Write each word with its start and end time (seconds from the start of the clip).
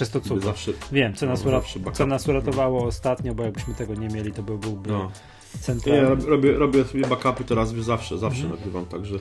jest 0.00 0.12
to. 0.12 0.40
Zawsze, 0.40 0.72
Wiem, 0.92 1.14
co, 1.14 1.26
no, 1.26 1.32
nas, 1.32 1.44
co 1.92 2.06
nas 2.06 2.28
uratowało 2.28 2.84
ostatnio, 2.84 3.34
bo 3.34 3.42
jakbyśmy 3.42 3.74
tego 3.74 3.94
nie 3.94 4.08
mieli, 4.08 4.32
to 4.32 4.42
byłby 4.42 4.90
no. 4.90 5.10
centralny. 5.60 6.02
Ja 6.02 6.28
robię, 6.28 6.52
robię 6.52 6.84
sobie 6.84 7.06
backupy 7.06 7.44
teraz 7.44 7.74
zawsze, 7.74 8.18
zawsze 8.18 8.42
mhm. 8.42 8.58
nagrywam, 8.58 8.86
także 8.86 9.18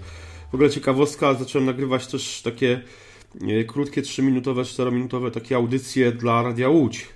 w 0.52 0.56
ogóle 0.56 0.70
ciekawostka, 0.70 1.34
zacząłem 1.34 1.66
nagrywać 1.66 2.08
też 2.08 2.42
takie 2.42 2.82
e, 3.42 3.64
krótkie, 3.64 4.02
3-minutowe, 4.02 4.62
4-minutowe 4.62 5.32
takie 5.32 5.56
audycje 5.56 6.12
dla 6.12 6.44
Radia 6.44 6.70
Łódź. 6.70 7.08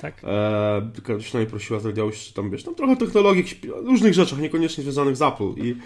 Tak. 0.00 0.22
E, 0.24 1.18
przynajmniej 1.18 1.50
prosiła 1.50 1.80
z 1.80 1.86
Radia 1.86 2.04
Łódź, 2.04 2.18
czy 2.18 2.34
tam 2.34 2.50
wiesz, 2.50 2.64
tam 2.64 2.74
trochę 2.74 2.96
technologii, 2.96 3.44
różnych 3.84 4.14
rzeczach, 4.14 4.38
niekoniecznie 4.38 4.82
związanych 4.82 5.16
z 5.16 5.22
Apple 5.22 5.52
i 5.56 5.76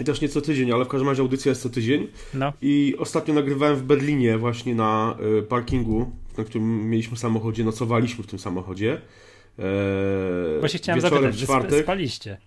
i 0.00 0.04
też 0.04 0.20
nie 0.20 0.28
co 0.28 0.40
tydzień, 0.40 0.72
ale 0.72 0.84
w 0.84 0.88
każdym 0.88 1.08
razie 1.08 1.22
audycja 1.22 1.48
jest 1.48 1.62
co 1.62 1.70
tydzień. 1.70 2.08
No. 2.34 2.52
I 2.62 2.94
ostatnio 2.98 3.34
nagrywałem 3.34 3.76
w 3.76 3.82
Berlinie 3.82 4.38
właśnie 4.38 4.74
na 4.74 5.16
y, 5.38 5.42
parkingu, 5.42 6.12
na 6.38 6.44
którym 6.44 6.90
mieliśmy 6.90 7.16
samochodzie, 7.16 7.64
nocowaliśmy 7.64 8.24
w 8.24 8.26
tym 8.26 8.38
samochodzie. 8.38 9.00
E, 9.58 10.60
właśnie 10.60 10.78
chciałem 10.78 11.00
zapytać, 11.00 11.36
czwartek. 11.36 11.82
spaliście, 11.82 12.38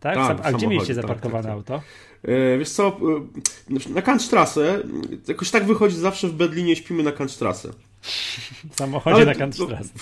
tak? 0.00 0.14
tak 0.16 0.40
A 0.42 0.52
gdzie 0.52 0.66
mieliście 0.66 0.94
tak, 0.94 1.02
zaparkowane 1.02 1.42
tak, 1.42 1.64
tak, 1.64 1.76
auto? 1.76 1.82
E, 2.22 2.58
wiesz 2.58 2.70
co, 2.70 2.98
e, 3.88 3.94
na 3.94 4.02
Kantstrasse, 4.02 4.82
jakoś 5.28 5.50
tak 5.50 5.64
wychodzi 5.64 5.96
zawsze 5.96 6.28
w 6.28 6.32
Berlinie 6.32 6.76
śpimy 6.76 7.02
na 7.02 7.12
Kantstrasse. 7.12 7.68
W 8.02 8.76
samochodzie 8.76 9.16
Ale 9.16 9.24
na 9.24 9.34
Kantstrasse. 9.34 9.92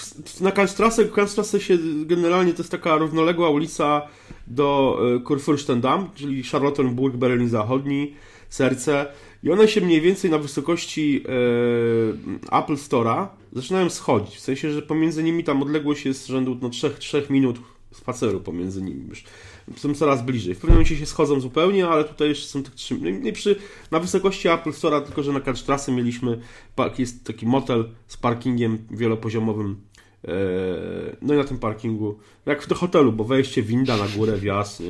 Na 0.41 0.53
Kantstrasse, 0.53 1.05
Kantstrasse 1.05 1.61
się 1.61 1.79
generalnie 2.05 2.53
to 2.53 2.59
jest 2.59 2.71
taka 2.71 2.97
równoległa 2.97 3.51
ulica 3.51 4.03
do 4.47 4.99
e, 5.17 5.19
Kurfürstendamm, 5.19 6.07
czyli 6.15 6.43
Charlottenburg, 6.43 7.17
Berlin 7.17 7.49
Zachodni, 7.49 8.15
serce. 8.49 9.07
I 9.43 9.51
one 9.51 9.69
się 9.69 9.81
mniej 9.81 10.01
więcej 10.01 10.31
na 10.31 10.39
wysokości 10.39 11.25
e, 12.53 12.59
Apple 12.59 12.75
Store'a 12.75 13.27
zaczynają 13.53 13.91
schodzić. 13.91 14.37
W 14.37 14.41
sensie, 14.41 14.73
że 14.73 14.83
pomiędzy 14.83 15.23
nimi 15.23 15.45
tam 15.45 15.63
odległość 15.63 16.07
jest 16.07 16.27
rzędu 16.27 16.59
no, 16.63 16.69
3, 16.69 16.91
3 16.91 17.27
minut 17.31 17.59
spaceru 17.93 18.41
pomiędzy 18.41 18.83
nimi. 18.83 19.09
Już 19.09 19.25
są 19.77 19.95
coraz 19.95 20.23
bliżej. 20.23 20.55
W 20.55 20.59
pewnym 20.59 20.75
momencie 20.75 20.97
się 20.97 21.07
schodzą 21.07 21.41
zupełnie, 21.41 21.89
ale 21.89 22.05
tutaj 22.05 22.29
jeszcze 22.29 22.47
są 22.47 22.63
tak 22.63 22.75
trzy. 22.75 22.99
No 23.01 23.33
przy, 23.33 23.57
na 23.91 24.01
wysokości 24.01 24.49
Apple 24.49 24.71
Store'a, 24.71 25.03
tylko 25.03 25.23
że 25.23 25.33
na 25.33 25.41
Karcztrasy 25.41 25.93
mieliśmy 25.93 26.41
jest 26.99 27.25
taki 27.25 27.47
motel 27.47 27.91
z 28.07 28.17
parkingiem 28.17 28.79
wielopoziomowym. 28.91 29.77
E, 30.29 30.33
no 31.23 31.35
i 31.35 31.37
na 31.37 31.45
tym 31.45 31.59
parkingu, 31.59 32.19
jak 32.47 32.63
w 32.63 32.75
hotelu, 32.75 33.13
bo 33.13 33.25
wejście, 33.25 33.63
winda 33.63 33.97
na 33.97 34.09
górę, 34.17 34.37
wjazd, 34.37 34.83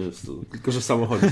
tylko 0.51 0.73
że 0.73 0.83
samochód. 0.83 1.21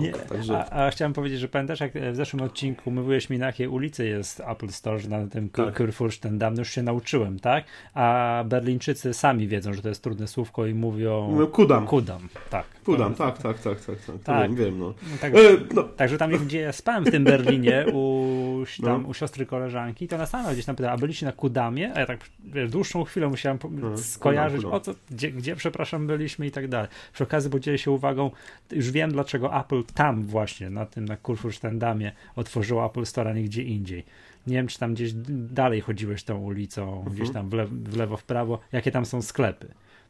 Nie, 0.00 0.12
także... 0.12 0.58
a, 0.58 0.86
a, 0.86 0.90
chciałem 0.90 1.12
powiedzieć, 1.12 1.40
że 1.40 1.48
pamiętasz, 1.48 1.80
jak 1.80 1.92
w 2.12 2.16
zeszłym 2.16 2.42
odcinku 2.42 2.90
mówiłeś 2.90 3.30
mi, 3.30 3.38
na 3.38 3.46
jakiej 3.46 3.68
ulicy 3.68 4.06
jest 4.06 4.40
Apple 4.40 4.68
Store, 4.68 4.98
że 4.98 5.08
na 5.08 5.26
tym 5.26 5.48
tak. 5.48 5.78
Kurfürstendamm, 5.78 6.58
już 6.58 6.70
się 6.70 6.82
nauczyłem, 6.82 7.38
tak? 7.38 7.64
A 7.94 8.44
Berlińczycy 8.46 9.14
sami 9.14 9.48
wiedzą, 9.48 9.74
że 9.74 9.82
to 9.82 9.88
jest 9.88 10.02
trudne 10.02 10.26
słówko 10.26 10.66
i 10.66 10.74
mówią... 10.74 11.36
No, 11.38 11.46
kudam. 11.46 11.86
Kudam, 11.86 12.28
tak. 12.50 12.66
Kudam, 12.84 13.14
tak, 13.14 13.38
tak, 13.38 13.58
tak, 13.58 13.80
tak, 13.80 13.96
tak, 14.06 14.22
tak. 14.24 14.54
wiem, 14.54 14.78
no. 14.78 14.86
no 14.86 15.18
także, 15.20 15.50
e, 15.50 15.56
no. 15.74 15.82
także 15.82 16.18
tam, 16.18 16.30
gdzie 16.30 16.60
ja 16.60 16.72
spałem 16.72 17.04
w 17.04 17.10
tym 17.10 17.24
Berlinie 17.24 17.86
u, 17.92 18.64
tam, 18.84 19.02
no. 19.02 19.08
u 19.08 19.14
siostry 19.14 19.46
koleżanki, 19.46 20.08
to 20.08 20.16
ona 20.16 20.26
sama 20.26 20.52
gdzieś 20.52 20.64
tam 20.64 20.76
pytała, 20.76 20.94
a 20.94 20.98
byliście 20.98 21.26
na 21.26 21.32
Kudamie? 21.32 21.92
A 21.94 22.00
ja 22.00 22.06
tak, 22.06 22.20
wiesz, 22.60 22.70
dłuższą 22.70 23.04
chwilę 23.04 23.28
musiałem 23.28 23.58
no, 23.70 23.98
skojarzyć, 23.98 24.64
o 24.64 24.80
co, 24.80 24.94
gdzie, 25.10 25.30
gdzie, 25.30 25.56
przepraszam, 25.56 26.06
byliśmy 26.06 26.46
i 26.46 26.50
tak 26.50 26.68
dalej. 26.68 26.88
Przy 27.12 27.24
okazji 27.24 27.50
podzielę 27.50 27.78
się 27.78 27.90
uwagą, 27.90 28.30
już 28.72 28.90
wiem, 28.90 29.12
dlaczego 29.12 29.60
Apple 29.60 29.82
tam 29.94 30.24
właśnie, 30.24 30.70
na 30.70 30.86
tym, 30.86 31.04
na 31.04 31.16
Kurfürstendamie 31.16 32.10
otworzyło 32.36 32.86
Apple 32.86 33.06
Store, 33.06 33.30
a 33.30 33.32
nie 33.32 33.42
gdzie 33.42 33.62
indziej. 33.62 34.04
Nie 34.46 34.54
wiem, 34.54 34.66
czy 34.66 34.78
tam 34.78 34.94
gdzieś 34.94 35.12
dalej 35.28 35.80
chodziłeś 35.80 36.24
tą 36.24 36.38
ulicą, 36.38 36.96
mhm. 36.96 37.16
gdzieś 37.16 37.30
tam 37.30 37.48
w, 37.48 37.54
w 37.90 37.96
lewo, 37.96 38.16
w 38.16 38.24
prawo, 38.24 38.58
jakie 38.72 38.90
tam 38.90 39.06
są 39.06 39.22
sklepy 39.22 39.68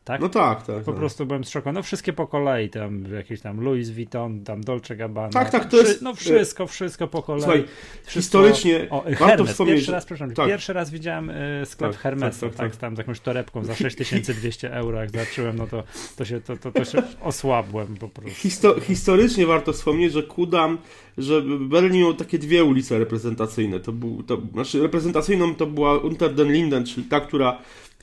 tak? 0.09 0.21
No 0.21 0.29
tak, 0.29 0.67
tak. 0.67 0.85
Po 0.85 0.93
tak. 0.93 0.95
prostu 0.95 1.27
byłem 1.27 1.45
zszokowany. 1.45 1.75
No 1.75 1.83
wszystkie 1.83 2.13
po 2.13 2.27
kolei, 2.27 2.71
tam 2.71 3.05
jakieś 3.15 3.41
tam 3.41 3.61
Louis 3.61 3.91
Vuitton, 3.91 4.45
tam 4.45 4.61
Dolce 4.61 4.97
Gabbana. 4.97 5.29
Tak, 5.29 5.51
tak, 5.51 5.69
to 5.69 5.77
jest... 5.77 6.03
No 6.03 6.15
wszystko, 6.15 6.67
wszystko 6.67 7.09
po 7.09 7.23
kolei. 7.23 7.43
Słuchaj, 7.43 7.65
wszystko... 8.03 8.21
historycznie 8.21 8.87
o, 8.91 9.03
warto 9.03 9.27
Hermes, 9.27 9.51
wspomnieć... 9.51 9.77
Pierwszy 9.77 9.93
raz, 9.93 10.05
przepraszam, 10.05 10.35
tak. 10.35 10.47
pierwszy 10.47 10.73
raz 10.73 10.91
widziałem 10.91 11.31
y, 11.31 11.63
sklep 11.67 11.93
tak, 11.93 12.01
Hermesa, 12.01 12.47
tak, 12.47 12.55
tak, 12.55 12.71
tak, 12.71 12.77
tam 12.77 12.95
z 12.95 12.99
jakąś 12.99 13.21
torebką 13.21 13.65
za 13.65 13.75
6200 13.75 14.73
euro, 14.75 15.01
jak 15.01 15.11
zacząłem, 15.11 15.57
no 15.57 15.67
to, 15.67 15.85
to, 16.17 16.25
się, 16.25 16.41
to, 16.41 16.57
to, 16.57 16.73
to 16.73 16.85
się 16.85 17.03
osłabłem 17.21 17.97
po 17.97 18.09
prostu. 18.09 18.35
Histo 18.35 18.81
historycznie 18.81 19.47
warto 19.47 19.73
wspomnieć, 19.73 20.13
że 20.13 20.23
Kudam, 20.23 20.79
że 21.19 21.43
Berlin 21.43 22.01
miał 22.01 22.15
takie 22.15 22.39
dwie 22.39 22.65
ulice 22.65 22.99
reprezentacyjne. 22.99 23.81
To 23.81 23.93
był, 23.93 24.23
to, 24.23 24.39
znaczy 24.53 24.83
reprezentacyjną 24.83 25.55
to 25.55 25.67
była 25.67 25.99
Unter 25.99 26.35
den 26.35 26.53
Linden, 26.53 26.87
czyli 26.87 27.07
ta, 27.07 27.21
która 27.21 27.59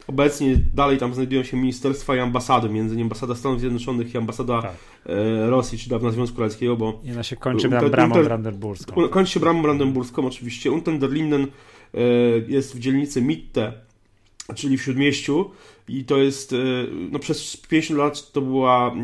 Obecnie 0.08 0.58
dalej 0.74 0.98
tam 0.98 1.14
znajdują 1.14 1.44
się 1.44 1.58
ministerstwa 1.58 2.16
i 2.16 2.20
ambasady, 2.20 2.70
między 2.70 2.94
innymi 2.94 3.06
ambasada 3.06 3.36
Stanów 3.36 3.60
Zjednoczonych 3.60 4.14
i 4.14 4.18
ambasada 4.18 4.62
tak. 4.62 4.72
e, 5.06 5.50
Rosji, 5.50 5.78
czy 5.78 5.90
dawna 5.90 6.12
Związku 6.12 6.42
Radzieckiego, 6.42 6.78
bo... 6.78 7.02
I 7.04 7.12
ona 7.12 7.24
się 7.24 7.36
kończy 7.36 7.68
unter, 7.68 7.92
bramą 7.92 8.24
brandenburską. 8.24 9.10
Kończy 9.10 9.32
się 9.32 9.40
bramą 9.40 9.62
brandenburską, 9.62 10.28
oczywiście. 10.28 10.72
Unter 10.72 11.00
der 11.00 11.12
Linden 11.12 11.48
e, 11.94 12.00
jest 12.48 12.76
w 12.76 12.80
dzielnicy 12.80 13.22
Mitte, 13.22 13.74
czyli 14.56 14.78
w 14.78 14.82
Śródmieściu 14.82 15.52
i 15.88 16.04
to 16.04 16.18
jest, 16.18 16.54
e, 16.54 16.58
no 17.12 17.20
przez 17.20 17.58
50 17.58 18.00
lat 18.00 18.32
to 18.32 18.42
była 18.42 18.96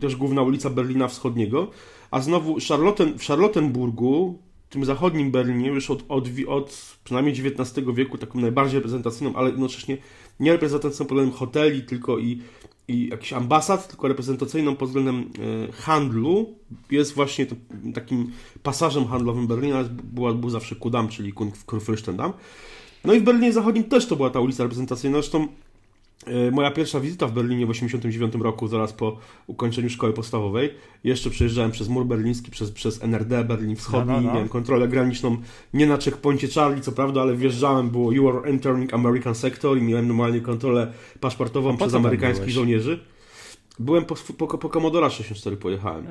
też 0.00 0.16
główna 0.16 0.42
ulica 0.42 0.70
Berlina 0.70 1.08
Wschodniego, 1.08 1.70
a 2.10 2.20
znowu 2.20 2.56
Charlotten, 2.68 3.18
w 3.18 3.24
Charlottenburgu 3.24 4.38
tym 4.70 4.84
zachodnim 4.84 5.30
Berlinie 5.30 5.68
już 5.68 5.90
od, 5.90 6.04
od, 6.08 6.28
od 6.48 6.96
przynajmniej 7.04 7.34
XIX 7.34 7.86
wieku 7.94 8.18
taką 8.18 8.40
najbardziej 8.40 8.74
reprezentacyjną, 8.74 9.36
ale 9.36 9.50
jednocześnie 9.50 9.96
nie 10.40 10.52
reprezentacyjną 10.52 11.06
pod 11.06 11.08
względem 11.08 11.38
hoteli, 11.38 11.82
tylko 11.82 12.18
i, 12.18 12.42
i 12.88 13.08
jakichś 13.08 13.32
ambasad, 13.32 13.88
tylko 13.88 14.08
reprezentacyjną 14.08 14.76
pod 14.76 14.88
względem 14.88 15.30
e, 15.68 15.72
handlu. 15.72 16.54
Jest 16.90 17.14
właśnie 17.14 17.46
to, 17.46 17.56
takim 17.94 18.32
pasażem 18.62 19.06
handlowym 19.06 19.46
Berlina, 19.46 19.84
była, 20.04 20.34
był 20.34 20.50
zawsze 20.50 20.76
Kudam, 20.76 21.08
czyli 21.08 21.34
Kurfürstendamm. 21.66 22.32
No 23.04 23.14
i 23.14 23.20
w 23.20 23.22
Berlinie 23.22 23.52
Zachodnim 23.52 23.84
też 23.84 24.06
to 24.06 24.16
była 24.16 24.30
ta 24.30 24.40
ulica 24.40 24.62
reprezentacyjna. 24.62 25.18
Zresztą 25.18 25.48
moja 26.52 26.70
pierwsza 26.70 27.00
wizyta 27.00 27.26
w 27.26 27.32
Berlinie 27.32 27.66
w 27.66 27.68
1989 27.68 28.44
roku, 28.44 28.68
zaraz 28.68 28.92
po 28.92 29.16
ukończeniu 29.46 29.90
szkoły 29.90 30.12
podstawowej. 30.12 30.74
Jeszcze 31.04 31.30
przejeżdżałem 31.30 31.70
przez 31.70 31.88
mur 31.88 32.06
berliński, 32.06 32.50
przez, 32.50 32.70
przez 32.70 33.02
NRD, 33.02 33.44
Berlin 33.44 33.76
Wschodni, 33.76 34.12
no, 34.12 34.20
no, 34.20 34.26
no. 34.26 34.32
miałem 34.32 34.48
kontrolę 34.48 34.88
graniczną 34.88 35.36
nie 35.74 35.86
na 35.86 35.96
checkpoincie 35.96 36.48
Charlie, 36.48 36.82
co 36.82 36.92
prawda, 36.92 37.22
ale 37.22 37.36
wjeżdżałem, 37.36 37.90
było 37.90 38.12
You 38.12 38.28
are 38.28 38.48
entering 38.48 38.94
American 38.94 39.34
sector 39.34 39.78
i 39.78 39.82
miałem 39.82 40.08
normalnie 40.08 40.40
kontrolę 40.40 40.92
paszportową 41.20 41.76
przez 41.76 41.94
amerykańskich 41.94 42.50
żołnierzy. 42.50 43.00
Byłem 43.78 44.04
po, 44.04 44.14
po, 44.38 44.58
po 44.58 44.68
Commodore 44.68 45.10
64 45.10 45.56
pojechałem. 45.56 46.06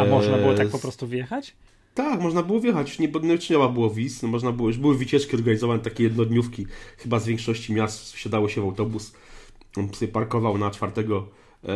A 0.00 0.04
można 0.04 0.38
było 0.38 0.54
tak 0.54 0.68
po 0.68 0.78
prostu 0.78 1.06
wjechać? 1.06 1.54
Tak, 1.94 2.20
można 2.20 2.42
było 2.42 2.60
wjechać, 2.60 2.98
nie, 2.98 3.08
nie 3.22 3.38
trzeba 3.38 3.68
było 3.68 3.90
wiz, 3.90 4.22
no 4.22 4.28
można 4.28 4.52
było, 4.52 4.68
już 4.68 4.78
były 4.78 4.98
wycieczki 4.98 5.36
organizowane, 5.36 5.82
takie 5.82 6.04
jednodniówki, 6.04 6.66
chyba 6.98 7.18
z 7.18 7.26
większości 7.26 7.72
miast 7.72 8.12
wsiadało 8.12 8.48
się 8.48 8.60
w 8.60 8.64
autobus, 8.64 9.12
on 9.76 9.94
sobie 9.94 10.12
parkował 10.12 10.58
na 10.58 10.70
4 10.70 10.92
e, 10.92 11.02
e, 11.68 11.72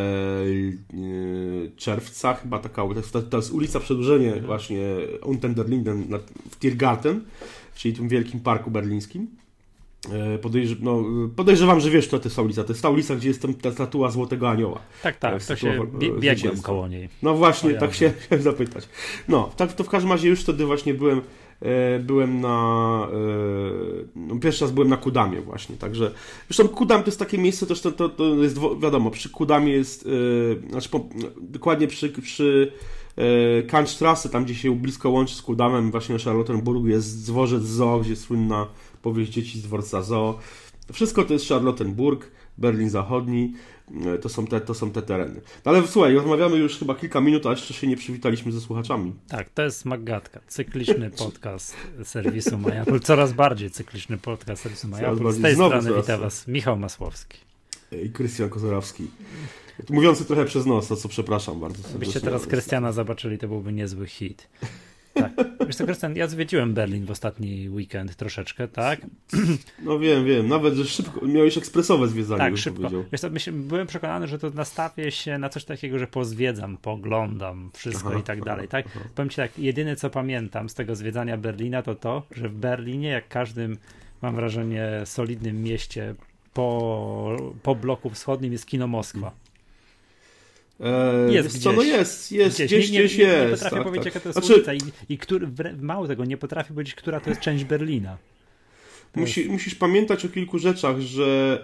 czerwca, 1.77 2.35
chyba 2.35 2.59
taka, 2.59 2.83
to, 3.13 3.23
to 3.23 3.37
jest 3.37 3.53
ulica 3.53 3.81
Przedłużenie 3.81 4.41
właśnie 4.41 4.83
Unten 5.25 5.55
der 5.55 5.69
Linden 5.69 6.19
w 6.51 6.59
Tiergarten, 6.59 7.25
czyli 7.75 7.95
tym 7.95 8.09
wielkim 8.09 8.41
parku 8.41 8.71
berlińskim. 8.71 9.27
E, 10.13 10.39
podejrz 10.39 10.77
no, 10.81 11.05
podejrzewam, 11.37 11.81
że 11.81 11.91
wiesz, 11.91 12.09
co 12.09 12.19
to 12.19 12.25
jest 12.25 12.37
ta 12.37 12.43
ulica. 12.43 12.65
To 12.65 12.73
jest 12.73 12.83
ta 12.83 12.91
ulica, 12.91 13.17
gdzie 13.17 13.29
jest 13.29 13.47
ta 13.63 13.73
statua 13.73 14.11
Złotego 14.11 14.51
Anioła. 14.51 14.81
Tak, 15.03 15.19
tak, 15.19 15.45
to 15.45 15.57
się 15.57 15.87
biegłem 16.21 16.63
koło 16.63 16.89
niej. 16.89 17.09
No 17.23 17.35
właśnie, 17.35 17.75
tak 17.75 17.95
się 17.95 18.13
chciałem 18.21 18.43
zapytać. 18.43 18.89
No, 19.29 19.51
tak, 19.57 19.73
to 19.73 19.85
w 19.85 19.89
każdym 19.89 20.13
razie 20.13 20.29
już 20.29 20.41
wtedy 20.41 20.67
właśnie 20.67 20.95
byłem 20.95 21.21
e, 21.63 21.99
byłem 21.99 22.41
na 22.41 23.09
e, 23.13 23.17
no, 24.17 24.37
pierwszy 24.37 24.65
raz 24.65 24.73
byłem 24.73 24.89
na 24.89 24.97
Kudamie 24.97 25.41
właśnie, 25.41 25.77
także 25.77 26.11
zresztą 26.49 26.69
Kudam 26.75 27.03
to 27.03 27.09
jest 27.09 27.19
takie 27.19 27.39
miejsce 27.39 27.67
też 27.67 27.81
to, 27.81 27.93
to, 27.93 28.09
to 28.09 28.25
jest 28.25 28.59
wiadomo, 28.83 29.11
przy 29.11 29.31
Kudamie 29.31 29.73
jest 29.73 30.09
znaczy 30.71 30.89
po, 30.89 31.09
dokładnie 31.41 31.87
przy, 31.87 32.09
przy 32.09 32.73
Kantstrasse, 33.69 34.29
tam 34.29 34.45
gdzie 34.45 34.55
się 34.55 34.77
blisko 34.77 35.11
łączy 35.11 35.35
z 35.35 35.43
Kudamem 35.43 35.91
właśnie 35.91 36.15
na 36.15 36.21
Charlottenburgu 36.21 36.89
jest 36.89 37.27
dworzec 37.27 37.63
zoo, 37.63 38.01
gdzie 38.01 38.17
słynna 38.17 38.67
powieść 39.07 39.33
dzieci 39.33 39.59
z 39.59 39.63
dworca 39.63 40.03
Zoo. 40.03 40.39
Wszystko 40.93 41.25
to 41.25 41.33
jest 41.33 41.49
Charlottenburg, 41.49 42.31
Berlin 42.59 42.91
Zachodni, 42.91 43.53
e, 44.07 44.19
to 44.19 44.29
są 44.29 44.47
te, 44.47 44.61
to 44.61 44.75
są 44.75 44.91
te 44.91 45.03
tereny. 45.03 45.41
No 45.65 45.73
ale 45.73 45.87
słuchaj, 45.87 46.15
rozmawiamy 46.15 46.57
już 46.57 46.79
chyba 46.79 46.95
kilka 46.95 47.21
minut, 47.21 47.47
a 47.47 47.51
jeszcze 47.51 47.75
się 47.75 47.87
nie 47.87 47.97
przywitaliśmy 47.97 48.53
ze 48.53 48.61
słuchaczami. 48.61 49.13
Tak, 49.29 49.51
to 49.51 49.63
jest 49.63 49.85
Magatka, 49.85 50.41
cykliczny 50.49 51.11
podcast 51.25 51.77
serwisu 52.05 52.59
MyApple, 52.59 53.01
coraz 53.01 53.33
bardziej 53.33 53.71
cykliczny 53.71 54.19
podcast 54.19 54.63
serwisu 54.63 54.89
MyApple. 54.89 55.33
Z 55.33 55.43
tej 55.43 55.55
Znowu 55.55 55.81
strony 55.81 56.01
witam 56.01 56.21
Was 56.21 56.49
Michał 56.49 56.79
Masłowski. 56.79 57.39
I 58.05 58.11
Krystian 58.11 58.49
Kozorowski. 58.49 59.07
Mówiący 59.91 60.25
trochę 60.25 60.45
przez 60.45 60.67
nos, 60.67 60.89
to 60.89 60.97
co 60.97 61.09
przepraszam 61.09 61.61
bardzo. 61.61 61.89
Gdybyście 61.89 62.21
teraz 62.21 62.47
Krystiana 62.47 62.93
zobaczyli, 62.93 63.39
to 63.39 63.49
byłby 63.49 63.73
niezły 63.73 64.07
hit. 64.07 64.49
Tak. 65.17 65.33
Wiesz 65.67 65.77
co, 65.77 65.85
Krystian, 65.85 66.17
ja 66.17 66.27
zwiedziłem 66.27 66.75
Berlin 66.75 67.07
w 67.07 67.11
ostatni 67.11 67.69
weekend 67.69 68.17
troszeczkę, 68.17 68.69
tak? 68.69 69.01
No 69.85 69.99
wiem, 69.99 70.25
wiem. 70.25 70.49
Nawet, 70.49 70.75
że 70.75 70.85
szybko, 70.85 71.27
miałeś 71.27 71.59
ekspresowe 71.59 72.09
zwiedzanie. 72.09 72.39
Tak, 72.39 72.57
szybko. 72.57 72.89
Wiesz 73.13 73.21
co, 73.21 73.31
myśl, 73.31 73.53
byłem 73.53 73.87
przekonany, 73.87 74.27
że 74.27 74.39
to 74.39 74.51
nastawię 74.51 75.11
się 75.11 75.39
na 75.39 75.49
coś 75.49 75.65
takiego, 75.65 75.99
że 75.99 76.07
pozwiedzam, 76.07 76.77
poglądam 76.77 77.71
wszystko 77.75 78.09
aha, 78.09 78.19
i 78.19 78.23
tak 78.23 78.45
dalej, 78.45 78.69
tak? 78.69 78.87
Aha. 78.87 79.01
Powiem 79.15 79.31
ci 79.31 79.37
tak, 79.37 79.59
jedyne 79.59 79.97
co 79.97 80.11
pamiętam 80.11 80.69
z 80.69 80.75
tego 80.75 80.97
zwiedzania 80.97 81.37
Berlina 81.37 81.83
to 81.83 81.95
to, 81.95 82.23
że 82.31 82.49
w 82.49 82.55
Berlinie, 82.55 83.09
jak 83.09 83.29
każdym, 83.29 83.77
mam 84.23 84.35
wrażenie, 84.35 84.89
solidnym 85.05 85.63
mieście 85.63 86.15
po, 86.55 87.37
po 87.63 87.75
bloku 87.75 88.11
wschodnim 88.11 88.53
jest 88.53 88.67
kino 88.67 88.87
Moskwa. 88.87 89.33
Eee, 90.81 91.35
jest 91.35 91.49
gdzieś. 91.49 91.63
Co, 91.63 91.73
no 91.73 91.83
jest, 91.83 92.33
jest, 92.33 92.57
gdzieś, 92.57 92.67
gdzieś, 92.67 92.91
nie, 92.91 92.99
gdzieś 92.99 93.19
nie, 93.19 93.25
nie, 93.25 93.31
jest. 93.31 93.43
Nie 93.43 93.51
potrafię 93.51 93.77
tak, 93.77 93.85
powiedzieć, 93.85 94.05
tak. 94.05 94.15
jaka 94.15 94.21
to 94.21 94.29
jest 94.29 94.39
znaczy... 94.39 94.55
ulica 94.55 94.75
i, 94.75 95.15
i 95.15 95.19
który, 95.19 95.49
mało 95.81 96.07
tego, 96.07 96.25
nie 96.25 96.37
potrafię 96.37 96.75
powiedzieć, 96.75 96.95
która 96.95 97.21
to 97.21 97.31
jest 97.31 97.43
część 97.43 97.65
Berlina. 97.65 98.17
Musi, 99.17 99.41
jest... 99.41 99.53
Musisz 99.53 99.75
pamiętać 99.75 100.25
o 100.25 100.29
kilku 100.29 100.59
rzeczach, 100.59 101.01
że 101.01 101.59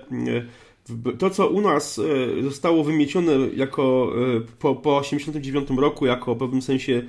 e, 1.06 1.12
to, 1.18 1.30
co 1.30 1.48
u 1.48 1.60
nas 1.60 1.98
e, 1.98 2.42
zostało 2.42 2.84
wymiecione 2.84 3.32
jako 3.56 4.12
e, 4.36 4.40
po, 4.58 4.74
po 4.74 4.98
89 4.98 5.68
roku, 5.76 6.06
jako 6.06 6.34
w 6.34 6.38
pewnym 6.38 6.62
sensie 6.62 7.02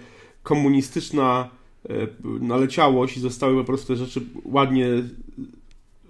komunistyczna 0.44 1.50
naleciałość 2.24 3.18
i 3.18 3.20
zostały 3.20 3.58
po 3.58 3.64
prostu 3.64 3.88
te 3.88 3.96
rzeczy 3.96 4.22
ładnie 4.46 4.88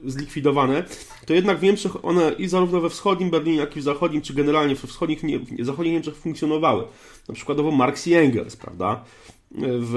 zlikwidowane, 0.05 0.83
to 1.25 1.33
jednak 1.33 1.59
w 1.59 1.63
Niemczech 1.63 2.05
one 2.05 2.31
i 2.37 2.47
zarówno 2.47 2.81
we 2.81 2.89
wschodnim 2.89 3.29
Berlinie, 3.29 3.57
jak 3.57 3.77
i 3.77 3.79
w 3.79 3.83
zachodnim, 3.83 4.21
czy 4.21 4.33
generalnie 4.33 4.75
we 4.75 4.87
wschodnich, 4.87 5.19
w 5.59 5.65
zachodnich 5.65 5.93
Niemczech 5.93 6.15
funkcjonowały. 6.15 6.83
Na 7.27 7.33
przykładowo 7.35 7.71
Marx 7.71 8.07
i 8.07 8.13
Engels, 8.13 8.55
prawda? 8.55 9.03
W, 9.61 9.93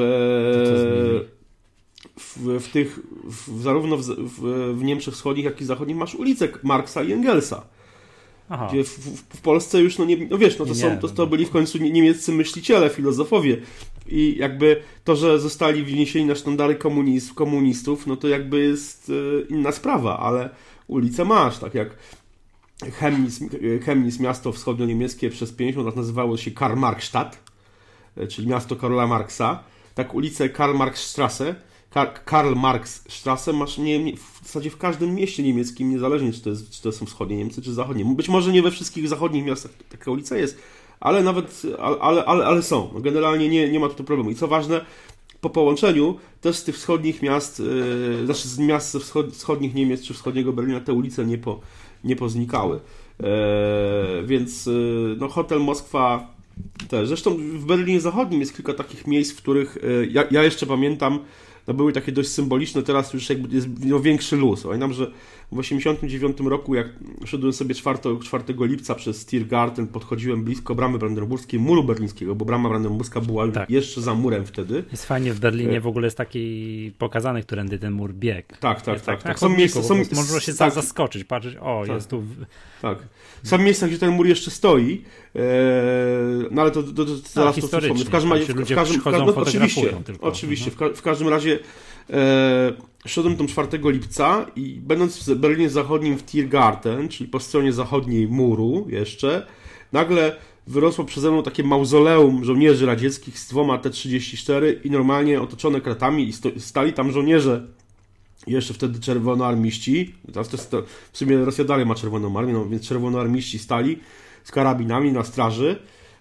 w, 2.16 2.60
w 2.60 2.68
tych, 2.68 2.98
w, 3.24 3.62
zarówno 3.62 3.96
w, 3.96 4.84
Niemczech 4.84 5.14
wschodnich, 5.14 5.44
jak 5.44 5.60
i 5.60 5.64
zachodnich 5.64 5.96
masz 5.96 6.14
ulicę 6.14 6.48
Marksa 6.62 7.02
i 7.02 7.12
Engelsa. 7.12 7.62
Aha. 8.48 8.68
Gdzie 8.70 8.84
w, 8.84 8.88
w, 8.88 9.36
w, 9.36 9.40
Polsce 9.40 9.80
już, 9.80 9.98
no, 9.98 10.04
nie, 10.04 10.16
no 10.30 10.38
wiesz, 10.38 10.58
no 10.58 10.66
to, 10.66 10.74
są, 10.74 10.98
to, 10.98 11.08
to 11.08 11.26
byli 11.26 11.46
w 11.46 11.50
końcu 11.50 11.78
niemieccy 11.78 12.32
myśliciele, 12.32 12.90
filozofowie. 12.90 13.56
I 14.08 14.36
jakby 14.38 14.82
to, 15.04 15.16
że 15.16 15.40
zostali 15.40 15.84
wniesieni 15.84 16.26
na 16.26 16.34
sztandary 16.34 16.74
komunist, 16.74 17.34
komunistów, 17.34 18.06
no 18.06 18.16
to 18.16 18.28
jakby 18.28 18.60
jest 18.60 19.10
e, 19.10 19.46
inna 19.54 19.72
sprawa, 19.72 20.18
ale 20.18 20.50
ulicę 20.86 21.24
masz, 21.24 21.58
tak 21.58 21.74
jak 21.74 21.96
Chemnitz, 22.92 23.40
Chemnitz 23.84 24.20
miasto 24.20 24.52
wschodnio-niemieckie 24.52 25.30
przez 25.30 25.52
50 25.52 25.86
lat 25.86 25.96
nazywało 25.96 26.36
się 26.36 26.50
Karl 26.50 26.78
Marxstadt, 26.78 27.38
e, 28.16 28.26
czyli 28.26 28.48
miasto 28.48 28.76
Karola 28.76 29.06
Marksa. 29.06 29.64
Tak 29.94 30.14
ulicę 30.14 30.48
Karl 30.48 30.76
Marx 30.76 31.00
Strasse 31.00 31.54
Karl 32.24 32.54
Marx 32.54 33.02
Strasse 33.08 33.52
masz 33.52 33.78
nie, 33.78 34.16
w 34.16 34.40
zasadzie 34.42 34.70
w 34.70 34.76
każdym 34.76 35.14
mieście 35.14 35.42
niemieckim, 35.42 35.90
niezależnie 35.90 36.32
czy 36.32 36.40
to, 36.40 36.50
jest, 36.50 36.70
czy 36.70 36.82
to 36.82 36.92
są 36.92 37.06
wschodnie 37.06 37.36
Niemcy, 37.36 37.62
czy 37.62 37.72
zachodnie. 37.72 38.04
Być 38.04 38.28
może 38.28 38.52
nie 38.52 38.62
we 38.62 38.70
wszystkich 38.70 39.08
zachodnich 39.08 39.44
miastach 39.44 39.72
taka 39.88 40.10
ulica 40.10 40.36
jest, 40.36 40.58
ale 41.00 41.22
nawet, 41.22 41.62
ale, 41.78 42.24
ale, 42.24 42.46
ale 42.46 42.62
są. 42.62 42.90
Generalnie 43.00 43.48
nie, 43.48 43.70
nie 43.70 43.80
ma 43.80 43.88
tu 43.88 44.04
problemu. 44.04 44.30
I 44.30 44.34
co 44.34 44.48
ważne, 44.48 44.80
po 45.40 45.50
połączeniu 45.50 46.16
też 46.40 46.56
z 46.56 46.64
tych 46.64 46.76
wschodnich 46.76 47.22
miast, 47.22 47.60
yy, 47.60 48.24
znaczy 48.24 48.48
z 48.48 48.58
miast 48.58 48.96
wschod, 48.96 49.32
wschodnich 49.32 49.74
Niemiec 49.74 50.02
czy 50.02 50.14
wschodniego 50.14 50.52
Berlina 50.52 50.80
te 50.80 50.92
ulice 50.92 51.26
nie, 51.26 51.38
po, 51.38 51.60
nie 52.04 52.16
poznikały. 52.16 52.80
Yy, 53.20 53.26
więc 54.24 54.66
yy, 54.66 55.16
no, 55.18 55.28
hotel 55.28 55.60
Moskwa 55.60 56.34
też. 56.88 57.08
Zresztą 57.08 57.36
w 57.36 57.64
Berlinie 57.64 58.00
Zachodnim 58.00 58.40
jest 58.40 58.56
kilka 58.56 58.74
takich 58.74 59.06
miejsc, 59.06 59.32
w 59.32 59.36
których 59.36 59.78
ja, 60.10 60.24
ja 60.30 60.42
jeszcze 60.42 60.66
pamiętam, 60.66 61.18
no 61.66 61.74
były 61.74 61.92
takie 61.92 62.12
dość 62.12 62.28
symboliczne, 62.28 62.82
teraz 62.82 63.14
już 63.14 63.30
jakby 63.30 63.54
jest 63.54 63.68
no, 63.84 64.00
większy 64.00 64.36
luz. 64.36 64.62
Pamiętam, 64.62 64.92
że 64.92 65.10
w 65.52 65.58
89 65.58 66.40
roku, 66.40 66.74
jak 66.74 66.86
szedłem 67.24 67.52
sobie 67.52 67.74
4, 67.74 67.98
4 68.22 68.44
lipca 68.60 68.94
przez 68.94 69.26
Tiergarten, 69.26 69.86
podchodziłem 69.86 70.44
blisko 70.44 70.74
bramy 70.74 70.98
brandenburskiej, 70.98 71.60
muru 71.60 71.84
berlińskiego, 71.84 72.34
bo 72.34 72.44
brama 72.44 72.68
brandenburska 72.68 73.20
była 73.20 73.48
tak. 73.48 73.70
jeszcze 73.70 74.00
za 74.00 74.14
murem 74.14 74.46
wtedy. 74.46 74.84
Jest 74.92 75.06
fajnie, 75.06 75.32
w 75.32 75.40
Berlinie 75.40 75.76
e, 75.76 75.80
w 75.80 75.86
ogóle 75.86 76.06
jest 76.06 76.16
taki 76.16 76.92
pokazany, 76.98 77.42
którędy 77.42 77.78
ten 77.78 77.92
mur 77.92 78.14
biegł. 78.14 78.48
Tak, 78.60 78.82
tak, 78.82 79.00
tak. 79.00 79.22
tak. 79.22 79.38
Są 79.38 79.48
miejsca, 79.48 79.82
są, 79.82 79.94
można 80.12 80.40
się 80.40 80.54
tak, 80.54 80.72
zaskoczyć, 80.72 81.24
patrzeć, 81.24 81.56
o, 81.56 81.82
tak, 81.86 81.94
jest 81.94 82.10
tu... 82.10 82.22
Tak. 82.82 82.98
Są 83.42 83.58
miejsca, 83.58 83.88
gdzie 83.88 83.98
ten 83.98 84.10
mur 84.10 84.26
jeszcze 84.26 84.50
stoi, 84.50 85.02
e, 85.36 85.40
no 86.50 86.62
ale 86.62 86.70
to, 86.70 86.82
to, 86.82 86.92
to, 86.92 87.04
to 87.04 87.16
zaraz 87.16 87.56
to 87.56 87.62
wspomnę. 87.62 88.04
W 88.04 88.10
każdym 88.10 88.32
razie, 88.32 88.44
w, 88.54 88.74
każdym, 88.74 89.00
no, 89.04 89.34
oczywiście, 89.36 89.92
tylko, 90.04 90.26
oczywiście, 90.26 90.70
no. 90.80 90.90
w, 90.90 90.98
w 90.98 91.02
każdym 91.02 91.28
razie 91.28 91.58
szedłem 93.06 93.36
tam 93.36 93.46
4 93.46 93.68
lipca 93.84 94.46
i 94.56 94.80
będąc 94.82 95.28
w 95.28 95.34
Berlinie 95.34 95.70
Zachodnim 95.70 96.18
w 96.18 96.24
Tiergarten, 96.24 97.08
czyli 97.08 97.30
po 97.30 97.40
stronie 97.40 97.72
zachodniej 97.72 98.28
muru 98.28 98.86
jeszcze, 98.88 99.46
nagle 99.92 100.36
wyrosło 100.66 101.04
przeze 101.04 101.30
mną 101.30 101.42
takie 101.42 101.64
mauzoleum 101.64 102.44
żołnierzy 102.44 102.86
radzieckich 102.86 103.38
z 103.38 103.48
dwoma 103.48 103.78
T-34 103.78 104.74
i 104.84 104.90
normalnie 104.90 105.40
otoczone 105.40 105.80
kratami 105.80 106.28
i 106.28 106.60
stali 106.60 106.92
tam 106.92 107.12
żołnierze. 107.12 107.66
Jeszcze 108.46 108.74
wtedy 108.74 109.00
czerwonoarmiści, 109.00 110.14
teraz 110.32 110.48
to, 110.48 110.58
to 110.58 110.82
w 111.12 111.18
sumie 111.18 111.36
Rosja 111.36 111.64
dalej 111.64 111.86
ma 111.86 111.94
czerwoną 111.94 112.38
armię, 112.38 112.52
no, 112.52 112.66
więc 112.66 112.88
czerwonoarmiści 112.88 113.58
stali 113.58 113.98
z 114.44 114.50
karabinami 114.50 115.12
na 115.12 115.24
straży 115.24 115.78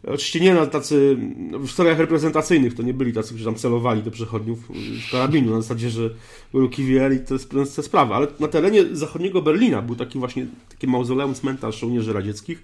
Oczywiście 0.07 0.39
nie 0.39 0.53
na 0.53 0.65
tacy, 0.65 1.17
w 1.59 1.71
strojach 1.71 1.99
reprezentacyjnych 1.99 2.75
to 2.75 2.83
nie 2.83 2.93
byli 2.93 3.13
tacy, 3.13 3.29
którzy 3.29 3.45
tam 3.45 3.55
celowali 3.55 4.03
do 4.03 4.11
przechodniów 4.11 4.59
z 5.07 5.11
karabinu, 5.11 5.51
na 5.51 5.61
zasadzie, 5.61 5.89
że 5.89 6.09
ruki 6.53 6.83
i 6.83 7.19
to 7.27 7.33
jest, 7.33 7.85
sprawa, 7.85 8.15
ale 8.15 8.27
na 8.39 8.47
terenie 8.47 8.83
zachodniego 8.91 9.41
Berlina 9.41 9.81
był 9.81 9.95
taki 9.95 10.19
właśnie, 10.19 10.45
taki 10.69 10.87
mauzoleum, 10.87 11.33
cmentarz 11.33 11.79
żołnierzy 11.79 12.13
radzieckich 12.13 12.63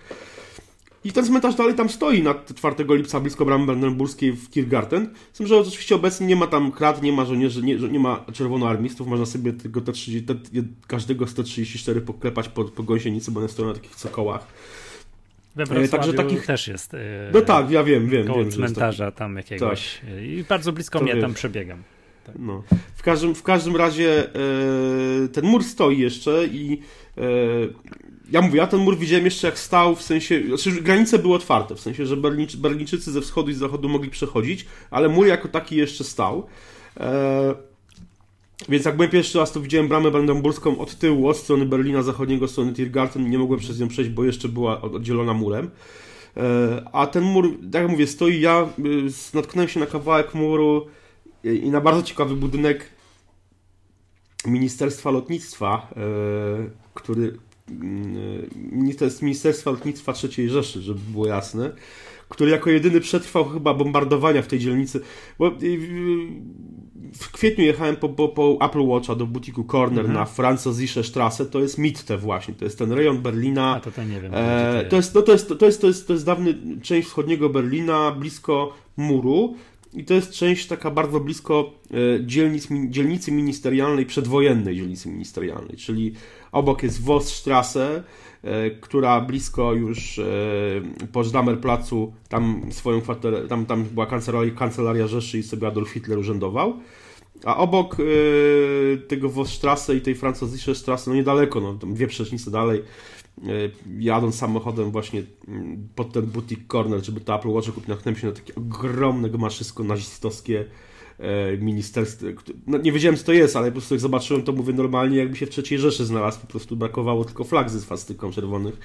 i 1.03 1.11
ten 1.11 1.25
cmentarz 1.25 1.55
dalej 1.55 1.75
tam 1.75 1.89
stoi 1.89 2.23
na 2.23 2.35
4 2.55 2.85
lipca 2.89 3.19
blisko 3.19 3.45
bramy 3.45 3.65
brandenburskiej 3.65 4.31
w 4.31 4.49
Tiergarten. 4.49 5.09
Z 5.33 5.37
tym, 5.37 5.47
że 5.47 5.57
oczywiście 5.57 5.95
obecnie 5.95 6.27
nie 6.27 6.35
ma 6.35 6.47
tam 6.47 6.71
krat, 6.71 7.01
nie 7.01 7.11
ma 7.11 7.25
żołnierzy, 7.25 7.63
nie, 7.63 7.75
nie 7.75 7.99
ma 7.99 8.25
czerwonoarmistów, 8.33 9.07
można 9.07 9.25
sobie 9.25 9.53
tego 9.53 9.81
te 9.81 9.91
30, 9.91 10.27
te, 10.27 10.35
każdego 10.87 11.27
z 11.27 11.33
T-34 11.33 12.01
poklepać 12.01 12.49
po, 12.49 12.65
po 12.65 12.83
gąsienicy, 12.83 13.31
bo 13.31 13.39
one 13.39 13.49
stoją 13.49 13.67
na 13.67 13.73
takich 13.73 13.95
cokołach. 13.95 14.47
We 15.55 15.65
Wrocławiu 15.65 15.91
Także 15.91 16.13
takich 16.13 16.45
też 16.45 16.67
jest. 16.67 16.95
No 17.33 17.41
tak, 17.41 17.71
ja 17.71 17.83
wiem, 17.83 18.09
wiem. 18.09 18.27
Koło 18.27 18.39
wiem, 18.39 18.51
cmentarza 18.51 19.11
tam 19.11 19.37
jakiegoś. 19.37 19.97
Tak. 19.97 20.23
I 20.23 20.43
bardzo 20.49 20.71
blisko 20.71 20.99
to 20.99 21.05
mnie 21.05 21.13
wiesz. 21.13 21.23
tam 21.23 21.33
przebiegam. 21.33 21.83
Tak. 22.25 22.35
No. 22.39 22.63
W, 22.95 23.03
każdym, 23.03 23.35
w 23.35 23.43
każdym 23.43 23.75
razie 23.75 24.25
e, 24.25 25.27
ten 25.27 25.45
mur 25.45 25.63
stoi 25.63 25.99
jeszcze 25.99 26.45
i 26.45 26.81
e, 27.17 27.21
ja 28.31 28.41
mówię, 28.41 28.57
ja 28.57 28.67
ten 28.67 28.79
mur 28.79 28.97
widziałem 28.97 29.25
jeszcze 29.25 29.47
jak 29.47 29.59
stał, 29.59 29.95
w 29.95 30.01
sensie, 30.01 30.43
znaczy 30.47 30.81
granice 30.81 31.19
były 31.19 31.35
otwarte, 31.35 31.75
w 31.75 31.79
sensie, 31.79 32.05
że 32.05 32.17
Berlińczycy 32.57 33.11
ze 33.11 33.21
wschodu 33.21 33.51
i 33.51 33.53
z 33.53 33.57
zachodu 33.57 33.89
mogli 33.89 34.09
przechodzić, 34.09 34.65
ale 34.91 35.09
mur 35.09 35.27
jako 35.27 35.47
taki 35.47 35.75
jeszcze 35.75 36.03
stał. 36.03 36.47
E, 36.99 37.70
więc 38.69 38.85
jak 38.85 38.95
byłem 38.95 39.11
pierwszy 39.11 39.37
raz, 39.37 39.51
to 39.51 39.61
widziałem 39.61 39.87
bramę 39.87 40.11
brandenburską 40.11 40.79
od 40.79 40.95
tyłu, 40.95 41.27
od 41.27 41.37
strony 41.37 41.65
Berlina 41.65 42.03
Zachodniego, 42.03 42.45
od 42.45 42.51
strony 42.51 42.73
Tiergarten. 42.73 43.29
Nie 43.29 43.37
mogłem 43.37 43.59
przez 43.59 43.79
nią 43.79 43.87
przejść, 43.87 44.11
bo 44.11 44.23
jeszcze 44.23 44.49
była 44.49 44.81
oddzielona 44.81 45.33
murem. 45.33 45.69
E, 46.37 46.85
a 46.91 47.07
ten 47.07 47.23
mur, 47.23 47.57
tak 47.71 47.81
jak 47.81 47.91
mówię, 47.91 48.07
stoi. 48.07 48.41
Ja 48.41 48.69
y, 48.79 49.33
natknąłem 49.33 49.69
się 49.69 49.79
na 49.79 49.85
kawałek 49.85 50.33
muru 50.33 50.87
i 51.43 51.69
na 51.69 51.81
bardzo 51.81 52.03
ciekawy 52.03 52.35
budynek 52.35 52.89
Ministerstwa 54.45 55.11
Lotnictwa, 55.11 55.87
e, 55.95 56.01
który 56.93 57.37
mm, 57.69 58.95
to 58.97 59.05
jest 59.05 59.21
Ministerstwa 59.21 59.71
Lotnictwa 59.71 60.13
III 60.37 60.49
Rzeszy, 60.49 60.81
żeby 60.81 60.99
było 61.11 61.27
jasne, 61.27 61.71
który 62.31 62.51
jako 62.51 62.69
jedyny 62.69 62.99
przetrwał 62.99 63.45
chyba 63.45 63.73
bombardowania 63.73 64.41
w 64.41 64.47
tej 64.47 64.59
dzielnicy. 64.59 65.01
Bo 65.39 65.47
y, 65.47 65.77
w 67.13 67.31
kwietniu 67.31 67.65
jechałem 67.65 67.95
po, 67.95 68.09
po, 68.09 68.29
po 68.29 68.57
Apple 68.61 68.81
Watcha 68.81 69.15
do 69.15 69.25
butiku 69.25 69.63
Corner 69.63 70.05
mhm. 70.05 70.13
na 70.13 70.25
Franzosische 70.25 71.03
Straße, 71.03 71.45
to 71.45 71.59
jest 71.59 71.77
Mitte 71.77 72.17
właśnie, 72.17 72.53
to 72.53 72.65
jest 72.65 72.77
ten 72.79 72.91
rejon 72.91 73.21
Berlina. 73.21 73.75
A 73.75 73.79
to, 73.79 73.91
to 73.91 74.03
nie 74.03 74.21
wiem. 74.21 74.31
E, 74.35 74.85
to, 74.89 74.95
jest, 74.95 75.15
no, 75.15 75.21
to, 75.21 75.31
jest, 75.31 75.59
to, 75.59 75.65
jest, 75.65 75.81
to, 75.81 75.87
jest, 75.87 76.07
to 76.07 76.13
jest 76.13 76.25
dawny 76.25 76.57
część 76.81 77.07
wschodniego 77.07 77.49
Berlina, 77.49 78.11
blisko 78.11 78.73
muru 78.97 79.55
i 79.93 80.05
to 80.05 80.13
jest 80.13 80.31
część 80.31 80.67
taka 80.67 80.91
bardzo 80.91 81.19
blisko 81.19 81.73
e, 81.91 82.25
dzielnic, 82.25 82.67
dzielnicy 82.89 83.31
ministerialnej, 83.31 84.05
przedwojennej 84.05 84.75
dzielnicy 84.75 85.09
ministerialnej, 85.09 85.77
czyli 85.77 86.13
obok 86.51 86.83
jest 86.83 87.03
Wosstrasse, 87.03 87.81
e, 87.81 88.03
która 88.81 89.21
blisko 89.21 89.73
już 89.73 90.19
e, 90.19 90.23
po 91.11 91.23
Żdamer-Placu, 91.23 92.11
tam 92.29 92.61
swoją 92.71 93.01
kwaterę, 93.01 93.47
tam, 93.47 93.65
tam 93.65 93.83
była 93.83 94.05
kancelaria, 94.05 94.55
kancelaria 94.55 95.07
Rzeszy 95.07 95.39
i 95.39 95.43
sobie 95.43 95.67
Adolf 95.67 95.89
Hitler 95.89 96.19
urzędował. 96.19 96.79
A 97.45 97.57
obok 97.57 97.97
tego 99.07 99.29
Wosstrasse 99.29 99.95
i 99.95 100.01
tej 100.01 100.15
Franzosische 100.15 100.75
Strasse, 100.75 101.11
no 101.11 101.15
niedaleko, 101.15 101.61
no, 101.61 101.73
dwie 101.73 102.07
przecznice 102.07 102.51
dalej, 102.51 102.83
jadąc 103.99 104.35
samochodem 104.35 104.91
właśnie 104.91 105.23
mm, 105.47 105.87
pod 105.95 106.13
ten 106.13 106.25
boutique 106.25 106.67
corner, 106.67 107.05
żeby 107.05 107.21
to 107.21 107.35
Apple 107.35 107.49
Watch 107.49 107.71
kupić, 107.71 107.87
natknąłem 107.87 108.19
się 108.19 108.27
na 108.27 108.33
takie 108.33 108.55
ogromne 108.55 109.29
gmaszysko 109.29 109.83
nazistowskie 109.83 110.59
e, 110.59 110.90
ministerstw. 111.59 112.23
No, 112.67 112.77
nie 112.77 112.91
wiedziałem, 112.91 113.17
co 113.17 113.25
to 113.25 113.33
jest, 113.33 113.55
ale 113.55 113.67
po 113.67 113.71
prostu 113.71 113.93
jak 113.93 114.01
zobaczyłem, 114.01 114.43
to 114.43 114.51
mówię 114.51 114.73
normalnie, 114.73 115.17
jakby 115.17 115.35
się 115.35 115.45
w 115.45 115.49
trzeciej 115.49 115.79
Rzeszy 115.79 116.05
znalazł. 116.05 116.41
Po 116.41 116.47
prostu 116.47 116.75
brakowało 116.75 117.25
tylko 117.25 117.43
flag 117.43 117.69
ze 117.69 117.81
swastyką 117.81 118.31
czerwonych. 118.31 118.79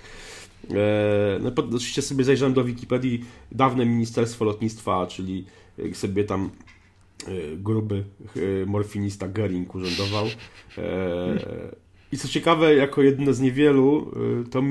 E, 0.71 1.39
no, 1.43 1.53
oczywiście 1.77 2.03
sobie 2.03 2.25
zajrzałem 2.25 2.55
do 2.55 2.65
Wikipedii, 2.65 3.25
dawne 3.53 3.87
Ministerstwo 3.87 4.45
Lotnictwa, 4.45 5.07
czyli 5.07 5.45
sobie 5.93 6.25
tam 6.25 6.51
e, 7.27 7.57
gruby 7.57 8.05
morfinista 8.67 9.29
Gering 9.29 9.75
urzędował. 9.75 10.27
I 12.13 12.19
co 12.19 12.29
ciekawe, 12.29 12.75
jako 12.75 13.03
jedno 13.03 13.33
z 13.33 13.41
niewielu, 13.41 14.13
to, 14.51 14.63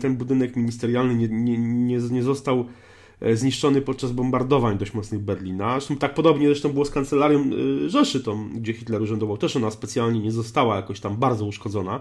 ten 0.00 0.16
budynek 0.16 0.56
ministerialny 0.56 1.14
nie, 1.14 1.28
nie, 1.28 1.58
nie, 1.58 1.98
nie 1.98 2.22
został 2.22 2.58
E, 2.60 2.83
zniszczony 3.32 3.80
podczas 3.80 4.12
bombardowań 4.12 4.78
dość 4.78 4.94
mocnych 4.94 5.20
Berlina. 5.20 5.70
Zresztą 5.70 5.96
tak 5.96 6.14
podobnie 6.14 6.46
zresztą 6.46 6.68
było 6.68 6.84
z 6.84 6.90
kancelarią 6.90 7.50
e, 7.84 7.88
Rzeszy, 7.88 8.20
tą, 8.20 8.48
gdzie 8.54 8.72
Hitler 8.72 9.02
urzędował. 9.02 9.36
Też 9.36 9.56
ona 9.56 9.70
specjalnie 9.70 10.20
nie 10.20 10.32
została 10.32 10.76
jakoś 10.76 11.00
tam 11.00 11.16
bardzo 11.16 11.44
uszkodzona. 11.44 12.00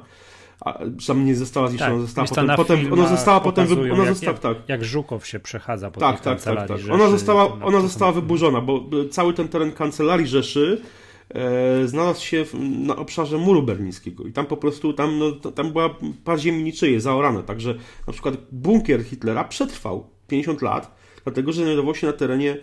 A, 0.62 0.80
tam 1.08 1.26
nie 1.26 1.36
została 1.36 1.68
zniszczona, 1.68 1.92
tak, 1.92 2.02
została 2.02 2.28
potem, 2.28 2.48
potem 2.56 2.94
ona 2.94 3.08
została 3.08 3.40
potem 3.40 3.68
ona 3.92 4.04
jak, 4.04 4.14
została, 4.14 4.38
tak. 4.38 4.58
jak 4.68 4.84
Żukow 4.84 5.28
się 5.28 5.40
przechadza 5.40 5.92
po 5.92 6.00
tak, 6.00 6.20
tak, 6.20 6.42
tak, 6.42 6.56
tak, 6.56 6.68
tak. 6.68 6.80
Ona 6.92 7.10
została, 7.10 7.58
ona 7.64 7.82
została 7.82 8.12
wyburzona, 8.12 8.62
bo 8.62 8.90
cały 9.12 9.34
ten 9.34 9.48
teren 9.48 9.72
kancelarii 9.72 10.28
Rzeszy 10.28 10.82
e, 11.30 11.88
znalazł 11.88 12.26
się 12.26 12.46
w, 12.46 12.54
na 12.60 12.96
obszarze 12.96 13.38
muru 13.38 13.64
berlińskiego 13.64 14.24
i 14.24 14.34
tam 14.34 14.46
po 14.46 14.58
prostu, 14.58 14.94
tam, 14.94 15.20
no, 15.20 15.32
tam 15.32 15.72
była 15.72 15.90
par 16.24 16.40
ziemi 16.40 16.64
niczyje, 16.64 17.02
zaorane, 17.02 17.44
także 17.44 17.76
na 18.08 18.14
przykład 18.14 18.36
bunkier 18.52 19.04
Hitlera 19.04 19.44
przetrwał 19.44 20.08
50 20.28 20.62
lat, 20.62 21.03
dlatego 21.24 21.52
że 21.52 21.64
znajdował 21.64 21.96
się 21.96 22.08
na 22.08 22.14
terenie 22.14 22.58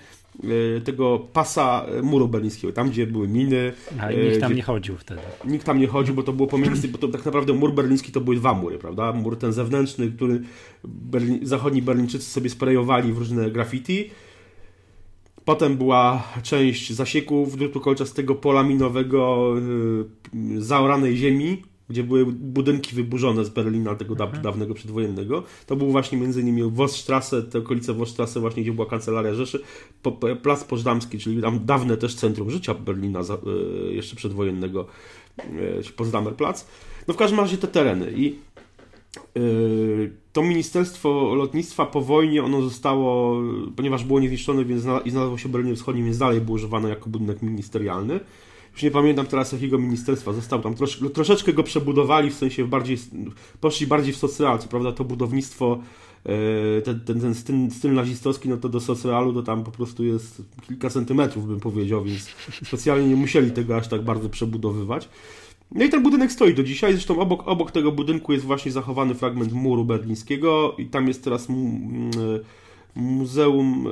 e, 0.76 0.80
tego 0.80 1.18
pasa 1.32 1.86
muru 2.02 2.28
berlińskiego, 2.28 2.72
tam 2.72 2.90
gdzie 2.90 3.06
były 3.06 3.28
miny. 3.28 3.72
A 4.00 4.12
nikt 4.12 4.40
tam 4.40 4.54
nie 4.54 4.62
chodził 4.62 4.96
wtedy. 4.96 5.20
Nikt 5.44 5.66
tam 5.66 5.78
nie 5.78 5.86
chodził, 5.86 6.14
bo 6.14 6.22
to 6.22 6.32
było 6.32 6.48
pomiędzy, 6.48 6.88
bo 6.88 6.98
to 6.98 7.08
tak 7.08 7.24
naprawdę 7.24 7.52
mur 7.52 7.74
berliński 7.74 8.12
to 8.12 8.20
były 8.20 8.36
dwa 8.36 8.54
mury, 8.54 8.78
prawda? 8.78 9.12
Mur 9.12 9.38
ten 9.38 9.52
zewnętrzny, 9.52 10.10
który 10.10 10.42
Berlin, 10.84 11.38
zachodni 11.42 11.82
Berlińczycy 11.82 12.30
sobie 12.30 12.50
sprayowali 12.50 13.12
w 13.12 13.18
różne 13.18 13.50
graffiti. 13.50 14.10
Potem 15.44 15.76
była 15.76 16.22
część 16.42 16.92
zasieków 16.92 17.56
drutu 17.56 17.80
kolczastego 17.80 18.34
pola 18.34 18.62
minowego, 18.62 19.54
yy, 20.34 20.62
zaoranej 20.62 21.16
ziemi, 21.16 21.62
gdzie 21.90 22.04
były 22.04 22.26
budynki 22.26 22.96
wyburzone 22.96 23.44
z 23.44 23.48
Berlina, 23.48 23.94
tego 23.94 24.14
mhm. 24.14 24.42
dawnego 24.42 24.74
przedwojennego. 24.74 25.42
To 25.66 25.76
był 25.76 25.90
właśnie 25.90 26.18
między 26.18 26.40
innymi 26.40 26.62
Woststrasse, 26.70 27.42
te 27.42 27.58
okolice 27.58 27.92
Woststrasse 27.92 28.40
właśnie, 28.40 28.62
gdzie 28.62 28.72
była 28.72 28.86
kancelaria 28.86 29.34
Rzeszy, 29.34 29.62
po, 30.02 30.12
Plac 30.42 30.64
Pożdamski, 30.64 31.18
czyli 31.18 31.42
tam 31.42 31.64
dawne 31.64 31.96
też 31.96 32.14
centrum 32.14 32.50
życia 32.50 32.74
Berlina 32.74 33.20
e, 33.20 33.92
jeszcze 33.92 34.16
przedwojennego, 34.16 34.86
e, 35.38 35.92
Potsdamer 35.96 36.34
Plac. 36.34 36.66
No 37.08 37.14
w 37.14 37.16
każdym 37.16 37.40
razie 37.40 37.58
te 37.58 37.68
tereny 37.68 38.12
i 38.16 38.38
e, 39.36 39.40
to 40.32 40.42
Ministerstwo 40.42 41.34
Lotnictwa 41.34 41.86
po 41.86 42.00
wojnie 42.00 42.42
ono 42.42 42.62
zostało, 42.62 43.42
ponieważ 43.76 44.04
było 44.04 44.20
niezniszczone 44.20 44.64
więc 44.64 44.84
i 45.04 45.10
znalazło 45.10 45.38
się 45.38 45.48
w 45.48 45.52
Berlinie 45.52 45.76
Wschodnim, 45.76 46.04
więc 46.04 46.18
dalej 46.18 46.40
było 46.40 46.54
używane 46.54 46.88
jako 46.88 47.10
budynek 47.10 47.42
ministerialny 47.42 48.20
już 48.72 48.82
nie 48.82 48.90
pamiętam 48.90 49.26
teraz 49.26 49.52
jakiego 49.52 49.78
ministerstwa 49.78 50.32
został 50.32 50.60
tam, 50.62 50.74
trosz, 50.74 51.00
troszeczkę 51.14 51.52
go 51.52 51.62
przebudowali, 51.62 52.30
w 52.30 52.34
sensie 52.34 52.66
bardziej, 52.66 52.96
poszli 53.60 53.86
bardziej 53.86 54.12
w 54.12 54.16
socjal, 54.16 54.58
co 54.58 54.68
prawda 54.68 54.92
to 54.92 55.04
budownictwo, 55.04 55.78
e, 56.26 56.82
ten, 56.82 57.00
ten, 57.00 57.20
ten 57.20 57.34
styl, 57.34 57.70
styl 57.70 57.94
nazistowski, 57.94 58.48
no 58.48 58.56
to 58.56 58.68
do 58.68 58.80
socjalu 58.80 59.32
to 59.32 59.42
tam 59.42 59.64
po 59.64 59.70
prostu 59.70 60.04
jest 60.04 60.42
kilka 60.68 60.90
centymetrów, 60.90 61.46
bym 61.46 61.60
powiedział, 61.60 62.04
więc 62.04 62.26
specjalnie 62.64 63.08
nie 63.08 63.16
musieli 63.16 63.50
tego 63.50 63.76
aż 63.76 63.88
tak 63.88 64.02
bardzo 64.02 64.28
przebudowywać. 64.28 65.08
No 65.74 65.84
i 65.84 65.88
ten 65.88 66.02
budynek 66.02 66.32
stoi 66.32 66.54
do 66.54 66.62
dzisiaj, 66.62 66.92
zresztą 66.92 67.20
obok, 67.20 67.48
obok 67.48 67.70
tego 67.70 67.92
budynku 67.92 68.32
jest 68.32 68.44
właśnie 68.44 68.72
zachowany 68.72 69.14
fragment 69.14 69.52
muru 69.52 69.84
berlińskiego 69.84 70.74
i 70.78 70.86
tam 70.86 71.08
jest 71.08 71.24
teraz 71.24 71.48
muzeum 72.94 73.86
e, 73.86 73.90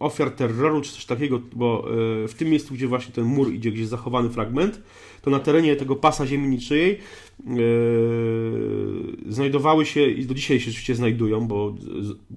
ofiar 0.00 0.30
terroru, 0.30 0.80
czy 0.80 0.92
coś 0.92 1.04
takiego, 1.04 1.40
bo 1.52 1.84
e, 2.24 2.28
w 2.28 2.34
tym 2.34 2.48
miejscu, 2.48 2.74
gdzie 2.74 2.86
właśnie 2.86 3.14
ten 3.14 3.24
mur 3.24 3.52
idzie, 3.52 3.70
gdzie 3.70 3.80
jest 3.80 3.90
zachowany 3.90 4.30
fragment, 4.30 4.82
to 5.22 5.30
na 5.30 5.38
terenie 5.38 5.76
tego 5.76 5.96
pasa 5.96 6.26
ziemi 6.26 6.48
niczyjej 6.48 6.92
e, 6.92 7.52
znajdowały 9.28 9.86
się, 9.86 10.06
i 10.06 10.26
do 10.26 10.34
dzisiaj 10.34 10.60
się 10.60 10.70
oczywiście 10.70 10.94
znajdują, 10.94 11.48
bo 11.48 11.74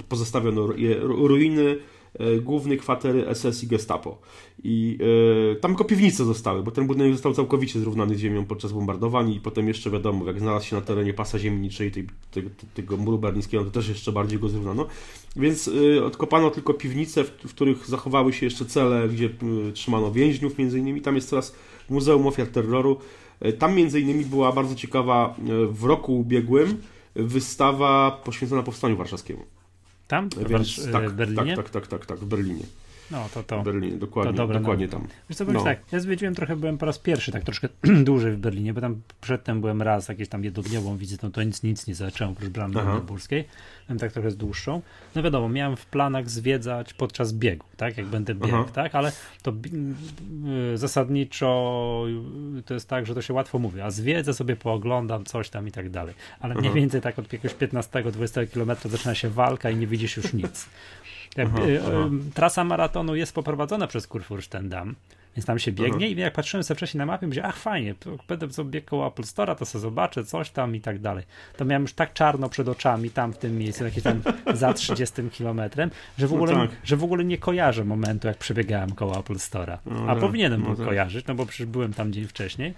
pozostawiono 0.09 0.73
je 0.75 0.95
ruiny 0.99 1.77
głównej 2.41 2.77
kwatery 2.77 3.25
SS 3.35 3.63
i 3.63 3.67
Gestapo. 3.67 4.17
I 4.63 4.97
e, 5.53 5.55
tam 5.55 5.71
tylko 5.71 5.83
piwnice 5.83 6.25
zostały, 6.25 6.63
bo 6.63 6.71
ten 6.71 6.87
budynek 6.87 7.13
został 7.13 7.33
całkowicie 7.33 7.79
zrównany 7.79 8.15
z 8.15 8.19
ziemią 8.19 8.45
podczas 8.45 8.71
bombardowań 8.71 9.31
i 9.31 9.39
potem 9.39 9.67
jeszcze 9.67 9.89
wiadomo, 9.89 10.25
jak 10.25 10.39
znalazł 10.39 10.65
się 10.65 10.75
na 10.75 10.81
terenie 10.81 11.13
pasa 11.13 11.39
ziemniczej 11.39 11.91
tej, 11.91 12.07
tej, 12.31 12.43
tego 12.73 12.97
muru 12.97 13.17
berlińskiego, 13.17 13.63
to 13.65 13.71
też 13.71 13.89
jeszcze 13.89 14.11
bardziej 14.11 14.39
go 14.39 14.49
zrównano. 14.49 14.85
Więc 15.35 15.69
e, 15.97 16.05
odkopano 16.05 16.51
tylko 16.51 16.73
piwnice, 16.73 17.23
w, 17.23 17.29
w, 17.29 17.49
których 17.49 17.87
zachowały 17.87 18.33
się 18.33 18.45
jeszcze 18.45 18.65
cele, 18.65 19.09
gdzie 19.09 19.29
trzymano 19.73 20.11
więźniów 20.11 20.57
między 20.57 20.79
innymi. 20.79 21.01
Tam 21.01 21.15
jest 21.15 21.29
teraz 21.29 21.55
Muzeum 21.89 22.27
Ofiar 22.27 22.47
Terroru. 22.47 22.97
Tam 23.59 23.75
między 23.75 23.99
innymi 23.99 24.25
była 24.25 24.51
bardzo 24.51 24.75
ciekawa 24.75 25.35
w 25.69 25.83
roku 25.83 26.19
ubiegłym 26.19 26.77
wystawa 27.15 28.21
poświęcona 28.23 28.63
Powstaniu 28.63 28.97
Warszawskiemu. 28.97 29.45
Tam? 30.13 30.29
Więc, 30.49 30.91
tak, 30.91 31.09
w 31.09 31.13
Berlinie? 31.13 31.55
Tak, 31.55 31.69
tak, 31.69 31.87
tak, 31.87 31.87
tak, 31.87 32.05
tak, 32.05 32.19
w 32.19 32.25
Berlinie. 32.25 32.65
No, 33.13 33.29
to 33.33 33.43
to. 33.43 33.61
W 33.61 33.63
Berlinie, 33.63 33.97
dokładnie, 33.97 34.31
to 34.31 34.37
dobre, 34.37 34.59
dokładnie 34.59 34.85
no. 34.85 34.91
tam. 34.91 35.07
Wiesz 35.29 35.37
co, 35.37 35.45
no. 35.45 35.63
tak, 35.63 35.79
ja 35.91 35.99
zwiedziłem 35.99 36.35
trochę, 36.35 36.55
byłem 36.55 36.77
po 36.77 36.85
raz 36.85 36.99
pierwszy, 36.99 37.31
tak 37.31 37.43
troszkę 37.43 37.69
dłużej 38.03 38.31
w 38.31 38.37
Berlinie, 38.37 38.73
bo 38.73 38.81
tam 38.81 39.01
przedtem 39.21 39.61
byłem 39.61 39.81
raz 39.81 40.07
jakieś 40.09 40.29
tam 40.29 40.43
jednodniową 40.43 40.97
wizytą, 40.97 41.31
to 41.31 41.43
nic, 41.43 41.63
nic 41.63 41.87
nie 41.87 41.95
zacząłem 41.95 42.33
oprócz 42.33 42.49
bramy 42.49 42.73
Brandenburskiej, 42.73 43.47
byłem 43.87 43.99
tak 43.99 44.11
trochę 44.11 44.31
z 44.31 44.37
dłuższą. 44.37 44.81
No 45.15 45.23
wiadomo, 45.23 45.49
miałem 45.49 45.77
w 45.77 45.85
planach 45.85 46.29
zwiedzać 46.29 46.93
podczas 46.93 47.33
biegu, 47.33 47.65
tak, 47.77 47.97
jak 47.97 48.05
będę 48.05 48.35
biegł, 48.35 48.63
tak, 48.73 48.95
ale 48.95 49.11
to 49.41 49.53
y, 50.73 50.77
zasadniczo 50.77 52.05
to 52.65 52.73
jest 52.73 52.89
tak, 52.89 53.05
że 53.05 53.15
to 53.15 53.21
się 53.21 53.33
łatwo 53.33 53.59
mówi, 53.59 53.81
a 53.81 53.91
zwiedzę 53.91 54.33
sobie, 54.33 54.55
pooglądam 54.55 55.25
coś 55.25 55.49
tam 55.49 55.67
i 55.67 55.71
tak 55.71 55.89
dalej, 55.89 56.15
ale 56.39 56.55
mniej 56.55 56.73
więcej 56.73 57.01
tak 57.01 57.19
od 57.19 57.33
jakiegoś 57.33 57.57
15-20 57.57 58.47
km 58.53 58.91
zaczyna 58.91 59.15
się 59.15 59.29
walka 59.29 59.69
i 59.69 59.75
nie 59.75 59.87
widzisz 59.87 60.17
już 60.17 60.33
nic. 60.33 60.65
Aha, 61.37 61.61
y. 61.65 62.33
Trasa 62.33 62.63
maratonu 62.63 63.15
jest 63.15 63.35
poprowadzona 63.35 63.87
przez 63.87 64.07
Kurfürstendamm, 64.07 64.93
więc 65.35 65.45
tam 65.45 65.59
się 65.59 65.71
biegnie 65.71 66.05
aha. 66.05 66.15
i 66.15 66.15
jak 66.15 66.33
patrzyłem 66.33 66.63
sobie 66.63 66.75
wcześniej 66.75 66.99
na 66.99 67.05
mapie, 67.05 67.27
myślę, 67.27 67.43
ach 67.43 67.57
fajnie, 67.57 67.95
będę 68.27 68.53
sobie 68.53 68.69
biegł 68.69 68.87
koło 68.87 69.07
Apple 69.07 69.23
Store'a, 69.23 69.55
to 69.55 69.65
sobie 69.65 69.81
zobaczę 69.81 70.23
coś 70.23 70.49
tam 70.49 70.75
i 70.75 70.81
tak 70.81 70.99
dalej. 70.99 71.23
To 71.57 71.65
miałem 71.65 71.81
już 71.81 71.93
tak 71.93 72.13
czarno 72.13 72.49
przed 72.49 72.67
oczami 72.67 73.09
tam 73.09 73.33
w 73.33 73.37
tym 73.37 73.57
miejscu, 73.57 73.83
jakieś 73.83 74.03
tam 74.03 74.21
za 74.53 74.73
30 74.73 75.29
kilometrem, 75.31 75.91
że, 76.17 76.27
w 76.27 76.31
no 76.31 76.35
ogóle, 76.35 76.53
no 76.53 76.67
tak. 76.67 76.75
że 76.83 76.97
w 76.97 77.03
ogóle 77.03 77.25
nie 77.25 77.37
kojarzę 77.37 77.85
momentu, 77.85 78.27
jak 78.27 78.37
przebiegałem 78.37 78.91
koło 78.91 79.19
Apple 79.19 79.35
Store'a. 79.35 79.77
No, 79.85 80.03
A 80.03 80.07
tak, 80.07 80.19
powinienem 80.19 80.63
no, 80.67 80.75
tak. 80.75 80.85
kojarzyć, 80.85 81.27
no 81.27 81.35
bo 81.35 81.45
przecież 81.45 81.67
byłem 81.67 81.93
tam 81.93 82.13
dzień 82.13 82.27
wcześniej 82.27 82.73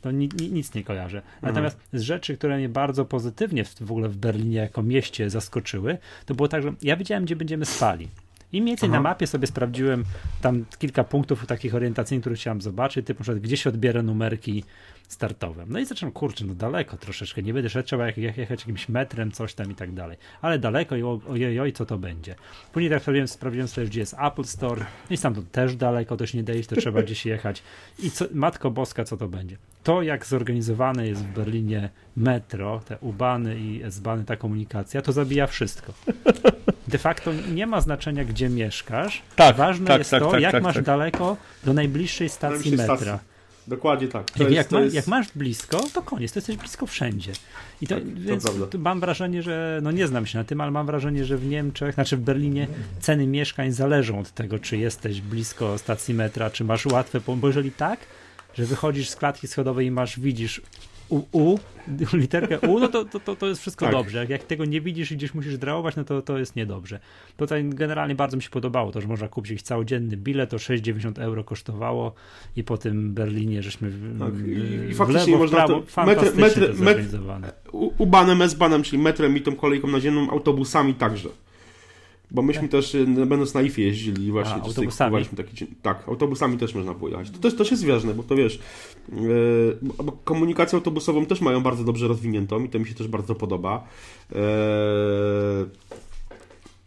to 0.00 0.10
ni, 0.10 0.28
ni, 0.40 0.52
nic 0.52 0.74
nie 0.74 0.84
kojarzę. 0.84 1.18
Mhm. 1.18 1.38
Natomiast 1.42 1.78
z 1.92 2.00
rzeczy, 2.00 2.36
które 2.36 2.56
mnie 2.56 2.68
bardzo 2.68 3.04
pozytywnie 3.04 3.64
w, 3.64 3.74
w 3.80 3.90
ogóle 3.90 4.08
w 4.08 4.16
Berlinie 4.16 4.58
jako 4.58 4.82
mieście 4.82 5.30
zaskoczyły, 5.30 5.98
to 6.26 6.34
było 6.34 6.48
tak, 6.48 6.62
że 6.62 6.72
ja 6.82 6.96
wiedziałem, 6.96 7.24
gdzie 7.24 7.36
będziemy 7.36 7.64
spali. 7.64 8.08
I 8.52 8.62
mniej 8.62 8.70
więcej 8.70 8.88
Aha. 8.88 8.96
na 8.96 9.02
mapie 9.02 9.26
sobie 9.26 9.46
sprawdziłem 9.46 10.04
tam 10.40 10.64
kilka 10.78 11.04
punktów 11.04 11.46
takich 11.46 11.74
orientacyjnych, 11.74 12.22
które 12.22 12.36
chciałem 12.36 12.60
zobaczyć, 12.60 13.06
typu 13.06 13.20
na 13.20 13.22
przykład 13.22 13.42
gdzie 13.42 13.56
się 13.56 13.70
odbiera 13.70 14.02
numerki 14.02 14.64
startowe. 15.10 15.64
No 15.68 15.78
i 15.78 15.84
zacząłem, 15.84 16.12
kurczę, 16.12 16.44
no 16.44 16.54
daleko 16.54 16.96
troszeczkę, 16.96 17.42
nie 17.42 17.54
będę 17.54 17.70
szedł, 17.70 17.86
trzeba 17.86 18.06
jechać 18.06 18.60
jakimś 18.60 18.88
metrem, 18.88 19.32
coś 19.32 19.54
tam 19.54 19.70
i 19.70 19.74
tak 19.74 19.92
dalej. 19.92 20.16
Ale 20.42 20.58
daleko 20.58 20.96
i 20.96 21.02
ojej, 21.02 21.60
oj, 21.60 21.72
co 21.72 21.86
to 21.86 21.98
będzie. 21.98 22.34
Później 22.72 22.90
tak 22.90 23.02
sprawdziłem, 23.02 23.28
sprawdziłem 23.28 23.68
sobie, 23.68 23.86
gdzie 23.86 24.00
jest 24.00 24.16
Apple 24.22 24.44
Store, 24.44 24.86
no 25.10 25.16
i 25.16 25.18
to 25.18 25.42
też 25.52 25.76
daleko, 25.76 26.16
też 26.16 26.34
nie 26.34 26.42
dejść, 26.42 26.68
to 26.68 26.76
trzeba 26.76 27.02
gdzieś 27.02 27.26
jechać. 27.26 27.62
I 27.98 28.10
co, 28.10 28.24
Matko 28.34 28.70
Boska, 28.70 29.04
co 29.04 29.16
to 29.16 29.28
będzie? 29.28 29.56
To, 29.82 30.02
jak 30.02 30.26
zorganizowane 30.26 31.08
jest 31.08 31.22
w 31.24 31.32
Berlinie 31.32 31.90
metro, 32.16 32.80
te 32.88 32.98
ubany 32.98 33.58
i 33.58 33.82
S-bany, 33.82 34.24
ta 34.24 34.36
komunikacja, 34.36 35.02
to 35.02 35.12
zabija 35.12 35.46
wszystko. 35.46 35.92
De 36.88 36.98
facto 36.98 37.32
nie 37.52 37.66
ma 37.66 37.80
znaczenia, 37.80 38.24
gdzie 38.24 38.48
mieszkasz. 38.48 39.22
Tak, 39.36 39.56
Ważne 39.56 39.86
tak, 39.86 39.98
jest 39.98 40.10
tak, 40.10 40.22
to, 40.22 40.30
tak, 40.30 40.40
jak 40.40 40.52
tak, 40.52 40.62
masz 40.62 40.74
tak. 40.74 40.84
daleko 40.84 41.36
do 41.64 41.72
najbliższej 41.72 42.28
stacji 42.28 42.70
metra. 42.70 42.96
Stacji. 42.96 43.30
Dokładnie 43.66 44.08
tak. 44.08 44.30
Jak, 44.36 44.50
jest, 44.50 44.70
ma, 44.70 44.80
jest... 44.80 44.94
jak, 44.94 45.06
masz 45.06 45.26
blisko, 45.34 45.80
to 45.92 46.02
koniec, 46.02 46.32
to 46.32 46.38
jesteś 46.38 46.56
blisko 46.56 46.86
wszędzie. 46.86 47.32
I 47.80 47.86
to, 47.86 47.94
tak, 47.94 48.18
więc 48.18 48.44
to 48.44 48.78
mam 48.78 49.00
wrażenie, 49.00 49.42
że, 49.42 49.80
no 49.82 49.90
nie 49.90 50.06
znam 50.06 50.26
się 50.26 50.38
na 50.38 50.44
tym, 50.44 50.60
ale 50.60 50.70
mam 50.70 50.86
wrażenie, 50.86 51.24
że 51.24 51.36
w 51.36 51.46
Niemczech, 51.46 51.94
znaczy 51.94 52.16
w 52.16 52.20
Berlinie 52.20 52.68
ceny 53.00 53.26
mieszkań 53.26 53.72
zależą 53.72 54.20
od 54.20 54.30
tego, 54.30 54.58
czy 54.58 54.76
jesteś 54.76 55.20
blisko 55.20 55.78
stacji 55.78 56.14
metra, 56.14 56.50
czy 56.50 56.64
masz 56.64 56.86
łatwe, 56.86 57.20
bo 57.26 57.46
jeżeli 57.46 57.72
tak, 57.72 58.00
że 58.54 58.64
wychodzisz 58.64 59.10
z 59.10 59.16
klatki 59.16 59.48
schodowej 59.48 59.86
i 59.86 59.90
masz, 59.90 60.20
widzisz 60.20 60.62
U, 61.10 61.22
U, 61.32 61.58
literkę 62.12 62.60
U, 62.60 62.80
no 62.80 62.88
to, 62.88 63.04
to, 63.04 63.36
to 63.36 63.46
jest 63.46 63.60
wszystko 63.60 63.84
tak. 63.84 63.94
dobrze. 63.94 64.26
Jak, 64.28 64.44
tego 64.44 64.64
nie 64.64 64.80
widzisz 64.80 65.12
i 65.12 65.16
gdzieś 65.16 65.34
musisz 65.34 65.58
drałować, 65.58 65.96
no 65.96 66.04
to, 66.04 66.22
to 66.22 66.38
jest 66.38 66.56
niedobrze. 66.56 67.00
Tutaj 67.36 67.64
generalnie 67.68 68.14
bardzo 68.14 68.36
mi 68.36 68.42
się 68.42 68.50
podobało 68.50 68.92
to, 68.92 69.00
że 69.00 69.08
można 69.08 69.28
kupić 69.28 69.50
jakiś 69.50 69.62
całodzienny 69.62 70.16
bilet, 70.16 70.50
to 70.50 70.56
6,90 70.56 71.22
euro 71.22 71.44
kosztowało 71.44 72.12
i 72.56 72.64
po 72.64 72.78
tym 72.78 73.14
Berlinie 73.14 73.62
żeśmy 73.62 73.90
w, 73.90 74.18
tak. 74.18 74.34
I, 74.46 74.90
i 74.90 74.94
faktycznie 74.94 75.32
lewo, 75.32 75.38
można 75.38 75.56
prawo, 75.56 75.82
to 75.94 76.06
metr, 76.06 76.36
metr, 76.36 76.74
metr, 76.74 77.18
U-banem, 77.72 78.42
S-banem, 78.42 78.82
czyli 78.82 79.02
metrem 79.02 79.36
i 79.36 79.40
tą 79.40 79.56
kolejką 79.56 79.88
naziemną, 79.88 80.30
autobusami 80.30 80.94
także. 80.94 81.28
Bo 82.30 82.42
myśmy 82.42 82.62
tak. 82.62 82.70
też, 82.70 82.94
y, 82.94 83.06
będąc 83.06 83.54
na 83.54 83.62
IFie 83.62 83.82
jeździli 83.82 84.32
właśnie. 84.32 84.54
A, 84.54 84.64
autobusami? 84.64 85.26
Taki, 85.36 85.66
tak, 85.66 86.08
autobusami 86.08 86.58
też 86.58 86.74
można 86.74 86.94
pojechać. 86.94 87.30
To 87.30 87.38
też, 87.38 87.56
też 87.56 87.70
jest 87.70 87.86
ważne, 87.86 88.14
bo 88.14 88.22
to 88.22 88.36
wiesz, 88.36 88.60
yy, 89.12 89.78
komunikację 90.24 90.76
autobusową 90.76 91.26
też 91.26 91.40
mają 91.40 91.62
bardzo 91.62 91.84
dobrze 91.84 92.08
rozwiniętą 92.08 92.64
i 92.64 92.68
to 92.68 92.78
mi 92.78 92.86
się 92.86 92.94
też 92.94 93.08
bardzo 93.08 93.34
podoba. 93.34 93.84
Yy, 94.30 94.38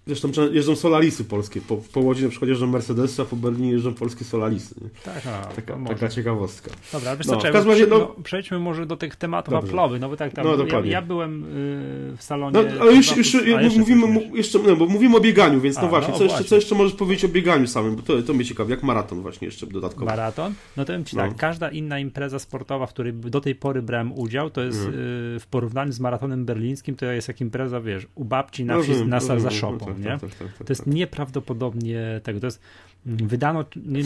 Zresztą 0.08 0.30
jeżdżą 0.52 0.76
Solarisy 0.76 1.26
polskie. 1.26 1.62
Po, 1.62 1.78
po 1.78 2.00
Łodzi 2.00 2.24
na 2.24 2.30
przykład 2.30 2.50
jeżdżą 2.50 2.68
Mercedesy, 2.68 3.22
a 3.22 3.26
po 3.26 3.36
Berlinie 3.36 3.72
jeżdżą 3.72 3.94
polskie 3.94 4.26
Solarisy. 4.26 4.76
Tak, 5.06 5.28
a, 5.28 5.46
taka, 5.46 5.78
taka 5.88 6.10
ciekawostka. 6.10 6.72
Dobra, 6.94 7.16
wiesz 7.16 7.28
no, 7.28 7.40
no, 7.54 7.64
razie, 7.64 7.88
no, 7.88 7.98
no, 7.98 8.16
przejdźmy 8.24 8.60
może 8.60 8.86
do 8.86 8.98
tych 8.98 9.16
tematów 9.16 9.54
Apple'owych, 9.54 10.00
no 10.00 10.10
bo 10.10 10.18
tak 10.18 10.34
tam, 10.34 10.46
no, 10.46 10.66
ja, 10.66 10.86
ja, 10.86 11.02
byłem 11.02 11.44
y, 11.44 12.18
w 12.18 12.24
salonie... 12.24 12.60
No, 12.64 12.82
ale 12.82 12.94
już, 12.94 13.18
już, 13.18 13.34
jeszcze, 13.34 13.80
mówimy, 13.80 14.30
jeszcze, 14.34 14.60
no, 14.60 14.76
bo 14.76 14.86
mówimy 14.86 15.18
o 15.18 15.20
bieganiu, 15.20 15.62
więc 15.62 15.78
a, 15.78 15.82
no 15.82 15.88
właśnie, 15.88 16.12
no, 16.12 16.18
co, 16.18 16.24
Jeszcze, 16.24 16.44
co 16.44 16.56
jeszcze 16.56 16.76
możesz 16.76 16.94
powiedzieć 16.94 17.26
o 17.26 17.28
bieganiu 17.28 17.68
samym, 17.68 17.96
bo 17.96 18.02
to, 18.02 18.22
to 18.22 18.34
mnie 18.34 18.46
ciekawi, 18.46 18.72
jak 18.72 18.84
maraton 18.84 19.22
właśnie 19.22 19.46
jeszcze 19.46 19.68
dodatkowo. 19.68 20.06
Maraton? 20.06 20.54
No 20.78 20.86
to 20.86 20.94
wiem 20.94 21.06
Ci 21.06 21.16
tak, 21.16 21.32
no. 21.32 21.38
każda 21.38 21.70
inna 21.70 22.00
impreza 22.00 22.40
sportowa, 22.40 22.86
w 22.86 22.90
której 22.90 23.14
do 23.14 23.42
tej 23.42 23.56
pory 23.56 23.82
brałem 23.82 24.14
udział, 24.14 24.50
to 24.50 24.62
jest 24.62 24.80
mhm. 24.80 24.96
y, 25.36 25.40
w 25.40 25.48
porównaniu 25.50 25.92
z 25.92 26.00
maratonem 26.00 26.46
berlińskim, 26.46 26.96
to 26.96 27.06
jest 27.06 27.28
jak 27.28 27.42
impreza, 27.42 27.82
wiesz, 27.82 28.08
u 28.16 28.26
babci 28.26 28.66
na, 28.66 28.80
wsi, 28.80 29.06
na, 29.06 29.20
za 29.20 29.52
szopą, 29.52 29.93
tak, 29.94 30.04
nie? 30.04 30.12
Tak, 30.12 30.20
tak, 30.20 30.48
tak, 30.48 30.58
tak 30.58 30.70
jest 30.70 30.88
nieprawdopodobnie 30.88 32.22
tego. 32.24 32.40
To 32.40 32.48
jest 32.48 32.62
mm, 33.08 33.28
wydano 33.28 33.66
nie, 33.86 34.04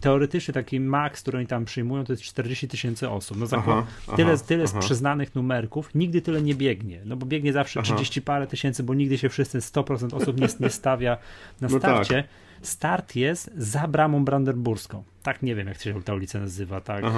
teoretycznie 0.00 0.54
taki 0.54 0.80
maks, 0.80 1.22
który 1.22 1.38
oni 1.38 1.46
tam 1.46 1.64
przyjmują, 1.64 2.04
to 2.04 2.12
jest 2.12 2.22
40 2.22 2.68
tysięcy 2.68 3.10
osób. 3.10 3.38
No 3.38 3.46
aha, 3.52 3.86
tyle, 4.16 4.32
aha, 4.32 4.42
tyle 4.46 4.64
aha. 4.68 4.80
z 4.80 4.84
przyznanych 4.84 5.34
numerków, 5.34 5.94
nigdy 5.94 6.22
tyle 6.22 6.42
nie 6.42 6.54
biegnie, 6.54 7.00
no 7.04 7.16
bo 7.16 7.26
biegnie 7.26 7.52
zawsze 7.52 7.82
30 7.82 8.22
parę 8.22 8.46
tysięcy, 8.46 8.82
bo 8.82 8.94
nigdy 8.94 9.18
się 9.18 9.28
wszyscy 9.28 9.58
100% 9.58 10.14
osób 10.14 10.40
nie, 10.40 10.48
nie 10.60 10.70
stawia 10.70 11.18
na 11.60 11.68
no 11.68 11.78
starcie. 11.78 12.14
Tak. 12.14 12.46
Start 12.62 13.16
jest 13.16 13.50
za 13.56 13.88
bramą 13.88 14.24
brandenburską 14.24 15.02
tak 15.26 15.42
nie 15.42 15.54
wiem 15.54 15.68
jak 15.68 15.82
się 15.82 16.02
ta 16.02 16.14
ulica 16.14 16.40
nazywa, 16.40 16.80
tak, 16.80 17.04
yy, 17.04 17.10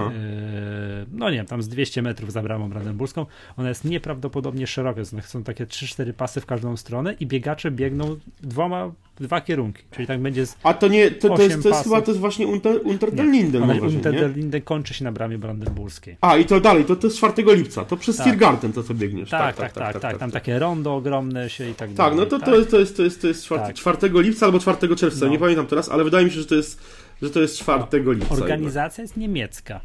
no 1.12 1.31
nie 1.31 1.37
wiem, 1.37 1.47
tam 1.47 1.62
z 1.62 1.69
200 1.69 2.03
metrów 2.03 2.33
za 2.33 2.43
bramą 2.43 2.71
brandenburską, 2.71 3.27
ona 3.57 3.69
jest 3.69 3.85
nieprawdopodobnie 3.85 4.67
szeroka, 4.67 5.00
są 5.05 5.43
takie 5.43 5.67
3-4 5.67 6.12
pasy 6.12 6.41
w 6.41 6.47
każdą 6.47 6.77
stronę 6.77 7.15
i 7.21 7.27
biegacze 7.27 7.71
biegną 7.71 8.17
dwoma, 8.41 8.93
dwa 9.17 9.41
kierunki, 9.41 9.83
czyli 9.91 10.07
tak 10.07 10.21
będzie 10.21 10.47
z 10.47 10.57
A 10.62 10.75
to 10.75 10.88
nie, 10.88 11.11
to, 11.11 11.37
to, 11.37 11.43
jest, 11.43 11.62
to 11.62 11.69
jest 11.69 11.85
chyba 11.85 12.03
to 12.03 12.11
jest 12.11 12.21
właśnie 12.21 12.47
Unter, 12.47 12.81
Unter 12.85 13.12
den 13.12 13.33
Linden. 13.33 13.62
Unter 13.62 14.15
den 14.15 14.33
Linden 14.33 14.62
kończy 14.62 14.95
się 14.95 15.05
na 15.05 15.12
bramie 15.12 15.38
brandenburskiej. 15.38 16.17
A 16.21 16.37
i 16.37 16.45
to 16.45 16.61
dalej, 16.61 16.85
to, 16.85 16.97
to 16.97 17.07
jest 17.07 17.17
4 17.17 17.33
lipca, 17.57 17.85
to 17.85 17.97
przez 17.97 18.17
tak. 18.17 18.27
Tiergarten 18.27 18.73
to 18.73 18.83
co 18.83 18.95
biegniesz. 18.95 19.31
Tak 19.31 19.41
tak 19.41 19.57
tak, 19.57 19.73
tak, 19.73 19.85
tak, 19.85 19.93
tak, 19.93 20.12
tak, 20.12 20.21
tam 20.21 20.31
takie 20.31 20.59
rondo 20.59 20.97
ogromne 20.97 21.50
się 21.50 21.65
i 21.65 21.75
tak, 21.75 21.77
tak 21.79 21.93
dalej. 21.93 22.19
Tak, 22.19 22.19
no 22.19 22.38
to, 22.38 22.45
to, 22.45 22.57
jest, 22.57 22.71
to 22.71 22.79
jest, 22.79 22.97
to 22.97 23.03
jest, 23.03 23.23
to 23.23 23.29
jest 23.29 23.45
4, 23.45 23.75
4 23.75 23.99
lipca 24.15 24.47
albo 24.47 24.59
4 24.59 24.97
czerwca, 24.97 25.27
no. 25.27 25.33
nie 25.33 25.38
pamiętam 25.38 25.67
teraz, 25.67 25.88
ale 25.88 26.05
wydaje 26.05 26.25
mi 26.25 26.31
się, 26.31 26.41
że 26.41 26.47
to 26.47 26.55
jest 26.55 27.08
że 27.23 27.31
to 27.31 27.41
jest 27.41 27.59
4 27.59 27.85
no, 28.05 28.13
lipca. 28.13 28.35
Organizacja 28.35 29.03
jest 29.03 29.17
niemiecka. 29.17 29.81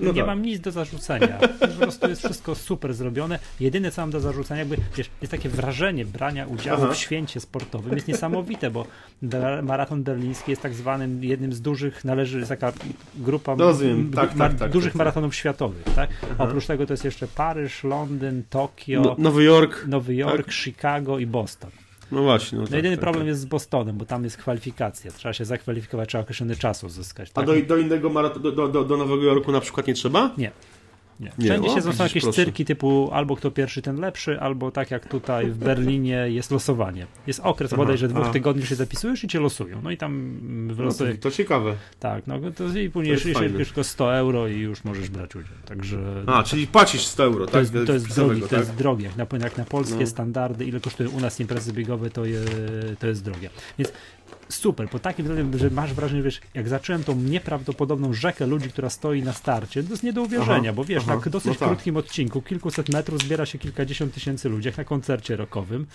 No 0.00 0.12
nie 0.12 0.20
tak. 0.20 0.26
mam 0.26 0.42
nic 0.42 0.60
do 0.60 0.70
zarzucenia. 0.70 1.38
Po 1.60 1.68
prostu 1.68 2.08
jest 2.08 2.24
wszystko 2.24 2.54
super 2.54 2.94
zrobione. 2.94 3.38
Jedyne, 3.60 3.90
co 3.90 4.02
mam 4.02 4.10
do 4.10 4.20
zarzucenia, 4.20 4.58
jakby 4.58 4.76
wiesz, 4.96 5.10
jest 5.20 5.30
takie 5.30 5.48
wrażenie 5.48 6.04
brania 6.04 6.46
udziału 6.46 6.82
Aha. 6.84 6.92
w 6.92 6.96
święcie 6.96 7.40
sportowym. 7.40 7.94
Jest 7.94 8.08
niesamowite, 8.08 8.70
bo 8.70 8.86
maraton 9.62 10.02
berliński 10.02 10.50
jest 10.50 10.62
tak 10.62 10.74
zwanym 10.74 11.24
jednym 11.24 11.52
z 11.52 11.60
dużych, 11.60 12.04
należy, 12.04 12.38
jest 12.38 12.48
taka 12.48 12.72
grupa 13.14 13.54
Rozumiem. 13.54 14.10
Tak, 14.12 14.34
tak, 14.34 14.54
tak, 14.54 14.72
dużych 14.72 14.92
tak, 14.92 14.98
maratonów 14.98 15.34
światowych. 15.34 15.84
Tak? 15.96 16.10
Oprócz 16.38 16.66
tego 16.66 16.86
to 16.86 16.92
jest 16.92 17.04
jeszcze 17.04 17.28
Paryż, 17.28 17.84
Londyn, 17.84 18.42
Tokio, 18.50 19.00
no, 19.00 19.16
Nowy 19.18 19.44
Jork, 19.44 19.86
Nowy 19.86 20.14
Jork 20.14 20.46
tak. 20.46 20.54
Chicago 20.54 21.18
i 21.18 21.26
Boston. 21.26 21.70
No 22.12 22.22
właśnie. 22.22 22.58
No, 22.58 22.62
no 22.62 22.68
tak, 22.68 22.76
jedyny 22.76 22.96
tak, 22.96 23.02
problem 23.02 23.22
tak. 23.22 23.28
jest 23.28 23.40
z 23.40 23.44
Bostonem, 23.44 23.96
bo 23.96 24.04
tam 24.04 24.24
jest 24.24 24.36
kwalifikacja. 24.36 25.10
Trzeba 25.12 25.32
się 25.32 25.44
zakwalifikować, 25.44 26.08
trzeba 26.08 26.22
określony 26.22 26.56
czas 26.56 26.84
uzyskać. 26.84 27.30
Tak? 27.30 27.44
A 27.44 27.46
do, 27.46 27.62
do 27.62 27.76
innego 27.76 28.10
maratonu, 28.10 28.52
do, 28.52 28.68
do, 28.68 28.84
do 28.84 28.96
Nowego 28.96 29.22
Jorku 29.22 29.52
na 29.52 29.60
przykład 29.60 29.86
nie 29.86 29.94
trzeba? 29.94 30.30
Nie. 30.38 30.50
Nie. 31.20 31.30
Wszędzie 31.30 31.68
nie, 31.68 31.74
się 31.74 31.92
są 31.92 32.04
jakieś 32.04 32.22
proszę. 32.22 32.44
cyrki 32.44 32.64
typu 32.64 33.10
albo 33.12 33.36
kto 33.36 33.50
pierwszy, 33.50 33.82
ten 33.82 34.00
lepszy, 34.00 34.40
albo 34.40 34.70
tak 34.70 34.90
jak 34.90 35.08
tutaj 35.08 35.50
w 35.50 35.58
Berlinie 35.58 36.26
jest 36.28 36.50
losowanie. 36.50 37.06
Jest 37.26 37.40
okres 37.40 37.74
bodajże 37.74 38.08
dwóch 38.08 38.22
aha. 38.22 38.32
tygodni 38.32 38.66
się 38.66 38.74
zapisujesz 38.74 39.24
i 39.24 39.28
cię 39.28 39.40
losują. 39.40 39.80
No 39.82 39.90
i 39.90 39.96
tam 39.96 40.38
wylosuje. 40.74 41.10
No 41.10 41.16
to, 41.16 41.22
to, 41.22 41.30
ciekawe. 41.30 41.74
Tak, 42.00 42.26
no 42.26 42.38
to 42.56 42.78
i 42.78 42.90
później 42.90 43.12
jeszcze 43.12 43.50
tylko 43.50 43.84
100 43.84 44.16
euro 44.16 44.48
i 44.48 44.58
już 44.58 44.84
możesz 44.84 45.10
brać 45.10 45.36
udział. 45.36 45.54
Także. 45.64 46.24
A, 46.26 46.42
czyli 46.42 46.66
płacisz 46.66 47.06
100 47.06 47.24
euro, 47.24 47.46
to 47.46 47.52
tak? 47.52 47.60
Jest, 47.60 47.86
to 47.86 47.92
jest 47.92 48.14
drogi, 48.14 48.40
tak? 48.40 48.50
to 48.50 48.56
jest 48.56 48.74
drogie. 48.74 49.10
Jak 49.18 49.32
na, 49.32 49.38
jak 49.38 49.58
na 49.58 49.64
polskie 49.64 50.00
no. 50.00 50.06
standardy, 50.06 50.64
ile 50.64 50.80
kosztuje 50.80 51.08
u 51.08 51.20
nas 51.20 51.40
imprezy 51.40 51.72
biegowe, 51.72 52.10
to, 52.10 52.24
je, 52.24 52.40
to 52.98 53.06
jest 53.06 53.24
drogie. 53.24 53.50
Więc 53.78 53.92
super, 54.50 54.88
po 54.88 54.98
takim 54.98 55.58
że 55.58 55.70
masz 55.70 55.94
wrażenie, 55.94 56.22
wiesz, 56.22 56.40
jak 56.54 56.68
zacząłem 56.68 57.04
tą 57.04 57.16
nieprawdopodobną 57.16 58.12
rzekę 58.12 58.46
ludzi, 58.46 58.68
która 58.68 58.90
stoi 58.90 59.22
na 59.22 59.32
starcie, 59.32 59.82
to 59.82 59.90
jest 59.90 60.02
nie 60.02 60.12
do 60.12 60.22
uwierzenia, 60.22 60.70
aha, 60.70 60.76
bo 60.76 60.84
wiesz, 60.84 61.02
aha, 61.06 61.20
na 61.24 61.30
dosyć 61.30 61.52
no 61.52 61.54
tak. 61.54 61.68
krótkim 61.68 61.96
odcinku, 61.96 62.42
kilkuset 62.42 62.88
metrów 62.88 63.22
zbiera 63.22 63.46
się 63.46 63.58
kilkadziesiąt 63.58 64.14
tysięcy 64.14 64.48
ludzi, 64.48 64.68
jak 64.68 64.76
na 64.76 64.84
koncercie 64.84 65.36
rockowym. 65.36 65.86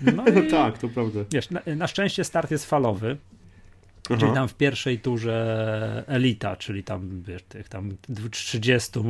No, 0.00 0.24
no 0.34 0.42
tak, 0.50 0.78
to 0.78 0.88
prawda. 0.88 1.20
Wiesz, 1.30 1.50
na, 1.50 1.60
na 1.76 1.86
szczęście 1.86 2.24
start 2.24 2.50
jest 2.50 2.66
falowy, 2.66 3.16
Aha. 4.10 4.20
Czyli 4.20 4.32
tam 4.32 4.48
w 4.48 4.54
pierwszej 4.54 4.98
turze 4.98 6.04
elita, 6.06 6.56
czyli 6.56 6.84
tam, 6.84 7.22
wiesz, 7.22 7.42
tych 7.42 7.68
tam 7.68 7.96
30 8.30 9.00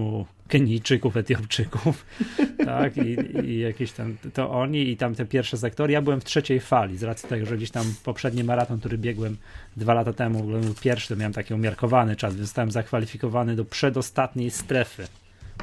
Kenijczyków, 0.48 1.16
Etiopczyków, 1.16 2.06
tak, 2.64 2.96
i, 2.96 3.16
i, 3.46 3.58
jakieś 3.58 3.92
tam, 3.92 4.16
to 4.34 4.50
oni 4.50 4.90
i 4.90 4.96
tam 4.96 5.14
te 5.14 5.24
pierwsze 5.24 5.58
sektory. 5.58 5.92
Ja 5.92 6.02
byłem 6.02 6.20
w 6.20 6.24
trzeciej 6.24 6.60
fali, 6.60 6.98
z 6.98 7.02
racji 7.02 7.28
tego, 7.28 7.46
że 7.46 7.56
gdzieś 7.56 7.70
tam 7.70 7.94
poprzedni 8.04 8.44
maraton, 8.44 8.80
który 8.80 8.98
biegłem 8.98 9.36
dwa 9.76 9.94
lata 9.94 10.12
temu, 10.12 10.42
byłem 10.42 10.74
pierwszy, 10.80 11.08
to 11.08 11.16
miałem 11.16 11.32
taki 11.32 11.54
umiarkowany 11.54 12.16
czas, 12.16 12.34
więc 12.34 12.46
zostałem 12.48 12.70
zakwalifikowany 12.70 13.56
do 13.56 13.64
przedostatniej 13.64 14.50
strefy, 14.50 15.06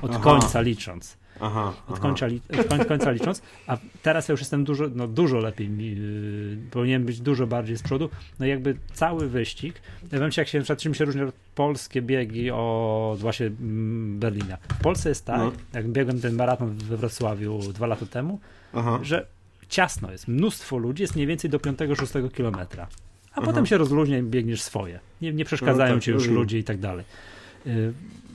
od 0.02 0.12
Aha. 0.12 0.20
końca 0.24 0.62
licząc. 0.62 1.23
Aha, 1.40 1.74
od, 1.88 2.00
końca, 2.00 2.26
od 2.70 2.86
końca 2.86 3.12
licząc, 3.12 3.42
a 3.68 3.78
teraz 4.02 4.28
ja 4.28 4.34
już 4.34 4.42
jestem 4.42 4.64
dużo, 4.64 4.86
no 4.96 5.08
dużo 5.08 5.38
lepiej, 5.38 5.78
yy, 5.78 6.58
powinien 6.72 7.06
być 7.06 7.22
dużo 7.22 7.48
bardziej 7.48 7.78
z 7.78 7.84
przodu, 7.84 8.10
no 8.40 8.46
jakby 8.46 8.78
cały 8.94 9.30
wyścig, 9.30 9.82
ja 10.12 10.20
wiem 10.20 10.30
jak 10.38 10.48
się, 10.48 10.64
czym 10.78 10.94
się 10.94 11.06
różnią 11.06 11.32
polskie 11.56 12.02
biegi 12.02 12.52
od 12.52 13.20
właśnie 13.20 13.46
mm, 13.46 14.20
Berlina. 14.20 14.58
W 14.58 14.82
Polsce 14.82 15.10
jest 15.10 15.26
tak, 15.26 15.40
no. 15.40 15.52
jak 15.74 15.88
biegłem 15.88 16.22
ten 16.22 16.36
maraton 16.36 16.78
we 16.78 16.98
Wrocławiu 16.98 17.60
dwa 17.60 17.88
lata 17.88 18.06
temu, 18.06 18.40
Aha. 18.74 19.00
że 19.02 19.26
ciasno 19.70 20.12
jest, 20.12 20.28
mnóstwo 20.28 20.78
ludzi, 20.78 21.04
jest 21.04 21.16
mniej 21.16 21.28
więcej 21.28 21.50
do 21.50 21.58
5-6 21.58 22.32
kilometra, 22.32 22.84
a 22.84 22.88
Aha. 23.32 23.42
potem 23.46 23.66
się 23.66 23.78
rozluźnia 23.78 24.18
i 24.18 24.24
biegniesz 24.24 24.62
swoje. 24.62 25.00
Nie, 25.22 25.34
nie 25.34 25.46
przeszkadzają 25.46 25.90
no, 25.90 25.96
tak, 25.96 26.04
ci 26.04 26.12
już 26.12 26.28
ludzie 26.28 26.60
i 26.60 26.64
tak 26.64 26.80
dalej. 26.80 27.06
Yy, 27.66 27.94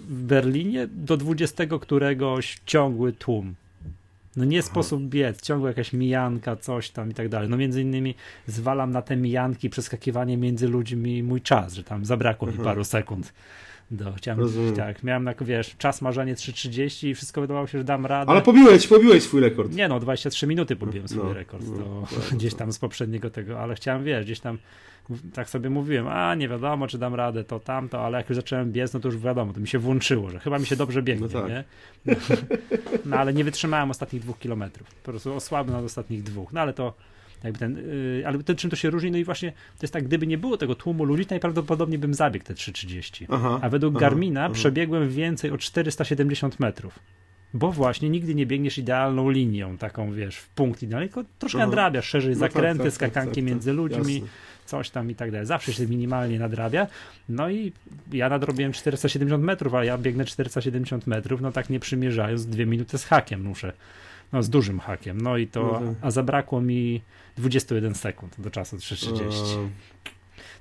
w 0.09 0.23
Berlinie 0.23 0.87
do 0.87 1.17
20 1.17 1.65
któregoś 1.81 2.59
ciągły 2.67 3.13
tłum. 3.13 3.55
No 4.37 4.45
nie 4.45 4.63
sposób 4.63 5.03
biec, 5.03 5.43
ciągle 5.43 5.69
jakaś 5.69 5.93
mijanka, 5.93 6.57
coś 6.57 6.91
tam 6.91 7.11
i 7.11 7.15
tak 7.15 7.29
dalej. 7.29 7.49
No 7.49 7.57
między 7.57 7.83
innymi 7.83 8.15
zwalam 8.47 8.91
na 8.91 9.03
te 9.03 9.17
mijanki 9.17 9.71
przeskakiwanie 9.71 10.37
między 10.37 10.69
ludźmi 10.69 11.23
mój 11.23 11.41
czas, 11.41 11.75
że 11.75 11.85
tam 11.85 12.05
zabrakło 12.05 12.49
mi 12.49 12.59
paru 12.59 12.85
sekund. 12.85 13.33
Do, 13.91 14.13
chciałem, 14.13 14.41
Rozumiem. 14.41 14.75
tak, 14.75 15.03
miałem 15.03 15.25
na, 15.25 15.35
wiesz, 15.41 15.77
czas 15.79 16.03
marzenie 16.03 16.35
3.30 16.35 17.09
i 17.09 17.15
wszystko 17.15 17.41
wydawało 17.41 17.67
się, 17.67 17.79
że 17.79 17.85
dam 17.85 18.07
radę. 18.07 18.31
Ale 18.31 18.43
pobiłeś, 18.43 18.87
pobiłeś 18.87 19.23
swój 19.23 19.41
rekord. 19.41 19.75
Nie 19.75 19.89
no, 19.89 20.01
23 20.01 20.47
minuty 20.47 20.77
pobiłem 20.77 21.09
swój 21.09 21.25
no, 21.25 21.33
rekord. 21.33 21.65
No, 21.67 21.77
to, 21.77 21.85
no, 21.85 22.07
gdzieś 22.37 22.55
tam 22.55 22.73
z 22.73 22.79
poprzedniego 22.79 23.31
tego, 23.31 23.61
ale 23.61 23.75
chciałem, 23.75 24.05
wiesz, 24.05 24.25
gdzieś 24.25 24.41
tam 24.41 24.59
tak 25.35 25.51
sobie 25.51 25.71
mówiłem, 25.71 26.09
a 26.09 26.35
nie 26.35 26.49
wiadomo, 26.49 26.87
czy 26.87 26.99
dam 26.99 27.15
radę 27.15 27.45
to, 27.45 27.61
tamto, 27.61 28.05
ale 28.05 28.19
jak 28.19 28.29
już 28.29 28.37
zacząłem 28.37 28.73
biec, 28.73 28.93
no 28.93 29.01
to 29.01 29.09
już 29.09 29.19
wiadomo, 29.19 29.53
to 29.53 29.61
mi 29.61 29.69
się 29.69 29.79
włączyło, 29.79 30.31
że 30.31 30.39
chyba 30.39 30.59
mi 30.59 30.67
się 30.67 30.77
dobrze 30.77 31.03
biegnie, 31.03 31.29
no 31.35 31.41
tak. 31.41 31.49
nie? 31.49 31.65
No, 33.05 33.17
ale 33.17 33.33
nie 33.33 33.45
wytrzymałem 33.45 33.91
ostatnich 33.91 34.23
dwóch 34.23 34.39
kilometrów. 34.39 34.95
Po 34.95 35.11
prostu 35.11 35.35
osłabłem 35.35 35.77
na 35.81 35.85
ostatnich 35.85 36.23
dwóch. 36.23 36.53
No 36.53 36.61
ale 36.61 36.73
to 36.73 36.95
jakby 37.45 37.59
ten, 37.59 37.77
yy, 37.77 38.23
ale 38.27 38.43
ten, 38.43 38.57
czym 38.57 38.71
to 38.71 38.77
się 38.77 38.91
różni? 38.91 39.11
No 39.11 39.19
i 39.19 39.25
właśnie 39.25 39.53
to 39.53 39.83
jest 39.83 39.93
tak, 39.93 40.05
gdyby 40.05 40.27
nie 40.27 40.39
było 40.39 40.57
tego 40.57 40.75
tłumu 40.75 41.05
ludzi, 41.05 41.27
to 41.27 41.35
najprawdopodobniej 41.35 41.99
bym 41.99 42.15
zabiegł 42.15 42.45
te 42.45 42.55
3.30. 42.55 43.59
A 43.63 43.69
według 43.69 43.95
aha, 43.97 44.01
Garmina 44.01 44.45
aha. 44.45 44.55
przebiegłem 44.55 45.09
więcej 45.09 45.51
o 45.51 45.59
470 45.59 46.61
metrów. 46.61 46.99
bo 47.55 47.73
właśnie 47.73 48.11
nigdy 48.11 48.35
nie 48.35 48.47
biegniesz 48.47 48.79
idealną 48.79 49.31
linią, 49.31 49.79
taką 49.79 50.13
wiesz, 50.13 50.37
w 50.37 50.49
punkt 50.49 50.83
idealny, 50.83 51.09
tylko 51.09 51.25
troszkę 51.39 51.59
nadrabiasz 51.59 52.07
szerzej 52.07 52.35
no 52.35 52.41
tak, 52.41 52.53
zakręty, 52.53 52.79
tak, 52.79 52.87
tak, 52.87 52.95
skakanki 52.95 53.41
tak, 53.41 53.45
między 53.45 53.73
ludźmi, 53.73 54.15
jasne. 54.15 54.29
coś 54.67 54.91
tam 54.91 55.11
i 55.11 55.15
tak 55.15 55.31
dalej. 55.31 55.47
Zawsze 55.47 55.73
się 55.73 55.87
minimalnie 55.87 56.39
nadrabia. 56.39 56.87
No 57.29 57.51
i 57.51 57.73
ja 58.13 58.29
nadrobiłem 58.29 58.73
470 58.73 59.45
metrów, 59.45 59.75
a 59.75 59.85
ja 59.85 59.99
biegnę 59.99 60.25
470 60.25 61.07
metrów, 61.07 61.41
no 61.41 61.53
tak 61.53 61.71
nie 61.71 61.81
przymierzając, 61.81 62.47
dwie 62.47 62.67
minuty 62.67 62.99
z 62.99 63.05
hakiem 63.05 63.43
muszę. 63.43 63.73
No 64.33 64.43
z 64.43 64.51
dużym 64.51 64.81
hakiem. 64.81 65.21
No 65.21 65.37
i 65.37 65.47
to, 65.47 65.63
no 65.63 65.79
tak. 65.79 65.97
a 66.01 66.11
zabrakło 66.11 66.61
mi 66.61 67.03
21 67.37 67.95
sekund 67.95 68.41
do 68.41 68.51
czasu 68.51 68.77
3.30. 68.77 69.69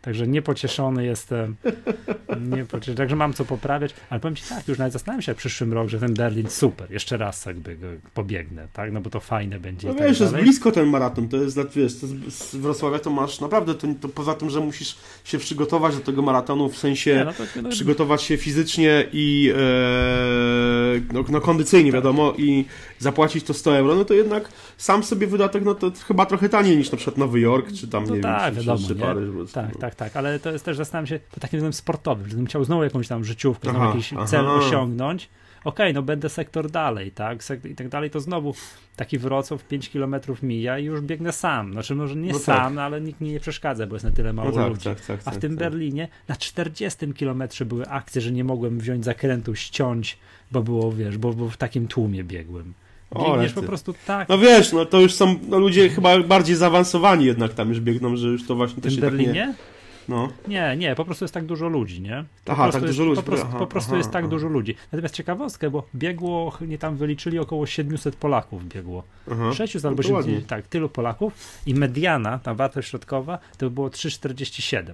Także 0.07 0.27
niepocieszony 0.27 1.05
jestem. 1.05 1.55
Niepocieszony. 2.57 2.97
Także 2.97 3.15
mam 3.15 3.33
co 3.33 3.45
poprawiać, 3.45 3.93
ale 4.09 4.19
powiem 4.19 4.35
ci 4.35 4.43
tak, 4.49 4.67
już 4.67 4.77
nawet 4.77 4.93
zastanawiam 4.93 5.21
się 5.21 5.33
w 5.33 5.37
przyszłym 5.37 5.73
roku, 5.73 5.89
że 5.89 5.99
ten 5.99 6.13
Berlin 6.13 6.49
super, 6.49 6.91
jeszcze 6.91 7.17
raz 7.17 7.45
jakby 7.45 7.77
pobiegnę, 8.13 8.67
tak? 8.73 8.91
No 8.91 9.01
bo 9.01 9.09
to 9.09 9.19
fajne 9.19 9.59
będzie. 9.59 9.87
No 9.87 9.93
tak 9.93 10.07
wiesz, 10.07 10.19
jest 10.19 10.33
blisko 10.33 10.71
ten 10.71 10.87
maraton, 10.87 11.29
to 11.29 11.37
jest, 11.37 11.59
wiesz, 11.75 11.99
to 11.99 12.07
z 12.29 12.55
Wrocławia 12.55 12.99
to 12.99 13.09
masz 13.09 13.41
naprawdę, 13.41 13.75
to, 13.75 13.87
to, 14.01 14.07
poza 14.09 14.33
tym, 14.33 14.49
że 14.49 14.59
musisz 14.59 14.97
się 15.23 15.37
przygotować 15.37 15.95
do 15.95 16.01
tego 16.01 16.21
maratonu, 16.21 16.69
w 16.69 16.77
sensie 16.77 17.23
no 17.25 17.33
to, 17.33 17.43
no, 17.61 17.69
przygotować 17.69 18.21
się 18.21 18.37
fizycznie 18.37 19.07
i 19.13 19.53
e, 19.55 21.13
no, 21.13 21.23
no, 21.29 21.41
kondycyjnie, 21.41 21.91
tak. 21.91 22.01
wiadomo, 22.01 22.33
i 22.37 22.65
zapłacić 22.99 23.43
to 23.43 23.53
100 23.53 23.77
euro, 23.77 23.95
no 23.95 24.05
to 24.05 24.13
jednak 24.13 24.49
sam 24.77 25.03
sobie 25.03 25.27
wydatek, 25.27 25.65
no 25.65 25.75
to 25.75 25.91
chyba 26.07 26.25
trochę 26.25 26.49
taniej 26.49 26.77
niż 26.77 26.91
na 26.91 26.97
przykład 26.97 27.17
Nowy 27.17 27.39
Jork, 27.39 27.71
czy 27.71 27.87
tam, 27.87 28.05
no 28.07 28.15
nie 28.15 28.21
tak, 28.21 28.53
wiem, 28.53 28.63
czy, 28.63 28.67
wiadomo, 28.67 28.87
czy, 28.87 28.95
czy 28.95 28.95
Paryż. 28.95 29.51
Tak, 29.51 29.77
tak, 29.77 29.95
tak, 29.97 30.15
ale 30.15 30.39
to 30.39 30.51
jest 30.51 30.65
też, 30.65 30.77
zastanawiam 30.77 31.07
się, 31.07 31.19
po 31.31 31.39
takim 31.39 31.57
względem 31.57 31.73
sportowym, 31.73 32.23
że 32.23 32.27
gdybym 32.27 32.45
chciał 32.45 32.63
znowu 32.63 32.83
jakąś 32.83 33.07
tam 33.07 33.23
życiówkę, 33.23 33.69
aha, 33.69 33.85
jakiś 33.87 34.13
aha. 34.13 34.25
cel 34.25 34.47
osiągnąć, 34.47 35.29
okej, 35.63 35.85
okay, 35.85 35.93
no 35.93 36.01
będę 36.01 36.29
sektor 36.29 36.71
dalej, 36.71 37.11
tak, 37.11 37.39
i 37.71 37.75
tak 37.75 37.89
dalej, 37.89 38.09
to 38.09 38.19
znowu 38.19 38.53
taki 38.95 39.17
Wrocław 39.17 39.63
5 39.63 39.89
km 39.89 40.15
mija 40.43 40.79
i 40.79 40.85
już 40.85 41.01
biegnę 41.01 41.31
sam. 41.31 41.73
Znaczy 41.73 41.95
może 41.95 42.15
nie 42.15 42.31
no 42.31 42.39
sam, 42.39 42.75
tak. 42.75 42.83
ale 42.83 43.01
nikt 43.01 43.21
mi 43.21 43.31
nie 43.31 43.39
przeszkadza, 43.39 43.87
bo 43.87 43.95
jest 43.95 44.05
na 44.05 44.11
tyle 44.11 44.33
mało 44.33 44.49
no 44.49 44.55
tak, 44.55 44.69
ludzi. 44.69 44.83
Tak, 44.83 45.01
tak, 45.01 45.19
A 45.25 45.31
w 45.31 45.33
tak, 45.33 45.41
tym 45.41 45.51
tak. 45.51 45.59
Berlinie 45.59 46.07
na 46.27 46.35
40 46.35 47.13
km 47.13 47.43
były 47.65 47.87
akcje, 47.87 48.21
że 48.21 48.31
nie 48.31 48.43
mogłem 48.43 48.79
wziąć 48.79 49.05
zakrętu, 49.05 49.55
ściąć, 49.55 50.17
bo 50.51 50.61
było, 50.61 50.91
wiesz, 50.91 51.17
bo, 51.17 51.33
bo 51.33 51.49
w 51.49 51.57
takim 51.57 51.87
tłumie 51.87 52.23
biegłem. 52.23 52.73
Biegniesz 53.15 53.53
po 53.53 53.61
prostu 53.61 53.93
tak. 54.05 54.29
No 54.29 54.37
wiesz, 54.37 54.73
no 54.73 54.85
to 54.85 55.01
już 55.01 55.13
są 55.13 55.35
no, 55.47 55.59
ludzie 55.59 55.89
chyba 55.89 56.19
bardziej 56.19 56.55
zaawansowani 56.55 57.25
jednak 57.25 57.53
tam 57.53 57.69
już 57.69 57.79
biegną, 57.79 58.15
że 58.15 58.27
już 58.27 58.47
to 58.47 58.55
właśnie 58.55 58.83
też 58.83 58.97
w 58.97 58.99
Berlinie? 58.99 59.33
Tak 59.33 59.35
nie... 59.35 59.76
No. 60.09 60.29
Nie, 60.47 60.75
nie, 60.77 60.95
po 60.95 61.05
prostu 61.05 61.23
jest 61.23 61.33
tak 61.33 61.45
dużo 61.45 61.67
ludzi, 61.67 62.01
nie? 62.01 62.25
Po 62.45 62.51
aha, 62.51 62.71
tak 62.71 62.81
jest, 62.81 62.93
dużo 62.93 63.03
ludzi. 63.03 63.21
Po 63.21 63.23
prostu, 63.23 63.45
aha, 63.49 63.59
po 63.59 63.67
prostu 63.67 63.91
aha, 63.91 63.97
jest 63.97 64.11
tak 64.11 64.27
dużo 64.27 64.47
ludzi. 64.47 64.75
Natomiast 64.91 65.15
ciekawostkę, 65.15 65.69
bo 65.69 65.83
biegło, 65.95 66.57
nie 66.61 66.77
tam 66.77 66.97
wyliczyli 66.97 67.39
około 67.39 67.65
700 67.65 68.15
Polaków 68.15 68.67
biegło. 68.67 69.03
Aha, 69.31 69.53
600 69.53 69.85
albo 69.85 70.03
700, 70.03 70.47
tak, 70.47 70.67
tylu 70.67 70.89
Polaków 70.89 71.33
i 71.65 71.73
mediana, 71.73 72.39
ta 72.39 72.53
wartość 72.53 72.89
środkowa, 72.89 73.39
to 73.57 73.69
było 73.69 73.89
3,47. 73.89 74.93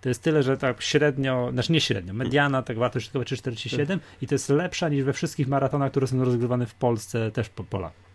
To 0.00 0.08
jest 0.08 0.22
tyle, 0.22 0.42
że 0.42 0.56
tak 0.56 0.82
średnio, 0.82 1.48
znaczy 1.52 1.72
nie 1.72 1.80
średnio, 1.80 2.14
mediana, 2.14 2.62
tak 2.62 2.78
wartość 2.78 3.06
środkowa 3.06 3.24
3,47 3.24 3.98
i 4.22 4.26
to 4.26 4.34
jest 4.34 4.48
lepsza 4.48 4.88
niż 4.88 5.04
we 5.04 5.12
wszystkich 5.12 5.48
maratonach, 5.48 5.90
które 5.90 6.06
są 6.06 6.24
rozgrywane 6.24 6.66
w 6.66 6.74
Polsce 6.74 7.30
też 7.30 7.48
po 7.48 7.64
Polaków. 7.64 8.08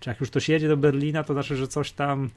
Czy 0.00 0.10
jak 0.10 0.20
już 0.20 0.30
ktoś 0.30 0.48
jedzie 0.48 0.68
do 0.68 0.76
Berlina, 0.76 1.24
to 1.24 1.32
znaczy, 1.32 1.56
że 1.56 1.68
coś 1.68 1.92
tam 1.92 2.30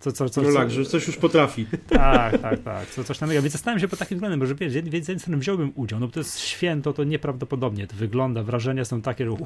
co, 0.00 0.12
co, 0.12 0.28
co, 0.28 0.52
tak, 0.52 0.70
że 0.70 0.84
coś 0.84 1.06
już 1.06 1.16
potrafi. 1.16 1.66
Tak, 1.88 2.38
tak, 2.38 2.62
tak. 2.62 2.86
Co, 2.90 3.04
coś 3.04 3.18
tam. 3.18 3.32
Ja 3.32 3.42
więc 3.42 3.52
zastanawiam 3.52 3.80
się 3.80 3.88
pod 3.88 3.98
takim 3.98 4.16
względem, 4.16 4.40
bo 4.40 4.46
że 4.46 4.54
wiesz, 4.54 4.74
więc 4.74 5.04
z 5.04 5.08
jednej 5.08 5.20
strony 5.20 5.36
wziąłbym 5.36 5.72
udział, 5.74 6.00
no 6.00 6.06
bo 6.06 6.12
to 6.12 6.20
jest 6.20 6.40
święto, 6.40 6.92
to 6.92 7.04
nieprawdopodobnie 7.04 7.86
to 7.86 7.96
wygląda, 7.96 8.42
wrażenia 8.42 8.84
są 8.84 9.02
takie, 9.02 9.24
że 9.24 9.30
wow, 9.30 9.40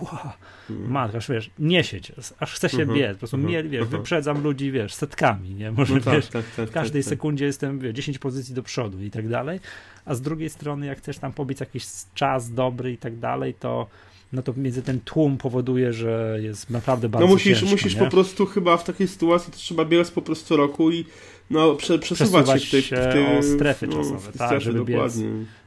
mm. 0.70 0.90
matka, 0.90 1.18
aż 1.18 1.28
wiesz, 1.28 1.50
nie 1.58 1.84
sieć, 1.84 2.12
aż 2.38 2.54
chce 2.54 2.68
się 2.68 2.82
mm 2.82 2.88
-hmm, 2.88 2.98
biec, 2.98 3.12
po 3.12 3.18
prostu 3.18 3.36
mm 3.36 3.50
-hmm, 3.50 3.68
wiesz, 3.68 3.86
wyprzedzam 3.86 4.42
ludzi, 4.42 4.72
wiesz, 4.72 4.94
setkami, 4.94 5.54
nie? 5.54 5.72
Może 5.72 5.94
no 5.94 6.00
tak, 6.00 6.14
wiesz, 6.14 6.26
tak, 6.26 6.44
tak, 6.56 6.68
w 6.68 6.72
każdej 6.72 7.02
tak, 7.02 7.08
tak. 7.08 7.18
sekundzie 7.18 7.44
jestem, 7.44 7.78
wiesz, 7.78 7.94
10 7.94 8.18
pozycji 8.18 8.54
do 8.54 8.62
przodu 8.62 9.02
i 9.02 9.10
tak 9.10 9.28
dalej, 9.28 9.60
a 10.04 10.14
z 10.14 10.20
drugiej 10.20 10.50
strony, 10.50 10.86
jak 10.86 10.98
chcesz 10.98 11.18
tam 11.18 11.32
pobić 11.32 11.60
jakiś 11.60 11.86
czas 12.14 12.52
dobry 12.52 12.92
i 12.92 12.98
tak 12.98 13.18
dalej, 13.18 13.54
to 13.54 13.86
no 14.32 14.42
to 14.42 14.52
między 14.56 14.82
ten 14.82 15.00
tłum 15.00 15.38
powoduje, 15.38 15.92
że 15.92 16.38
jest 16.40 16.70
naprawdę 16.70 17.08
bardzo 17.08 17.26
No 17.26 17.32
musisz, 17.32 17.60
ciężko, 17.60 17.70
musisz 17.70 17.94
po 17.94 18.06
prostu 18.06 18.46
chyba 18.46 18.76
w 18.76 18.84
takiej 18.84 19.08
sytuacji 19.08 19.52
to 19.52 19.58
trzeba 19.58 19.84
biegać 19.84 20.10
po 20.10 20.22
prostu 20.22 20.56
roku 20.56 20.90
i 20.90 21.04
no, 21.50 21.74
prze, 21.74 21.98
przesuwać, 21.98 22.44
przesuwać 22.44 22.84
się 22.84 22.96
w 22.96 23.00
tej, 23.00 23.10
w 23.10 23.12
tej, 23.12 23.38
o 23.38 23.42
strefy 23.42 23.86
no, 23.86 23.96
czasowe, 23.96 24.32
tak, 24.38 24.60
żeby 24.60 24.84
biec, 24.84 25.18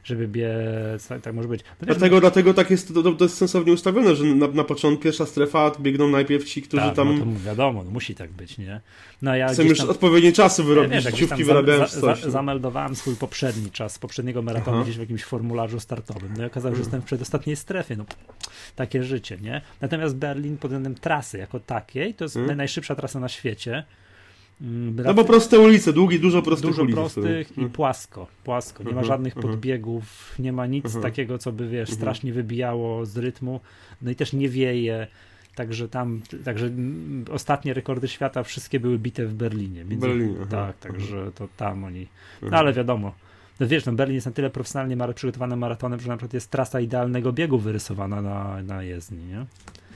żeby 0.04 0.28
biec, 0.28 1.08
tak, 1.08 1.20
tak 1.22 1.34
może 1.34 1.48
być. 1.48 1.60
No 1.80 1.86
dlatego, 1.86 2.20
dlatego 2.20 2.54
tak 2.54 2.70
jest 2.70 2.94
to, 2.94 3.12
to 3.12 3.24
jest 3.24 3.36
sensownie 3.36 3.72
ustawione, 3.72 4.16
że 4.16 4.24
na, 4.24 4.48
na 4.48 4.64
początku 4.64 5.02
pierwsza 5.02 5.26
strefa 5.26 5.72
biegną 5.80 6.08
najpierw 6.08 6.44
ci, 6.44 6.62
którzy 6.62 6.82
tak, 6.82 6.94
tam... 6.94 7.18
No 7.18 7.24
to 7.24 7.40
wiadomo, 7.46 7.84
no, 7.84 7.90
musi 7.90 8.14
tak 8.14 8.32
być, 8.32 8.58
nie? 8.58 8.80
No, 9.22 9.36
ja 9.36 9.48
Chcę 9.48 9.64
już 9.64 9.78
tam... 9.78 9.90
odpowiednie 9.90 10.32
czasy 10.32 10.62
wyrobić, 10.62 10.92
ja, 10.92 11.00
życiówki 11.00 11.44
wyrabiając 11.44 11.92
za, 11.92 12.00
coś. 12.00 12.20
Za, 12.20 12.26
no. 12.26 12.32
zameldowałem 12.32 12.96
swój 12.96 13.16
poprzedni 13.16 13.70
czas, 13.70 13.98
poprzedniego 13.98 14.42
maratonu 14.42 14.76
Aha. 14.76 14.84
gdzieś 14.84 14.96
w 14.96 15.00
jakimś 15.00 15.24
formularzu 15.24 15.80
startowym, 15.80 16.34
no 16.36 16.42
i 16.42 16.46
okazało 16.46 16.74
się, 16.74 16.76
że 16.76 16.82
jestem 16.82 17.02
w 17.02 17.04
przedostatniej 17.04 17.56
strefie, 17.56 17.96
no 17.96 18.04
takie 18.76 19.04
życie, 19.04 19.38
nie? 19.40 19.60
Natomiast 19.80 20.16
Berlin 20.16 20.56
pod 20.56 20.70
względem 20.70 20.94
trasy 20.94 21.38
jako 21.38 21.60
takiej, 21.60 22.14
to 22.14 22.24
jest 22.24 22.34
hmm. 22.34 22.56
najszybsza 22.56 22.94
trasa 22.94 23.20
na 23.20 23.28
świecie, 23.28 23.84
Mm, 24.60 24.96
no 25.04 25.14
bo 25.14 25.24
proste 25.24 25.58
ulice, 25.58 25.92
długie, 25.92 26.18
dużo 26.18 26.42
prostych 26.42 26.70
dużo 26.70 26.82
ulic. 26.82 26.94
prostych 26.94 27.50
i 27.50 27.54
hmm. 27.54 27.72
płasko, 27.72 28.26
płasko. 28.44 28.82
Nie 28.82 28.90
ma 28.90 29.00
mhm, 29.00 29.06
żadnych 29.06 29.36
mhm. 29.36 29.52
podbiegów, 29.52 30.34
nie 30.38 30.52
ma 30.52 30.66
nic 30.66 30.84
mhm. 30.84 31.02
takiego, 31.02 31.38
co 31.38 31.52
by, 31.52 31.68
wiesz, 31.68 31.90
strasznie 31.90 32.32
wybijało 32.32 33.06
z 33.06 33.16
rytmu. 33.16 33.60
No 34.02 34.10
i 34.10 34.14
też 34.14 34.32
nie 34.32 34.48
wieje. 34.48 35.06
Także 35.54 35.88
tam, 35.88 36.20
także 36.44 36.70
ostatnie 37.30 37.74
rekordy 37.74 38.08
świata 38.08 38.42
wszystkie 38.42 38.80
były 38.80 38.98
bite 38.98 39.26
w 39.26 39.34
Berlinie. 39.34 39.84
Między, 39.84 40.06
Berlinie 40.06 40.46
tak, 40.50 40.78
także 40.78 41.30
to 41.34 41.48
tam 41.56 41.84
oni. 41.84 42.08
No 42.42 42.56
ale 42.56 42.72
wiadomo, 42.72 43.14
no 43.60 43.66
wiesz, 43.66 43.86
no 43.86 43.92
Berlin 43.92 44.14
jest 44.14 44.26
na 44.26 44.32
tyle 44.32 44.50
profesjonalnie 44.50 44.96
mar- 44.96 45.14
przygotowany 45.14 45.56
maratonem, 45.56 46.00
że 46.00 46.08
na 46.08 46.16
przykład 46.16 46.34
jest 46.34 46.50
trasa 46.50 46.80
idealnego 46.80 47.32
biegu 47.32 47.58
wyrysowana 47.58 48.22
na, 48.22 48.62
na 48.62 48.82
jezdni, 48.82 49.24
nie? 49.24 49.46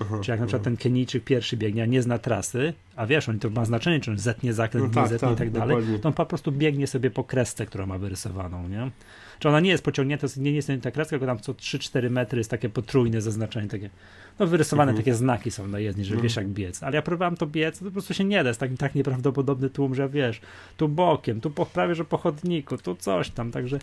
Aha, 0.00 0.18
Czy 0.22 0.30
jak 0.30 0.40
na 0.40 0.46
przykład 0.46 0.62
ten 0.62 0.76
Kenijczyk 0.76 1.24
pierwszy 1.24 1.56
biegnie, 1.56 1.82
a 1.82 1.86
nie 1.86 2.02
zna 2.02 2.18
trasy, 2.18 2.72
a 2.96 3.06
wiesz, 3.06 3.28
on 3.28 3.38
to 3.38 3.50
ma 3.50 3.64
znaczenie, 3.64 4.00
czy 4.00 4.10
on 4.10 4.18
zetnie 4.18 4.52
zakręt, 4.52 4.86
no 4.86 4.94
tak, 4.94 5.04
nie 5.04 5.08
zetnie 5.08 5.28
tak, 5.28 5.36
i 5.36 5.38
tak 5.38 5.50
dalej, 5.50 5.76
dokładnie. 5.76 5.98
to 5.98 6.08
on 6.08 6.14
po 6.14 6.26
prostu 6.26 6.52
biegnie 6.52 6.86
sobie 6.86 7.10
po 7.10 7.24
kresce, 7.24 7.66
którą 7.66 7.86
ma 7.86 7.98
wyrysowaną, 7.98 8.68
nie? 8.68 8.90
Czy 9.38 9.48
ona 9.48 9.60
nie 9.60 9.70
jest 9.70 9.84
pociągnięta, 9.84 10.26
nie 10.36 10.52
jest 10.52 10.70
ta 10.82 10.90
kreska, 10.90 11.10
tylko 11.10 11.26
tam 11.26 11.38
co 11.38 11.52
3-4 11.52 12.10
metry 12.10 12.38
jest 12.38 12.50
takie 12.50 12.68
potrójne 12.68 13.20
zaznaczenie, 13.20 13.68
takie 13.68 13.90
no 14.38 14.46
wyrysowane 14.46 14.90
mhm. 14.90 15.04
takie 15.04 15.14
znaki 15.14 15.50
są 15.50 15.68
na 15.68 15.78
jezdni, 15.78 16.04
że 16.04 16.14
mhm. 16.14 16.22
wiesz 16.22 16.36
jak 16.36 16.48
biec, 16.48 16.82
ale 16.82 16.96
ja 16.96 17.02
próbowałem 17.02 17.36
to 17.36 17.46
biec, 17.46 17.78
to 17.78 17.84
po 17.84 17.90
prostu 17.90 18.14
się 18.14 18.24
nie 18.24 18.44
da, 18.44 18.50
jest 18.50 18.60
tak, 18.60 18.70
tak 18.78 18.94
nieprawdopodobny 18.94 19.70
tłum, 19.70 19.94
że 19.94 20.08
wiesz, 20.08 20.40
tu 20.76 20.88
bokiem, 20.88 21.40
tu 21.40 21.50
po, 21.50 21.66
prawie, 21.66 21.94
że 21.94 22.04
po 22.04 22.16
chodniku, 22.16 22.78
tu 22.78 22.94
coś 22.94 23.30
tam, 23.30 23.50
także 23.50 23.78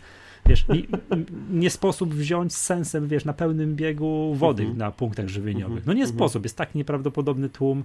wiesz, 0.46 0.64
i, 0.74 0.88
nie 1.50 1.70
sposób 1.70 2.14
wziąć 2.14 2.54
z 2.54 2.62
sensem, 2.62 3.08
wiesz, 3.08 3.24
na 3.24 3.32
pełnym 3.32 3.76
biegu 3.76 4.34
wody 4.34 4.62
mhm. 4.62 4.78
na 4.78 4.90
punktach 4.90 5.28
żywieniowych. 5.28 5.86
No 5.86 5.92
nie 5.92 6.02
mhm. 6.02 6.16
sposób, 6.16 6.44
jest 6.44 6.56
tak 6.56 6.74
nieprawdopodobny 6.74 7.48
tłum, 7.48 7.84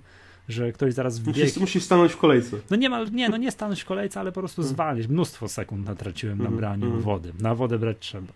że 0.52 0.72
ktoś 0.72 0.94
zaraz 0.94 1.20
wbiegł. 1.20 1.40
Musi, 1.40 1.60
musi 1.60 1.82
stanąć 1.82 2.12
w 2.12 2.18
kolejce. 2.18 2.58
No 2.70 2.78
nie 2.78 2.90
ma, 2.90 3.04
nie, 3.04 3.30
no 3.30 3.38
nie 3.38 3.52
stanąć 3.52 3.82
w 3.82 3.86
kolejce, 3.86 4.20
ale 4.20 4.32
po 4.32 4.40
prostu 4.40 4.62
mhm. 4.62 4.76
zwalić. 4.76 5.08
Mnóstwo 5.08 5.48
sekund 5.48 5.86
natraciłem 5.86 6.44
na 6.44 6.52
braniu 6.52 7.00
wody. 7.00 7.34
Na 7.40 7.56
wodę 7.56 7.80
brać 7.80 7.98
trzeba. 8.00 8.28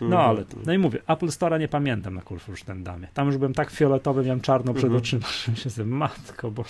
No 0.00 0.06
mhm. 0.06 0.30
ale, 0.30 0.44
no 0.66 0.72
i 0.72 0.78
mówię, 0.78 0.98
Apple 1.06 1.26
Store'a 1.26 1.60
nie 1.60 1.68
pamiętam 1.68 2.14
na 2.14 2.20
Kurfürstendamie. 2.20 3.06
Tam 3.14 3.26
już 3.26 3.36
byłem 3.36 3.54
tak 3.54 3.70
fioletowy, 3.70 4.24
miałem 4.24 4.40
czarno 4.40 4.74
przed 4.74 4.84
mhm. 4.84 5.02
oczyma, 5.02 5.26
że 5.46 5.56
się 5.56 5.70
sobie, 5.70 5.86
matko, 5.86 6.50
bo 6.50 6.64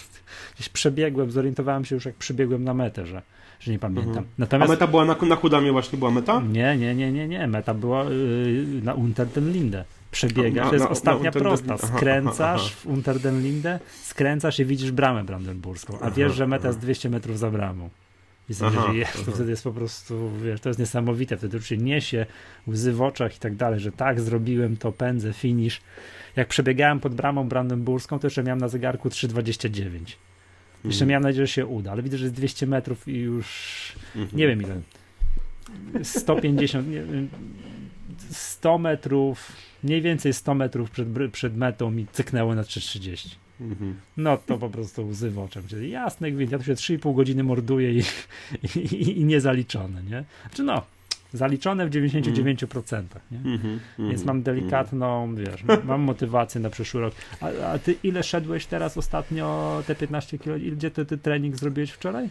gdzieś 0.55 0.69
przebiegłem, 0.69 1.31
zorientowałem 1.31 1.85
się 1.85 1.95
już 1.95 2.05
jak 2.05 2.15
przybiegłem 2.15 2.65
na 2.65 2.75
metę, 2.75 3.07
że, 3.07 3.23
że 3.61 3.73
nie 3.73 3.79
pamiętam. 3.79 4.09
Mhm. 4.09 4.27
Natomiast... 4.39 4.71
A 4.71 4.73
meta 4.73 4.87
była 4.87 5.05
na, 5.05 5.17
na 5.29 5.37
Hudamie 5.37 5.73
właśnie, 5.73 5.99
była 5.99 6.11
meta? 6.11 6.43
Nie, 6.53 6.77
nie, 6.77 6.95
nie, 6.95 7.13
nie, 7.13 7.29
nie, 7.29 7.47
meta 7.47 7.75
była 7.75 8.05
yy, 8.05 8.81
na 8.83 8.95
Unter 8.95 9.27
den 9.27 9.53
Linde. 9.53 9.85
Przebiegasz, 10.11 10.69
to 10.69 10.75
jest 10.75 10.85
na, 10.85 10.91
ostatnia 10.91 11.31
na 11.31 11.41
prosta. 11.41 11.79
Skręcasz 11.79 12.73
w 12.73 12.87
Unter 12.87 13.21
den 13.21 13.43
Linde, 13.43 13.81
skręcasz 14.03 14.59
i 14.59 14.65
widzisz 14.65 14.91
bramę 14.91 15.25
brandenburską, 15.25 15.99
a 16.01 16.11
wiesz, 16.11 16.35
że 16.35 16.47
meta 16.47 16.69
jest 16.69 16.81
200 16.81 17.11
metrów 17.11 17.39
za 17.39 17.51
bramą. 17.51 17.91
I 18.49 18.55
sobie, 18.55 18.79
aha, 18.79 18.87
że 18.93 18.99
jest, 18.99 19.25
to 19.27 19.33
wtedy 19.33 19.51
jest 19.51 19.65
po 19.65 19.73
prostu, 19.73 20.31
wiesz, 20.45 20.61
to 20.61 20.69
jest 20.69 20.79
niesamowite, 20.79 21.37
wtedy 21.37 21.57
już 21.57 21.67
się 21.67 21.77
niesie 21.77 22.27
łzy 22.69 22.93
w 22.93 23.03
oczach 23.03 23.37
i 23.37 23.39
tak 23.39 23.57
dalej, 23.57 23.81
że 23.81 23.93
tak, 23.93 24.21
zrobiłem 24.21 24.77
to, 24.77 24.93
pędzę, 24.93 25.33
finish. 25.33 25.81
Jak 26.37 26.49
przebiegałem 26.49 27.01
pod 27.01 27.15
bramą 27.15 27.49
brandenburską, 27.49 28.19
to 28.19 28.27
jeszcze 28.27 28.43
miałem 28.43 28.59
na 28.59 28.69
zegarku 28.69 29.09
3,29. 29.09 30.17
Jeszcze 30.85 31.05
mhm. 31.05 31.09
miałem 31.09 31.23
nadzieję, 31.23 31.47
że 31.47 31.53
się 31.53 31.67
uda, 31.67 31.93
ale 31.93 32.03
widzę, 32.03 32.19
że 32.19 32.25
jest 32.25 32.35
200 32.35 32.67
metrów 32.67 33.09
i 33.09 33.17
już 33.17 33.47
mhm. 34.17 34.39
nie 34.39 34.47
wiem 34.47 34.63
ile. 34.63 34.81
150, 36.03 36.89
nie, 36.89 37.03
100 38.31 38.79
metrów, 38.79 39.53
mniej 39.83 40.03
więcej 40.03 40.33
100 40.33 40.55
metrów 40.55 40.91
przed, 40.91 41.09
przed 41.33 41.57
metą 41.57 41.91
mi 41.91 42.07
cyknęło 42.13 42.55
na 42.55 42.63
3,30. 42.63 43.37
Mhm. 43.61 43.95
No 44.17 44.37
to 44.37 44.59
po 44.59 44.71
prostu 44.71 45.07
łzy 45.07 45.31
w 45.31 45.39
oczach. 45.39 45.65
Jasne, 45.83 46.33
gwint, 46.33 46.53
ja 46.53 46.59
tu 46.59 46.65
się 46.65 46.75
3,5 46.75 47.15
godziny 47.15 47.43
morduję 47.43 47.93
i, 47.93 48.03
i, 48.79 49.21
i, 49.21 49.25
niezaliczone, 49.25 50.03
nie? 50.03 50.25
Znaczy 50.43 50.63
no, 50.63 50.83
Zaliczone 51.33 51.87
w 51.87 51.91
99%. 51.91 53.03
Nie? 53.31 53.39
Mm-hmm, 53.39 53.79
Więc 53.99 54.25
mam 54.25 54.43
delikatną, 54.43 55.25
mm. 55.25 55.45
wiesz, 55.45 55.65
mam 55.85 56.01
motywację 56.01 56.61
na 56.61 56.71
przyszły 56.71 57.01
rok. 57.01 57.15
A, 57.41 57.47
a, 57.47 57.79
ty 57.79 57.95
ile 58.03 58.23
szedłeś 58.23 58.67
teraz 58.67 58.97
ostatnio 58.97 59.83
te 59.87 59.95
15 59.95 60.39
km? 60.39 60.77
Gdzie 60.77 60.91
ty, 60.91 61.07
ty 61.07 61.19
trening 61.19 61.57
zrobiłeś 61.57 61.91
wczoraj? 61.91 62.29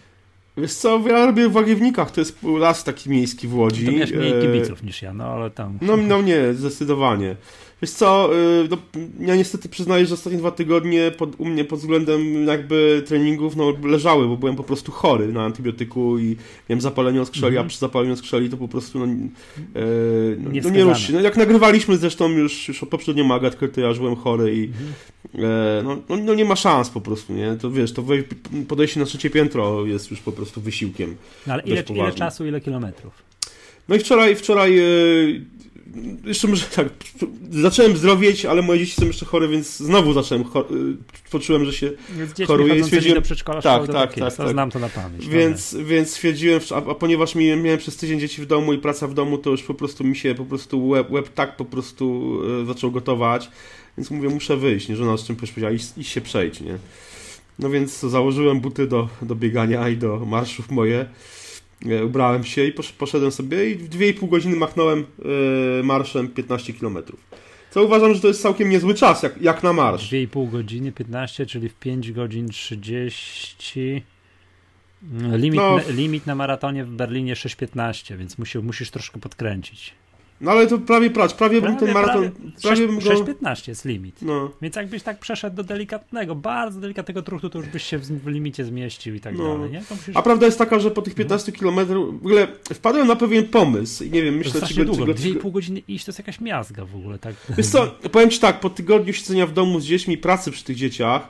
Wiesz 0.59 0.73
co, 0.73 0.99
ja 1.07 1.25
robię 1.25 1.49
w 1.49 1.55
Łagiewnikach, 1.55 2.11
to 2.11 2.21
jest 2.21 2.37
las 2.43 2.83
taki 2.83 3.09
miejski 3.09 3.47
w 3.47 3.55
Łodzi. 3.55 3.85
To 3.85 3.91
miałeś 3.91 4.11
mniej 4.11 4.37
e, 4.37 4.41
kibiców 4.41 4.83
niż 4.83 5.01
ja, 5.01 5.13
no 5.13 5.25
ale 5.25 5.51
tam... 5.51 5.77
No, 5.81 5.97
no 5.97 6.21
nie, 6.21 6.53
zdecydowanie. 6.53 7.35
Wiesz 7.81 7.91
co, 7.91 8.29
y, 8.63 8.67
no, 8.69 8.77
ja 9.19 9.35
niestety 9.35 9.69
przyznaję, 9.69 10.05
że 10.05 10.13
ostatnie 10.13 10.39
dwa 10.39 10.51
tygodnie 10.51 11.11
pod, 11.11 11.39
u 11.39 11.45
mnie 11.45 11.65
pod 11.65 11.79
względem 11.79 12.47
jakby 12.47 13.03
treningów 13.07 13.55
no, 13.55 13.73
leżały, 13.83 14.27
bo 14.27 14.37
byłem 14.37 14.55
po 14.55 14.63
prostu 14.63 14.91
chory 14.91 15.33
na 15.33 15.43
antybiotyku 15.43 16.19
i 16.19 16.35
miałem 16.69 16.81
zapalenie 16.81 17.25
skrzeli, 17.25 17.47
mm 17.47 17.53
-hmm. 17.53 17.57
a 17.57 17.61
mhm. 17.61 17.69
przy 17.69 17.79
zapaleniu 17.79 18.15
skrzeli 18.15 18.49
to 18.49 18.57
po 18.57 18.67
prostu 18.67 18.99
no, 18.99 19.05
e, 19.05 19.09
no, 20.37 20.51
nie, 20.51 20.61
no, 20.61 20.69
nie 20.69 20.83
ruszy. 20.83 21.13
No, 21.13 21.19
jak 21.19 21.37
nagrywaliśmy 21.37 21.97
zresztą 21.97 22.29
już, 22.29 22.67
już 22.67 22.79
poprzednio 22.89 23.23
Magatkę, 23.23 23.67
to 23.67 23.81
ja 23.81 23.93
byłem 23.93 24.15
chory 24.15 24.55
i 24.55 24.63
mm 24.63 24.73
-hmm. 24.73 25.79
e, 25.79 25.83
no, 25.83 25.97
no, 26.09 26.17
no, 26.17 26.33
nie 26.33 26.45
ma 26.45 26.55
szans 26.55 26.89
po 26.89 27.01
prostu, 27.01 27.33
nie? 27.33 27.55
To 27.55 27.71
wiesz, 27.71 27.93
to 27.93 28.03
podejście 28.67 28.99
na 28.99 29.05
trzecie 29.05 29.29
piętro 29.29 29.85
jest 29.85 30.11
już 30.11 30.19
po 30.19 30.31
prostu 30.31 30.61
wysiłkiem. 30.61 31.15
No 31.47 31.53
ale 31.53 31.63
ile, 31.63 31.83
ile 31.89 32.11
czasu, 32.11 32.45
ile 32.45 32.61
kilometrów? 32.61 33.13
No 33.89 33.95
i 33.95 33.99
wczoraj, 33.99 34.35
wczoraj 34.35 34.79
e, 34.79 34.83
jeszcze 36.25 36.47
może 36.47 36.65
tak, 36.65 36.87
zacząłem 37.49 37.97
zdrowieć, 37.97 38.45
ale 38.45 38.61
moje 38.61 38.79
dzieci 38.79 39.01
są 39.01 39.05
jeszcze 39.05 39.25
chore, 39.25 39.47
więc 39.47 39.77
znowu 39.77 40.13
zacząłem, 40.13 40.43
poczułem, 41.31 41.65
że 41.65 41.73
się 41.73 41.91
choruję. 42.47 42.83
Stwierdziłem, 42.83 43.15
do 43.15 43.21
przedszkola, 43.21 43.61
tak, 43.61 43.87
tak, 43.87 43.93
tak, 43.93 44.13
tak, 44.15 44.35
tak. 44.35 44.49
Znam 44.49 44.71
to 44.71 44.79
na 44.79 44.89
pamięć. 44.89 45.27
Więc, 45.27 45.75
więc 45.85 46.09
stwierdziłem, 46.09 46.59
a, 46.71 46.75
a, 46.75 46.95
ponieważ 46.95 47.35
miałem, 47.35 47.61
miałem 47.61 47.79
przez 47.79 47.97
tydzień 47.97 48.19
dzieci 48.19 48.41
w 48.41 48.45
domu 48.45 48.73
i 48.73 48.77
praca 48.77 49.07
w 49.07 49.13
domu, 49.13 49.37
to 49.37 49.49
już 49.49 49.63
po 49.63 49.73
prostu 49.73 50.03
mi 50.03 50.15
się 50.15 50.35
po 50.35 50.45
prostu 50.45 50.87
łeb, 50.87 51.11
łeb 51.11 51.29
tak 51.33 51.57
po 51.57 51.65
prostu 51.65 52.37
e, 52.63 52.65
zaczął 52.65 52.91
gotować, 52.91 53.51
więc 53.97 54.11
mówię, 54.11 54.29
muszę 54.29 54.57
wyjść, 54.57 54.89
nie? 54.89 54.95
Żona 54.95 55.17
z 55.17 55.23
czym 55.23 55.35
powiedziała, 55.35 55.73
iść, 55.73 55.97
iść 55.97 56.11
się 56.11 56.21
przejść, 56.21 56.61
nie? 56.61 56.77
No 57.59 57.69
więc 57.69 57.99
założyłem 57.99 58.59
buty 58.59 58.87
do, 58.87 59.09
do 59.21 59.35
biegania 59.35 59.89
i 59.89 59.97
do 59.97 60.25
marszów 60.25 60.71
moje 60.71 61.05
ubrałem 62.05 62.43
się 62.43 62.63
i 62.65 62.73
poszedłem 62.97 63.31
sobie 63.31 63.69
i 63.69 63.75
w 63.75 63.89
2,5 63.89 64.29
godziny 64.29 64.55
machnąłem 64.55 65.05
e, 65.79 65.83
marszem 65.83 66.27
15 66.27 66.73
km. 66.73 66.97
Co 67.71 67.83
uważam, 67.83 68.13
że 68.13 68.21
to 68.21 68.27
jest 68.27 68.41
całkiem 68.41 68.69
niezły 68.69 68.93
czas, 68.93 69.23
jak, 69.23 69.41
jak 69.41 69.63
na 69.63 69.73
marsz. 69.73 70.11
2,5 70.11 70.49
godziny 70.49 70.91
15, 70.91 71.45
czyli 71.45 71.69
w 71.69 71.75
5 71.75 72.11
godzin 72.11 72.49
30. 72.49 74.03
Limit, 75.31 75.55
no, 75.55 75.75
na, 75.77 75.83
limit 75.89 76.27
na 76.27 76.35
maratonie 76.35 76.85
w 76.85 76.89
Berlinie 76.89 77.33
6,15, 77.33 78.17
więc 78.17 78.37
musi, 78.37 78.57
musisz 78.57 78.91
troszkę 78.91 79.19
podkręcić. 79.19 79.93
No 80.41 80.51
ale 80.51 80.67
to 80.67 80.77
prawie 80.77 81.09
prać, 81.09 81.33
prawie, 81.33 81.61
prawie 81.61 81.77
bym 81.77 81.85
ten 81.85 81.93
maraton. 81.93 82.31
Prawie, 82.61 82.87
prawie 82.87 82.99
6,15 83.33 83.67
jest 83.67 83.85
limit. 83.85 84.21
No. 84.21 84.51
Więc 84.61 84.75
jakbyś 84.75 85.03
tak 85.03 85.19
przeszedł 85.19 85.55
do 85.55 85.63
delikatnego, 85.63 86.35
bardzo 86.35 86.79
delikatnego 86.79 87.21
truchtu, 87.21 87.49
to 87.49 87.57
już 87.57 87.67
byś 87.67 87.83
się 87.83 87.97
w, 87.97 88.27
limicie 88.27 88.65
zmieścił 88.65 89.15
i 89.15 89.19
tak 89.19 89.37
no. 89.37 89.43
dalej. 89.43 89.71
Nie? 89.71 89.81
Musisz... 89.91 90.15
A 90.15 90.21
prawda 90.21 90.45
jest 90.45 90.57
taka, 90.57 90.79
że 90.79 90.91
po 90.91 91.01
tych 91.01 91.15
15 91.15 91.51
no. 91.61 91.71
w 91.85 91.91
ogóle 91.91 92.47
wpadłem 92.73 93.07
na 93.07 93.15
pewien 93.15 93.47
pomysł 93.47 94.03
i 94.03 94.09
nie 94.09 94.23
wiem, 94.23 94.35
myślę, 94.35 94.61
czy 94.61 94.73
go, 94.73 94.85
długo. 94.85 95.13
Czy 95.13 95.33
go... 95.33 95.39
2,5 95.39 95.51
godziny 95.51 95.81
iść 95.87 96.05
to 96.05 96.09
jest 96.09 96.19
jakaś 96.19 96.41
miazga 96.41 96.85
w 96.85 96.95
ogóle. 96.95 97.19
Tak? 97.19 97.35
Wiesz 97.57 97.67
co, 97.67 97.87
powiem 98.11 98.29
ci 98.29 98.39
tak, 98.39 98.59
po 98.59 98.69
tygodniu 98.69 99.13
siedzenia 99.13 99.47
w 99.47 99.53
domu 99.53 99.79
z 99.79 99.85
dziećmi 99.85 100.17
pracy 100.17 100.51
przy 100.51 100.63
tych 100.63 100.75
dzieciach, 100.75 101.29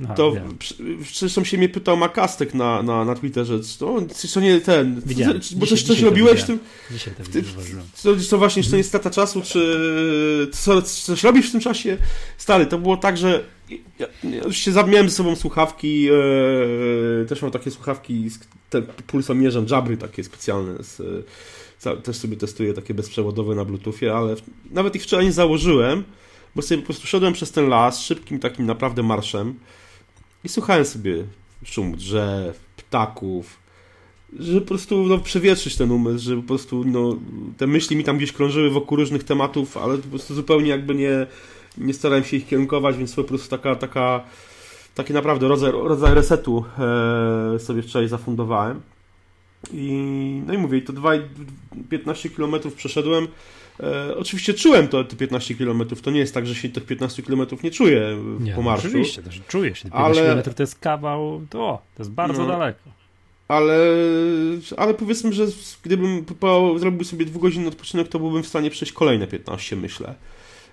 no, 0.00 0.14
to 0.14 0.34
zresztą 1.14 1.44
się 1.44 1.58
mnie 1.58 1.68
pytał 1.68 1.96
Makastek 1.96 2.54
na, 2.54 2.82
na, 2.82 3.04
na 3.04 3.14
Twitterze, 3.14 3.58
to, 3.78 4.02
co 4.28 4.40
nie 4.40 4.60
ten, 4.60 5.00
widziałem. 5.06 5.40
bo 5.56 5.66
coś, 5.66 5.82
coś 5.82 6.00
robiłeś 6.00 6.40
w 6.42 6.44
tym, 6.44 6.58
Dzisiaj 6.90 7.14
to 7.14 7.22
co, 7.94 8.16
co 8.16 8.38
właśnie, 8.38 8.62
czy 8.62 8.70
to 8.70 8.76
nie 8.76 8.84
strata 8.84 9.10
czasu, 9.10 9.42
czy 9.42 10.50
co, 10.52 10.82
coś 10.82 11.22
robisz 11.22 11.48
w 11.48 11.52
tym 11.52 11.60
czasie? 11.60 11.98
Stary, 12.38 12.66
to 12.66 12.78
było 12.78 12.96
tak, 12.96 13.18
że 13.18 13.44
ja, 13.98 14.06
ja 14.24 14.40
oczywiście 14.40 14.72
miałem 14.86 15.08
ze 15.08 15.16
sobą 15.16 15.36
słuchawki, 15.36 16.08
e, 17.22 17.24
też 17.24 17.42
mam 17.42 17.50
takie 17.50 17.70
słuchawki 17.70 18.30
z 18.30 18.38
te, 18.70 18.82
pulsomierzem 18.82 19.66
Jabry 19.70 19.96
takie 19.96 20.24
specjalne, 20.24 20.84
z, 20.84 21.00
e, 21.00 21.96
też 21.96 22.16
sobie 22.16 22.36
testuję 22.36 22.74
takie 22.74 22.94
bezprzewodowe 22.94 23.54
na 23.54 23.64
bluetoothie, 23.64 24.14
ale 24.14 24.34
nawet 24.70 24.96
ich 24.96 25.02
wczoraj 25.02 25.26
nie 25.26 25.32
założyłem, 25.32 26.04
bo 26.54 26.62
sobie 26.62 26.80
po 26.80 26.84
prostu 26.84 27.06
szedłem 27.06 27.32
przez 27.32 27.52
ten 27.52 27.68
las 27.68 28.00
szybkim 28.00 28.38
takim 28.38 28.66
naprawdę 28.66 29.02
marszem 29.02 29.54
i 30.44 30.48
słuchałem 30.48 30.84
sobie 30.84 31.24
szum 31.64 31.96
drzew, 31.96 32.60
ptaków, 32.76 33.58
że 34.38 34.60
po 34.60 34.66
prostu 34.66 35.06
no, 35.06 35.18
przewietrzyć 35.18 35.76
ten 35.76 35.90
umysł, 35.90 36.24
że 36.24 36.36
po 36.36 36.42
prostu 36.42 36.84
no, 36.84 37.16
te 37.56 37.66
myśli 37.66 37.96
mi 37.96 38.04
tam 38.04 38.16
gdzieś 38.16 38.32
krążyły 38.32 38.70
wokół 38.70 38.96
różnych 38.96 39.24
tematów, 39.24 39.76
ale 39.76 39.98
po 39.98 40.08
prostu 40.08 40.34
zupełnie 40.34 40.68
jakby 40.68 40.94
nie, 40.94 41.26
nie 41.78 41.94
starałem 41.94 42.24
się 42.24 42.36
ich 42.36 42.46
kierunkować, 42.46 42.96
więc 42.96 43.14
po 43.14 43.24
prostu 43.24 43.48
taka, 43.50 43.76
taka 43.76 44.24
taki 44.94 45.12
naprawdę 45.12 45.48
rodzaj, 45.48 45.72
rodzaj 45.72 46.14
resetu 46.14 46.64
e, 47.54 47.58
sobie 47.58 47.82
wczoraj 47.82 48.08
zafundowałem. 48.08 48.80
I, 49.72 50.42
no 50.46 50.54
i 50.54 50.58
mówię, 50.58 50.82
to 50.82 50.92
2, 50.92 51.10
15 51.90 52.30
km 52.30 52.54
przeszedłem. 52.76 53.28
E, 53.80 54.16
oczywiście 54.16 54.54
czułem 54.54 54.88
to 54.88 55.04
te 55.04 55.16
15 55.16 55.54
km. 55.54 55.84
To 56.02 56.10
nie 56.10 56.20
jest 56.20 56.34
tak, 56.34 56.46
że 56.46 56.54
się 56.54 56.68
tych 56.68 56.86
15 56.86 57.22
km 57.22 57.46
nie 57.62 57.70
czuję 57.70 58.18
nie, 58.40 58.52
po 58.52 58.62
marszu. 58.62 58.88
Oczywiście, 58.88 59.22
też 59.22 59.40
czuję 59.48 59.74
się. 59.74 59.82
15 59.90 60.22
ale... 60.22 60.42
km 60.42 60.54
to 60.54 60.62
jest 60.62 60.78
kawał, 60.78 61.40
to, 61.50 61.82
to 61.96 62.02
jest 62.02 62.10
bardzo 62.10 62.42
no, 62.42 62.48
daleko. 62.48 62.94
Ale, 63.48 63.78
ale 64.76 64.94
powiedzmy, 64.94 65.32
że 65.32 65.46
gdybym 65.82 66.24
po, 66.24 66.78
zrobił 66.78 67.04
sobie 67.04 67.26
dwugodzinny 67.26 67.68
odpoczynek, 67.68 68.08
to 68.08 68.18
byłbym 68.18 68.42
w 68.42 68.46
stanie 68.46 68.70
przejść 68.70 68.92
kolejne 68.92 69.26
15, 69.26 69.76
myślę. 69.76 70.14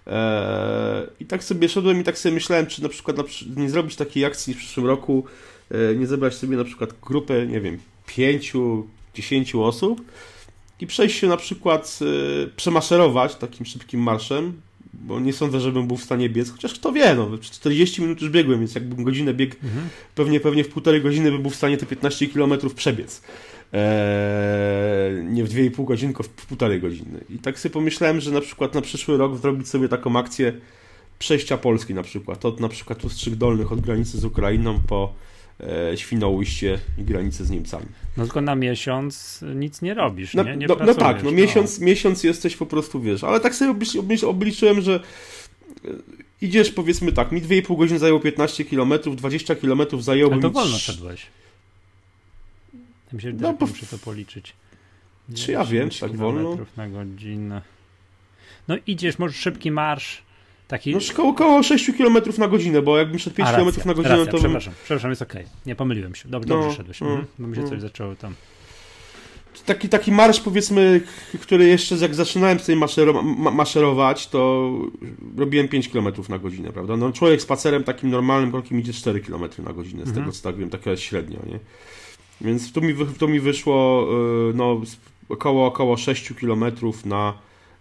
Eee, 0.07 1.07
I 1.19 1.25
tak 1.25 1.43
sobie 1.43 1.69
szedłem 1.69 2.01
i 2.01 2.03
tak 2.03 2.17
sobie 2.17 2.35
myślałem, 2.35 2.67
czy 2.67 2.83
na 2.83 2.89
przykład 2.89 3.17
nie 3.55 3.69
zrobić 3.69 3.95
takiej 3.95 4.25
akcji 4.25 4.53
w 4.53 4.57
przyszłym 4.57 4.85
roku, 4.85 5.25
e, 5.71 5.95
nie 5.95 6.07
zebrać 6.07 6.33
sobie 6.33 6.57
na 6.57 6.63
przykład 6.63 6.89
grupę, 7.01 7.47
nie 7.47 7.61
wiem, 7.61 7.77
pięciu, 8.05 8.87
dziesięciu 9.13 9.63
osób 9.63 10.01
i 10.81 10.87
przejść 10.87 11.19
się 11.19 11.27
na 11.27 11.37
przykład, 11.37 11.99
y, 12.45 12.49
przemaszerować 12.55 13.35
takim 13.35 13.65
szybkim 13.65 14.01
marszem, 14.01 14.61
bo 14.93 15.19
nie 15.19 15.33
sądzę, 15.33 15.59
żebym 15.59 15.87
był 15.87 15.97
w 15.97 16.03
stanie 16.03 16.29
biec, 16.29 16.51
chociaż 16.51 16.73
kto 16.73 16.91
wie, 16.91 17.15
no, 17.15 17.37
40 17.41 18.01
minut 18.01 18.21
już 18.21 18.29
biegłem, 18.29 18.59
więc 18.59 18.75
jakbym 18.75 19.03
godzinę 19.03 19.33
biegł, 19.33 19.55
mhm. 19.63 19.89
pewnie, 20.15 20.39
pewnie 20.39 20.63
w 20.63 20.69
półtorej 20.69 21.01
godziny 21.01 21.31
bym 21.31 21.41
był 21.41 21.51
w 21.51 21.55
stanie 21.55 21.77
te 21.77 21.85
15 21.85 22.27
km 22.27 22.53
przebiec. 22.75 23.21
Eee, 23.73 25.23
nie 25.23 25.43
w 25.43 25.49
2,5 25.49 25.85
godziny, 25.85 26.13
tylko 26.13 26.23
w 26.23 26.29
półtorej 26.29 26.81
godziny. 26.81 27.23
I 27.29 27.39
tak 27.39 27.59
sobie 27.59 27.73
pomyślałem, 27.73 28.21
że 28.21 28.31
na 28.31 28.41
przykład 28.41 28.75
na 28.75 28.81
przyszły 28.81 29.17
rok 29.17 29.37
zrobić 29.37 29.67
sobie 29.67 29.89
taką 29.89 30.19
akcję 30.19 30.53
przejścia 31.19 31.57
Polski 31.57 31.93
na 31.93 32.03
przykład, 32.03 32.45
od 32.45 32.59
na 32.59 32.69
przykład 32.69 33.05
Ustrzyk 33.05 33.35
Dolnych, 33.35 33.71
od 33.71 33.81
granicy 33.81 34.19
z 34.19 34.25
Ukrainą 34.25 34.79
po 34.87 35.13
e, 35.13 35.30
Świnoujście 35.95 36.79
i 36.97 37.03
granicę 37.03 37.45
z 37.45 37.49
Niemcami. 37.49 37.85
No 38.17 38.23
tylko 38.23 38.41
na 38.41 38.55
miesiąc 38.55 39.43
nic 39.55 39.81
nie 39.81 39.93
robisz, 39.93 40.33
no, 40.33 40.43
nie? 40.43 40.57
nie 40.57 40.67
no, 40.67 40.75
no, 40.85 40.93
tak, 40.93 41.23
no 41.23 41.31
miesiąc, 41.31 41.79
no. 41.79 41.85
miesiąc 41.85 42.23
jesteś 42.23 42.55
po 42.55 42.65
prostu, 42.65 43.01
wiesz, 43.01 43.23
ale 43.23 43.39
tak 43.39 43.55
sobie 43.55 43.75
obliczyłem, 44.27 44.81
że 44.81 44.99
e, 45.85 45.89
idziesz 46.41 46.71
powiedzmy 46.71 47.11
tak, 47.11 47.31
mi 47.31 47.41
2,5 47.41 47.77
godziny 47.77 47.99
zajęło 47.99 48.19
15 48.19 48.65
km, 48.65 48.93
20 49.15 49.55
km 49.55 49.81
zajęło 49.99 50.35
mi... 50.35 50.41
to 50.41 50.49
wolno 50.49 50.77
szedłeś. 50.77 51.27
Ja 52.73 52.79
myślę, 53.13 53.33
no, 53.33 53.53
bo... 53.53 53.67
muszę 53.67 53.85
to 53.85 53.97
policzyć. 53.97 54.53
Czy 55.35 55.51
ja 55.51 55.65
wiem, 55.65 55.89
tak 55.99 56.15
wolno? 56.15 56.57
na 56.77 56.89
godzinę. 56.89 57.61
No 58.67 58.75
idziesz, 58.87 59.19
może 59.19 59.33
szybki 59.33 59.71
marsz, 59.71 60.23
Taki... 60.71 60.91
No 60.93 60.99
około, 61.11 61.29
około 61.29 61.63
6 61.63 61.91
km 61.97 62.17
na 62.37 62.47
godzinę, 62.47 62.81
bo 62.81 62.97
jakbym 62.97 63.19
szedł 63.19 63.35
5 63.35 63.49
km 63.49 63.65
na 63.85 63.93
godzinę, 63.93 64.17
racja, 64.17 64.31
to... 64.31 64.37
Przepraszam, 64.37 64.73
przepraszam, 64.83 65.09
jest 65.09 65.21
okej. 65.21 65.41
Okay. 65.41 65.55
Nie 65.65 65.75
pomyliłem 65.75 66.15
się. 66.15 66.29
Dobrze, 66.29 66.53
no, 66.53 66.61
dobrze 66.61 66.77
szedłeś. 66.77 67.01
Mhm. 67.01 67.25
Bo 67.39 67.47
mi 67.47 67.55
się 67.55 67.63
coś 67.63 67.81
zaczęło 67.81 68.15
tam... 68.15 68.33
Taki, 69.65 69.89
taki 69.89 70.11
marsz, 70.11 70.39
powiedzmy, 70.39 71.01
który 71.41 71.67
jeszcze 71.67 71.95
jak 71.95 72.15
zaczynałem 72.15 72.59
sobie 72.59 72.75
maszerować, 72.75 73.23
maszerować, 73.53 74.27
to 74.27 74.71
robiłem 75.37 75.67
5 75.67 75.89
km 75.89 76.07
na 76.29 76.39
godzinę, 76.39 76.71
prawda? 76.71 76.97
No 76.97 77.11
człowiek 77.11 77.41
spacerem 77.41 77.83
takim 77.83 78.09
normalnym 78.09 78.51
krokiem 78.51 78.79
idzie 78.79 78.93
4 78.93 79.19
km 79.19 79.43
na 79.65 79.73
godzinę, 79.73 80.05
z 80.05 80.07
mhm. 80.07 80.25
tego 80.25 80.31
co 80.31 80.43
tak 80.43 80.57
wiem, 80.57 80.69
taka 80.69 80.91
jest 80.91 81.03
średnio, 81.03 81.39
nie? 81.45 81.59
Więc 82.41 82.71
to 82.71 82.81
mi, 82.81 82.95
to 83.19 83.27
mi 83.27 83.39
wyszło 83.39 84.07
y, 84.49 84.53
no, 84.53 84.81
około, 85.29 85.67
około 85.67 85.97
6 85.97 86.33
km 86.33 86.63
na 87.05 87.33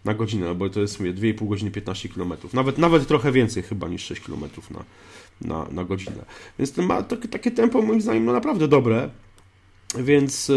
na 0.04 0.14
godzinę, 0.14 0.54
bo 0.54 0.70
to 0.70 0.80
jest 0.80 1.00
mówię, 1.00 1.14
2,5 1.14 1.48
godziny 1.48 1.70
15 1.70 2.08
km. 2.08 2.32
Nawet, 2.52 2.78
nawet 2.78 3.06
trochę 3.06 3.32
więcej 3.32 3.62
chyba 3.62 3.88
niż 3.88 4.02
6 4.02 4.20
km 4.20 4.40
na, 4.70 4.84
na, 5.40 5.66
na 5.70 5.84
godzinę. 5.84 6.24
Więc 6.58 6.72
ten 6.72 6.86
ma 6.86 7.02
takie, 7.02 7.28
takie 7.28 7.50
tempo 7.50 7.82
moim 7.82 8.00
zdaniem 8.00 8.24
no 8.24 8.32
naprawdę 8.32 8.68
dobre. 8.68 9.10
Więc 9.98 10.48
yy, 10.48 10.56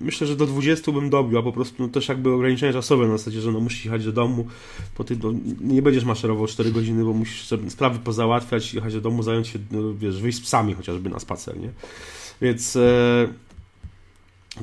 myślę, 0.00 0.26
że 0.26 0.36
do 0.36 0.46
20 0.46 0.92
bym 0.92 1.10
dobił, 1.10 1.38
a 1.38 1.42
po 1.42 1.52
prostu 1.52 1.82
no, 1.82 1.88
też 1.88 2.08
jakby 2.08 2.32
ograniczenia 2.32 2.72
czasowe 2.72 3.06
na 3.06 3.18
zasadzie, 3.18 3.40
że 3.40 3.52
no 3.52 3.60
musisz 3.60 3.84
jechać 3.84 4.04
do 4.04 4.12
domu, 4.12 4.46
po 4.94 5.04
ty, 5.04 5.16
no, 5.22 5.32
nie 5.60 5.82
będziesz 5.82 6.04
maszerował 6.04 6.46
4 6.46 6.72
godziny, 6.72 7.04
bo 7.04 7.12
musisz 7.12 7.48
sprawy 7.68 7.98
pozałatwiać, 7.98 8.74
jechać 8.74 8.94
do 8.94 9.00
domu, 9.00 9.22
zająć 9.22 9.48
się, 9.48 9.58
no, 9.70 9.94
wiesz, 9.94 10.20
wyjść 10.20 10.38
z 10.38 10.40
psami 10.40 10.74
chociażby 10.74 11.10
na 11.10 11.18
spacer, 11.18 11.60
nie? 11.60 11.70
Więc 12.42 12.74
yy, 12.74 12.82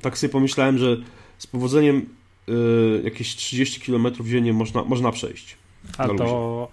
tak 0.02 0.17
sobie 0.17 0.34
pomyślałem, 0.34 0.78
że 0.78 0.98
z 1.38 1.48
powodzeniem 1.48 2.06
y, 2.49 3.01
jakieś 3.04 3.36
30 3.36 3.82
km 3.82 4.08
dziennie 4.25 4.54
można, 4.54 4.84
można 4.84 5.12
przejść. 5.12 5.58
A 5.97 6.08
to, 6.08 6.71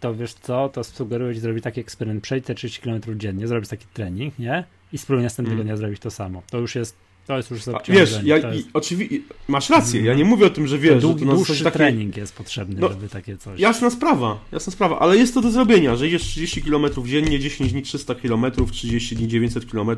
to 0.00 0.14
wiesz 0.14 0.34
co, 0.34 0.68
to 0.68 0.84
sugeruję 0.84 1.34
ci 1.34 1.40
zrobić 1.40 1.64
taki 1.64 1.80
eksperyment, 1.80 2.22
przejdź 2.22 2.44
te 2.44 2.54
30 2.54 2.80
km 2.80 3.00
dziennie, 3.16 3.48
zrobić 3.48 3.70
taki 3.70 3.86
trening, 3.94 4.38
nie? 4.38 4.64
I 4.92 4.98
spróbuj 4.98 5.22
następnego 5.22 5.54
mm. 5.54 5.66
dnia 5.66 5.76
zrobić 5.76 6.00
to 6.00 6.10
samo. 6.10 6.42
To 6.50 6.58
już 6.58 6.74
jest 6.74 6.96
to 7.26 7.36
jest 7.36 7.50
już 7.50 7.60
Wiesz, 7.88 8.20
ja, 8.24 8.36
jest... 8.36 8.68
oczywiście, 8.72 9.16
masz 9.48 9.70
rację, 9.70 10.02
ja 10.02 10.14
nie 10.14 10.24
mówię 10.24 10.46
o 10.46 10.50
tym, 10.50 10.66
że 10.66 10.78
wiesz, 10.78 11.02
długi, 11.02 11.20
że 11.20 11.26
to 11.26 11.34
dłuższy 11.36 11.64
takie... 11.64 11.76
trening 11.76 12.16
jest 12.16 12.34
potrzebny, 12.34 12.80
no, 12.80 12.88
żeby 12.88 13.08
takie 13.08 13.36
coś... 13.36 13.60
Jasna 13.60 13.90
sprawa, 13.90 14.38
jasna 14.52 14.72
sprawa, 14.72 14.98
ale 14.98 15.16
jest 15.16 15.34
to 15.34 15.40
do 15.40 15.50
zrobienia, 15.50 15.96
że 15.96 16.08
idziesz 16.08 16.22
30 16.22 16.62
km 16.62 16.86
dziennie, 17.04 17.38
10 17.38 17.72
dni 17.72 17.82
300 17.82 18.14
km, 18.14 18.44
30 18.72 19.16
dni 19.16 19.28
900 19.28 19.70
km, 19.72 19.90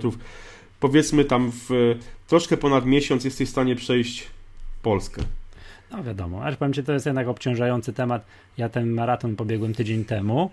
powiedzmy 0.80 1.24
tam 1.24 1.52
w 1.68 1.94
troszkę 2.26 2.56
ponad 2.56 2.86
miesiąc 2.86 3.24
jesteś 3.24 3.48
w 3.48 3.50
stanie 3.50 3.76
przejść 3.76 4.26
Polskę. 4.82 5.22
No 5.90 6.02
wiadomo, 6.02 6.44
aż 6.44 6.56
powiem 6.56 6.72
Ci, 6.72 6.84
to 6.84 6.92
jest 6.92 7.06
jednak 7.06 7.28
obciążający 7.28 7.92
temat. 7.92 8.26
Ja 8.58 8.68
ten 8.68 8.90
maraton 8.90 9.36
pobiegłem 9.36 9.74
tydzień 9.74 10.04
temu 10.04 10.50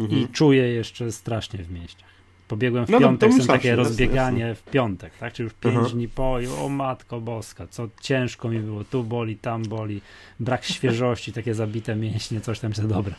mhm. 0.00 0.20
i 0.20 0.28
czuję 0.28 0.68
jeszcze 0.68 1.12
strasznie 1.12 1.64
w 1.64 1.70
mieście. 1.70 2.04
Pobiegłem 2.48 2.86
w 2.86 2.90
no, 2.90 2.98
piątek, 2.98 3.32
są 3.32 3.46
takie 3.46 3.76
rozbieganie 3.76 4.40
jasne. 4.40 4.54
w 4.54 4.62
piątek, 4.62 5.12
tak? 5.18 5.32
Czyli 5.32 5.44
już 5.44 5.54
pięć 5.54 5.76
Aha. 5.80 5.88
dni 5.88 6.08
po 6.08 6.38
o 6.64 6.68
matko 6.68 7.20
boska, 7.20 7.66
co 7.66 7.88
ciężko 8.00 8.48
mi 8.48 8.58
było, 8.58 8.84
tu 8.84 9.04
boli, 9.04 9.36
tam 9.36 9.62
boli, 9.62 10.00
brak 10.40 10.64
świeżości, 10.64 11.32
takie 11.32 11.54
zabite 11.54 11.96
mięśnie, 11.96 12.40
coś 12.40 12.60
tam 12.60 12.74
się 12.74 12.88
dobra. 12.88 13.14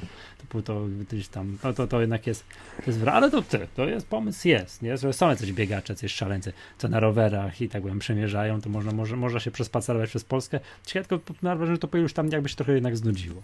To, 0.52 0.62
to, 0.62 0.86
gdzieś 1.10 1.28
tam, 1.28 1.58
no 1.64 1.74
to, 1.74 1.88
to 1.88 2.02
jednak 2.02 2.28
jest, 2.28 2.44
to 2.86 2.92
jest 2.92 3.08
ale 3.08 3.32
to, 3.32 3.44
to 3.76 3.86
jest 3.86 4.08
pomysł 4.08 4.48
jest, 4.48 4.82
nie? 4.82 4.98
Są 4.98 5.30
jacyś 5.30 5.54
biegacze, 5.54 5.96
coś 5.96 6.14
szaleńcy, 6.14 6.54
co 6.78 6.88
na 6.88 7.00
rowerach 7.00 7.62
i 7.62 7.70
tak 7.70 7.82
powiem 7.82 8.00
przemierzają, 8.00 8.62
to 8.62 8.70
można, 8.70 8.92
może, 8.92 9.16
można 9.16 9.40
się 9.40 9.52
przespacerować 9.52 10.10
przez 10.10 10.24
Polskę. 10.24 10.60
Ciekawe 10.86 11.08
tylko, 11.08 11.34
na 11.42 11.66
że 11.66 11.78
to 11.78 11.98
już 11.98 12.14
tam 12.14 12.28
jakby 12.28 12.50
się 12.50 12.56
trochę 12.56 12.74
jednak 12.74 12.98
znudziło. 12.98 13.44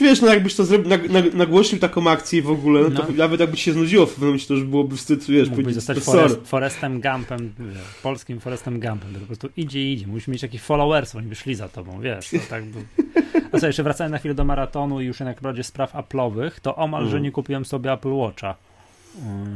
Wiesz, 0.00 0.20
no 0.20 0.28
jakbyś 0.28 0.54
to 0.54 0.64
zrobił, 0.64 0.88
nag, 0.88 1.10
nag, 1.10 1.34
nagłośnił 1.34 1.80
taką 1.80 2.10
akcję 2.10 2.42
w 2.42 2.50
ogóle, 2.50 2.80
no 2.80 2.90
to 2.90 3.06
no. 3.08 3.16
nawet 3.16 3.40
jakby 3.40 3.56
się 3.56 3.72
znudziło 3.72 4.06
w 4.06 4.10
pewnym 4.10 4.28
momencie, 4.28 4.46
to 4.46 4.54
już 4.54 4.64
byłoby 4.64 4.96
wstyd, 4.96 5.24
wiesz, 5.24 5.48
Mógłbyś 5.48 5.74
zostać 5.74 5.98
forest, 5.98 6.38
Forestem 6.44 7.00
Gumpem, 7.00 7.52
wiesz, 7.58 7.78
polskim 8.02 8.40
Forestem 8.40 8.80
Gumpem, 8.80 9.14
to 9.14 9.20
po 9.20 9.26
prostu 9.26 9.48
idzie 9.56 9.92
idzie, 9.92 10.06
musisz 10.06 10.28
mieć 10.28 10.40
takich 10.40 10.62
followers, 10.62 11.14
oni 11.14 11.26
by 11.26 11.34
szli 11.34 11.54
za 11.54 11.68
tobą, 11.68 12.00
wiesz, 12.00 12.30
to 12.30 12.36
tak 12.50 12.64
by... 12.64 12.80
A 13.52 13.58
co, 13.58 13.66
jeszcze 13.66 13.82
wracając 13.82 14.12
na 14.12 14.18
chwilę 14.18 14.34
do 14.34 14.44
maratonu 14.44 15.00
i 15.00 15.04
już 15.04 15.20
jednak 15.20 15.40
bardziej 15.40 15.64
spraw 15.64 15.94
Apple'owych, 15.94 16.50
to 16.62 16.76
omal, 16.76 17.00
mm. 17.00 17.10
że 17.10 17.20
nie 17.20 17.32
kupiłem 17.32 17.64
sobie 17.64 17.92
Apple 17.92 18.12
Watcha. 18.12 18.54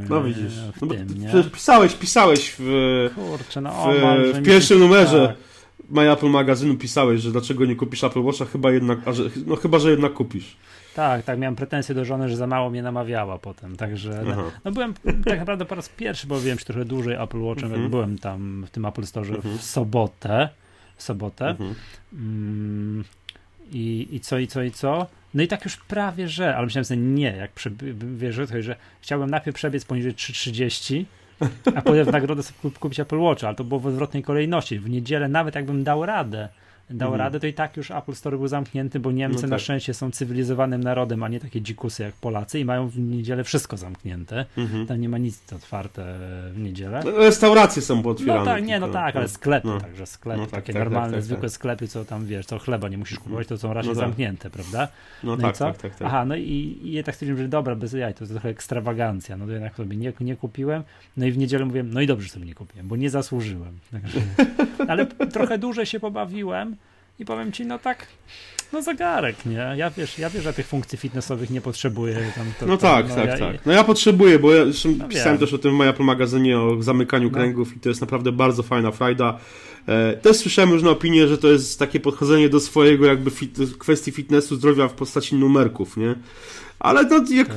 No 0.09 0.23
widzisz, 0.23 0.53
w 0.53 0.81
no, 0.81 0.87
tym, 0.87 1.49
pisałeś, 1.53 1.93
pisałeś 1.93 2.55
w, 2.59 3.09
Kurczę, 3.15 3.61
no 3.61 3.83
omal, 3.83 4.33
w, 4.33 4.37
w 4.37 4.43
pierwszym 4.43 4.79
numerze. 4.79 5.27
Tak 5.27 5.50
My 5.91 6.11
Apple 6.11 6.29
magazynu 6.29 6.75
pisałeś, 6.75 7.21
że 7.21 7.31
dlaczego 7.31 7.65
nie 7.65 7.75
kupisz 7.75 8.03
Apple 8.03 8.21
Watcha, 8.21 8.45
chyba 8.45 8.71
jednak, 8.71 8.99
że, 9.13 9.23
no 9.45 9.55
chyba, 9.55 9.79
że 9.79 9.91
jednak 9.91 10.13
kupisz. 10.13 10.55
Tak, 10.95 11.23
tak, 11.23 11.39
miałem 11.39 11.55
pretensje 11.55 11.95
do 11.95 12.05
żony, 12.05 12.29
że 12.29 12.35
za 12.35 12.47
mało 12.47 12.69
mnie 12.69 12.83
namawiała 12.83 13.37
potem, 13.37 13.77
także 13.77 14.23
no, 14.25 14.51
no 14.65 14.71
byłem 14.71 14.93
tak 15.25 15.39
naprawdę 15.39 15.65
po 15.65 15.75
raz 15.75 15.89
pierwszy, 15.89 16.27
bo 16.27 16.41
wiem, 16.41 16.59
że 16.59 16.65
trochę 16.65 16.85
dłużej 16.85 17.15
Apple 17.15 17.41
Watchem, 17.41 17.69
jak 17.69 17.75
mhm. 17.75 17.91
byłem 17.91 18.17
tam 18.17 18.63
w 18.67 18.69
tym 18.69 18.85
Apple 18.85 19.05
Store 19.05 19.35
mhm. 19.35 19.57
w 19.57 19.63
sobotę, 19.63 20.49
w 20.95 21.03
sobotę 21.03 21.49
mhm. 21.49 21.75
mm, 22.13 23.03
i, 23.71 24.07
i 24.11 24.19
co, 24.19 24.39
i 24.39 24.47
co, 24.47 24.63
i 24.63 24.71
co, 24.71 25.07
no 25.33 25.43
i 25.43 25.47
tak 25.47 25.65
już 25.65 25.77
prawie, 25.77 26.27
że, 26.27 26.55
ale 26.55 26.65
myślałem 26.65 26.85
sobie, 26.85 27.01
nie, 27.01 27.35
jak 27.37 27.51
wiesz, 27.93 28.35
że 28.59 28.75
chciałbym 29.01 29.29
najpierw 29.29 29.55
przebiec 29.55 29.85
poniżej 29.85 30.13
3.30, 30.13 31.05
a 31.75 31.81
potem 31.81 32.05
w 32.05 32.11
nagrodę 32.11 32.43
sobie 32.43 32.71
kupić 32.79 32.99
Apple 32.99 33.19
Watch, 33.19 33.43
ale 33.43 33.55
to 33.55 33.63
było 33.63 33.79
w 33.79 33.87
odwrotnej 33.87 34.23
kolejności. 34.23 34.79
W 34.79 34.89
niedzielę 34.89 35.27
nawet 35.27 35.55
jakbym 35.55 35.83
dał 35.83 36.05
radę, 36.05 36.49
dał 36.93 37.07
mhm. 37.07 37.19
radę, 37.19 37.39
to 37.39 37.47
i 37.47 37.53
tak 37.53 37.77
już 37.77 37.91
Apple 37.91 38.13
Store 38.13 38.37
był 38.37 38.47
zamknięty, 38.47 38.99
bo 38.99 39.11
Niemcy 39.11 39.35
no 39.35 39.41
tak. 39.41 39.49
na 39.49 39.59
szczęście 39.59 39.93
są 39.93 40.11
cywilizowanym 40.11 40.83
narodem, 40.83 41.23
a 41.23 41.27
nie 41.27 41.39
takie 41.39 41.61
dzikusy 41.61 42.03
jak 42.03 42.13
Polacy 42.13 42.59
i 42.59 42.65
mają 42.65 42.87
w 42.87 42.99
niedzielę 42.99 43.43
wszystko 43.43 43.77
zamknięte. 43.77 44.45
Mhm. 44.57 44.87
Tam 44.87 45.01
nie 45.01 45.09
ma 45.09 45.17
nic 45.17 45.53
otwarte 45.53 46.15
w 46.53 46.59
niedzielę. 46.59 47.01
No, 47.05 47.11
restauracje 47.11 47.81
są 47.81 48.03
pootwierane. 48.03 48.39
No 48.39 48.45
tak, 48.45 48.63
nie, 48.63 48.79
no 48.79 48.87
tak, 48.87 49.15
ale 49.15 49.27
sklepy, 49.27 49.67
no. 49.67 49.81
także 49.81 50.05
sklepy, 50.05 50.41
no, 50.41 50.45
tak, 50.45 50.55
takie 50.55 50.73
tak, 50.73 50.83
normalne, 50.83 51.07
tak, 51.07 51.17
tak 51.17 51.23
zwykłe 51.23 51.49
tak. 51.49 51.51
sklepy, 51.51 51.87
co 51.87 52.05
tam 52.05 52.25
wiesz, 52.25 52.45
co 52.45 52.59
chleba 52.59 52.89
nie 52.89 52.97
musisz 52.97 53.19
kupować, 53.19 53.47
to 53.47 53.57
są 53.57 53.73
raczej 53.73 53.89
no 53.89 53.95
tak. 53.95 54.05
zamknięte, 54.07 54.49
prawda? 54.49 54.87
No, 55.23 55.35
no 55.35 55.41
tak, 55.41 55.57
tak, 55.57 55.77
tak, 55.77 55.95
tak. 55.95 56.07
Aha, 56.07 56.25
no 56.25 56.35
i, 56.35 56.79
i 56.83 56.91
ja 56.91 57.03
tak 57.03 57.15
stwierdziłem, 57.15 57.43
że 57.43 57.47
dobra, 57.47 57.75
bez 57.75 57.93
jaj, 57.93 58.13
to 58.13 58.23
jest 58.23 58.33
trochę 58.33 58.49
ekstrawagancja, 58.49 59.37
no 59.37 59.45
to 59.45 59.51
jednak 59.51 59.75
sobie 59.75 59.97
nie, 59.97 60.13
nie 60.21 60.35
kupiłem, 60.35 60.83
no 61.17 61.25
i 61.25 61.31
w 61.31 61.37
niedzielę 61.37 61.65
mówiłem, 61.65 61.93
no 61.93 62.01
i 62.01 62.07
dobrze 62.07 62.29
sobie 62.29 62.45
nie 62.45 62.55
kupiłem, 62.55 62.87
bo 62.87 62.95
nie 62.95 63.09
zasłużyłem. 63.09 63.79
Także, 63.91 64.19
ale 64.91 65.05
trochę 65.05 65.57
dłużej 65.57 65.85
się 65.85 65.99
pobawiłem, 65.99 66.75
i 67.21 67.25
powiem 67.25 67.51
ci, 67.51 67.65
no 67.65 67.79
tak, 67.79 68.07
no 68.73 68.81
zegarek, 68.81 69.45
nie? 69.45 69.73
Ja 69.75 69.89
wiesz, 69.89 70.19
ja 70.19 70.29
wiesz, 70.29 70.43
że 70.43 70.53
tych 70.53 70.67
funkcji 70.67 70.97
fitnessowych 70.97 71.49
nie 71.49 71.61
potrzebuję. 71.61 72.15
Tam, 72.35 72.45
to, 72.59 72.65
no 72.65 72.77
tak, 72.77 73.09
no, 73.09 73.15
tak, 73.15 73.27
ja, 73.27 73.37
tak. 73.37 73.65
No 73.65 73.73
ja 73.73 73.83
potrzebuję, 73.83 74.39
bo 74.39 74.53
ja 74.53 74.65
no 74.65 75.07
pisałem 75.07 75.37
wiem. 75.37 75.37
też 75.37 75.53
o 75.53 75.57
tym 75.57 75.71
w 75.71 75.73
moim 75.73 75.93
magazynie 75.99 76.59
o 76.59 76.83
zamykaniu 76.83 77.29
no. 77.29 77.33
kręgów 77.33 77.77
i 77.77 77.79
to 77.79 77.89
jest 77.89 78.01
naprawdę 78.01 78.31
bardzo 78.31 78.63
fajna 78.63 78.91
frajda. 78.91 79.39
E, 79.87 80.13
też 80.13 80.37
słyszałem 80.37 80.71
różne 80.71 80.89
opinie, 80.89 81.27
że 81.27 81.37
to 81.37 81.47
jest 81.47 81.79
takie 81.79 81.99
podchodzenie 81.99 82.49
do 82.49 82.59
swojego 82.59 83.05
jakby 83.05 83.31
fit, 83.31 83.57
kwestii 83.79 84.11
fitnessu, 84.11 84.55
zdrowia 84.55 84.87
w 84.87 84.93
postaci 84.93 85.35
numerków, 85.35 85.97
nie? 85.97 86.15
Ale 86.79 87.03
no 87.03 87.25
jak... 87.29 87.49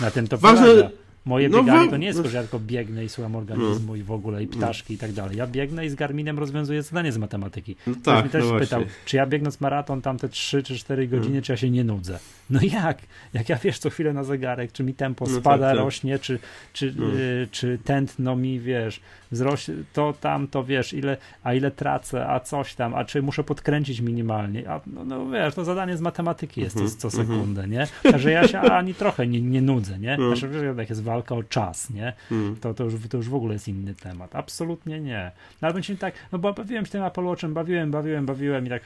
Na 0.00 0.10
tym 0.10 0.28
to 0.28 0.38
ważne, 0.38 0.66
polega. 0.66 0.90
Moje 1.24 1.48
no, 1.48 1.58
bieganie 1.58 1.90
to 1.90 1.96
nie 1.96 2.06
jest 2.06 2.22
to, 2.22 2.28
że 2.28 2.36
ja 2.36 2.42
tylko 2.42 2.60
biegnę 2.60 3.04
i 3.04 3.08
słucham 3.08 3.36
organizmu 3.36 3.92
no. 3.92 3.96
i 3.96 4.02
w 4.02 4.10
ogóle 4.10 4.42
i 4.42 4.46
ptaszki 4.46 4.92
no. 4.92 4.94
i 4.94 4.98
tak 4.98 5.12
dalej. 5.12 5.36
Ja 5.36 5.46
biegnę 5.46 5.86
i 5.86 5.88
z 5.88 5.94
Garminem 5.94 6.38
rozwiązuję 6.38 6.82
zadanie 6.82 7.12
z 7.12 7.18
matematyki. 7.18 7.76
No 7.86 7.94
tak, 7.94 8.02
Ktoś 8.02 8.24
mi 8.24 8.30
też 8.30 8.44
no 8.52 8.58
pytał, 8.58 8.82
czy 9.04 9.16
ja 9.16 9.26
biegnąc 9.26 9.60
maraton 9.60 10.02
tam 10.02 10.18
te 10.18 10.28
3 10.28 10.62
czy 10.62 10.78
4 10.78 11.08
godziny, 11.08 11.42
czy 11.42 11.52
ja 11.52 11.56
się 11.56 11.70
nie 11.70 11.84
nudzę. 11.84 12.18
No 12.50 12.60
jak? 12.62 12.98
Jak 13.32 13.48
ja 13.48 13.56
wiesz 13.56 13.78
co 13.78 13.90
chwilę 13.90 14.12
na 14.12 14.24
zegarek, 14.24 14.72
czy 14.72 14.82
mi 14.84 14.94
tempo 14.94 15.24
no 15.28 15.40
spada, 15.40 15.66
tak, 15.66 15.76
tak. 15.76 15.84
rośnie, 15.84 16.18
czy, 16.18 16.38
czy, 16.72 16.94
no. 16.96 17.06
y, 17.06 17.48
czy 17.50 17.78
tętno 17.84 18.36
mi, 18.36 18.60
wiesz, 18.60 19.00
wzrośnie, 19.34 19.74
to 19.92 20.14
tam, 20.20 20.48
to 20.48 20.64
wiesz, 20.64 20.92
ile, 20.92 21.16
a 21.42 21.54
ile 21.54 21.70
tracę, 21.70 22.28
a 22.28 22.40
coś 22.40 22.74
tam, 22.74 22.94
a 22.94 23.04
czy 23.04 23.22
muszę 23.22 23.44
podkręcić 23.44 24.00
minimalnie, 24.00 24.70
a 24.70 24.80
no, 24.86 25.04
no 25.04 25.30
wiesz, 25.30 25.54
to 25.54 25.64
zadanie 25.64 25.96
z 25.96 26.00
matematyki 26.00 26.60
jest 26.60 26.76
mm 26.76 26.88
-hmm, 26.88 26.96
co 26.96 27.08
mhm. 27.08 27.26
sekundę, 27.26 27.68
nie? 27.68 27.86
Także 28.02 28.30
ja 28.30 28.48
się 28.48 28.60
ani 28.60 28.94
trochę 28.94 29.26
nie, 29.26 29.40
nie 29.40 29.62
nudzę, 29.62 29.98
nie? 29.98 30.16
No. 30.16 30.28
Znaczy, 30.28 30.48
wiesz, 30.48 30.76
jak 30.76 30.88
jest 30.88 31.02
walka 31.02 31.34
o 31.34 31.42
czas, 31.42 31.90
nie? 31.90 32.12
Mm. 32.30 32.56
To, 32.56 32.74
to, 32.74 32.84
już, 32.84 32.94
to 33.10 33.16
już 33.16 33.28
w 33.28 33.34
ogóle 33.34 33.52
jest 33.52 33.68
inny 33.68 33.94
temat. 33.94 34.36
Absolutnie 34.36 35.00
nie. 35.00 35.32
No 35.62 35.68
ale 35.68 35.82
tak, 35.98 36.14
no 36.32 36.38
bo 36.38 36.52
bawiłem 36.52 36.86
się 36.86 36.92
tym 36.92 37.02
Apple 37.02 37.24
Watchem, 37.24 37.54
bawiłem, 37.54 37.90
bawiłem, 37.90 38.26
bawiłem 38.26 38.66
i 38.66 38.68
tak 38.68 38.82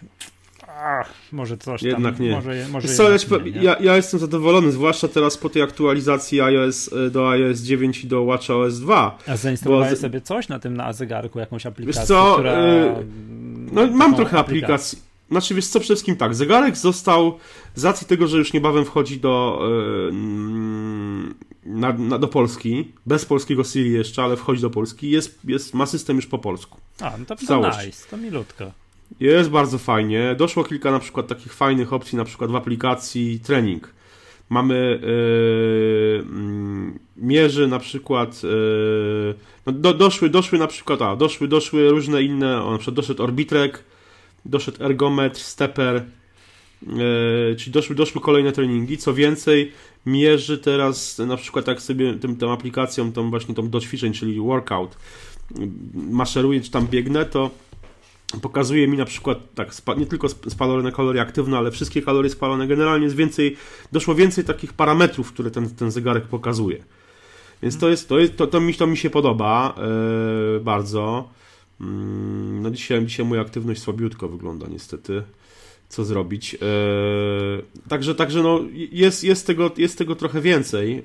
Ach, 0.66 1.12
może 1.32 1.56
coś 1.56 1.82
Jednak 1.82 2.14
tam, 2.16 2.24
nie. 2.24 2.32
Może, 2.32 2.66
może 2.70 2.88
Co, 2.88 3.10
nie, 3.10 3.50
nie? 3.50 3.62
Ja, 3.62 3.76
ja, 3.80 3.96
jestem 3.96 4.20
zadowolony, 4.20 4.72
zwłaszcza 4.72 5.08
teraz 5.08 5.38
po 5.38 5.48
tej 5.48 5.62
aktualizacji 5.62 6.40
iOS 6.40 6.92
e, 6.92 7.10
do 7.10 7.30
iOS 7.30 7.60
9 7.60 8.04
i 8.04 8.06
do 8.06 8.24
WatchOS 8.24 8.80
2. 8.80 9.18
A 9.26 9.36
zainstalowałeś 9.36 9.90
bo... 9.90 9.96
sobie 9.96 10.20
coś 10.20 10.48
na 10.48 10.58
tym 10.58 10.76
na 10.76 10.92
zegarku, 10.92 11.38
jakąś 11.38 11.66
aplikację, 11.66 12.00
wiesz 12.00 12.08
co, 12.08 12.32
która... 12.34 12.66
Yy, 12.66 13.06
no 13.72 13.86
mam 13.86 14.14
trochę 14.14 14.38
aplikacji. 14.38 14.98
Znaczy, 15.30 15.54
wiesz 15.54 15.66
co, 15.66 15.80
przede 15.80 15.94
wszystkim 15.94 16.16
tak, 16.16 16.34
zegarek 16.34 16.76
został, 16.76 17.38
z 17.74 17.84
racji 17.84 18.06
tego, 18.06 18.26
że 18.26 18.38
już 18.38 18.52
niebawem 18.52 18.84
wchodzi 18.84 19.20
do, 19.20 19.62
yy, 20.10 20.12
na, 21.64 21.92
na, 21.92 22.18
do 22.18 22.28
Polski, 22.28 22.92
bez 23.06 23.24
polskiego 23.24 23.64
Siri 23.64 23.92
jeszcze, 23.92 24.22
ale 24.22 24.36
wchodzi 24.36 24.62
do 24.62 24.70
Polski, 24.70 25.10
jest, 25.10 25.38
jest, 25.44 25.74
ma 25.74 25.86
system 25.86 26.16
już 26.16 26.26
po 26.26 26.38
polsku. 26.38 26.78
A, 27.00 27.12
no 27.18 27.24
to, 27.24 27.36
to 27.36 27.70
nice, 27.84 28.08
to 28.10 28.16
milutko. 28.16 28.72
Jest 29.20 29.50
bardzo 29.50 29.78
fajnie. 29.78 30.34
Doszło 30.38 30.64
kilka 30.64 30.90
na 30.90 30.98
przykład 30.98 31.26
takich 31.26 31.52
fajnych 31.54 31.92
opcji, 31.92 32.18
na 32.18 32.24
przykład 32.24 32.50
w 32.50 32.56
aplikacji 32.56 33.40
trening. 33.40 33.94
Mamy 34.50 35.00
yy, 35.02 36.24
mierzy 37.16 37.68
na 37.68 37.78
przykład 37.78 38.42
yy, 38.42 39.34
no 39.66 39.72
do, 39.72 39.94
doszły, 39.94 40.30
doszły 40.30 40.58
na 40.58 40.66
przykład, 40.66 41.02
a 41.02 41.16
doszły, 41.16 41.48
doszły 41.48 41.90
różne 41.90 42.22
inne, 42.22 42.62
o, 42.62 42.70
na 42.70 42.78
przykład 42.78 42.96
doszedł 42.96 43.22
orbitrek, 43.22 43.84
doszedł 44.44 44.84
ergometr, 44.84 45.40
stepper, 45.40 46.04
yy, 46.82 47.56
czyli 47.58 47.72
doszły, 47.72 47.96
doszły 47.96 48.20
kolejne 48.20 48.52
treningi. 48.52 48.98
Co 48.98 49.14
więcej, 49.14 49.72
mierzy 50.06 50.58
teraz 50.58 51.18
na 51.18 51.36
przykład 51.36 51.66
jak 51.66 51.82
sobie 51.82 52.14
tym, 52.14 52.36
tą 52.36 52.52
aplikacją, 52.52 53.12
tą 53.12 53.30
właśnie 53.30 53.54
tą 53.54 53.70
do 53.70 53.80
ćwiczeń, 53.80 54.12
czyli 54.12 54.40
workout, 54.40 54.96
maszeruję 55.94 56.60
czy 56.60 56.70
tam 56.70 56.86
biegnę, 56.86 57.24
to 57.24 57.50
pokazuje 58.42 58.88
mi 58.88 58.96
na 58.96 59.04
przykład 59.04 59.38
tak, 59.54 59.72
nie 59.98 60.06
tylko 60.06 60.28
spalone 60.28 60.92
kalorie 60.92 61.22
aktywne, 61.22 61.58
ale 61.58 61.70
wszystkie 61.70 62.02
kalorie 62.02 62.30
spalone. 62.30 62.66
Generalnie 62.66 63.04
jest 63.04 63.16
więcej, 63.16 63.56
doszło 63.92 64.14
więcej 64.14 64.44
takich 64.44 64.72
parametrów, 64.72 65.32
które 65.32 65.50
ten, 65.50 65.70
ten 65.70 65.90
zegarek 65.90 66.24
pokazuje. 66.24 66.84
Więc 67.62 67.78
to 67.78 67.88
jest, 67.88 68.08
to, 68.08 68.18
jest, 68.18 68.36
to, 68.36 68.46
to, 68.46 68.60
mi, 68.60 68.74
to 68.74 68.86
mi 68.86 68.96
się 68.96 69.10
podoba 69.10 69.74
yy, 70.54 70.60
bardzo. 70.60 71.28
Yy, 71.80 71.86
no 72.60 72.70
dzisiaj, 72.70 73.06
dzisiaj 73.06 73.26
moja 73.26 73.40
aktywność 73.40 73.82
słabiutko 73.82 74.28
wygląda 74.28 74.66
niestety. 74.70 75.22
Co 75.88 76.04
zrobić. 76.04 76.54
E, 76.54 76.58
także, 77.88 78.14
także 78.14 78.42
no, 78.42 78.60
jest, 78.92 79.24
jest, 79.24 79.46
tego, 79.46 79.70
jest 79.76 79.98
tego 79.98 80.16
trochę 80.16 80.40
więcej. 80.40 81.04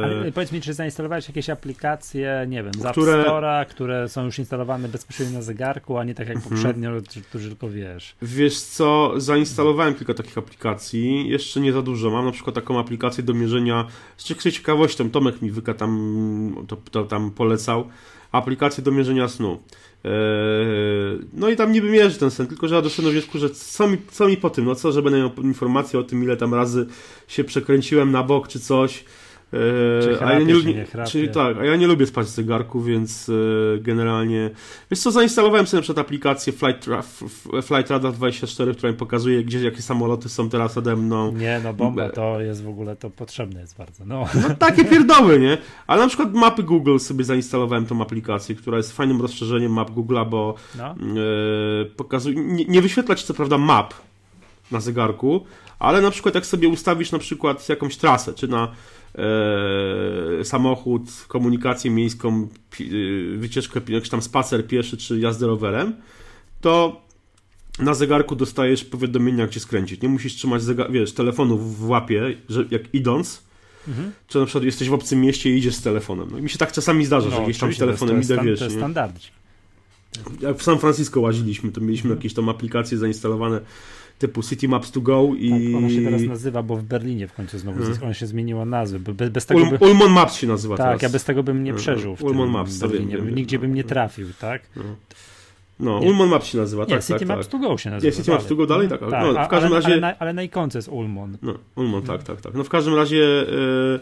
E, 0.00 0.04
Ale 0.04 0.32
powiedz 0.32 0.52
mi, 0.52 0.60
czy 0.60 0.74
zainstalowałeś 0.74 1.28
jakieś 1.28 1.50
aplikacje, 1.50 2.46
nie 2.48 2.62
wiem, 2.62 2.74
z 2.74 2.92
które... 2.92 3.20
App 3.20 3.28
Store'a, 3.28 3.66
które 3.66 4.08
są 4.08 4.24
już 4.24 4.38
instalowane 4.38 4.88
bezpośrednio 4.88 5.34
na 5.34 5.42
zegarku, 5.42 5.98
a 5.98 6.04
nie 6.04 6.14
tak 6.14 6.28
jak 6.28 6.36
mhm. 6.36 6.54
poprzednio, 6.54 6.90
którzy 7.28 7.48
tylko 7.48 7.70
wiesz. 7.70 8.16
Wiesz 8.22 8.60
co, 8.60 9.12
zainstalowałem 9.16 9.94
kilka 9.94 10.14
takich 10.14 10.38
aplikacji, 10.38 11.28
jeszcze 11.28 11.60
nie 11.60 11.72
za 11.72 11.82
dużo. 11.82 12.10
Mam 12.10 12.24
na 12.24 12.32
przykład 12.32 12.54
taką 12.54 12.78
aplikację 12.78 13.24
do 13.24 13.34
mierzenia, 13.34 13.86
z 14.16 14.24
ciekawością, 14.24 15.10
Tomek 15.10 15.42
mi 15.42 15.50
wyka 15.50 15.74
tam, 15.74 16.64
to, 16.68 16.76
to 16.90 17.04
tam 17.04 17.30
polecał, 17.30 17.88
aplikację 18.32 18.84
do 18.84 18.90
mierzenia 18.90 19.28
snu. 19.28 19.58
Eee, 20.04 21.18
no 21.32 21.50
i 21.50 21.56
tam 21.56 21.72
niby 21.72 21.90
mierzy 21.90 22.18
ten 22.18 22.30
sen, 22.30 22.46
tylko 22.46 22.68
że 22.68 22.74
ja 22.74 22.82
doszedłem 22.82 23.14
do 23.14 23.20
wniosku, 23.20 23.38
że 23.38 23.50
co 23.50 23.88
mi, 23.88 23.98
co 24.10 24.28
mi 24.28 24.36
po 24.36 24.50
tym, 24.50 24.64
no 24.64 24.74
co, 24.74 24.92
żeby 24.92 25.10
na 25.10 25.30
informację 25.42 25.98
o 25.98 26.02
tym, 26.02 26.22
ile 26.22 26.36
tam 26.36 26.54
razy 26.54 26.86
się 27.28 27.44
przekręciłem 27.44 28.12
na 28.12 28.22
bok 28.22 28.48
czy 28.48 28.60
coś, 28.60 29.04
Czy 30.02 30.18
a 30.20 30.32
ja 30.32 30.38
nie, 30.38 30.54
lubię, 30.54 30.86
czyli 31.08 31.28
tak, 31.28 31.56
a 31.56 31.64
ja 31.64 31.76
nie 31.76 31.86
lubię 31.86 32.06
spać 32.06 32.26
w 32.26 32.30
zegarku, 32.30 32.82
więc 32.82 33.28
e, 33.28 33.78
generalnie. 33.78 34.50
Wiesz 34.90 35.00
co, 35.00 35.10
zainstalowałem 35.10 35.66
sobie 35.66 35.78
na 35.78 35.82
przykład 35.82 36.06
aplikację 36.06 36.52
Flight, 36.52 36.86
Flight 37.62 37.90
Radar 37.90 38.12
24, 38.12 38.74
która 38.74 38.92
mi 38.92 38.98
pokazuje, 38.98 39.44
gdzie 39.44 39.64
jakie 39.64 39.82
samoloty 39.82 40.28
są 40.28 40.48
teraz 40.48 40.78
ode 40.78 40.96
mną. 40.96 41.32
Nie, 41.32 41.60
no 41.64 41.74
bomba, 41.74 42.08
to 42.08 42.40
jest 42.40 42.64
w 42.64 42.68
ogóle 42.68 42.96
to 42.96 43.10
potrzebne 43.10 43.60
jest 43.60 43.78
bardzo. 43.78 44.04
No, 44.04 44.26
no 44.48 44.54
takie 44.54 44.84
pierdoły, 44.84 45.40
nie? 45.40 45.58
Ale 45.86 46.02
na 46.02 46.08
przykład 46.08 46.34
mapy 46.34 46.62
Google 46.62 46.98
sobie 46.98 47.24
zainstalowałem 47.24 47.86
tą 47.86 48.02
aplikację, 48.02 48.54
która 48.54 48.76
jest 48.76 48.92
fajnym 48.92 49.22
rozszerzeniem 49.22 49.72
map 49.72 49.90
Google'a, 49.90 50.28
bo 50.28 50.54
no. 50.78 50.84
e, 50.84 50.94
pokazuje, 51.96 52.36
nie, 52.36 52.64
nie 52.64 52.82
wyświetla 52.82 53.14
ci 53.14 53.26
co 53.26 53.34
prawda 53.34 53.58
map 53.58 53.94
na 54.70 54.80
zegarku, 54.80 55.44
ale 55.78 56.00
na 56.00 56.10
przykład 56.10 56.34
jak 56.34 56.46
sobie 56.46 56.68
ustawisz 56.68 57.12
na 57.12 57.18
przykład 57.18 57.68
jakąś 57.68 57.96
trasę, 57.96 58.34
czy 58.34 58.48
na 58.48 58.68
e, 59.14 60.44
samochód, 60.44 61.02
komunikację 61.28 61.90
miejską, 61.90 62.48
e, 62.80 62.84
wycieczkę, 63.36 63.80
jakiś 63.88 64.08
tam 64.08 64.22
spacer 64.22 64.66
pieszy, 64.66 64.96
czy 64.96 65.18
jazdę 65.18 65.46
rowerem, 65.46 65.94
to 66.60 67.04
na 67.78 67.94
zegarku 67.94 68.36
dostajesz 68.36 68.84
powiadomienia, 68.84 69.48
cię 69.48 69.60
skręcić. 69.60 70.02
Nie 70.02 70.08
musisz 70.08 70.34
trzymać 70.34 70.62
wiesz, 70.90 71.12
telefonu 71.12 71.58
w 71.58 71.88
łapie, 71.88 72.36
że 72.48 72.64
jak 72.70 72.94
idąc, 72.94 73.42
mhm. 73.88 74.12
czy 74.26 74.38
na 74.38 74.44
przykład 74.44 74.64
jesteś 74.64 74.88
w 74.88 74.94
obcym 74.94 75.20
mieście 75.20 75.50
i 75.50 75.58
idziesz 75.58 75.74
z 75.74 75.82
telefonem. 75.82 76.28
No 76.32 76.38
i 76.38 76.42
mi 76.42 76.50
się 76.50 76.58
tak 76.58 76.72
czasami 76.72 77.06
zdarza, 77.06 77.30
no, 77.30 77.36
że 77.36 77.42
gdzieś 77.42 77.58
tam 77.58 77.72
z 77.72 77.78
telefonem 77.78 78.22
idę, 78.22 78.38
wiesz. 78.44 78.58
To 78.58 78.64
jest 78.64 78.76
standard. 78.76 79.16
Jak 80.40 80.58
w 80.58 80.62
San 80.62 80.78
Francisco 80.78 81.20
łaziliśmy, 81.20 81.72
to 81.72 81.80
mieliśmy 81.80 82.08
mhm. 82.08 82.18
jakieś 82.18 82.34
tam 82.34 82.48
aplikacje 82.48 82.98
zainstalowane 82.98 83.60
typu 84.18 84.42
City 84.42 84.68
Maps 84.68 84.90
to 84.90 85.00
Go 85.00 85.28
i... 85.38 85.50
Tak, 85.50 85.78
ona 85.78 85.90
się 85.90 86.04
teraz 86.04 86.22
nazywa, 86.22 86.62
bo 86.62 86.76
w 86.76 86.82
Berlinie 86.82 87.28
w 87.28 87.32
końcu 87.32 87.58
znowu 87.58 87.78
hmm. 87.78 87.98
ona 88.02 88.14
się 88.14 88.26
zmieniła 88.26 88.64
nazwę. 88.64 88.98
Bez, 88.98 89.30
bez 89.30 89.46
tego 89.46 89.66
by... 89.66 89.76
Ulmon 89.76 90.12
Maps 90.12 90.34
się 90.34 90.46
nazywa 90.46 90.76
Tak, 90.76 90.86
teraz. 90.86 91.02
ja 91.02 91.08
bez 91.08 91.24
tego 91.24 91.42
bym 91.42 91.64
nie 91.64 91.74
przeżył 91.74 92.16
w 92.16 92.22
Ulmon 92.22 92.50
Maps, 92.50 92.78
Berlinie. 92.78 93.16
Wiem, 93.16 93.26
wiem, 93.26 93.34
Nigdzie 93.34 93.58
bym 93.58 93.74
nie 93.74 93.84
trafił, 93.84 94.26
tak? 94.40 94.62
No. 94.76 94.82
No, 95.80 96.00
nie. 96.00 96.06
Ulmon 96.06 96.28
Maps 96.28 96.46
się 96.46 96.58
nazywa, 96.58 96.84
nie, 96.84 96.90
tak, 96.90 97.04
City 97.04 97.18
tak, 97.18 97.28
Maps 97.28 97.48
tak. 97.48 97.60
to 97.60 97.68
Go 97.68 97.78
się 97.78 97.90
nazywa. 97.90 98.10
Nie, 98.10 98.16
City 98.16 98.30
Maps 98.30 98.46
to 98.46 98.56
Go 98.56 98.66
dalej, 98.66 98.88
tak. 98.88 99.00
tak 99.00 99.10
no, 99.10 99.44
w 99.44 99.48
każdym 99.48 99.72
ale, 99.72 99.80
razie... 99.80 99.92
ale, 99.92 100.00
na, 100.00 100.18
ale 100.18 100.32
na 100.32 100.42
ikonce 100.42 100.78
jest 100.78 100.88
Ulmon. 100.88 101.36
No, 101.42 101.54
Ulmon, 101.76 102.02
tak, 102.02 102.22
tak, 102.22 102.40
tak. 102.40 102.54
No 102.54 102.64
w 102.64 102.68
każdym 102.68 102.94
razie... 102.94 103.16
Yy 103.16 104.00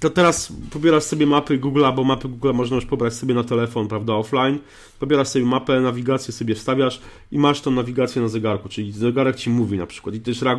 to 0.00 0.10
teraz 0.10 0.52
pobierasz 0.70 1.02
sobie 1.02 1.26
mapy 1.26 1.58
Google'a, 1.58 1.94
bo 1.94 2.04
mapy 2.04 2.28
Google 2.28 2.52
można 2.54 2.76
już 2.76 2.86
pobrać 2.86 3.14
sobie 3.14 3.34
na 3.34 3.44
telefon, 3.44 3.88
prawda, 3.88 4.14
offline. 4.14 4.58
Pobierasz 4.98 5.28
sobie 5.28 5.44
mapę, 5.44 5.80
nawigację 5.80 6.32
sobie 6.32 6.54
wstawiasz 6.54 7.00
i 7.32 7.38
masz 7.38 7.60
tą 7.60 7.70
nawigację 7.70 8.22
na 8.22 8.28
zegarku, 8.28 8.68
czyli 8.68 8.92
zegarek 8.92 9.36
ci 9.36 9.50
mówi 9.50 9.78
na 9.78 9.86
przykład 9.86 10.14
i 10.14 10.20
też 10.20 10.42
e, 10.42 10.56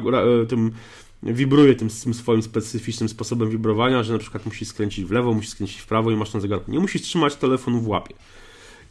tym 0.49 0.71
wibruje 1.23 1.75
tym, 1.75 1.89
tym 2.03 2.13
swoim 2.13 2.41
specyficznym 2.43 3.09
sposobem 3.09 3.49
wibrowania, 3.49 4.03
że 4.03 4.13
na 4.13 4.19
przykład 4.19 4.45
musisz 4.45 4.67
skręcić 4.67 5.05
w 5.05 5.11
lewo, 5.11 5.33
musisz 5.33 5.51
skręcić 5.51 5.77
w 5.81 5.85
prawo 5.85 6.11
i 6.11 6.15
masz 6.15 6.33
na 6.33 6.39
zegarku. 6.39 6.71
Nie 6.71 6.79
musisz 6.79 7.01
trzymać 7.01 7.35
telefonu 7.35 7.81
w 7.81 7.87
łapie. 7.87 8.15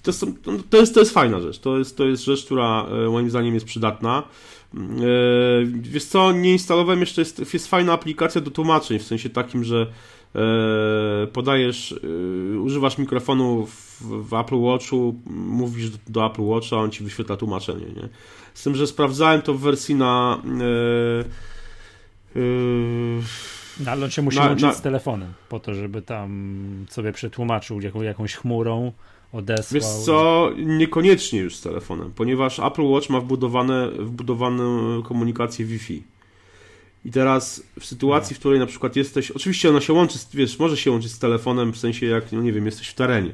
To 0.03 0.11
jest, 0.11 0.25
to 0.71 0.77
jest, 0.77 0.95
to 0.95 1.01
jest 1.01 1.13
fajna 1.13 1.41
rzecz. 1.41 1.59
To 1.59 1.79
jest, 1.79 1.97
to 1.97 2.05
jest 2.05 2.25
rzecz, 2.25 2.45
która 2.45 2.87
e, 2.87 3.11
moim 3.11 3.31
zdaniem 3.31 3.55
jest 3.55 3.67
przydatna. 3.67 4.23
E, 4.75 4.79
wiesz 5.65 6.05
co, 6.05 6.33
nie 6.33 6.53
instalowałem 6.53 7.01
jeszcze, 7.01 7.21
jest, 7.21 7.53
jest 7.55 7.69
fajna 7.69 7.93
aplikacja 7.93 8.41
do 8.41 8.51
tłumaczeń, 8.51 8.99
w 8.99 9.03
sensie 9.03 9.31
takim, 9.31 9.65
że 9.65 9.87
e, 10.35 11.27
podajesz, 11.27 12.01
używasz 12.63 12.99
mikrofonu 12.99 13.67
w, 13.67 14.03
w 14.29 14.35
Apple 14.35 14.61
Watchu, 14.61 15.15
mówisz 15.27 15.91
do, 15.91 15.99
do, 16.09 16.27
Apple 16.27 16.43
Watcha, 16.43 16.77
on 16.77 16.91
ci 16.91 17.05
wyświetla 17.05 17.37
tłumaczenie, 17.37 17.87
nie? 17.87 18.09
Z 18.55 18.63
tym, 18.63 18.75
że 18.75 18.87
sprawdzałem 18.87 19.43
to 19.43 19.55
w 19.55 19.61
wersji 19.61 19.95
na 19.95 20.43
no, 23.81 23.91
ale 23.91 24.05
on 24.05 24.11
się 24.11 24.23
musi 24.23 24.39
na, 24.39 24.45
łączyć 24.45 24.63
na... 24.63 24.73
z 24.73 24.83
telefonem, 24.83 25.33
po 25.49 25.61
to, 25.61 25.75
żeby 25.75 26.03
tam 26.03 26.87
sobie 26.91 27.13
przetłumaczył 27.13 27.81
jaką, 27.81 28.03
jakąś 28.03 28.35
chmurą, 28.35 28.93
odesłał. 29.33 29.81
Wiesz 29.81 30.05
co, 30.05 30.51
niekoniecznie 30.57 31.41
już 31.41 31.57
z 31.57 31.61
telefonem, 31.61 32.13
ponieważ 32.15 32.59
Apple 32.59 32.83
Watch 32.83 33.11
ma 33.11 33.21
wbudowane, 33.21 33.91
wbudowaną 33.91 35.03
komunikację 35.03 35.65
Wi-Fi. 35.65 36.03
I 37.05 37.11
teraz 37.11 37.63
w 37.81 37.87
sytuacji, 37.87 38.37
w 38.37 38.39
której 38.39 38.59
na 38.59 38.67
przykład 38.67 38.97
jesteś, 38.97 39.31
oczywiście 39.31 39.69
ona 39.69 39.81
się 39.81 39.93
łączy, 39.93 40.19
wiesz, 40.35 40.59
może 40.59 40.77
się 40.77 40.91
łączyć 40.91 41.13
z 41.13 41.19
telefonem, 41.19 41.73
w 41.73 41.79
sensie 41.79 42.07
jak, 42.07 42.33
no 42.33 42.43
nie 42.43 42.53
wiem, 42.53 42.67
jesteś 42.67 42.89
w 42.89 42.95
terenie, 42.95 43.33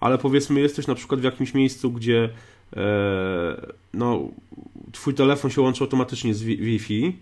ale 0.00 0.18
powiedzmy 0.18 0.60
jesteś 0.60 0.86
na 0.86 0.94
przykład 0.94 1.20
w 1.20 1.24
jakimś 1.24 1.54
miejscu, 1.54 1.90
gdzie 1.90 2.30
e, 2.76 3.72
no, 3.94 4.28
twój 4.92 5.14
telefon 5.14 5.50
się 5.50 5.60
łączy 5.60 5.84
automatycznie 5.84 6.34
z 6.34 6.42
Wi-Fi, 6.42 7.16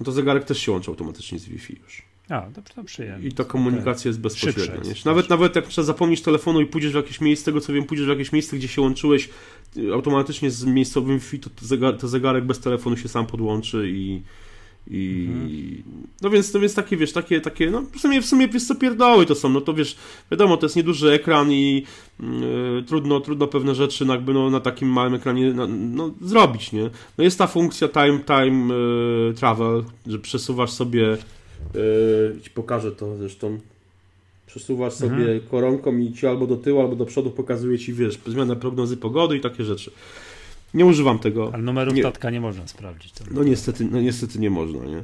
no 0.00 0.04
to 0.06 0.12
zegarek 0.12 0.44
też 0.44 0.58
się 0.58 0.72
łączy 0.72 0.90
automatycznie 0.90 1.38
z 1.38 1.44
Wi-Fi 1.44 1.80
już. 1.84 2.07
A, 2.28 2.40
to, 2.40 2.62
to 2.74 2.84
przyjemnie. 2.84 3.28
I 3.28 3.32
ta 3.32 3.44
komunikacja 3.44 4.08
jest 4.08 4.20
bezpośrednia. 4.20 4.88
Jest, 4.88 5.04
nawet, 5.04 5.28
nawet 5.28 5.56
jak 5.56 5.66
trzeba 5.66 5.86
zapomnieć 5.86 6.22
telefonu 6.22 6.60
i 6.60 6.66
pójdziesz 6.66 6.92
w 6.92 6.94
jakieś 6.94 7.20
miejsce, 7.20 7.44
tego 7.44 7.60
co 7.60 7.72
wiem, 7.72 7.84
pójdziesz 7.84 8.06
w 8.06 8.10
jakieś 8.10 8.32
miejsce, 8.32 8.56
gdzie 8.56 8.68
się 8.68 8.82
łączyłeś 8.82 9.28
y, 9.76 9.92
automatycznie 9.92 10.50
z 10.50 10.64
miejscowym 10.64 11.18
Wi-Fi, 11.18 11.38
to, 11.40 11.50
to 11.98 12.08
zegarek 12.08 12.44
bez 12.44 12.60
telefonu 12.60 12.96
się 12.96 13.08
sam 13.08 13.26
podłączy 13.26 13.90
i, 13.90 14.22
i 14.90 15.28
mhm. 15.28 15.82
no 16.22 16.30
więc, 16.30 16.54
no 16.54 16.60
więc 16.60 16.74
takie, 16.74 16.96
wiesz, 16.96 17.12
takie, 17.12 17.40
takie, 17.40 17.70
no 17.70 17.82
w 17.92 18.00
sumie, 18.00 18.22
w 18.22 18.26
sumie 18.26 18.48
wiesz 18.48 18.64
co 18.64 18.74
pierdoły 18.74 19.26
to 19.26 19.34
są, 19.34 19.48
no 19.48 19.60
to 19.60 19.74
wiesz, 19.74 19.96
wiadomo, 20.30 20.56
to 20.56 20.66
jest 20.66 20.76
nieduży 20.76 21.12
ekran 21.12 21.52
i 21.52 21.84
yy, 22.20 22.84
trudno, 22.86 23.20
trudno 23.20 23.46
pewne 23.46 23.74
rzeczy 23.74 24.04
jakby 24.04 24.34
no, 24.34 24.50
na 24.50 24.60
takim 24.60 24.88
małym 24.88 25.14
ekranie 25.14 25.52
no, 25.54 25.66
no, 25.68 26.10
zrobić, 26.20 26.72
nie? 26.72 26.90
No 27.18 27.24
jest 27.24 27.38
ta 27.38 27.46
funkcja 27.46 27.88
time, 27.88 28.18
time 28.18 28.74
yy, 28.74 29.34
travel, 29.34 29.84
że 30.06 30.18
przesuwasz 30.18 30.70
sobie 30.70 31.18
Yy, 31.74 32.40
ci 32.42 32.50
pokażę 32.50 32.92
to 32.92 33.16
zresztą. 33.16 33.58
Przesuwasz 34.46 34.92
sobie 34.92 35.10
mhm. 35.10 35.40
koronką 35.40 35.98
i 35.98 36.12
ci 36.12 36.26
albo 36.26 36.46
do 36.46 36.56
tyłu, 36.56 36.80
albo 36.80 36.96
do 36.96 37.06
przodu 37.06 37.30
pokazuje 37.30 37.78
ci, 37.78 37.92
wiesz, 37.92 38.18
zmianę 38.26 38.56
prognozy 38.56 38.96
pogody 38.96 39.36
i 39.36 39.40
takie 39.40 39.64
rzeczy. 39.64 39.90
Nie 40.74 40.86
używam 40.86 41.18
tego. 41.18 41.50
Ale 41.52 41.62
numeru 41.62 41.92
nie. 41.92 42.02
tatka 42.02 42.30
nie 42.30 42.40
można 42.40 42.68
sprawdzić. 42.68 43.12
No 43.30 43.44
niestety, 43.44 43.88
no 43.90 44.00
niestety 44.00 44.38
nie 44.38 44.50
można, 44.50 44.84
nie? 44.84 45.02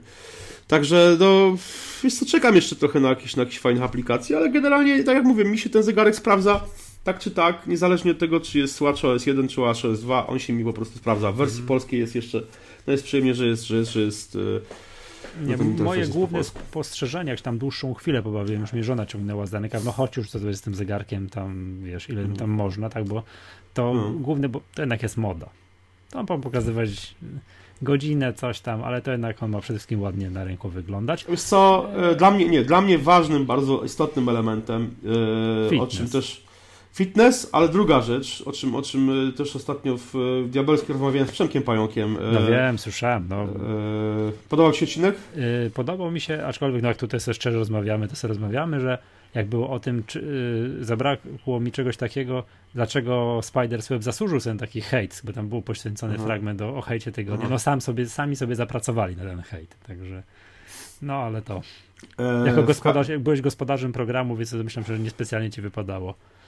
Także, 0.69 1.17
no, 1.21 1.57
wiesz 2.05 2.15
co, 2.15 2.27
czekam 2.27 2.55
jeszcze 2.55 2.77
trochę 2.77 3.01
na 3.01 3.09
jakieś, 3.09 3.37
na 3.37 3.43
jakieś 3.43 3.59
fajne 3.59 3.85
aplikacje, 3.85 4.37
ale 4.37 4.51
generalnie, 4.51 5.05
tak 5.05 5.17
jak 5.17 5.25
mówię, 5.25 5.45
mi 5.45 5.59
się 5.59 5.71
ten 5.71 5.83
zegarek 5.83 6.17
sprawdza 6.17 6.65
tak 7.05 7.19
czy 7.19 7.31
tak, 7.31 7.67
niezależnie 7.67 8.11
od 8.11 8.19
tego, 8.19 8.41
czy 8.41 8.59
jest 8.59 8.81
WatchOS 8.81 9.27
1 9.27 9.49
czy 9.49 9.61
WatchOS 9.61 10.01
2, 10.01 10.27
on 10.27 10.39
się 10.39 10.53
mi 10.53 10.65
po 10.65 10.73
prostu 10.73 10.99
sprawdza. 10.99 11.33
W 11.33 11.37
wersji 11.37 11.61
mhm. 11.61 11.69
polskiej 11.69 12.01
jest 12.01 12.15
jeszcze, 12.15 12.43
no 12.87 12.93
jest 12.93 13.05
przyjemnie, 13.05 13.35
że 13.35 13.47
jest, 13.47 13.65
że 13.65 13.77
jest, 13.77 13.93
że 13.93 14.01
jest 14.01 14.35
yy, 14.35 14.61
nie, 15.43 15.57
no 15.57 15.85
moje 15.85 16.07
główne 16.07 16.45
spostrzeżenia, 16.45 17.33
jak 17.33 17.41
tam 17.41 17.59
dłuższą 17.59 17.95
chwilę 17.95 18.23
pobawiłem, 18.23 18.61
już 18.61 18.73
mnie 18.73 18.85
żona 18.85 19.07
ciągnęła 19.07 19.47
z 19.47 19.51
danych, 19.51 19.73
no 19.85 19.93
chodź 19.93 20.17
już 20.17 20.31
co 20.31 20.41
to 20.41 20.49
jest 20.49 20.61
z 20.61 20.63
tym 20.63 20.75
zegarkiem, 20.75 21.29
tam 21.29 21.79
wiesz, 21.83 22.09
ile 22.09 22.23
tam 22.23 22.33
mm. 22.33 22.51
można, 22.51 22.91
tak, 22.91 23.05
bo 23.05 23.23
to 23.75 23.91
mm. 23.91 24.23
główne, 24.23 24.49
bo 24.49 24.61
to 24.75 24.83
jednak 24.83 25.03
jest 25.03 25.17
moda. 25.17 25.49
Tam 26.11 26.27
pokazywać 26.27 27.15
godzinę, 27.83 28.33
coś 28.33 28.61
tam, 28.61 28.85
ale 28.85 29.03
to 29.03 29.11
jednak 29.11 29.43
on 29.43 29.51
ma 29.51 29.61
przede 29.61 29.79
wszystkim 29.79 30.03
ładnie 30.03 30.31
na 30.31 30.45
rynku 30.45 30.69
wyglądać. 30.69 31.27
Wiesz 31.29 31.43
co, 31.43 31.91
e, 32.11 32.15
dla 32.15 32.31
mnie, 32.31 32.49
nie, 32.49 32.65
dla 32.65 32.81
mnie 32.81 32.99
ważnym, 32.99 33.47
bardzo 33.47 33.85
istotnym 33.85 34.29
elementem, 34.29 34.95
yy, 35.71 35.81
o 35.81 35.87
czym 35.87 36.09
też 36.09 36.44
Fitness, 36.95 37.49
ale 37.53 37.69
druga 37.69 38.01
rzecz, 38.01 38.43
o 38.47 38.53
czym, 38.53 38.75
o 38.75 38.83
czym 38.83 39.29
e, 39.29 39.33
też 39.33 39.57
ostatnio 39.57 39.97
w, 39.97 40.13
w 40.45 40.49
Diabelskie 40.51 40.93
rozmawiałem 40.93 41.29
z 41.29 41.33
Przemkiem 41.33 41.63
Pająkiem. 41.63 42.17
E, 42.17 42.21
no 42.33 42.47
wiem, 42.47 42.79
słyszałem. 42.79 43.27
No. 43.29 43.43
E, 43.43 43.49
podobał 44.49 44.73
Ci 44.73 44.79
się 44.79 44.87
odcinek? 44.87 45.17
Podobał 45.75 46.11
mi 46.11 46.21
się, 46.21 46.45
aczkolwiek 46.47 46.83
no 46.83 46.89
jak 46.89 46.97
tutaj 46.97 47.21
sobie 47.21 47.35
szczerze 47.35 47.59
rozmawiamy, 47.59 48.09
to 48.09 48.17
sobie 48.17 48.29
rozmawiamy, 48.29 48.81
że 48.81 48.99
jak 49.35 49.47
było 49.47 49.71
o 49.71 49.81
tym, 49.81 50.05
czy, 50.07 50.79
zabrakło 50.81 51.61
mi 51.61 51.73
czegoś 51.73 51.97
takiego, 51.97 52.45
dlaczego 52.75 53.41
Spider-Web 53.43 54.03
zasłużył 54.03 54.41
sobie 54.41 54.59
taki 54.59 54.81
hejt, 54.81 55.21
bo 55.25 55.33
tam 55.33 55.49
był 55.49 55.63
poświęcony 55.63 56.15
Aha. 56.17 56.25
fragment 56.25 56.63
o, 56.63 56.77
o 56.77 56.81
hejcie 56.81 57.13
tygodnia. 57.13 57.49
No 57.49 57.59
sam 57.59 57.81
sobie, 57.81 58.09
sami 58.09 58.37
sobie 58.37 58.55
zapracowali 58.55 59.17
na 59.17 59.23
ten 59.23 59.43
hejt, 59.43 59.77
także 59.87 60.23
no 61.03 61.15
ale 61.15 61.43
to. 61.43 61.63
jako 62.47 62.63
gospodarz, 62.63 63.09
byłeś 63.19 63.41
gospodarzem 63.41 63.93
programu, 63.93 64.37
więc 64.37 64.53
myślę, 64.53 64.83
że 64.87 64.99
niespecjalnie 64.99 65.51
ci 65.51 65.63
wypadało 65.63 66.15
E, 66.15 66.44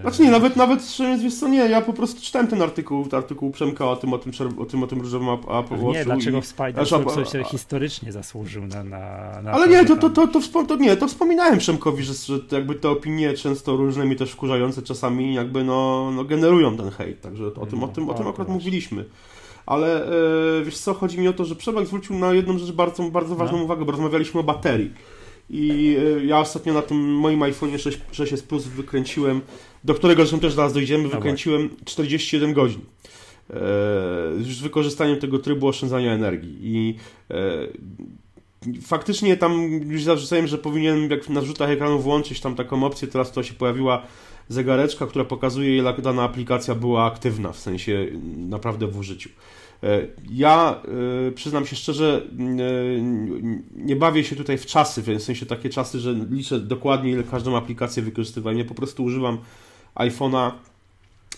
znaczy 0.00 0.22
nie, 0.22 0.30
nawet, 0.30 0.56
nawet 0.56 0.84
szczerze 0.84 1.22
wiesz 1.22 1.34
co, 1.34 1.48
nie, 1.48 1.58
ja 1.58 1.80
po 1.80 1.92
prostu 1.92 2.20
czytałem 2.22 2.48
ten 2.48 2.62
artykuł, 2.62 3.06
ten 3.06 3.18
artykuł 3.18 3.50
Przemka 3.50 3.90
o 3.90 3.96
tym, 3.96 4.12
o 4.12 4.18
tym, 4.18 4.32
o 4.58 4.64
tym, 4.64 4.82
o 4.82 4.86
tym 4.86 5.00
różowym 5.00 5.28
Apple 5.28 5.48
Watchu. 5.48 5.92
Nie, 5.92 6.04
dlaczego 6.04 6.38
i... 6.38 6.42
w 6.42 6.46
Spider 6.46 6.86
coś 6.88 7.32
się 7.32 7.44
historycznie 7.44 8.12
zasłużył 8.12 8.66
na, 8.66 8.84
na, 8.84 8.98
na 9.42 9.52
Ale 9.52 9.68
nie, 9.68 9.84
to, 9.84 9.96
to, 9.96 10.10
to, 10.10 10.26
to, 10.26 10.64
to, 10.64 10.76
nie, 10.76 10.96
to 10.96 11.08
wspominałem 11.08 11.58
Przemkowi, 11.58 12.04
że, 12.04 12.14
że 12.14 12.38
jakby 12.52 12.74
te 12.74 12.90
opinie 12.90 13.34
często 13.34 13.76
różne 13.76 14.06
mi 14.06 14.16
też 14.16 14.30
wkurzające 14.30 14.82
czasami 14.82 15.34
jakby 15.34 15.64
no, 15.64 16.10
no 16.14 16.24
generują 16.24 16.76
ten 16.76 16.90
hejt, 16.90 17.20
także 17.20 17.46
o 17.46 17.66
tym, 17.66 17.80
no, 17.80 17.86
o 17.86 17.88
tym, 17.88 18.10
o 18.10 18.14
tym 18.14 18.26
akurat 18.26 18.48
mówiliśmy. 18.48 19.04
Ale 19.66 20.06
e, 20.06 20.64
wiesz 20.64 20.78
co, 20.78 20.94
chodzi 20.94 21.20
mi 21.20 21.28
o 21.28 21.32
to, 21.32 21.44
że 21.44 21.56
Przemek 21.56 21.86
zwrócił 21.86 22.18
na 22.18 22.32
jedną 22.32 22.58
rzecz 22.58 22.72
bardzo, 22.72 23.02
bardzo 23.02 23.34
ważną 23.34 23.58
no. 23.58 23.64
uwagę, 23.64 23.84
bo 23.84 23.92
rozmawialiśmy 23.92 24.40
o 24.40 24.42
baterii. 24.42 24.92
I 25.50 25.96
e, 25.98 26.24
ja 26.24 26.40
ostatnio 26.40 26.74
na 26.74 26.82
tym 26.82 27.14
moim 27.14 27.42
iPhone 27.42 27.78
6, 27.78 28.00
6s 28.12 28.42
Plus 28.42 28.64
wykręciłem, 28.64 29.40
do 29.84 29.94
którego 29.94 30.22
zresztą 30.22 30.40
też 30.40 30.52
zaraz 30.52 30.72
dojdziemy, 30.72 31.08
wykręciłem 31.08 31.70
41 31.84 32.52
godzin. 32.52 32.80
E, 32.80 33.54
z 34.40 34.60
wykorzystaniem 34.60 35.18
tego 35.18 35.38
trybu 35.38 35.68
oszczędzania 35.68 36.12
energii. 36.12 36.58
I 36.62 36.94
e, 37.30 37.36
faktycznie 38.82 39.36
tam 39.36 39.70
już 39.70 40.02
zarzucałem, 40.02 40.46
że 40.46 40.58
powinienem 40.58 41.10
jak 41.10 41.28
na 41.28 41.40
rzutach 41.40 41.70
ekranu 41.70 41.98
włączyć 41.98 42.40
tam 42.40 42.54
taką 42.54 42.84
opcję, 42.84 43.08
teraz 43.08 43.32
to 43.32 43.42
się 43.42 43.54
pojawiła 43.54 44.02
zegareczka, 44.48 45.06
która 45.06 45.24
pokazuje 45.24 45.76
ile 45.76 45.94
dana 45.94 46.22
aplikacja 46.22 46.74
była 46.74 47.04
aktywna, 47.04 47.52
w 47.52 47.58
sensie 47.58 48.06
naprawdę 48.36 48.86
w 48.86 48.98
użyciu. 48.98 49.30
E, 49.82 50.06
ja 50.30 50.82
przyznam 51.34 51.66
się 51.66 51.76
szczerze, 51.76 52.22
e, 52.38 53.02
nie 53.76 53.96
bawię 53.96 54.24
się 54.24 54.36
tutaj 54.36 54.58
w 54.58 54.66
czasy, 54.66 55.02
w 55.02 55.22
sensie 55.22 55.46
takie 55.46 55.70
czasy, 55.70 56.00
że 56.00 56.14
liczę 56.30 56.60
dokładnie 56.60 57.10
ile 57.10 57.22
każdą 57.22 57.56
aplikację 57.56 58.02
wykorzystywałem. 58.02 58.58
Ja 58.58 58.64
po 58.64 58.74
prostu 58.74 59.04
używam 59.04 59.38
iPhone'a 59.98 60.50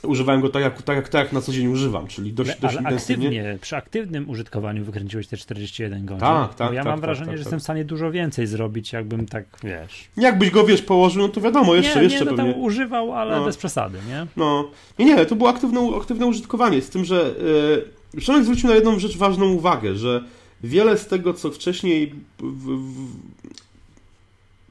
używałem 0.03 0.41
go 0.41 0.49
tak 0.49 0.63
jak, 0.63 0.83
tak, 0.83 0.97
jak, 0.97 1.09
tak 1.09 1.25
jak 1.25 1.33
na 1.33 1.41
co 1.41 1.53
dzień 1.53 1.67
używam, 1.67 2.07
czyli 2.07 2.33
dość, 2.33 2.51
ale, 2.51 2.61
dość 2.61 2.77
ale 2.77 2.97
aktywnie, 2.97 3.59
przy 3.61 3.77
aktywnym 3.77 4.31
użytkowaniu 4.31 4.85
wykręciłeś 4.85 5.27
te 5.27 5.37
41 5.37 6.07
godzin. 6.07 6.21
Tak, 6.21 6.55
tak. 6.55 6.73
ja 6.73 6.77
tak, 6.77 6.85
mam 6.85 6.95
tak, 6.95 7.01
wrażenie, 7.01 7.27
tak, 7.27 7.37
że 7.37 7.41
jestem 7.41 7.61
w 7.61 7.63
stanie 7.63 7.85
dużo 7.85 8.11
więcej 8.11 8.47
zrobić, 8.47 8.93
jakbym 8.93 9.27
tak, 9.27 9.45
wiesz... 9.65 10.09
Jakbyś 10.17 10.51
go, 10.51 10.65
wiesz, 10.65 10.83
położył, 10.83 11.23
no 11.23 11.29
to 11.29 11.41
wiadomo, 11.41 11.75
jeszcze, 11.75 11.97
nie, 11.97 12.05
jeszcze 12.05 12.25
nie, 12.25 12.31
no 12.31 12.37
pewnie... 12.37 12.55
używał, 12.55 13.13
ale 13.13 13.37
no. 13.37 13.45
bez 13.45 13.57
przesady, 13.57 13.99
nie? 14.09 14.27
No. 14.37 14.71
Nie, 14.99 15.05
nie, 15.05 15.27
to 15.27 15.37
było 15.37 15.51
aktywne, 15.51 15.81
aktywne 16.01 16.27
użytkowanie, 16.27 16.83
z 16.83 16.91
tym, 16.91 17.05
że... 17.05 17.35
Yy 17.43 18.01
Przemek 18.17 18.45
zwrócił 18.45 18.69
na 18.69 18.75
jedną 18.75 18.99
rzecz 18.99 19.17
ważną 19.17 19.53
uwagę, 19.53 19.95
że 19.95 20.25
wiele 20.65 20.99
z 20.99 21.07
tego, 21.07 21.35
co 21.35 21.51
wcześniej 21.51 22.15
w, 22.39 22.67
w, 22.67 23.13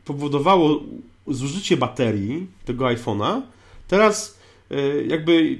powodowało 0.05 0.79
zużycie 1.27 1.77
baterii 1.77 2.47
tego 2.65 2.85
iPhone'a, 2.85 3.41
teraz 3.89 4.39
e, 4.71 5.03
jakby 5.03 5.57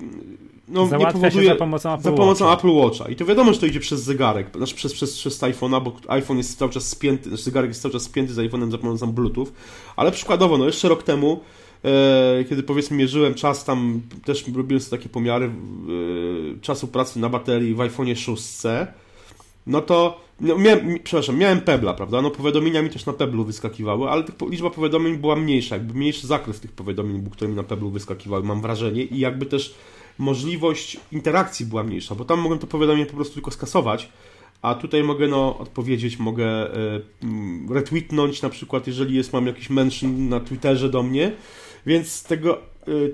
no, 0.68 0.98
nie 0.98 1.12
powoduje 1.12 1.50
za 1.50 1.56
pomocą, 1.56 1.94
Apple, 1.94 2.04
za 2.04 2.12
pomocą 2.12 2.54
Apple 2.54 2.72
Watcha. 2.72 3.10
I 3.10 3.16
to 3.16 3.26
wiadomo, 3.26 3.54
że 3.54 3.60
to 3.60 3.66
idzie 3.66 3.80
przez 3.80 4.04
zegarek, 4.04 4.48
znaczy 4.58 4.76
przez, 4.76 4.94
przez, 4.94 5.18
przez 5.18 5.42
iPhone'a, 5.42 5.84
bo 5.84 5.96
iPhone 6.08 6.38
jest 6.38 6.60
cały 6.60 6.72
czas 6.72 6.88
spięty, 6.88 7.30
znaczy 7.30 7.44
zegarek 7.44 7.70
jest 7.70 7.82
cały 7.82 7.94
czas 7.94 8.04
spięty 8.04 8.34
z 8.34 8.38
iPhone'em 8.38 8.72
za 8.72 8.78
pomocą 8.78 9.12
Bluetooth. 9.12 9.48
Ale 9.96 10.12
przykładowo, 10.12 10.58
no 10.58 10.66
jeszcze 10.66 10.90
rok 10.90 11.04
temu 11.04 11.40
E, 11.86 12.44
kiedy 12.50 12.64
powiedzmy 12.64 12.98
mierzyłem 12.98 13.34
czas 13.34 13.66
tam, 13.66 14.02
też 14.26 14.48
robiłem 14.56 14.82
sobie 14.82 14.98
takie 14.98 15.10
pomiary 15.10 15.46
e, 15.46 16.60
czasu 16.62 16.88
pracy 16.88 17.20
na 17.20 17.30
baterii 17.30 17.76
w 17.76 17.78
iPhone'ie 17.78 18.16
6, 18.16 18.44
no 19.68 19.82
to 19.82 20.22
no, 20.42 20.58
miałem, 20.58 21.00
przepraszam, 21.04 21.38
miałem 21.38 21.62
Pebla, 21.62 21.94
prawda? 21.94 22.22
No 22.22 22.32
powiadomienia 22.32 22.82
mi 22.82 22.90
też 22.90 23.06
na 23.06 23.14
Peblu 23.14 23.46
wyskakiwały, 23.46 24.10
ale 24.10 24.24
liczba 24.50 24.70
powiadomień 24.70 25.18
była 25.18 25.36
mniejsza, 25.36 25.76
jakby 25.76 25.94
mniejszy 25.94 26.28
zakres 26.28 26.60
tych 26.60 26.72
powiadomień 26.72 27.20
był, 27.20 27.32
które 27.32 27.50
mi 27.50 27.56
na 27.56 27.64
Peblu 27.64 27.90
wyskakiwały, 27.90 28.44
mam 28.44 28.62
wrażenie 28.62 29.04
i 29.04 29.20
jakby 29.20 29.46
też 29.46 29.76
możliwość 30.18 30.98
interakcji 31.12 31.66
była 31.66 31.84
mniejsza, 31.84 32.16
bo 32.16 32.26
tam 32.26 32.40
mogłem 32.40 32.60
to 32.60 32.68
powiadomienie 32.68 33.06
po 33.06 33.16
prostu 33.16 33.34
tylko 33.34 33.52
skasować, 33.52 34.10
a 34.62 34.76
tutaj 34.76 35.04
mogę 35.04 35.28
no, 35.28 35.58
odpowiedzieć, 35.58 36.20
mogę 36.20 36.68
y, 36.68 37.74
retweetnąć 37.74 38.42
na 38.42 38.50
przykład, 38.50 38.88
jeżeli 38.88 39.16
jest, 39.16 39.34
mam 39.34 39.48
jakiś 39.48 39.70
mention 39.70 40.30
na 40.30 40.40
Twitterze 40.40 40.90
do 40.90 41.04
mnie, 41.04 41.32
więc 41.86 42.24
tego, 42.24 42.58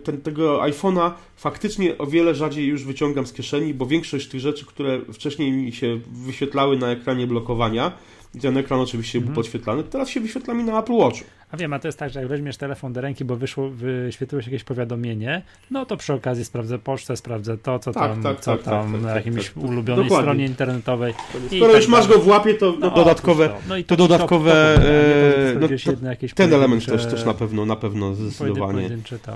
ten, 0.04 0.22
tego 0.22 0.62
iPhone'a 0.62 1.12
faktycznie 1.36 1.98
o 1.98 2.08
wiele 2.08 2.36
rzadziej 2.36 2.66
już 2.66 2.84
wyciągam 2.84 3.28
z 3.28 3.34
kieszeni, 3.34 3.74
bo 3.74 3.86
większość 3.86 4.28
tych 4.28 4.40
rzeczy, 4.40 4.66
które 4.66 5.02
wcześniej 5.14 5.52
mi 5.52 5.72
się 5.72 6.00
wyświetlały 6.26 6.78
na 6.78 6.92
ekranie 6.92 7.28
blokowania, 7.28 7.92
i 8.36 8.40
ten 8.40 8.58
ekran 8.58 8.80
oczywiście 8.80 9.18
mhm. 9.18 9.34
był 9.34 9.44
podświetlany, 9.44 9.84
teraz 9.84 10.10
się 10.10 10.20
wyświetla 10.20 10.54
mi 10.54 10.64
na 10.64 10.80
Apple 10.80 10.94
Watchu. 10.94 11.26
A 11.52 11.58
wiem, 11.58 11.74
a 11.74 11.80
to 11.80 11.88
jest 11.88 12.00
tak, 12.00 12.12
że 12.12 12.20
jak 12.20 12.30
weźmiesz 12.30 12.58
telefon 12.58 12.94
do 12.94 13.02
ręki, 13.02 13.26
bo 13.26 13.36
wyszło, 13.36 13.70
wyświetliło 13.70 14.42
się 14.42 14.52
jakieś 14.52 14.64
powiadomienie, 14.64 15.42
no 15.72 15.86
to 15.86 15.98
przy 15.98 16.14
okazji 16.14 16.46
sprawdzę 16.46 16.80
pocztę, 16.80 17.18
sprawdzę 17.18 17.58
to, 17.58 17.80
co 17.80 17.94
tak, 17.94 18.12
tam, 18.12 18.24
tak, 18.24 18.40
co 18.40 18.52
tak, 18.52 18.64
tam 18.64 18.92
tak, 18.92 19.02
na 19.02 19.08
tak, 19.08 19.26
jakimś 19.26 19.50
tak, 19.50 19.64
ulubionej 19.64 20.04
Dokładnie. 20.06 20.26
stronie 20.26 20.46
internetowej. 20.46 21.14
Skoro 21.58 21.76
już 21.76 21.88
masz 21.88 22.08
go 22.08 22.20
w 22.20 22.28
łapie, 22.28 22.54
to 22.54 22.74
no, 22.80 22.92
dodatkowe, 22.92 23.50
to. 23.50 23.56
No 23.70 23.78
i 23.78 23.84
to, 23.84 23.90
to 23.90 24.08
dodatkowe, 24.08 24.76
to, 24.76 25.68
to, 25.68 25.92
to, 25.92 25.92
no, 26.02 26.28
ten 26.36 26.54
element 26.54 26.86
też, 26.86 27.06
też 27.06 27.26
na 27.26 27.34
pewno, 27.34 27.66
na 27.66 27.76
pewno 27.76 28.16
zdecydowanie 28.16 28.90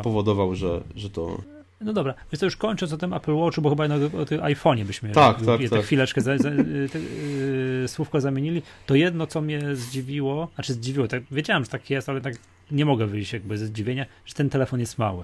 powodował, 0.03 0.55
że, 0.55 0.81
że 0.95 1.09
to 1.09 1.37
no 1.81 1.93
dobra, 1.93 2.13
więc 2.31 2.39
to 2.39 2.45
już 2.45 2.57
kończąc 2.57 2.93
o 2.93 2.97
tym 2.97 3.13
Apple 3.13 3.35
Watchu, 3.35 3.61
bo 3.61 3.69
chyba 3.69 3.85
o 4.21 4.25
tym 4.25 4.41
iPhone'ie 4.41 4.85
byśmy 4.85 5.09
tak, 5.09 5.45
tak, 5.45 5.61
tak. 5.69 5.81
chwileczkę 5.81 6.21
za, 6.21 6.37
za, 6.37 6.49
te, 6.91 6.99
yy, 6.99 7.87
słówko 7.87 8.21
zamienili. 8.21 8.61
To 8.85 8.95
jedno, 8.95 9.27
co 9.27 9.41
mnie 9.41 9.75
zdziwiło, 9.75 10.47
znaczy 10.55 10.73
zdziwiło, 10.73 11.07
tak, 11.07 11.23
wiedziałem, 11.31 11.63
że 11.63 11.69
tak 11.69 11.89
jest, 11.89 12.09
ale 12.09 12.21
tak 12.21 12.33
nie 12.71 12.85
mogę 12.85 13.07
wyjść 13.07 13.33
jakby 13.33 13.57
ze 13.57 13.65
zdziwienia, 13.65 14.05
że 14.25 14.33
ten 14.33 14.49
telefon 14.49 14.79
jest 14.79 14.97
mały. 14.97 15.23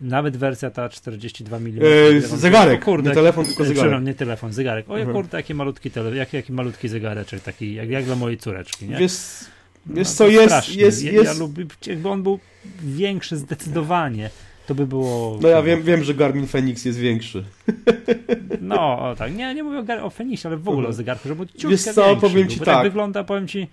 Nawet 0.00 0.36
wersja 0.36 0.70
ta 0.70 0.88
42 0.88 1.56
mm. 1.56 1.76
Yy, 1.76 2.20
zegarek, 2.20 2.84
kurde, 2.84 3.08
nie 3.08 3.14
telefon, 3.14 3.44
tylko 3.44 3.64
zegarek. 3.64 4.02
nie 4.02 4.14
telefon, 4.14 4.52
zegarek. 4.52 4.90
O, 4.90 4.98
mhm. 4.98 5.16
kurde, 5.16 5.36
jaki 5.36 5.54
malutki 5.54 5.90
telefon, 5.90 6.16
jaki, 6.16 6.36
jaki 6.36 6.52
malutki 6.52 6.88
zegareczek, 6.88 7.42
taki 7.42 7.74
jak, 7.74 7.88
jak 7.88 8.04
dla 8.04 8.16
mojej 8.16 8.38
córeczki, 8.38 8.88
nie? 8.88 8.96
Wiesz, 8.96 9.12
wiesz 9.86 10.08
no, 10.08 10.14
co, 10.14 10.28
jest, 10.28 10.54
jest, 10.54 11.02
jest... 11.02 11.04
Ja, 11.04 11.22
ja 11.22 11.32
lubię, 11.32 11.66
jakby 11.86 12.08
on 12.08 12.22
był 12.22 12.38
większy 12.82 13.36
zdecydowanie 13.36 14.30
to 14.68 14.74
by 14.74 14.86
było... 14.86 15.38
No 15.42 15.48
ja 15.48 15.62
wiem, 15.62 15.82
wiem 15.82 16.04
że 16.04 16.14
Garmin 16.14 16.46
Fenix 16.46 16.84
jest 16.84 16.98
większy. 16.98 17.44
No, 18.60 19.14
tak. 19.18 19.36
Nie, 19.36 19.54
nie 19.54 19.62
mówię 19.62 20.02
o, 20.02 20.04
o 20.04 20.10
Fenixie, 20.10 20.48
ale 20.48 20.56
w 20.56 20.68
ogóle 20.68 20.76
o 20.76 20.78
mhm. 20.78 20.94
zegarku, 20.94 21.28
żeby 21.28 21.46
ciutkę 21.46 21.68
Wiesz 21.68 21.82
co, 21.82 22.06
większy 22.06 22.20
powiem 22.20 22.48
ci 22.48 22.58
tak. 22.58 22.66
tak. 22.66 22.82
wygląda, 22.82 23.24
powiem 23.24 23.48
ci, 23.48 23.66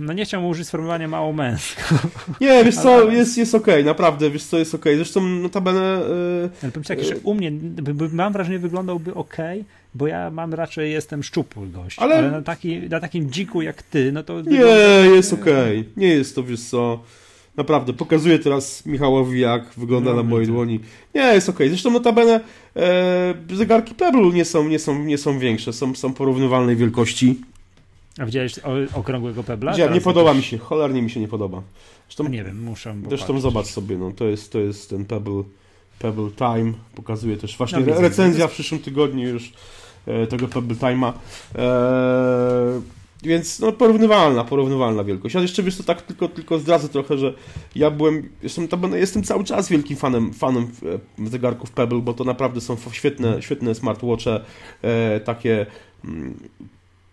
no 0.00 0.12
nie 0.12 0.24
chciałbym 0.24 0.50
użyć 0.50 0.68
sformułowania 0.68 1.08
mało 1.08 1.32
męsko. 1.32 1.82
Nie, 2.40 2.64
wiesz 2.64 2.74
co, 2.74 2.94
ale... 2.94 3.14
jest, 3.14 3.38
jest 3.38 3.54
okej, 3.54 3.74
okay, 3.74 3.84
naprawdę, 3.84 4.30
wiesz 4.30 4.44
co, 4.44 4.58
jest 4.58 4.74
okej. 4.74 4.92
Okay. 4.92 4.96
Zresztą 4.96 5.20
notabene... 5.20 6.00
Yy, 6.40 6.50
ale 6.62 6.72
powiem 6.72 6.84
ci 6.84 6.88
tak, 6.88 7.04
że 7.04 7.16
u 7.16 7.34
mnie, 7.34 7.52
mam 8.12 8.32
wrażenie, 8.32 8.58
wyglądałby 8.58 9.14
okej, 9.14 9.64
bo 9.94 10.06
ja 10.06 10.30
mam 10.30 10.54
raczej, 10.54 10.92
jestem 10.92 11.22
szczupły 11.22 11.66
gość, 11.66 11.98
ale, 11.98 12.18
ale 12.18 12.30
na, 12.30 12.42
taki, 12.42 12.80
na 12.80 13.00
takim 13.00 13.30
dziku 13.30 13.62
jak 13.62 13.82
ty, 13.82 14.12
no 14.12 14.22
to... 14.22 14.40
Nie, 14.40 14.42
wygląda... 14.42 15.14
jest 15.14 15.32
okej, 15.32 15.80
okay. 15.80 15.92
nie 15.96 16.08
jest 16.08 16.34
to, 16.34 16.42
wiesz 16.42 16.60
co... 16.60 17.04
Naprawdę, 17.56 17.92
pokazuję 17.92 18.38
teraz 18.38 18.86
Michałowi, 18.86 19.40
jak 19.40 19.64
wygląda 19.76 20.10
no, 20.10 20.16
na 20.16 20.22
mojej 20.22 20.46
dłoni. 20.46 20.80
Nie, 21.14 21.20
jest 21.20 21.48
ok. 21.48 21.58
Zresztą 21.58 21.90
notabene 21.90 22.40
e, 22.76 23.34
zegarki 23.52 23.94
Pebble 23.94 24.30
nie 24.30 24.44
są, 24.44 24.68
nie 24.68 24.78
są, 24.78 25.04
nie 25.04 25.18
są 25.18 25.38
większe, 25.38 25.72
są, 25.72 25.94
są 25.94 26.12
porównywalnej 26.12 26.76
wielkości. 26.76 27.40
A 28.18 28.26
widziałeś 28.26 28.60
okrągłego 28.94 29.42
Pebla? 29.42 29.72
Widziałem, 29.72 29.94
nie 29.94 30.00
podoba 30.00 30.34
mi 30.34 30.42
się, 30.42 30.58
cholernie 30.58 31.02
mi 31.02 31.10
się 31.10 31.20
nie 31.20 31.28
podoba. 31.28 31.62
Zresztą, 32.08 32.28
nie 32.28 32.44
wiem, 32.44 32.62
muszę 32.62 32.94
Zresztą 33.08 33.26
patrzeć. 33.26 33.42
zobacz 33.42 33.66
sobie, 33.66 33.98
no, 33.98 34.12
to, 34.12 34.24
jest, 34.24 34.52
to 34.52 34.58
jest 34.58 34.90
ten 34.90 35.04
Pebble, 35.04 35.42
Pebble 35.98 36.30
Time, 36.30 36.72
pokazuje 36.94 37.36
też 37.36 37.56
właśnie 37.56 37.80
no, 37.80 38.00
recenzja 38.00 38.48
w 38.48 38.52
przyszłym 38.52 38.80
tygodniu 38.80 39.28
już 39.28 39.52
e, 40.06 40.26
tego 40.26 40.48
Pebble 40.48 40.76
Time'a. 40.76 41.12
E, 41.54 42.80
więc 43.22 43.60
no, 43.60 43.72
porównywalna, 43.72 44.44
porównywalna 44.44 45.04
wielkość. 45.04 45.36
Ale 45.36 45.44
jeszcze 45.44 45.62
wiesz, 45.62 45.76
to 45.76 45.82
tak 45.82 46.02
tylko, 46.02 46.28
tylko 46.28 46.58
zdradzę 46.58 46.88
trochę, 46.88 47.18
że 47.18 47.34
ja 47.74 47.90
byłem, 47.90 48.28
jestem, 48.42 48.68
jestem 48.94 49.22
cały 49.22 49.44
czas 49.44 49.68
wielkim 49.68 49.96
fanem, 49.96 50.32
fanem 50.32 50.68
e, 51.22 51.28
zegarków 51.30 51.70
Pebble, 51.70 51.98
bo 51.98 52.14
to 52.14 52.24
naprawdę 52.24 52.60
są 52.60 52.76
świetne, 52.92 53.42
świetne 53.42 53.74
smartwatche, 53.74 54.40
e, 54.82 55.20
takie 55.20 55.66
mm, 56.04 56.34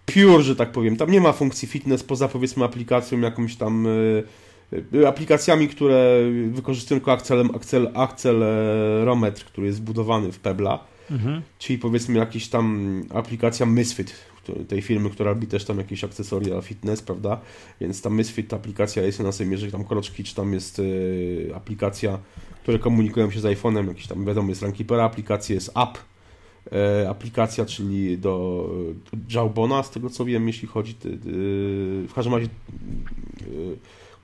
pure, 0.06 0.44
że 0.44 0.56
tak 0.56 0.72
powiem. 0.72 0.98
Tam 0.98 1.12
nie 1.12 1.22
ma 1.22 1.32
funkcji 1.34 1.68
fitness 1.68 2.04
poza 2.04 2.28
powiedzmy 2.28 2.66
aplikacją 2.66 3.20
jakąś 3.20 3.56
tam 3.56 3.88
e, 3.88 5.00
e 5.00 5.08
aplikacjami, 5.08 5.68
które 5.68 6.20
wykorzystują 6.52 7.00
tylko 7.00 7.12
akcel, 7.12 7.50
akcel, 7.56 7.92
akcelerometr, 7.94 9.46
który 9.46 9.68
jest 9.68 9.80
wbudowany 9.80 10.32
w 10.32 10.40
Pebla. 10.40 10.80
Mhm. 11.12 11.42
Czyli 11.60 11.80
powiedzmy 11.80 12.20
jakiś 12.20 12.48
tam 12.48 13.02
aplikacja 13.14 13.66
Misfit, 13.66 14.33
tej 14.68 14.82
firmy, 14.82 15.10
która 15.10 15.30
robi 15.30 15.48
też 15.48 15.66
tam 15.66 15.78
jakieś 15.78 16.04
akcesoria 16.04 16.62
fitness, 16.62 17.02
prawda? 17.02 17.40
Więc 17.82 18.02
tam 18.02 18.18
Misfit, 18.18 18.54
aplikacja 18.54 19.04
jest 19.04 19.20
na 19.20 19.32
sobie 19.32 19.50
mierzy 19.50 19.72
tam 19.72 19.84
kroczki, 19.84 20.24
czy 20.24 20.36
tam 20.36 20.54
jest 20.54 20.80
y, 20.80 21.52
aplikacja, 21.56 22.20
które 22.64 22.80
komunikują 22.80 23.32
się 23.32 23.40
z 23.40 23.44
iPhone'em, 23.44 23.88
jakiś 23.88 24.08
tam 24.08 24.26
wiadomo, 24.26 24.50
jest 24.50 24.62
Runkeepera 24.62 25.04
aplikacja, 25.04 25.56
jest 25.56 25.70
app, 25.70 25.98
y, 27.04 27.10
aplikacja, 27.10 27.66
czyli 27.66 28.18
do, 28.18 28.70
do 29.12 29.18
Jawbona, 29.36 29.84
z 29.84 29.92
tego 29.92 30.10
co 30.10 30.26
wiem, 30.26 30.48
jeśli 30.48 30.68
chodzi, 30.68 30.92
y, 30.92 32.08
w 32.08 32.12
każdym 32.16 32.34
razie 32.34 32.48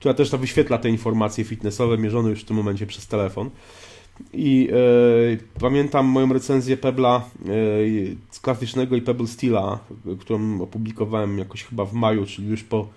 która 0.00 0.14
też 0.14 0.30
to 0.30 0.38
wyświetla 0.38 0.78
te 0.78 0.88
informacje 0.88 1.44
fitnessowe 1.44 1.98
mierzone 1.98 2.30
już 2.30 2.40
w 2.40 2.44
tym 2.44 2.56
momencie 2.56 2.86
przez 2.86 3.06
telefon. 3.06 3.50
I 4.32 4.68
e, 4.72 5.60
pamiętam 5.60 6.06
moją 6.06 6.32
recenzję 6.32 6.76
Pebla 6.76 7.22
e, 7.46 7.50
klasycznego 8.42 8.96
i 8.96 9.02
Pebble 9.02 9.26
Steela, 9.26 9.78
którą 10.20 10.62
opublikowałem 10.62 11.38
jakoś 11.38 11.64
chyba 11.64 11.84
w 11.84 11.92
maju, 11.92 12.26
czyli 12.26 12.48
już 12.48 12.64
po 12.64 12.88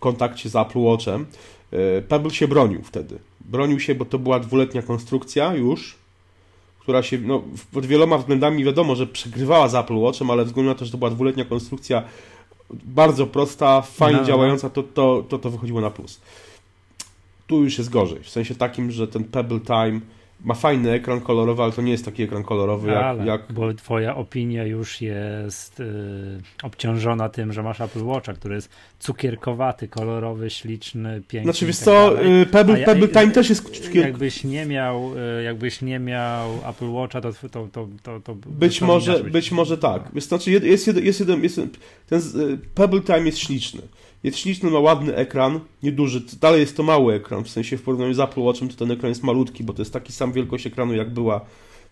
kontakcie 0.00 0.48
z 0.48 0.56
Apple 0.56 0.78
Watchem. 0.78 1.26
E, 1.72 2.02
Pebble 2.02 2.30
się 2.30 2.48
bronił 2.48 2.82
wtedy. 2.82 3.18
Bronił 3.40 3.80
się, 3.80 3.94
bo 3.94 4.04
to 4.04 4.18
była 4.18 4.40
dwuletnia 4.40 4.82
konstrukcja 4.82 5.54
już, 5.54 5.94
która 6.78 7.02
się, 7.02 7.18
no, 7.18 7.42
pod 7.72 7.86
wieloma 7.86 8.18
względami 8.18 8.64
wiadomo, 8.64 8.96
że 8.96 9.06
przegrywała 9.06 9.68
z 9.68 9.74
Apple 9.74 9.96
Watchem, 9.96 10.30
ale 10.30 10.44
względu 10.44 10.70
na 10.70 10.78
to, 10.78 10.84
że 10.84 10.90
to 10.90 10.98
była 10.98 11.10
dwuletnia 11.10 11.44
konstrukcja 11.44 12.02
bardzo 12.70 13.26
prosta, 13.26 13.82
fajnie 13.82 14.16
no. 14.16 14.22
no. 14.22 14.28
działająca, 14.28 14.70
to, 14.70 14.82
to, 14.82 15.24
to 15.28 15.38
to 15.38 15.50
wychodziło 15.50 15.80
na 15.80 15.90
plus. 15.90 16.20
Tu 17.46 17.64
już 17.64 17.78
jest 17.78 17.90
gorzej, 17.90 18.22
w 18.22 18.28
sensie 18.28 18.54
takim, 18.54 18.90
że 18.90 19.08
ten 19.08 19.24
Pebble 19.24 19.60
Time 19.60 20.00
ma 20.44 20.54
fajny 20.54 20.90
ekran 20.90 21.20
kolorowy, 21.20 21.62
ale 21.62 21.72
to 21.72 21.82
nie 21.82 21.92
jest 21.92 22.04
taki 22.04 22.22
ekran 22.22 22.42
kolorowy 22.42 22.88
jak, 22.88 23.04
ale, 23.04 23.26
jak... 23.26 23.52
Bo 23.52 23.74
twoja 23.74 24.16
opinia 24.16 24.64
już 24.64 25.00
jest 25.00 25.78
yy, 25.78 25.86
obciążona 26.62 27.28
tym, 27.28 27.52
że 27.52 27.62
masz 27.62 27.80
Apple 27.80 28.04
Watcha, 28.04 28.32
który 28.34 28.54
jest 28.54 28.70
cukierkowaty, 28.98 29.88
kolorowy, 29.88 30.50
śliczny, 30.50 31.22
piękny. 31.28 31.52
Znaczy 31.52 31.66
wiesz 31.66 31.76
tak 31.76 31.84
co, 31.84 32.24
y, 32.24 32.46
Pebble, 32.46 32.80
ja, 32.80 32.86
Pebble 32.86 33.08
Time 33.08 33.30
też 33.30 33.48
jest 33.48 33.62
cukierkowaty. 33.62 33.98
Jakbyś 33.98 34.44
nie 34.44 34.66
miał, 34.66 35.12
y, 35.38 35.42
jakbyś 35.42 35.82
nie 35.82 35.98
miał 35.98 36.50
Apple 36.68 36.90
Watcha, 36.90 37.20
to, 37.20 37.32
to, 37.32 37.68
to, 37.72 37.88
to, 38.02 38.20
to 38.20 38.34
być 38.34 38.80
może, 38.80 39.24
być 39.24 39.52
może 39.52 39.78
tak. 39.78 40.10
Znaczy 40.16 40.50
jest, 40.50 40.64
jest, 40.64 40.86
jeden, 40.86 41.04
jest, 41.04 41.20
jeden, 41.20 41.42
jest 41.42 41.60
ten 42.06 42.18
y, 42.18 42.58
Pebble 42.74 43.00
Time 43.00 43.20
jest 43.20 43.38
śliczny. 43.38 43.82
Jest 44.26 44.38
śliczny, 44.38 44.70
ma 44.70 44.78
ładny 44.78 45.16
ekran, 45.16 45.60
nieduży, 45.82 46.22
dalej 46.40 46.60
jest 46.60 46.76
to 46.76 46.82
mały 46.82 47.14
ekran, 47.14 47.44
w 47.44 47.50
sensie 47.50 47.76
w 47.76 47.82
porównaniu 47.82 48.14
z 48.14 48.20
Apple 48.20 48.40
Watchem 48.40 48.68
to 48.68 48.76
ten 48.76 48.90
ekran 48.90 49.08
jest 49.08 49.22
malutki, 49.22 49.64
bo 49.64 49.72
to 49.72 49.82
jest 49.82 49.92
taki 49.92 50.12
sam 50.12 50.32
wielkość 50.32 50.66
ekranu 50.66 50.94
jak 50.94 51.10
była 51.10 51.40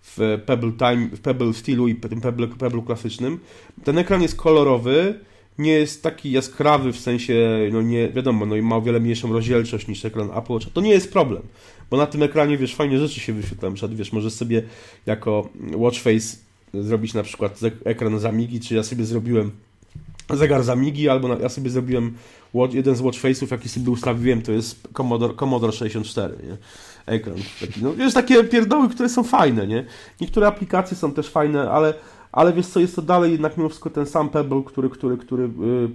w 0.03 0.39
Pebble 0.47 0.72
Time, 0.72 1.09
w 1.16 1.20
Pebble 1.20 1.55
stylu 1.55 1.89
i 1.89 1.95
tym 1.95 2.20
Pebble, 2.20 2.49
Pebble 2.49 2.82
klasycznym. 2.82 3.41
Ten 3.85 3.99
ekran 3.99 4.22
jest 4.22 4.37
kolorowy, 4.37 5.20
nie 5.59 5.72
jest 5.72 6.03
taki 6.03 6.30
jaskrawy 6.30 6.93
w 6.93 6.99
sensie, 6.99 7.35
no 7.72 7.82
nie, 7.82 8.09
wiadomo, 8.09 8.47
no 8.47 8.57
i 8.57 8.62
ma 8.62 8.76
o 8.76 8.82
wiele 8.82 9.01
mniejszą 9.01 9.32
rozdzielczość 9.32 9.89
niż 9.89 10.05
ekran 10.05 10.30
Apple 10.37 10.53
Watch. 10.53 10.66
To 10.72 10.80
nie 10.80 10.91
jest 10.91 11.12
problem, 11.12 11.43
bo 11.91 11.97
na 11.97 12.07
tym 12.07 12.22
ekranie, 12.22 12.59
wiesz, 12.59 12.74
fajnie 12.74 12.99
rzeczy 12.99 13.20
się 13.20 13.32
wyświetlają. 13.32 13.74
Przykład, 13.74 13.95
wiesz, 13.95 14.12
możesz 14.12 14.32
sobie 14.32 14.62
jako 15.07 15.49
watch 15.74 15.99
face 15.99 16.37
zrobić 16.74 17.14
na 17.14 17.22
przykład 17.22 17.61
ekran 17.85 18.18
z 18.18 18.24
Amigi, 18.24 18.61
czy 18.61 18.74
ja 18.74 18.82
sobie 18.82 19.05
zrobiłem 19.05 19.51
zegar 20.31 20.62
z 20.62 20.68
Amigi, 20.68 21.09
albo 21.09 21.29
na, 21.29 21.35
ja 21.35 21.49
sobie 21.49 21.70
zrobiłem 21.70 22.14
jeden 22.72 22.97
z 22.97 23.01
watch 23.01 23.18
face'ów, 23.18 23.51
jaki 23.51 23.68
sobie 23.68 23.91
ustawiłem, 23.91 24.43
to 24.43 24.53
jest 24.53 24.89
Commodore, 24.93 25.35
Commodore 25.35 25.72
64, 25.72 26.37
nie? 26.47 26.57
Ekran. 27.07 27.37
Taki, 27.61 27.83
no, 27.83 27.95
wiesz, 27.95 28.14
takie 28.14 28.45
pierdoły, 28.45 28.89
które 28.89 29.09
są 29.09 29.22
fajne, 29.22 29.66
nie? 29.66 29.85
Niektóre 30.20 30.47
aplikacje 30.47 30.97
są 30.97 31.12
też 31.12 31.29
fajne, 31.29 31.70
ale, 31.70 31.95
ale 32.33 32.53
wiesz 32.53 32.66
co, 32.66 32.81
jest 32.81 32.97
to 32.97 33.03
dalej 33.03 33.33
jednak 33.33 33.57
mimo 33.57 33.68
wszystko 33.68 33.91
ten 33.91 34.07
sam 34.07 34.29
Pebble, 34.29 34.62
który, 34.66 34.91
który, 34.91 35.16
który 35.16 35.43
yy, 35.43 35.89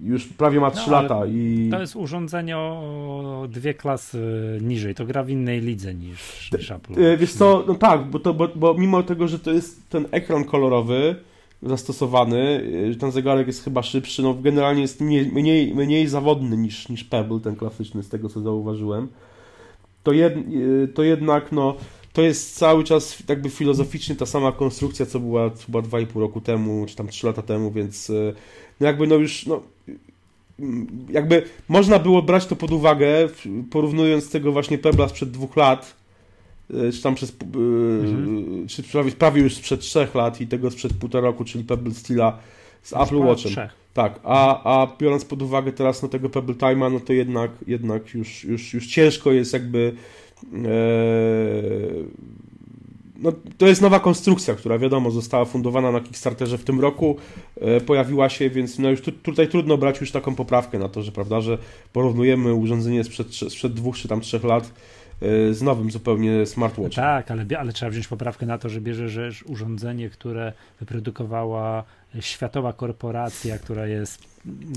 już 0.00 0.26
prawie 0.26 0.60
ma 0.60 0.70
3 0.70 0.90
no, 0.90 1.02
lata. 1.02 1.26
I... 1.26 1.68
To 1.70 1.80
jest 1.80 1.96
urządzenie 1.96 2.58
o 2.58 3.46
dwie 3.50 3.74
klasy 3.74 4.18
niżej, 4.62 4.94
to 4.94 5.06
gra 5.06 5.22
w 5.22 5.30
innej 5.30 5.60
lidze 5.60 5.94
niż, 5.94 6.52
niż 6.52 6.70
Apple. 6.70 7.00
Yy, 7.00 7.16
wiesz 7.16 7.32
co, 7.32 7.64
no 7.66 7.74
tak, 7.74 8.04
bo, 8.04 8.18
to, 8.18 8.34
bo, 8.34 8.48
bo 8.48 8.74
mimo 8.74 9.02
tego, 9.02 9.28
że 9.28 9.38
to 9.38 9.52
jest 9.52 9.88
ten 9.88 10.06
ekran 10.10 10.44
kolorowy, 10.44 11.16
zastosowany. 11.62 12.62
Y, 12.92 12.96
ten 12.96 13.12
zegarek 13.12 13.46
jest 13.46 13.64
chyba 13.64 13.82
szybszy, 13.82 14.22
no 14.22 14.34
generalnie 14.34 14.82
jest 14.82 15.00
mniej, 15.00 15.26
mniej, 15.26 15.74
mniej 15.74 16.06
zawodny 16.06 16.56
niż, 16.56 16.88
niż 16.88 17.04
Pebble, 17.04 17.40
ten 17.40 17.56
klasyczny, 17.56 18.02
z 18.02 18.08
tego 18.08 18.28
co 18.28 18.40
zauważyłem. 18.40 19.08
To, 20.02 20.12
jed, 20.12 20.36
y, 20.36 20.88
to 20.94 21.02
jednak, 21.02 21.52
no, 21.52 21.76
to 22.12 22.22
jest 22.22 22.58
cały 22.58 22.84
czas 22.84 23.22
jakby 23.28 23.50
filozoficznie 23.50 24.16
ta 24.16 24.26
sama 24.26 24.52
konstrukcja, 24.52 25.06
co 25.06 25.20
była 25.20 25.50
chyba 25.66 25.78
2,5 25.78 26.20
roku 26.20 26.40
temu, 26.40 26.86
czy 26.88 26.96
tam 26.96 27.08
3 27.08 27.26
lata 27.26 27.42
temu, 27.42 27.70
więc 27.70 28.10
y, 28.10 28.34
no 28.80 28.86
jakby 28.86 29.06
no 29.06 29.14
już, 29.14 29.46
no, 29.46 29.62
jakby 31.10 31.42
można 31.68 31.98
było 31.98 32.22
brać 32.22 32.46
to 32.46 32.56
pod 32.56 32.72
uwagę, 32.72 33.28
porównując 33.70 34.30
tego 34.30 34.52
właśnie 34.52 34.78
Pebla 34.78 35.08
sprzed 35.08 35.30
dwóch 35.30 35.56
lat, 35.56 35.95
czy 36.68 37.02
tam 37.02 37.14
przez, 37.14 37.30
e, 37.30 37.58
mhm. 38.08 38.66
czy 38.68 38.82
prawie, 38.82 39.12
prawie 39.12 39.42
już 39.42 39.54
sprzed 39.54 39.80
trzech 39.80 40.14
lat 40.14 40.40
i 40.40 40.46
tego 40.46 40.70
sprzed 40.70 40.92
półtora 40.92 41.26
roku, 41.26 41.44
czyli 41.44 41.64
Pebble 41.64 41.94
Steela 41.94 42.38
z 42.82 42.92
Apple 42.92 43.16
Watchem. 43.16 43.52
Trzech. 43.52 43.70
Tak, 43.94 44.20
a, 44.24 44.62
a 44.80 44.96
biorąc 44.98 45.24
pod 45.24 45.42
uwagę 45.42 45.72
teraz 45.72 46.02
no, 46.02 46.08
tego 46.08 46.30
Pebble 46.30 46.54
Time'a, 46.54 46.92
no 46.92 47.00
to 47.00 47.12
jednak, 47.12 47.50
jednak 47.66 48.14
już, 48.14 48.44
już, 48.44 48.74
już 48.74 48.86
ciężko 48.86 49.32
jest 49.32 49.52
jakby 49.52 49.92
e, 50.54 50.58
no, 53.18 53.32
to 53.58 53.66
jest 53.66 53.82
nowa 53.82 54.00
konstrukcja, 54.00 54.54
która 54.54 54.78
wiadomo 54.78 55.10
została 55.10 55.44
fundowana 55.44 55.92
na 55.92 56.00
Kickstarterze 56.00 56.58
w 56.58 56.64
tym 56.64 56.80
roku, 56.80 57.16
e, 57.60 57.80
pojawiła 57.80 58.28
się, 58.28 58.50
więc 58.50 58.78
no 58.78 58.90
już 58.90 59.00
tu, 59.00 59.12
tutaj 59.12 59.48
trudno 59.48 59.78
brać 59.78 60.00
już 60.00 60.10
taką 60.10 60.34
poprawkę 60.34 60.78
na 60.78 60.88
to, 60.88 61.02
że 61.02 61.12
prawda, 61.12 61.40
że 61.40 61.58
porównujemy 61.92 62.54
urządzenie 62.54 63.04
sprzed, 63.04 63.34
sprzed 63.34 63.74
dwóch 63.74 63.96
czy 63.96 64.08
tam 64.08 64.20
trzech 64.20 64.44
lat 64.44 64.70
Y, 64.70 64.95
z 65.50 65.62
nowym 65.62 65.90
zupełnie 65.90 66.46
smartwatchem. 66.46 66.90
tak, 67.04 67.30
ale, 67.30 67.44
ale 67.58 67.72
trzeba 67.72 67.90
wziąć 67.90 68.08
poprawkę 68.08 68.46
na 68.46 68.58
to, 68.58 68.68
że 68.68 68.80
bierzesz 68.80 69.42
urządzenie, 69.42 70.10
które 70.10 70.52
wyprodukowała 70.80 71.84
światowa 72.20 72.72
korporacja, 72.72 73.58
która 73.58 73.86
jest, 73.86 74.22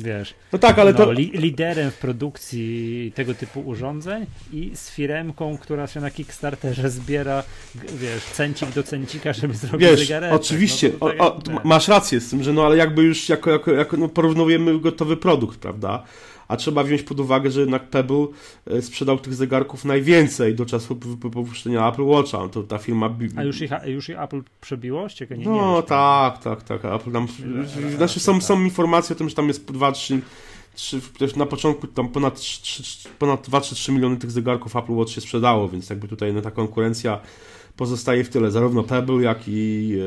wiesz, 0.04 0.34
no 0.54 0.60
tak, 0.60 0.80
ale 0.80 0.92
no, 0.92 0.98
to... 0.98 1.12
li, 1.12 1.32
liderem 1.34 1.92
w 1.92 1.98
produkcji 1.98 3.12
tego 3.16 3.34
typu 3.34 3.62
urządzeń 3.62 4.26
i 4.54 4.72
z 4.76 4.90
firmką, 4.90 5.58
która 5.58 5.88
się 5.88 6.00
na 6.00 6.12
Kickstarterze 6.12 6.90
zbiera, 6.90 7.44
wiesz, 7.76 8.24
cencik 8.24 8.70
do 8.70 8.84
cencika, 8.84 9.34
żeby 9.34 9.54
zrobić 9.54 9.88
wiesz, 9.88 10.00
zegarek. 10.00 10.34
Oczywiście, 10.34 10.92
no, 11.02 11.08
o, 11.08 11.36
o, 11.36 11.42
masz 11.64 11.88
rację 11.88 12.20
z 12.20 12.30
tym, 12.30 12.44
że 12.44 12.54
no 12.54 12.66
ale 12.66 12.78
jakby 12.78 13.04
już 13.04 13.30
jako, 13.30 13.52
jako, 13.52 13.72
jako 13.72 13.98
no, 13.98 14.10
porównujemy 14.10 14.80
gotowy 14.80 15.18
produkt, 15.18 15.60
prawda? 15.60 16.04
A 16.50 16.58
trzeba 16.58 16.84
wziąć 16.84 17.04
pod 17.04 17.20
uwagę, 17.20 17.52
że 17.52 17.60
jednak 17.60 17.89
Pebble 17.89 18.28
e, 18.68 18.82
sprzedał 18.82 19.20
tych 19.20 19.34
zegarków 19.34 19.86
najwięcej 19.86 20.56
do 20.56 20.66
czasu 20.66 21.00
wypuszczenia 21.20 21.89
Apple 21.89 22.04
Watcha. 22.04 22.47
To 22.47 22.64
ta 22.64 22.78
firma... 22.78 23.16
A 23.36 23.43
już 23.43 23.62
ich, 23.62 23.72
już 23.86 24.10
ich 24.10 24.20
Apple 24.20 24.41
przebiło? 24.62 25.08
Nie, 25.38 25.45
no 25.45 25.76
nie 25.76 25.84
tak, 25.84 26.38
tak, 26.38 26.64
tak. 26.64 26.86
Apple 26.86 27.12
tam... 27.12 27.28
Znaczy 27.97 28.20
są, 28.20 28.41
są 28.41 28.64
informacje 28.64 29.16
o 29.16 29.18
tym, 29.18 29.30
że 29.30 29.36
tam 29.36 29.47
jest 29.47 29.72
2-3 29.72 30.20
też 31.18 31.36
na 31.36 31.45
początku 31.45 31.88
tam 31.88 32.10
ponad, 32.10 32.39
3, 32.39 33.10
ponad 33.20 33.47
2 33.47 33.62
3 33.62 33.91
miliony 33.91 34.18
tych 34.18 34.32
zegarków 34.32 34.76
Apple 34.76 34.93
Watch 34.93 35.12
się 35.12 35.22
sprzedało, 35.22 35.70
więc 35.70 35.89
jakby 35.89 36.08
tutaj 36.08 36.34
no, 36.34 36.41
ta 36.41 36.52
konkurencja 36.52 37.20
pozostaje 37.76 38.24
w 38.24 38.30
tyle, 38.30 38.52
zarówno 38.52 38.84
Pebble, 38.84 39.24
jak 39.24 39.47
i 39.47 39.93
e, 40.00 40.04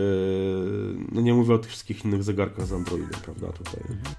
no 1.12 1.20
nie 1.20 1.34
mówię 1.34 1.55
o 1.55 1.59
tych 1.59 1.70
wszystkich 1.70 2.05
innych 2.05 2.22
zegarkach 2.22 2.66
z 2.66 2.72
Androidem, 2.72 3.20
prawda, 3.24 3.47
tutaj. 3.47 3.80
Mhm. 3.80 4.14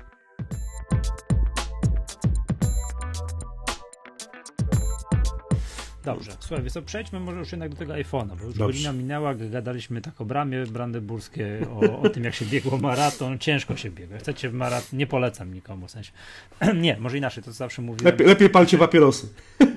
Dobrze, 6.06 6.32
słuchaj, 6.40 6.70
co, 6.70 6.82
przejdźmy 6.82 7.20
może 7.20 7.40
już 7.40 7.52
jednak 7.52 7.70
do 7.70 7.76
tego 7.76 7.94
iPhone'a, 7.94 8.28
bo 8.28 8.34
już 8.34 8.54
Dobrze. 8.54 8.60
godzina 8.60 8.94
minęła, 8.94 9.36
gadaliśmy 9.36 10.02
tak 10.02 10.22
o 10.22 10.26
bramie 10.26 10.66
brandenburskie, 10.66 11.66
o, 11.70 12.02
o 12.02 12.10
tym 12.10 12.24
jak 12.24 12.36
się 12.36 12.46
biegło 12.46 12.78
maraton, 12.78 13.40
ciężko 13.40 13.76
się 13.76 13.92
biega. 13.92 14.18
Chcecie 14.18 14.50
w 14.50 14.54
maraton, 14.54 15.00
nie 15.00 15.08
polecam 15.08 15.54
nikomu, 15.54 15.88
w 15.88 15.92
sensie, 15.92 16.12
nie, 16.76 16.98
może 17.00 17.18
inaczej, 17.18 17.44
to 17.44 17.52
zawsze 17.52 17.82
mówię. 17.82 18.06
Lepiej, 18.06 18.28
lepiej 18.28 18.50
palcie 18.50 18.78
papierosy. 18.78 19.28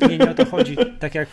Nie, 0.09 0.19
nie 0.19 0.31
o 0.31 0.35
to 0.35 0.45
chodzi, 0.47 0.77
tak 1.01 1.15
jak 1.15 1.29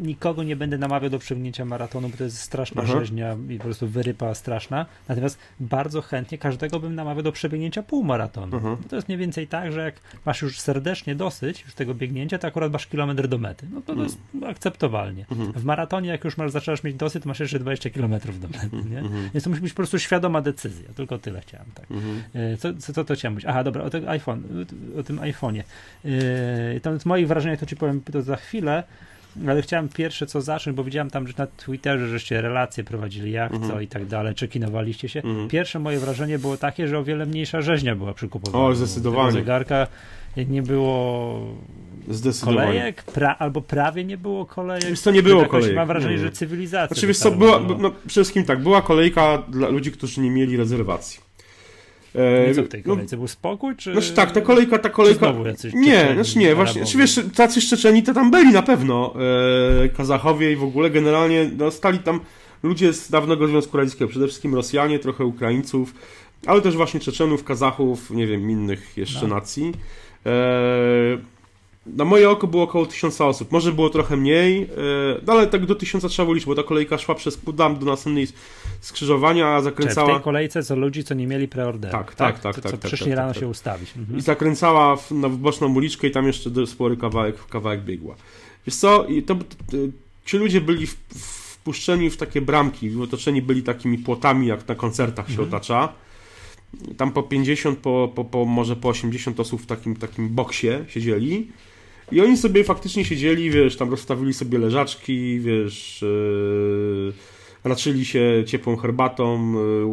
nikogo 0.00 0.42
nie 0.42 0.56
będę 0.56 0.78
namawiał 0.78 1.10
do 1.10 1.18
przebiegnięcia 1.18 1.64
maratonu, 1.64 2.08
bo 2.08 2.16
to 2.16 2.24
jest 2.24 2.38
straszna 2.38 2.82
Aha. 2.82 2.92
rzeźnia 2.92 3.36
i 3.48 3.56
po 3.58 3.64
prostu 3.64 3.88
wyrypa 3.88 4.34
straszna, 4.34 4.86
natomiast 5.08 5.38
bardzo 5.60 6.02
chętnie 6.02 6.38
każdego 6.38 6.80
bym 6.80 6.94
namawiał 6.94 7.22
do 7.22 7.32
przebiegnięcia 7.32 7.82
półmaratonu. 7.82 8.78
To 8.88 8.96
jest 8.96 9.08
mniej 9.08 9.18
więcej 9.18 9.46
tak, 9.46 9.72
że 9.72 9.84
jak 9.84 9.94
masz 10.24 10.42
już 10.42 10.60
serdecznie 10.60 11.14
dosyć 11.14 11.62
już 11.64 11.74
tego 11.74 11.94
biegnięcia, 11.94 12.38
to 12.38 12.46
akurat 12.46 12.72
masz 12.72 12.86
kilometr 12.86 13.28
do 13.28 13.38
mety. 13.38 13.66
No 13.72 13.80
to, 13.80 13.94
to 13.94 14.02
jest 14.02 14.18
akceptowalnie. 14.46 15.26
Mhm. 15.30 15.52
W 15.52 15.64
maratonie, 15.64 16.08
jak 16.08 16.24
już 16.24 16.36
masz, 16.36 16.50
zaczynasz 16.50 16.84
mieć 16.84 16.96
dosyć, 16.96 17.22
to 17.22 17.28
masz 17.28 17.40
jeszcze 17.40 17.58
20 17.58 17.90
km 17.90 18.10
do 18.10 18.48
mety, 18.48 18.90
nie? 18.90 18.98
Mhm. 18.98 19.30
Więc 19.34 19.44
to 19.44 19.50
musi 19.50 19.62
być 19.62 19.72
po 19.72 19.76
prostu 19.76 19.98
świadoma 19.98 20.42
decyzja. 20.42 20.88
Tylko 20.96 21.18
tyle 21.18 21.40
chciałem, 21.40 21.66
tak. 21.74 21.86
E, 22.34 22.56
co, 22.56 22.74
co, 22.74 22.92
co 22.92 23.04
to 23.04 23.14
chciałem 23.14 23.32
mówić? 23.32 23.46
Aha, 23.48 23.64
dobra, 23.64 23.84
o, 23.84 23.90
tym 23.90 24.08
iPhone, 24.08 24.42
o 24.98 25.02
tym 25.02 25.18
iPhone'ie. 25.18 25.62
Yy, 26.04 26.80
tam 26.82 27.00
z 27.00 27.06
moich 27.06 27.28
wrażeń, 27.28 27.56
to 27.56 27.66
ci 27.66 27.76
powiem 27.76 28.00
to 28.00 28.22
za 28.22 28.36
chwilę, 28.36 28.84
ale 29.48 29.62
chciałem 29.62 29.88
pierwsze 29.88 30.26
co 30.26 30.40
zacząć, 30.40 30.76
bo 30.76 30.84
widziałem 30.84 31.10
tam, 31.10 31.28
że 31.28 31.34
na 31.38 31.46
Twitterze 31.46 32.08
żeście 32.08 32.40
relacje 32.40 32.84
prowadzili, 32.84 33.32
jak 33.32 33.52
mhm. 33.52 33.70
co 33.70 33.80
i 33.80 33.86
tak 33.86 34.06
dalej, 34.06 34.34
czy 34.34 34.48
kinowaliście 34.48 35.08
się. 35.08 35.22
Mhm. 35.22 35.48
Pierwsze 35.48 35.78
moje 35.78 35.98
wrażenie 35.98 36.38
było 36.38 36.56
takie, 36.56 36.88
że 36.88 36.98
o 36.98 37.04
wiele 37.04 37.26
mniejsza 37.26 37.60
rzeźnia 37.60 37.94
była 37.94 38.14
przy 38.14 38.28
kupowaniu. 38.28 38.64
O, 38.64 38.74
zdecydowanie. 38.74 39.32
zegarka 39.32 39.86
nie 40.36 40.62
było 40.62 41.40
kolejek, 42.44 43.02
pra, 43.02 43.36
albo 43.38 43.60
prawie 43.60 44.04
nie 44.04 44.18
było 44.18 44.46
kolejek. 44.46 44.90
Wiesz 44.90 45.02
to 45.02 45.10
nie 45.10 45.22
było 45.22 45.46
kolejek. 45.46 45.76
Mam 45.76 45.86
wrażenie, 45.86 46.18
że 46.18 46.30
cywilizacja. 46.30 46.96
Oczywiście, 46.96 47.22
znaczy, 47.22 47.36
była, 47.36 47.60
no, 47.60 47.90
przede 47.90 48.10
wszystkim 48.10 48.44
tak, 48.44 48.62
była 48.62 48.82
kolejka 48.82 49.42
dla 49.48 49.68
ludzi, 49.68 49.92
którzy 49.92 50.20
nie 50.20 50.30
mieli 50.30 50.56
rezerwacji. 50.56 51.29
E, 52.14 52.54
co 52.54 52.62
w 52.62 52.68
tej 52.68 52.82
no, 52.86 52.94
kolejce? 52.94 53.16
Był 53.16 53.28
spokój, 53.28 53.76
czy... 53.76 53.92
Znaczy 53.92 54.12
tak, 54.12 54.32
ta 54.32 54.40
kolejka, 54.40 54.78
ta 54.78 54.90
kolejka... 54.90 55.34
nie, 55.74 56.10
znaczy 56.14 56.38
nie, 56.38 56.54
właśnie, 56.54 56.84
czy 56.84 56.98
wiesz, 56.98 57.20
tacy 57.34 57.60
Szczeczeni 57.60 58.02
to 58.02 58.14
tam 58.14 58.30
byli 58.30 58.52
na 58.52 58.62
pewno, 58.62 59.14
e, 59.84 59.88
Kazachowie 59.88 60.52
i 60.52 60.56
w 60.56 60.64
ogóle 60.64 60.90
generalnie 60.90 61.50
no, 61.58 61.70
stali 61.70 61.98
tam 61.98 62.20
ludzie 62.62 62.92
z 62.92 63.10
dawnego 63.10 63.46
Związku 63.46 63.76
Radzieckiego, 63.76 64.08
przede 64.08 64.26
wszystkim 64.26 64.54
Rosjanie, 64.54 64.98
trochę 64.98 65.24
Ukraińców, 65.24 65.94
ale 66.46 66.60
też 66.60 66.76
właśnie 66.76 67.00
Czeczenów, 67.00 67.44
Kazachów, 67.44 68.10
nie 68.10 68.26
wiem, 68.26 68.50
innych 68.50 68.98
jeszcze 68.98 69.28
no. 69.28 69.34
nacji. 69.34 69.72
E, 70.26 70.30
na 71.96 72.04
moje 72.04 72.30
oko 72.30 72.46
było 72.46 72.62
około 72.62 72.86
tysiąca 72.86 73.26
osób. 73.26 73.52
Może 73.52 73.72
było 73.72 73.90
trochę 73.90 74.16
mniej, 74.16 74.62
e, 74.62 74.66
no 75.26 75.32
ale 75.32 75.46
tak 75.46 75.66
do 75.66 75.74
tysiąca 75.74 76.08
trzeba 76.08 76.24
było 76.24 76.34
liczyć, 76.34 76.46
bo 76.46 76.54
ta 76.54 76.62
kolejka 76.62 76.98
szła 76.98 77.14
przez 77.14 77.36
Pudam 77.36 77.78
do 77.78 77.86
następnej 77.86 78.26
skrzyżowania, 78.80 79.48
a 79.48 79.62
zakręcała... 79.62 80.06
Czyli 80.06 80.14
w 80.14 80.18
tej 80.18 80.24
kolejce 80.24 80.62
co 80.62 80.76
ludzi, 80.76 81.04
co 81.04 81.14
nie 81.14 81.26
mieli 81.26 81.48
preorderu. 81.48 81.92
Tak, 81.92 82.14
tak, 82.14 82.38
tak. 82.38 82.54
To, 82.54 82.62
tak, 82.62 82.70
co 82.70 82.78
tak, 82.78 82.88
przyszli 82.88 83.06
tak, 83.06 83.16
rano 83.16 83.32
tak, 83.32 83.40
się 83.40 83.48
ustawić. 83.48 83.92
Mhm. 83.96 84.18
I 84.18 84.22
zakręcała 84.22 84.96
w, 84.96 85.10
na 85.10 85.28
boczną 85.28 85.74
uliczkę 85.74 86.06
i 86.06 86.10
tam 86.10 86.26
jeszcze 86.26 86.66
spory 86.66 86.96
kawałek, 86.96 87.46
kawałek 87.46 87.80
biegła. 87.82 88.14
Wiesz 88.66 88.76
co, 88.76 89.04
i 89.04 89.22
to 89.22 89.36
ci 90.24 90.36
ludzie 90.36 90.60
byli 90.60 90.86
w, 90.86 90.96
wpuszczeni 91.14 92.10
w 92.10 92.16
takie 92.16 92.40
bramki, 92.40 92.90
otoczeni 93.02 93.42
byli 93.42 93.62
takimi 93.62 93.98
płotami, 93.98 94.46
jak 94.46 94.68
na 94.68 94.74
koncertach 94.74 95.26
się 95.26 95.32
mhm. 95.32 95.48
otacza 95.48 95.92
tam 96.96 97.12
po 97.12 97.22
50, 97.22 97.78
po, 97.78 98.12
po, 98.14 98.24
po 98.24 98.44
może 98.44 98.76
po 98.76 98.88
80 98.88 99.40
osób 99.40 99.62
w 99.62 99.66
takim, 99.66 99.96
takim 99.96 100.28
boksie 100.28 100.68
siedzieli 100.88 101.50
i 102.12 102.20
oni 102.20 102.36
sobie 102.36 102.64
faktycznie 102.64 103.04
siedzieli, 103.04 103.50
wiesz, 103.50 103.76
tam 103.76 103.90
rozstawili 103.90 104.34
sobie 104.34 104.58
leżaczki, 104.58 105.40
wiesz, 105.40 106.02
yy, 106.02 107.12
raczyli 107.64 108.04
się 108.04 108.44
ciepłą 108.46 108.76
herbatą, 108.76 109.52
yy, 109.52 109.86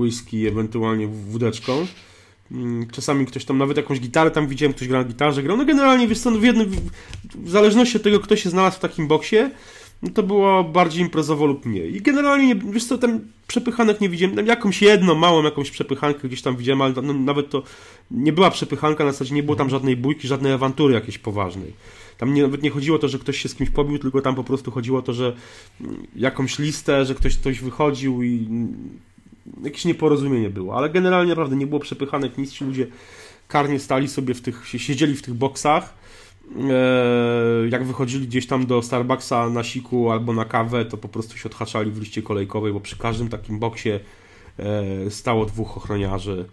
whisky, 0.00 0.46
ewentualnie 0.46 1.06
wódeczką. 1.06 1.86
Yy, 2.50 2.58
czasami 2.92 3.26
ktoś 3.26 3.44
tam, 3.44 3.58
nawet 3.58 3.76
jakąś 3.76 4.00
gitarę 4.00 4.30
tam 4.30 4.48
widziałem, 4.48 4.72
ktoś 4.72 4.88
grał 4.88 5.02
na 5.02 5.08
gitarze, 5.08 5.42
grał. 5.42 5.56
No 5.56 5.64
generalnie, 5.64 6.08
wiesz 6.08 6.18
co, 6.18 6.30
no 6.30 6.38
w, 6.38 6.44
jednym, 6.44 6.70
w 7.34 7.50
zależności 7.50 7.96
od 7.96 8.02
tego, 8.02 8.20
kto 8.20 8.36
się 8.36 8.50
znalazł 8.50 8.76
w 8.76 8.80
takim 8.80 9.08
boksie, 9.08 9.36
no 10.02 10.10
to 10.10 10.22
było 10.22 10.64
bardziej 10.64 11.02
imprezowo 11.02 11.46
lub 11.46 11.66
mniej. 11.66 11.96
I 11.96 12.00
generalnie, 12.00 12.54
wiesz 12.54 12.84
co, 12.84 12.98
tam 12.98 13.20
przepychanek 13.46 14.00
nie 14.00 14.08
widziałem, 14.08 14.36
tam 14.36 14.46
jakąś 14.46 14.82
jedną, 14.82 15.14
małą 15.14 15.42
jakąś 15.42 15.70
przepychankę 15.70 16.28
gdzieś 16.28 16.42
tam 16.42 16.56
widziałem, 16.56 16.82
ale 16.82 16.94
no, 17.02 17.12
nawet 17.12 17.50
to 17.50 17.62
nie 18.10 18.32
była 18.32 18.50
przepychanka, 18.50 19.04
na 19.04 19.12
zasadzie 19.12 19.34
nie 19.34 19.42
było 19.42 19.56
tam 19.56 19.70
żadnej 19.70 19.96
bójki, 19.96 20.28
żadnej 20.28 20.52
awantury 20.52 20.94
jakiejś 20.94 21.18
poważnej. 21.18 21.72
Tam 22.18 22.34
nie, 22.34 22.42
nawet 22.42 22.62
nie 22.62 22.70
chodziło 22.70 22.96
o 22.96 23.00
to, 23.00 23.08
że 23.08 23.18
ktoś 23.18 23.38
się 23.38 23.48
z 23.48 23.54
kimś 23.54 23.70
pobił, 23.70 23.98
tylko 23.98 24.22
tam 24.22 24.34
po 24.34 24.44
prostu 24.44 24.70
chodziło 24.70 24.98
o 24.98 25.02
to, 25.02 25.12
że 25.12 25.36
mm, 25.80 26.06
jakąś 26.16 26.58
listę, 26.58 27.04
że 27.04 27.14
ktoś 27.14 27.36
ktoś 27.36 27.60
wychodził 27.60 28.22
i 28.22 28.46
mm, 28.50 28.98
jakieś 29.64 29.84
nieporozumienie 29.84 30.50
było. 30.50 30.76
Ale 30.76 30.90
generalnie 30.90 31.28
naprawdę 31.28 31.56
nie 31.56 31.66
było 31.66 31.80
przepychanek, 31.80 32.38
nic 32.38 32.52
ci 32.52 32.64
ludzie 32.64 32.86
karnie 33.48 33.78
stali 33.78 34.08
sobie 34.08 34.34
w 34.34 34.40
tych, 34.40 34.68
siedzieli 34.68 35.14
w 35.14 35.22
tych 35.22 35.34
boksach 35.34 35.94
jak 37.70 37.84
wychodzili 37.84 38.26
gdzieś 38.26 38.46
tam 38.46 38.66
do 38.66 38.82
Starbucksa 38.82 39.50
na 39.50 39.64
siku 39.64 40.10
albo 40.10 40.32
na 40.32 40.44
kawę, 40.44 40.84
to 40.84 40.96
po 40.96 41.08
prostu 41.08 41.38
się 41.38 41.48
odhaczali 41.48 41.90
w 41.90 42.00
liście 42.00 42.22
kolejkowej, 42.22 42.72
bo 42.72 42.80
przy 42.80 42.98
każdym 42.98 43.28
takim 43.28 43.58
boksie 43.58 43.90
e, 43.90 45.10
stało 45.10 45.46
dwóch 45.46 45.76
ochroniarzy. 45.76 46.44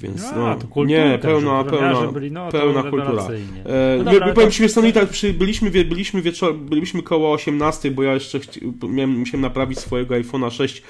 Więc 0.00 0.22
no, 0.22 0.36
no 0.36 0.54
kultura, 0.54 0.86
nie, 0.86 1.18
pełna, 1.18 1.64
pełna, 1.64 2.12
byli, 2.12 2.32
no, 2.32 2.48
pełna 2.48 2.82
kultura. 2.82 3.28
E, 3.64 4.02
no 4.04 4.12
dobra, 4.12 4.32
powiem 4.32 4.50
Ci, 4.50 4.68
to... 4.68 4.92
tak, 4.92 5.08
byliśmy, 5.34 5.70
byliśmy, 5.70 6.22
wieczor, 6.22 6.54
byliśmy 6.56 7.02
koło 7.02 7.32
18, 7.32 7.90
bo 7.90 8.02
ja 8.02 8.14
jeszcze 8.14 8.40
miałem, 8.88 9.18
musiałem 9.18 9.40
naprawić 9.40 9.78
swojego 9.78 10.14
iPhone'a 10.14 10.50
6 10.50 10.82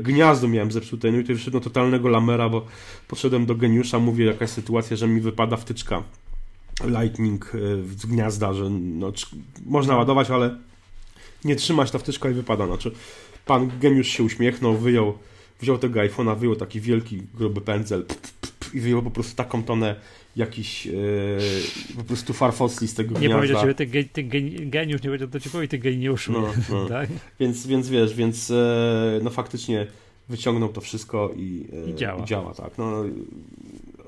gniazdo 0.00 0.48
miałem 0.48 0.72
zepsute, 0.72 1.12
no 1.12 1.18
i 1.18 1.24
to 1.24 1.32
wyszedłem 1.32 1.62
totalnego 1.62 2.08
lamera, 2.08 2.48
bo 2.48 2.66
podszedłem 3.08 3.46
do 3.46 3.54
geniusza, 3.54 3.98
mówię 3.98 4.24
jakaś 4.24 4.50
sytuacja, 4.50 4.96
że 4.96 5.08
mi 5.08 5.20
wypada 5.20 5.56
wtyczka 5.56 6.02
Lightning 6.80 7.52
e, 7.54 7.58
z 7.98 8.06
gniazda, 8.06 8.52
że 8.52 8.70
no, 8.70 9.12
można 9.66 9.96
ładować, 9.96 10.30
ale 10.30 10.56
nie 11.44 11.56
trzymać 11.56 11.90
ta 11.90 11.98
wtyczka 11.98 12.30
i 12.30 12.32
wypada. 12.32 12.66
Znaczy, 12.66 12.92
pan 13.46 13.70
geniusz 13.80 14.08
się 14.08 14.22
uśmiechnął, 14.22 14.76
wyjął, 14.76 15.18
wziął 15.60 15.78
tego 15.78 16.00
iPhone'a, 16.00 16.38
wyjął 16.38 16.56
taki 16.56 16.80
wielki, 16.80 17.22
gruby 17.34 17.60
pędzel 17.60 18.04
i 18.74 18.80
wyjął 18.80 19.02
po 19.02 19.10
prostu 19.10 19.36
taką 19.36 19.62
tonę 19.62 19.96
jakiś 20.36 20.86
e, 20.86 20.90
po 21.96 22.04
prostu 22.04 22.32
farfosli 22.32 22.88
z 22.88 22.94
tego 22.94 23.14
nie 23.14 23.28
gniazda. 23.28 23.46
Nie 23.46 23.54
powiedział 23.54 23.74
ty, 23.74 24.04
ty 24.12 24.22
geniusz, 24.66 25.02
nie 25.02 25.08
powiedział 25.08 25.28
do 25.28 25.40
ciebie, 25.40 25.68
ty 25.68 25.78
geniuszu. 25.78 26.32
No, 26.32 26.52
no. 26.70 26.88
tak? 26.98 27.08
więc, 27.40 27.66
więc 27.66 27.88
wiesz, 27.88 28.14
więc 28.14 28.50
e, 28.50 29.20
no 29.22 29.30
faktycznie 29.30 29.86
wyciągnął 30.28 30.68
to 30.68 30.80
wszystko 30.80 31.30
i, 31.36 31.66
e, 31.86 31.90
I 31.90 31.94
działa. 31.94 32.22
I 32.22 32.24
działa 32.24 32.54
tak. 32.54 32.78
No, 32.78 33.04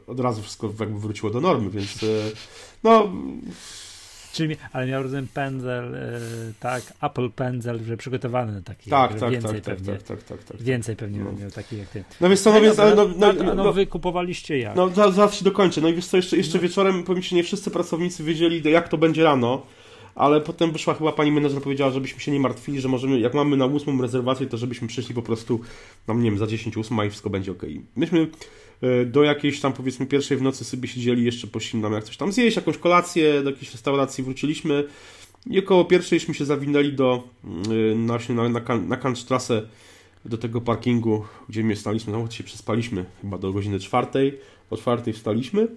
od 0.06 0.20
razu 0.20 0.42
wszystko 0.42 0.72
jakby 0.80 0.98
wróciło 0.98 1.32
do 1.32 1.40
normy, 1.40 1.70
więc 1.70 2.02
e, 2.02 2.06
no... 2.82 3.12
Czyli, 4.34 4.56
ale 4.72 4.86
miał 4.86 5.02
rozumiem 5.02 5.28
pędzel, 5.34 5.94
e, 5.94 6.20
tak, 6.60 6.82
Apple 7.02 7.30
pędzel, 7.30 7.84
że 7.84 7.96
przygotowany 7.96 8.52
na 8.52 8.62
taki, 8.62 8.90
tak, 8.90 9.20
tak, 9.20 9.30
więcej 9.30 9.62
tak, 9.62 9.76
pewnie, 9.76 9.92
tak, 9.92 10.02
tak, 10.02 10.22
tak, 10.22 10.44
tak, 10.44 10.62
więcej 10.62 10.96
pewnie 10.96 11.18
no. 11.18 11.32
miał 11.32 11.50
taki 11.50 11.78
jak 11.78 11.88
ty. 11.88 12.04
No 12.20 12.28
więc 12.28 12.42
to, 12.42 12.52
no, 12.52 12.60
więc, 12.60 12.78
ale 12.78 12.94
no, 12.94 13.08
no, 13.16 13.32
no, 13.32 13.54
no, 13.54 13.72
wy 13.72 13.86
kupowaliście 13.86 14.58
jak? 14.58 14.76
No 14.76 14.88
zaraz 14.88 15.34
się 15.34 15.44
dokończę, 15.44 15.80
no 15.80 15.88
i 15.88 15.94
wiesz 15.94 16.06
co, 16.06 16.16
jeszcze, 16.16 16.36
jeszcze 16.36 16.58
wieczorem, 16.58 17.02
powiem 17.02 17.22
ci, 17.22 17.34
nie 17.34 17.44
wszyscy 17.44 17.70
pracownicy 17.70 18.24
wiedzieli, 18.24 18.70
jak 18.70 18.88
to 18.88 18.98
będzie 18.98 19.24
rano, 19.24 19.66
ale 20.14 20.40
potem 20.40 20.72
wyszła 20.72 20.94
chyba 20.94 21.12
pani 21.12 21.32
menedżer 21.32 21.62
powiedziała, 21.62 21.90
żebyśmy 21.90 22.20
się 22.20 22.32
nie 22.32 22.40
martwili, 22.40 22.80
że 22.80 22.88
możemy, 22.88 23.20
jak 23.20 23.34
mamy 23.34 23.56
na 23.56 23.66
ósmą 23.66 24.02
rezerwację, 24.02 24.46
to 24.46 24.56
żebyśmy 24.56 24.88
przyszli 24.88 25.14
po 25.14 25.22
prostu, 25.22 25.60
no 26.08 26.14
nie 26.14 26.30
wiem, 26.30 26.38
za 26.38 26.46
10 26.46 26.76
ósma 26.76 27.04
i 27.04 27.10
wszystko 27.10 27.30
będzie 27.30 27.52
ok. 27.52 27.62
Myśmy 27.96 28.18
E, 28.20 28.26
do 29.06 29.22
jakiejś 29.22 29.60
tam 29.60 29.72
powiedzmy 29.72 30.06
pierwszej 30.06 30.36
w 30.36 30.42
nocy 30.42 30.64
sobie 30.64 30.88
siedzieli, 30.88 31.24
jeszcze 31.24 31.46
poszli 31.46 31.78
nam 31.78 31.92
jak 31.92 32.04
coś 32.04 32.16
tam 32.16 32.32
zjeść, 32.32 32.56
jakąś 32.56 32.78
kolację, 32.78 33.42
do 33.42 33.50
jakiejś 33.50 33.72
restauracji 33.72 34.24
wróciliśmy 34.24 34.84
i 35.46 35.58
około 35.58 35.84
pierwszejśmy 35.84 36.34
się 36.34 36.44
zawinęli 36.44 36.92
do, 36.92 37.28
e, 37.44 37.94
na, 37.94 38.18
na, 38.50 38.76
na 38.76 38.96
Kantstrasse, 38.96 39.62
do 40.24 40.38
tego 40.38 40.60
parkingu, 40.60 41.24
gdzie 41.48 41.64
my 41.64 41.76
staliśmy, 41.76 42.12
no 42.12 42.30
się 42.30 42.44
przespaliśmy 42.44 43.04
chyba 43.22 43.38
do 43.38 43.52
godziny 43.52 43.80
czwartej, 43.80 44.38
o 44.70 44.76
czwartej 44.76 45.12
wstaliśmy 45.12 45.68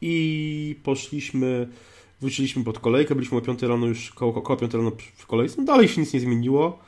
i 0.00 0.76
poszliśmy, 0.82 1.68
wróciliśmy 2.20 2.64
pod 2.64 2.78
kolejkę, 2.78 3.14
byliśmy 3.14 3.38
o 3.38 3.40
5 3.40 3.62
rano 3.62 3.86
już, 3.86 4.10
koło, 4.10 4.42
koło 4.42 4.56
5 4.56 4.74
rano 4.74 4.92
w 5.16 5.26
kolejce, 5.26 5.54
no 5.58 5.64
dalej 5.64 5.88
się 5.88 6.00
nic 6.00 6.12
nie 6.12 6.20
zmieniło. 6.20 6.78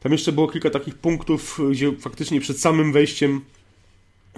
Tam 0.00 0.12
jeszcze 0.12 0.32
było 0.32 0.48
kilka 0.48 0.70
takich 0.70 0.94
punktów, 0.94 1.60
gdzie 1.70 1.92
faktycznie 1.92 2.40
przed 2.40 2.60
samym 2.60 2.92
wejściem 2.92 3.40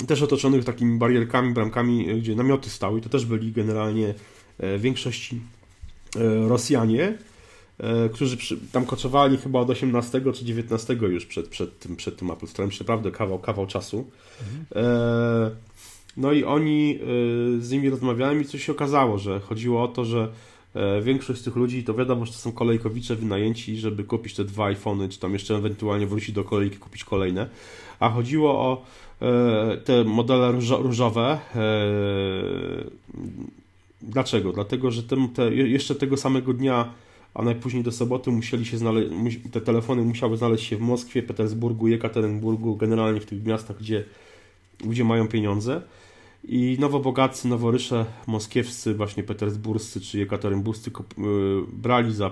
też 0.06 0.22
otoczonych 0.22 0.64
takimi 0.64 0.98
barierkami, 0.98 1.54
bramkami, 1.54 2.06
gdzie 2.20 2.34
namioty 2.34 2.70
stały. 2.70 3.00
To 3.00 3.08
też 3.08 3.26
byli 3.26 3.52
generalnie 3.52 4.08
e, 4.58 4.78
w 4.78 4.80
większości 4.80 5.40
e, 6.16 6.48
Rosjanie, 6.48 7.18
e, 7.78 8.08
którzy 8.08 8.36
tam 8.72 8.86
koczowali 8.86 9.36
chyba 9.36 9.60
od 9.60 9.70
18 9.70 10.22
czy 10.34 10.44
19 10.44 10.94
już 10.94 11.26
przed, 11.26 11.48
przed 11.48 11.78
tym, 11.78 11.96
przed 11.96 12.16
tym 12.16 12.30
Apple 12.30 12.46
Store, 12.46 12.68
naprawdę 12.80 13.10
kawał, 13.10 13.38
kawał 13.38 13.66
czasu. 13.66 14.10
Mhm. 14.40 15.56
No 16.16 16.32
i 16.32 16.44
oni 16.44 16.98
z 17.58 17.70
nimi 17.70 17.90
rozmawiałem 17.90 18.42
i 18.42 18.44
coś 18.44 18.64
się 18.64 18.72
okazało, 18.72 19.18
że 19.18 19.40
chodziło 19.40 19.82
o 19.82 19.88
to, 19.88 20.04
że 20.04 20.28
większość 21.02 21.40
z 21.40 21.44
tych 21.44 21.56
ludzi 21.56 21.84
to 21.84 21.94
wiadomo, 21.94 22.26
że 22.26 22.32
to 22.32 22.38
są 22.38 22.52
kolejkowicze 22.52 23.16
wynajęci, 23.16 23.76
żeby 23.76 24.04
kupić 24.04 24.34
te 24.34 24.44
dwa 24.44 24.66
iPhony, 24.66 25.08
czy 25.08 25.20
tam 25.20 25.32
jeszcze 25.32 25.56
ewentualnie 25.56 26.06
wrócić 26.06 26.32
do 26.32 26.44
kolejki, 26.44 26.76
kupić 26.76 27.04
kolejne. 27.04 27.48
A 28.00 28.10
chodziło 28.10 28.50
o 28.50 28.84
E, 29.05 29.05
te 29.84 30.04
modele 30.04 30.52
różowe. 30.82 31.38
E, 31.54 31.70
dlaczego? 34.02 34.52
Dlatego, 34.52 34.90
że 34.90 35.02
te, 35.02 35.54
jeszcze 35.54 35.94
tego 35.94 36.16
samego 36.16 36.52
dnia, 36.52 36.92
a 37.34 37.42
najpóźniej 37.42 37.82
do 37.82 37.92
soboty 37.92 38.30
musieli 38.30 38.66
się 38.66 38.78
znaleźć, 38.78 39.10
te 39.52 39.60
telefony 39.60 40.02
musiały 40.02 40.36
znaleźć 40.36 40.64
się 40.64 40.76
w 40.76 40.80
Moskwie, 40.80 41.22
Petersburgu, 41.22 41.88
Jekaterinburgu, 41.88 42.76
generalnie 42.76 43.20
w 43.20 43.26
tych 43.26 43.44
miastach, 43.44 43.78
gdzie 43.78 44.04
ludzie 44.84 45.04
mają 45.04 45.28
pieniądze. 45.28 45.82
I 46.48 46.76
nowobogacy, 46.80 47.48
noworysze 47.48 48.06
moskiewscy, 48.26 48.94
właśnie 48.94 49.22
petersburscy 49.22 50.00
czy 50.00 50.18
jekaterinburscy 50.18 50.90
e, 50.90 51.22
brali 51.72 52.14
za 52.14 52.30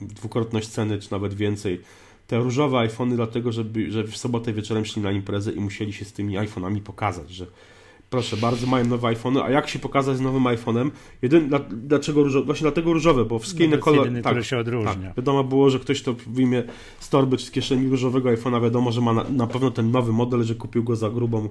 dwukrotność 0.00 0.68
ceny, 0.68 0.98
czy 0.98 1.12
nawet 1.12 1.34
więcej 1.34 1.80
te 2.28 2.38
różowe 2.38 2.78
iPhony, 2.78 3.16
dlatego 3.16 3.52
żeby, 3.52 3.90
że 3.90 4.04
w 4.04 4.16
sobotę 4.16 4.52
wieczorem 4.52 4.84
szli 4.84 5.02
na 5.02 5.12
imprezę 5.12 5.52
i 5.52 5.60
musieli 5.60 5.92
się 5.92 6.04
z 6.04 6.12
tymi 6.12 6.38
iPhone'ami 6.38 6.80
pokazać, 6.80 7.30
że 7.30 7.46
proszę 8.10 8.36
bardzo, 8.36 8.66
mają 8.66 8.86
nowe 8.86 9.08
iPhony, 9.08 9.42
a 9.42 9.50
jak 9.50 9.68
się 9.68 9.78
pokazać 9.78 10.16
z 10.16 10.20
nowym 10.20 10.42
iPhone'em? 10.44 10.90
Jeden, 11.22 11.50
dlaczego 11.70 12.22
różowe? 12.22 12.46
Właśnie 12.46 12.64
dlatego 12.64 12.92
różowe, 12.92 13.24
bo 13.24 13.38
wszystkie 13.38 13.60
no 13.60 13.66
inne 13.66 13.78
kolory... 13.78 14.22
tak, 14.22 14.44
się 14.44 14.58
odróżnia. 14.58 15.06
Tak, 15.06 15.16
wiadomo 15.16 15.44
było, 15.44 15.70
że 15.70 15.78
ktoś 15.78 16.02
to 16.02 16.14
wyjmie 16.26 16.62
z 17.00 17.08
torby 17.08 17.36
czy 17.36 17.46
z 17.46 17.50
kieszeni 17.50 17.88
różowego 17.88 18.28
iPhone'a, 18.28 18.62
wiadomo, 18.62 18.92
że 18.92 19.00
ma 19.00 19.12
na, 19.12 19.24
na, 19.24 19.46
pewno 19.46 19.70
ten 19.70 19.90
nowy 19.90 20.12
model, 20.12 20.42
że 20.44 20.54
kupił 20.54 20.84
go 20.84 20.96
za 20.96 21.10
grubą 21.10 21.48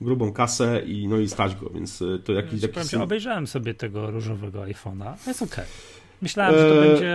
grubą 0.00 0.32
kasę 0.32 0.82
i 0.86 1.08
no 1.08 1.18
i 1.18 1.28
stać 1.28 1.54
go, 1.54 1.70
więc 1.70 2.02
e, 2.02 2.18
to 2.18 2.32
jakiś... 2.32 2.62
jakiś... 2.62 2.90
Powiem, 2.90 3.02
obejrzałem 3.02 3.46
sobie 3.46 3.74
tego 3.74 4.10
różowego 4.10 4.60
iPhone'a, 4.60 5.12
jest 5.26 5.42
okej. 5.42 5.52
Okay. 5.52 6.07
Myślałem, 6.22 6.54
że 6.58 6.68
to 6.68 6.84
e... 6.84 6.88
będzie, 6.88 7.12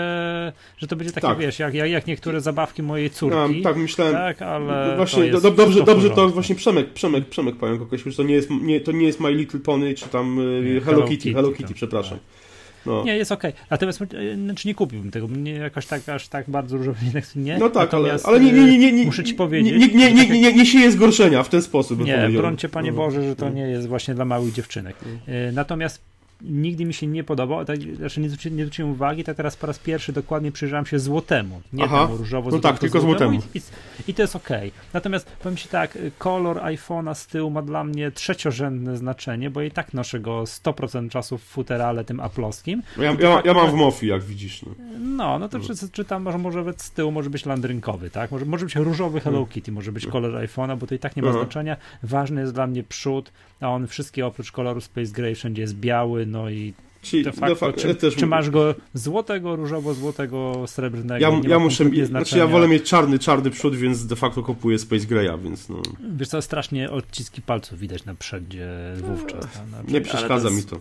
że 0.78 0.88
to 0.88 0.96
będzie 0.96 1.14
takie, 1.14 1.28
tak. 1.28 1.38
wiesz, 1.38 1.60
jak, 1.60 1.74
jak 1.74 2.08
niektóre 2.08 2.42
zabawki 2.42 2.84
mojej 2.84 3.10
córki. 3.10 3.62
tak, 3.62 3.78
myślałem. 3.78 4.14
Tak, 4.14 4.42
ale 4.42 4.88
no 4.90 4.98
właśnie, 4.98 5.32
do, 5.32 5.52
dobrze, 5.52 5.84
dobrze 5.84 6.10
to 6.10 6.30
właśnie 6.30 6.56
Przemek, 6.56 6.94
Przemek, 6.94 7.26
Przemek 7.26 7.56
Pająk 7.56 7.82
określił, 7.82 8.12
że 8.12 8.18
to 8.18 8.24
nie 8.24 8.36
jest, 8.36 8.50
nie, 8.50 8.82
to 8.82 8.92
nie 8.92 9.06
jest 9.06 9.20
My 9.20 9.34
Little 9.34 9.60
Pony, 9.60 9.94
czy 9.94 10.10
tam 10.10 10.36
nie, 10.66 10.82
Hello, 10.82 10.82
Hello, 10.82 11.08
Kitty, 11.08 11.34
Hello 11.34 11.50
Kitty, 11.50 11.64
tak, 11.64 11.76
przepraszam. 11.76 12.18
Tak. 12.18 12.44
No. 12.86 13.04
Nie, 13.04 13.18
jest 13.18 13.32
okej. 13.32 13.52
Okay. 13.52 13.66
Natomiast 13.70 14.02
e, 14.02 14.06
znaczy 14.36 14.68
nie 14.68 14.76
kupiłbym 14.76 15.12
tego. 15.12 15.28
Mnie 15.28 15.52
jakoś 15.52 15.86
tak, 15.86 16.10
aż 16.10 16.28
tak 16.28 16.50
bardzo 16.50 16.78
różowy 16.78 17.00
nie. 17.36 17.58
No 17.58 17.70
tak, 17.70 17.94
ale, 17.94 18.18
ale 18.24 18.40
nie, 18.40 18.52
nie, 18.52 18.78
nie, 18.78 18.92
nie, 18.92 19.06
muszę 19.06 19.24
ci 19.24 19.34
powiedzieć. 19.34 19.74
Nie, 19.80 19.88
nie, 19.88 20.14
nie, 20.14 20.40
nie, 20.40 20.54
nie 20.54 20.66
sieje 20.66 20.92
zgorszenia 20.92 21.44
w 21.44 21.50
ten 21.50 21.62
sposób. 21.62 22.06
Nie, 22.06 22.30
brońcie 22.30 22.70
Panie 22.70 22.92
no. 22.92 22.98
Boże, 22.98 23.24
że 23.24 23.36
to 23.36 23.50
nie 23.50 23.62
jest 23.62 23.88
właśnie 23.88 24.14
dla 24.16 24.26
małych 24.26 24.54
dziewczynek. 24.54 24.96
E, 25.28 25.52
natomiast 25.52 26.02
nigdy 26.44 26.86
mi 26.86 26.94
się 26.94 27.08
nie 27.08 27.24
podobał, 27.24 27.66
tak, 27.66 27.78
znaczy 27.82 28.22
nie, 28.22 28.30
zwróciłem, 28.30 28.58
nie 28.58 28.64
zwróciłem 28.64 28.92
uwagi, 28.92 29.24
tak 29.24 29.38
teraz 29.38 29.56
po 29.56 29.68
raz 29.68 29.80
pierwszy 29.80 30.14
dokładnie 30.14 30.52
przyjrzałem 30.52 30.86
się 30.86 31.00
złotemu, 31.00 31.62
nie 31.74 31.84
Aha. 31.84 32.06
temu 32.06 32.18
różowo 32.18 32.50
No 32.50 32.60
tak, 32.60 32.80
tylko 32.80 33.02
złotemu. 33.02 33.34
I, 33.34 33.58
i, 33.58 33.62
I, 34.08 34.14
to 34.14 34.22
jest 34.22 34.36
ok. 34.36 34.50
Natomiast 34.94 35.32
powiem 35.44 35.58
Ci 35.58 35.68
tak, 35.68 35.98
kolor 36.18 36.58
iPhone'a 36.58 37.16
z 37.16 37.28
tyłu 37.28 37.50
ma 37.50 37.62
dla 37.62 37.84
mnie 37.84 38.12
trzeciorzędne 38.12 38.98
znaczenie, 38.98 39.50
bo 39.50 39.62
i 39.62 39.72
tak 39.72 39.94
noszę 39.94 40.20
go 40.20 40.44
100% 40.44 41.10
czasu 41.10 41.38
w 41.38 41.44
futerale 41.44 42.06
tym 42.06 42.20
aploskim. 42.20 42.84
Ja, 42.98 43.16
ja, 43.20 43.42
ja 43.46 43.54
mam 43.54 43.72
w 43.72 43.74
Mofi, 43.74 44.08
jak 44.08 44.24
widzisz. 44.24 44.62
No, 44.64 44.72
no, 45.00 45.40
no 45.40 45.50
to 45.50 45.58
no. 45.58 45.64
Czy, 45.64 45.90
czy 45.92 46.06
tam 46.06 46.24
może, 46.24 46.38
może 46.38 46.64
z 46.78 46.92
tyłu 46.92 47.12
może 47.12 47.30
być 47.30 47.46
landrynkowy, 47.46 48.10
tak? 48.10 48.32
Może, 48.32 48.46
może 48.46 48.66
być 48.66 48.76
różowy 48.76 49.20
Hello 49.20 49.38
mm. 49.38 49.50
Kitty, 49.50 49.72
może 49.72 49.92
być 49.92 50.08
kolor 50.08 50.34
iPhone'a, 50.34 50.78
bo 50.78 50.88
to 50.88 50.96
i 50.96 51.00
tak 51.00 51.16
nie 51.16 51.22
ma 51.22 51.28
mhm. 51.28 51.46
znaczenia. 51.46 51.78
Ważny 52.04 52.42
jest 52.42 52.54
dla 52.54 52.68
mnie 52.68 52.84
przód, 52.84 53.32
a 53.60 53.70
on 53.70 53.88
wszystkie 53.88 54.26
oprócz 54.26 54.52
koloru 54.52 54.82
Space 54.82 55.12
Gray 55.12 55.36
wszędzie 55.36 55.62
jest 55.62 55.76
biały, 55.76 56.26
no 56.34 56.50
i 56.50 56.74
Czyli 57.02 57.24
de 57.24 57.32
facto, 57.32 57.74
czy, 57.74 57.96
też... 57.96 58.16
czy, 58.16 58.28
masz 58.28 58.50
go 58.50 58.76
złotego, 58.94 59.56
różowo-złotego, 59.56 60.64
srebrnego? 60.68 61.26
Ja, 61.26 61.42
ja 61.48 61.60
muszę, 61.60 61.86
znaczy 62.04 62.38
ja 62.38 62.48
wolę 62.48 62.68
mieć 62.68 62.84
czarny, 62.84 63.20
czarny 63.20 63.50
przód, 63.50 63.76
więc 63.76 64.08
de 64.08 64.16
facto 64.16 64.44
kupuję 64.44 64.80
Space 64.80 65.08
Grey'a, 65.08 65.44
więc 65.44 65.70
no. 65.70 65.82
Wiesz 66.16 66.28
co, 66.28 66.42
strasznie 66.42 66.92
odciski 66.92 67.42
palców 67.42 67.80
widać 67.80 68.06
na 68.06 68.16
przedzie 68.16 68.70
wówczas. 68.98 69.46
Na, 69.72 69.94
nie 69.94 70.02
przeszkadza 70.02 70.50
mi 70.50 70.64
to 70.64 70.80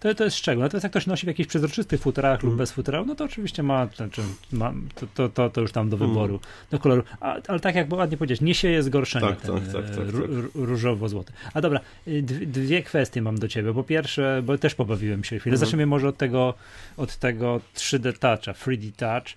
to, 0.00 0.14
to 0.14 0.24
jest 0.24 0.36
szczegół. 0.36 0.62
Natomiast 0.62 0.84
jak 0.84 0.92
ktoś 0.92 1.06
nosi 1.06 1.26
w 1.26 1.28
jakichś 1.28 1.48
przezroczystych 1.48 2.00
futerach 2.00 2.40
mm. 2.40 2.50
lub 2.50 2.58
bez 2.58 2.72
futerał, 2.72 3.06
no 3.06 3.14
to 3.14 3.24
oczywiście 3.24 3.62
ma, 3.62 3.86
znaczy, 3.86 4.22
ma 4.52 4.72
to, 4.94 5.06
to, 5.14 5.28
to, 5.28 5.50
to, 5.50 5.60
już 5.60 5.72
tam 5.72 5.90
do 5.90 5.96
mm. 5.96 6.08
wyboru, 6.08 6.34
mm. 6.34 6.46
do 6.70 6.78
koloru. 6.78 7.02
A, 7.20 7.36
ale 7.48 7.60
tak 7.60 7.74
jak 7.74 7.92
ładnie 7.92 8.16
powiedzieć, 8.16 8.40
nie 8.40 8.54
sieje 8.54 8.82
zgorszenia 8.82 9.26
tak, 9.26 9.40
ten 9.40 9.54
tak, 9.54 9.64
tak, 9.64 9.72
tak, 9.72 9.96
tak. 9.96 10.14
różowo-złoty. 10.54 11.32
A 11.54 11.60
dobra, 11.60 11.80
y, 12.08 12.22
dwie 12.22 12.82
kwestie 12.82 13.22
mam 13.22 13.38
do 13.38 13.48
ciebie. 13.48 13.74
Po 13.74 13.84
pierwsze, 13.84 14.42
bo 14.44 14.58
też 14.58 14.74
pobawiłem 14.74 15.24
się 15.24 15.38
chwilę. 15.38 15.54
Mm. 15.54 15.58
Zacznijmy 15.58 15.86
może 15.86 16.08
od 16.08 16.16
tego, 16.16 16.54
od 16.96 17.16
tego 17.16 17.60
3D 17.76 18.18
Toucha, 18.18 18.52
3D 18.52 18.92
Touch 18.92 19.36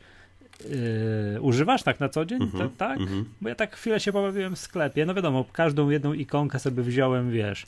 Yy, 1.34 1.42
używasz 1.42 1.84
tak 1.84 2.00
na 2.00 2.10
co 2.10 2.26
dzień? 2.26 2.40
Mm-hmm, 2.40 2.70
tak? 2.78 3.00
Mm-hmm. 3.00 3.24
Bo 3.42 3.50
ja 3.50 3.56
tak 3.56 3.76
chwilę 3.76 4.00
się 4.00 4.12
pobawiłem 4.12 4.56
w 4.56 4.60
sklepie. 4.60 5.06
No 5.06 5.14
wiadomo, 5.14 5.46
każdą 5.54 5.90
jedną 5.90 6.14
ikonkę 6.14 6.60
sobie 6.60 6.84
wziąłem, 6.84 7.32
wiesz. 7.32 7.66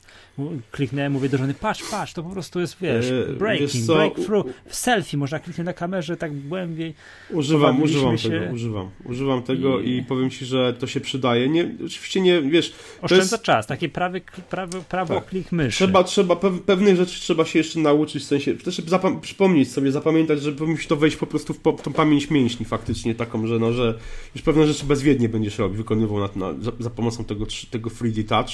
Kliknąłem, 0.70 1.12
mówię 1.12 1.28
do 1.28 1.38
żony, 1.38 1.54
patrz, 1.54 1.82
patrz, 1.90 2.12
to 2.12 2.22
po 2.22 2.30
prostu 2.30 2.60
jest, 2.60 2.76
wiesz, 2.80 3.10
e, 3.10 3.32
breaking, 3.32 3.70
wiesz 3.70 3.86
breakthrough. 3.86 4.46
W 4.66 4.74
selfie 4.74 5.16
można 5.16 5.38
kliknąć 5.38 5.66
na 5.66 5.72
kamerze 5.72 6.16
tak 6.16 6.40
głębiej. 6.40 6.94
Używam, 7.30 7.82
używam 7.82 8.18
się. 8.18 8.30
tego, 8.30 8.52
używam. 8.52 8.90
Używam 9.04 9.42
tego 9.42 9.80
i... 9.80 9.90
i... 9.90 10.02
powiem 10.02 10.30
ci, 10.30 10.44
że 10.44 10.72
to 10.72 10.86
się 10.86 11.00
przydaje. 11.00 11.48
Nie, 11.48 11.70
oczywiście 11.86 12.20
nie, 12.20 12.42
wiesz... 12.42 12.72
Oszczędza 13.02 13.36
jest... 13.36 13.44
czas, 13.44 13.66
taki 13.66 13.88
prawy, 13.88 14.20
prawy, 14.50 14.82
prawo 14.88 15.14
tak. 15.14 15.26
klik 15.26 15.52
myszy. 15.52 15.76
Trzeba, 15.76 16.04
trzeba, 16.04 16.36
pewnych 16.66 16.96
rzeczy 16.96 17.20
trzeba 17.20 17.44
się 17.44 17.58
jeszcze 17.58 17.80
nauczyć, 17.80 18.22
w 18.22 18.26
sensie, 18.26 18.54
też 18.54 18.78
zapam- 18.78 19.20
przypomnieć 19.20 19.72
sobie, 19.72 19.92
zapamiętać, 19.92 20.42
że 20.42 20.52
musi 20.52 20.88
to 20.88 20.96
wejść 20.96 21.16
po 21.16 21.26
prostu 21.26 21.54
w 21.54 21.60
po, 21.60 21.72
tą 21.72 21.92
pamięć 21.92 22.30
mięśni, 22.30 22.66
fakt 22.66 22.75
faktycznie 22.76 23.14
taką, 23.14 23.46
że, 23.46 23.58
no, 23.58 23.72
że 23.72 23.98
już 24.34 24.42
pewne 24.42 24.66
rzeczy 24.66 24.86
bezwiednie 24.86 25.28
będziesz 25.28 25.58
robił, 25.58 25.76
wykonywał 25.76 26.18
na, 26.18 26.28
na, 26.36 26.62
za, 26.62 26.72
za, 26.80 26.90
pomocą 26.90 27.24
tego, 27.24 27.46
tego 27.70 27.90
3D 27.90 28.28
Touch. 28.28 28.50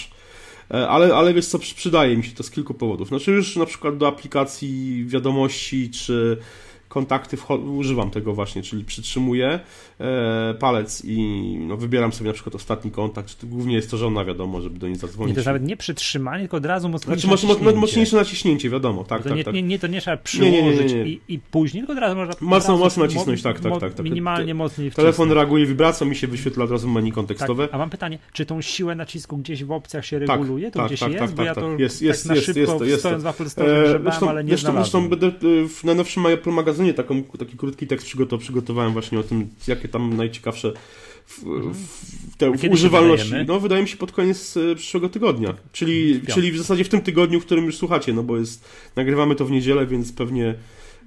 E, 0.70 0.88
ale, 0.88 1.14
ale 1.14 1.34
wiesz 1.34 1.46
co, 1.46 1.58
przydaje 1.58 2.16
mi 2.16 2.24
się 2.24 2.32
to 2.32 2.42
z 2.42 2.50
kilku 2.50 2.74
powodów. 2.74 3.08
Znaczy 3.08 3.30
już 3.30 3.56
na 3.56 3.66
przykład 3.66 3.96
do 3.96 4.08
aplikacji 4.08 5.04
wiadomości, 5.08 5.90
czy 5.90 6.38
kontakty 6.92 7.36
używam 7.76 8.10
tego 8.10 8.34
właśnie, 8.34 8.62
czyli 8.62 8.84
przytrzymuję 8.84 9.60
e, 10.00 10.54
palec 10.54 11.02
i 11.04 11.18
no, 11.60 11.76
wybieram 11.76 12.12
sobie 12.12 12.28
na 12.28 12.34
przykład 12.34 12.54
ostatni 12.54 12.90
kontakt, 12.90 13.44
głównie 13.44 13.74
jest 13.74 13.90
to 13.90 13.96
żona, 13.96 14.24
wiadomo, 14.24 14.60
żeby 14.60 14.78
do 14.78 14.86
niej 14.86 14.96
zadzwonić. 14.96 15.36
Nie, 15.36 15.42
to 15.42 15.50
nawet 15.50 15.62
nie 15.62 15.76
przytrzymanie, 15.76 16.40
tylko 16.40 16.56
od 16.56 16.66
razu 16.66 16.88
mocniejsze 16.88 17.28
znaczy, 17.28 17.46
naciśnięcie. 17.46 17.80
Mocniejsze 17.80 18.16
naciśnięcie, 18.16 18.70
wiadomo, 18.70 19.04
tak, 19.04 19.22
tak, 19.22 19.36
nie, 19.36 19.44
tak. 19.44 19.54
Nie, 19.54 19.62
nie, 19.62 19.78
to 19.78 19.86
nie 19.86 20.00
trzeba 20.00 20.16
przyłożyć 20.16 20.92
I, 20.92 21.20
I, 21.28 21.38
później, 21.38 21.80
tylko 21.82 21.92
od 21.92 21.98
razu 21.98 22.16
można... 22.16 22.34
Mocno, 22.40 22.76
mocno 22.76 23.04
nacisnąć, 23.04 23.42
tak, 23.42 23.60
tak, 23.60 23.80
tak, 23.80 23.94
tak. 23.94 24.04
Minimalnie 24.04 24.54
mocniej 24.54 24.90
wcisnąć. 24.90 25.04
Telefon 25.04 25.32
reaguje 25.32 25.66
wibracją 25.66 26.06
mi 26.06 26.16
się 26.16 26.26
wyświetla 26.26 26.64
od 26.64 26.70
razu 26.70 26.88
menu 26.88 27.12
kontekstowe. 27.12 27.66
Tak, 27.66 27.74
a 27.74 27.78
mam 27.78 27.90
pytanie, 27.90 28.18
czy 28.32 28.46
tą 28.46 28.60
siłę 28.60 28.94
nacisku 28.94 29.36
gdzieś 29.36 29.64
w 29.64 29.72
opcjach 29.72 30.06
się 30.06 30.20
tak, 30.20 30.28
reguluje? 30.28 30.70
To 30.70 30.78
tak, 30.78 30.86
gdzieś 30.86 31.00
tak, 31.00 31.12
jest? 31.12 31.24
Tak, 31.24 31.34
Bo 31.34 31.42
ja 31.42 31.54
to 31.54 31.78
jest, 31.78 32.02
jest, 32.02 32.28
tak 32.28 32.36
na 32.36 32.42
szybko 32.42 32.84
jest, 32.84 33.00
stojąc 33.00 33.24
w 33.24 33.26
Apple 33.26 33.48
Store 33.48 34.00
ale 34.28 34.44
nie 34.44 34.56
znalazłem. 34.56 34.84
Zresztą 34.84 35.08
będę 35.08 35.32
w 35.68 35.84
najnowszym 35.84 36.26
Apple 36.26 36.50
magazynie 36.50 36.81
taki 37.38 37.56
krótki 37.56 37.86
tekst 37.86 38.06
przygotował 38.06 38.38
przygotowałem 38.38 38.92
właśnie 38.92 39.18
o 39.18 39.22
tym, 39.22 39.48
jakie 39.68 39.88
tam 39.88 40.16
najciekawsze 40.16 40.72
w, 41.26 41.44
w, 41.74 42.36
te, 42.36 42.50
w 42.50 42.64
używalności. 42.70 43.32
No, 43.46 43.60
wydaje 43.60 43.82
mi 43.82 43.88
się 43.88 43.96
pod 43.96 44.12
koniec 44.12 44.56
e, 44.56 44.74
przyszłego 44.74 45.08
tygodnia. 45.08 45.54
Czyli, 45.72 46.14
w 46.14 46.26
czyli 46.26 46.52
w 46.52 46.58
zasadzie 46.58 46.84
w 46.84 46.88
tym 46.88 47.00
tygodniu, 47.00 47.40
w 47.40 47.46
którym 47.46 47.64
już 47.64 47.76
słuchacie, 47.76 48.12
no 48.12 48.22
bo 48.22 48.36
jest, 48.36 48.64
nagrywamy 48.96 49.34
to 49.34 49.44
w 49.44 49.50
niedzielę, 49.50 49.86
więc 49.86 50.12
pewnie. 50.12 50.48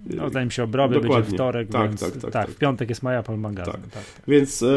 E, 0.09 0.15
no, 0.15 0.25
wydaje 0.25 0.45
mi 0.45 0.51
się, 0.51 0.63
obroby 0.63 0.95
Dokładnie. 0.95 1.21
będzie 1.21 1.35
wtorek, 1.35 1.69
tak, 1.69 1.89
więc, 1.89 2.01
tak, 2.01 2.11
tak, 2.11 2.21
tak, 2.21 2.31
tak, 2.31 2.49
w 2.49 2.55
piątek 2.55 2.89
jest 2.89 3.03
moja 3.03 3.19
Apple 3.19 3.37
Magazyn. 3.37 3.73
Tak. 3.73 3.81
tak. 3.81 3.91
tak. 3.91 4.23
Więc 4.27 4.63
e, 4.63 4.67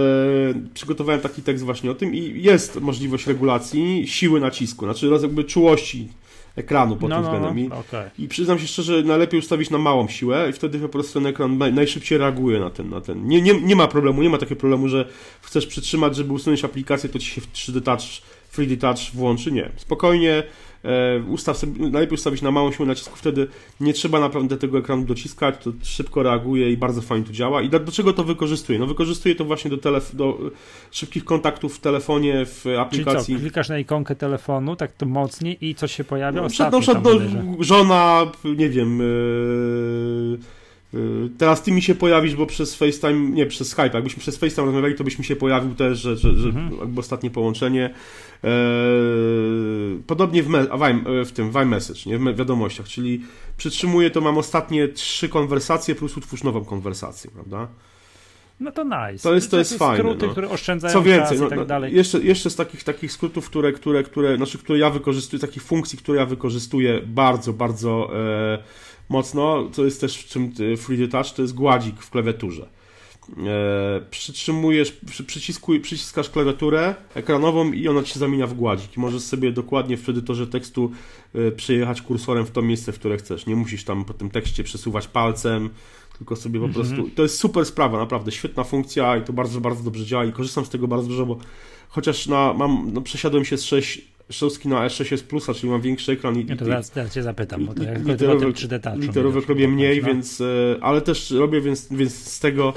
przygotowałem 0.75 1.21
taki 1.21 1.43
tekst 1.43 1.65
właśnie 1.65 1.91
o 1.91 1.95
tym 1.95 2.15
i 2.15 2.43
jest 2.43 2.81
możliwość 2.81 3.27
regulacji 3.27 4.07
siły 4.07 4.41
nacisku, 4.41 4.85
znaczy 4.85 5.07
jakby 5.23 5.45
czułości 5.45 6.09
ekranu 6.59 6.97
pod 6.97 7.11
no, 7.11 7.17
tym 7.17 7.25
no, 7.25 7.31
względem. 7.31 7.69
No, 7.69 7.79
okay. 7.79 8.11
I 8.19 8.29
przyznam 8.29 8.59
się 8.59 8.67
szczerze, 8.67 9.03
najlepiej 9.03 9.41
ustawić 9.41 9.71
na 9.71 9.79
małą 9.79 10.09
siłę 10.09 10.47
i 10.51 10.53
wtedy 10.53 10.79
po 10.79 10.89
prostu 10.89 11.15
ten 11.15 11.27
ekran 11.27 11.59
najszybciej 11.75 12.19
reaguje 12.19 12.61
na 12.61 12.71
ten. 12.71 12.91
Na 12.91 13.01
ten. 13.01 13.29
Nie, 13.29 13.43
nie, 13.43 13.61
nie 13.61 13.77
ma 13.77 13.89
problemu, 13.89 14.23
nie 14.23 14.31
ma 14.31 14.39
takiego 14.39 14.61
problemu, 14.61 14.89
że 14.89 15.09
chcesz 15.43 15.67
przytrzymać, 15.67 16.17
żeby 16.17 16.33
usunąć 16.33 16.65
aplikację, 16.65 17.09
to 17.09 17.19
ci 17.19 17.27
się 17.27 17.41
w 17.41 17.53
3D 17.53 17.83
Touch, 17.83 18.01
3D 18.57 18.81
Touch 18.81 19.15
włączy. 19.15 19.53
Nie. 19.53 19.71
Spokojnie 19.77 20.43
ustaw 21.29 21.59
sobie, 21.59 21.81
najlepiej 21.81 22.15
ustawić 22.15 22.43
na 22.43 22.51
małą 22.51 22.73
siłę 22.73 22.89
nacisku, 22.89 23.17
wtedy 23.17 23.47
nie 23.81 23.93
trzeba 23.93 24.21
naprawdę 24.21 24.57
tego 24.57 24.79
ekranu 24.79 25.05
dociskać, 25.05 25.55
to 25.65 25.73
szybko 25.83 26.23
reaguje 26.23 26.73
i 26.73 26.77
bardzo 26.77 27.03
fajnie 27.03 27.27
to 27.27 27.33
działa. 27.33 27.63
I 27.63 27.69
do, 27.69 27.81
do 27.81 27.93
czego 27.93 28.13
to 28.13 28.25
wykorzystuje? 28.25 28.79
No 28.79 28.87
wykorzystuje 28.87 29.35
to 29.35 29.45
właśnie 29.45 29.71
do, 29.71 29.77
telef- 29.77 30.15
do 30.15 30.39
szybkich 30.91 31.25
kontaktów 31.25 31.77
w 31.77 31.81
telefonie, 31.81 32.47
w 32.47 32.67
aplikacji. 32.79 33.35
Czyli 33.35 33.39
co, 33.39 33.43
klikasz 33.43 33.69
na 33.69 33.79
ikonkę 33.79 34.15
telefonu, 34.15 34.77
tak 34.77 34.93
to 34.93 35.07
mocniej 35.07 35.67
i 35.67 35.75
coś 35.75 35.95
się 35.95 36.05
pojawia? 36.05 36.37
No, 36.37 36.43
na 36.43 36.49
przykład 36.81 37.05
no, 37.05 37.11
żona, 37.61 38.33
nie 38.45 38.69
wiem... 38.69 38.99
Yy 38.99 40.58
teraz 41.39 41.63
ty 41.63 41.73
mi 41.73 41.83
się 41.83 41.95
pojawisz, 41.95 42.37
bo 42.37 42.47
przez 42.47 42.75
FaceTime, 42.75 43.31
nie, 43.31 43.47
przez 43.47 43.69
Skype, 43.69 43.91
jakbyśmy 43.95 44.21
przez 44.21 44.37
FaceTime 44.37 44.67
rozmawiali, 44.67 44.95
to 44.95 45.05
byś 45.05 45.19
mi 45.19 45.25
się 45.25 45.37
pojawił 45.37 45.75
też, 45.75 45.99
że, 45.99 46.17
że, 46.17 46.37
że 46.37 46.49
mhm. 46.49 46.79
jakby 46.81 47.01
ostatnie 47.01 47.31
połączenie. 47.31 47.95
Eee, 48.45 48.51
podobnie 50.07 50.43
w, 50.43 50.49
me, 50.49 50.67
w 51.25 51.33
tym, 51.33 51.51
w 51.51 51.57
iMessage, 51.57 52.01
nie, 52.07 52.19
w 52.19 52.37
wiadomościach, 52.37 52.89
czyli 52.89 53.21
przytrzymuję 53.57 54.11
to, 54.11 54.21
mam 54.21 54.39
ostatnie 54.39 54.89
trzy 54.89 55.29
konwersacje 55.29 55.95
plus 55.95 56.17
utwórz 56.17 56.45
nową 56.45 56.65
konwersację, 56.65 57.31
prawda? 57.31 57.69
No 58.61 58.73
to 58.73 58.85
nice. 58.85 59.23
To 59.23 59.35
jest, 59.35 59.51
to 59.51 59.59
jest 59.59 59.79
fajne. 59.79 59.99
Skróty, 59.99 60.27
no. 60.27 60.33
które 60.33 60.49
oszczędzają 60.49 60.93
Co 60.93 61.03
więcej, 61.03 61.39
no, 61.39 61.47
i 61.47 61.49
tak 61.49 61.59
no, 61.59 61.65
dalej. 61.65 61.95
Jeszcze, 61.95 62.19
jeszcze 62.19 62.51
z 62.51 62.57
takich, 62.57 62.85
takich 62.85 63.13
skrótów, 63.13 63.51
które, 63.51 63.73
które, 63.73 64.03
które, 64.03 64.37
znaczy, 64.37 64.59
które 64.59 64.79
ja 64.79 64.91
wykorzystuję, 64.91 65.41
takich 65.41 65.63
funkcji, 65.63 65.99
które 65.99 66.19
ja 66.19 66.27
wykorzystuję 66.27 67.01
bardzo, 67.07 67.53
bardzo 67.53 68.11
e, 68.17 68.59
mocno, 69.09 69.71
co 69.73 69.85
jest 69.85 70.01
też 70.01 70.17
w 70.17 70.29
czym 70.29 70.53
3D 70.53 71.11
Touch, 71.11 71.35
to 71.37 71.43
jest 71.43 71.55
gładzik 71.55 72.03
w 72.03 72.11
klawiaturze. 72.11 72.69
E, 73.47 74.01
przytrzymujesz, 74.11 75.01
przyciskuj, 75.27 75.81
przyciskasz 75.81 76.31
klawiaturę 76.31 76.95
ekranową 77.15 77.73
i 77.73 77.89
ona 77.89 78.03
ci 78.03 78.13
się 78.13 78.21
zamienia 78.21 78.47
w 78.47 78.55
gładzik. 78.55 78.97
I 78.97 79.01
możesz 79.01 79.23
sobie 79.23 79.53
dokładnie 79.53 79.97
w 79.97 80.09
edytorze 80.09 80.47
tekstu 80.47 80.91
e, 81.35 81.51
przejechać 81.53 82.03
kursorem 82.03 82.47
w 82.47 82.51
to 82.51 82.63
miejsce, 82.63 82.93
w 82.93 82.99
które 82.99 83.17
chcesz. 83.17 83.47
Nie 83.47 83.57
musisz 83.57 83.85
tam 83.85 84.05
po 84.05 84.15
tym 84.15 84.31
tekście 84.31 84.65
przesuwać 84.65 85.09
palcem, 85.09 85.71
tylko 86.19 86.37
sobie 86.37 86.61
po 86.61 86.67
mm 86.67 86.77
-hmm. 86.77 86.95
prostu. 86.95 87.11
To 87.15 87.23
jest 87.23 87.39
super 87.39 87.67
sprawa, 87.67 87.99
naprawdę 87.99 88.33
świetna 88.33 88.65
funkcja 88.65 89.17
i 89.17 89.23
to 89.25 89.33
bardzo, 89.33 89.61
bardzo 89.61 89.83
dobrze 89.83 90.07
działa 90.07 90.25
i 90.25 90.33
korzystam 90.33 90.65
z 90.65 90.69
tego 90.69 90.89
bardzo 90.89 91.09
dużo, 91.09 91.27
bo 91.27 91.39
chociaż 91.89 92.27
na, 92.27 92.55
mam, 92.55 92.91
no, 92.93 93.01
przesiadłem 93.01 93.45
się 93.45 93.57
z 93.57 93.65
6 93.65 94.09
Szewski 94.31 94.69
na 94.69 94.87
E6 94.87 95.13
jest 95.13 95.27
plusa, 95.27 95.55
czyli 95.55 95.71
mam 95.71 95.81
większy 95.81 96.13
ekran 96.13 96.39
i... 96.39 96.47
Ja 96.47 96.57
to 96.57 96.65
zaraz, 96.65 96.93
cię 97.15 97.23
zapytam, 97.23 97.67
bo 97.67 97.75
to 97.75 97.83
jak 97.83 98.07
literowek, 98.07 98.49
3D 98.49 98.81
Touch. 98.81 99.03
Literowek 99.03 99.47
robię 99.47 99.69
mniej, 99.69 100.01
no. 100.03 100.09
więc, 100.09 100.41
e, 100.41 100.45
ale 100.81 101.01
też 101.01 101.31
robię, 101.31 101.61
więc, 101.61 101.89
więc 101.91 102.15
z 102.15 102.41
tego 102.41 102.73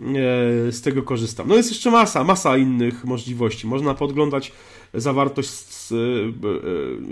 e, 0.00 0.72
z 0.72 0.80
tego 0.80 1.02
korzystam. 1.02 1.48
No 1.48 1.56
jest 1.56 1.70
jeszcze 1.70 1.90
masa, 1.90 2.24
masa 2.24 2.56
innych 2.56 3.04
możliwości. 3.04 3.66
Można 3.66 3.94
podglądać 3.94 4.52
zawartość, 4.94 5.48
z, 5.50 5.92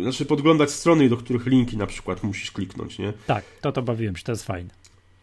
znaczy 0.02 0.24
podglądać 0.24 0.70
strony, 0.70 1.08
do 1.08 1.16
których 1.16 1.46
linki 1.46 1.76
na 1.76 1.86
przykład 1.86 2.22
musisz 2.22 2.50
kliknąć, 2.50 2.98
nie? 2.98 3.12
Tak, 3.26 3.44
to 3.60 3.72
to 3.72 3.82
bawiłem 3.82 4.16
się, 4.16 4.24
to 4.24 4.32
jest 4.32 4.44
fajne. 4.44 4.70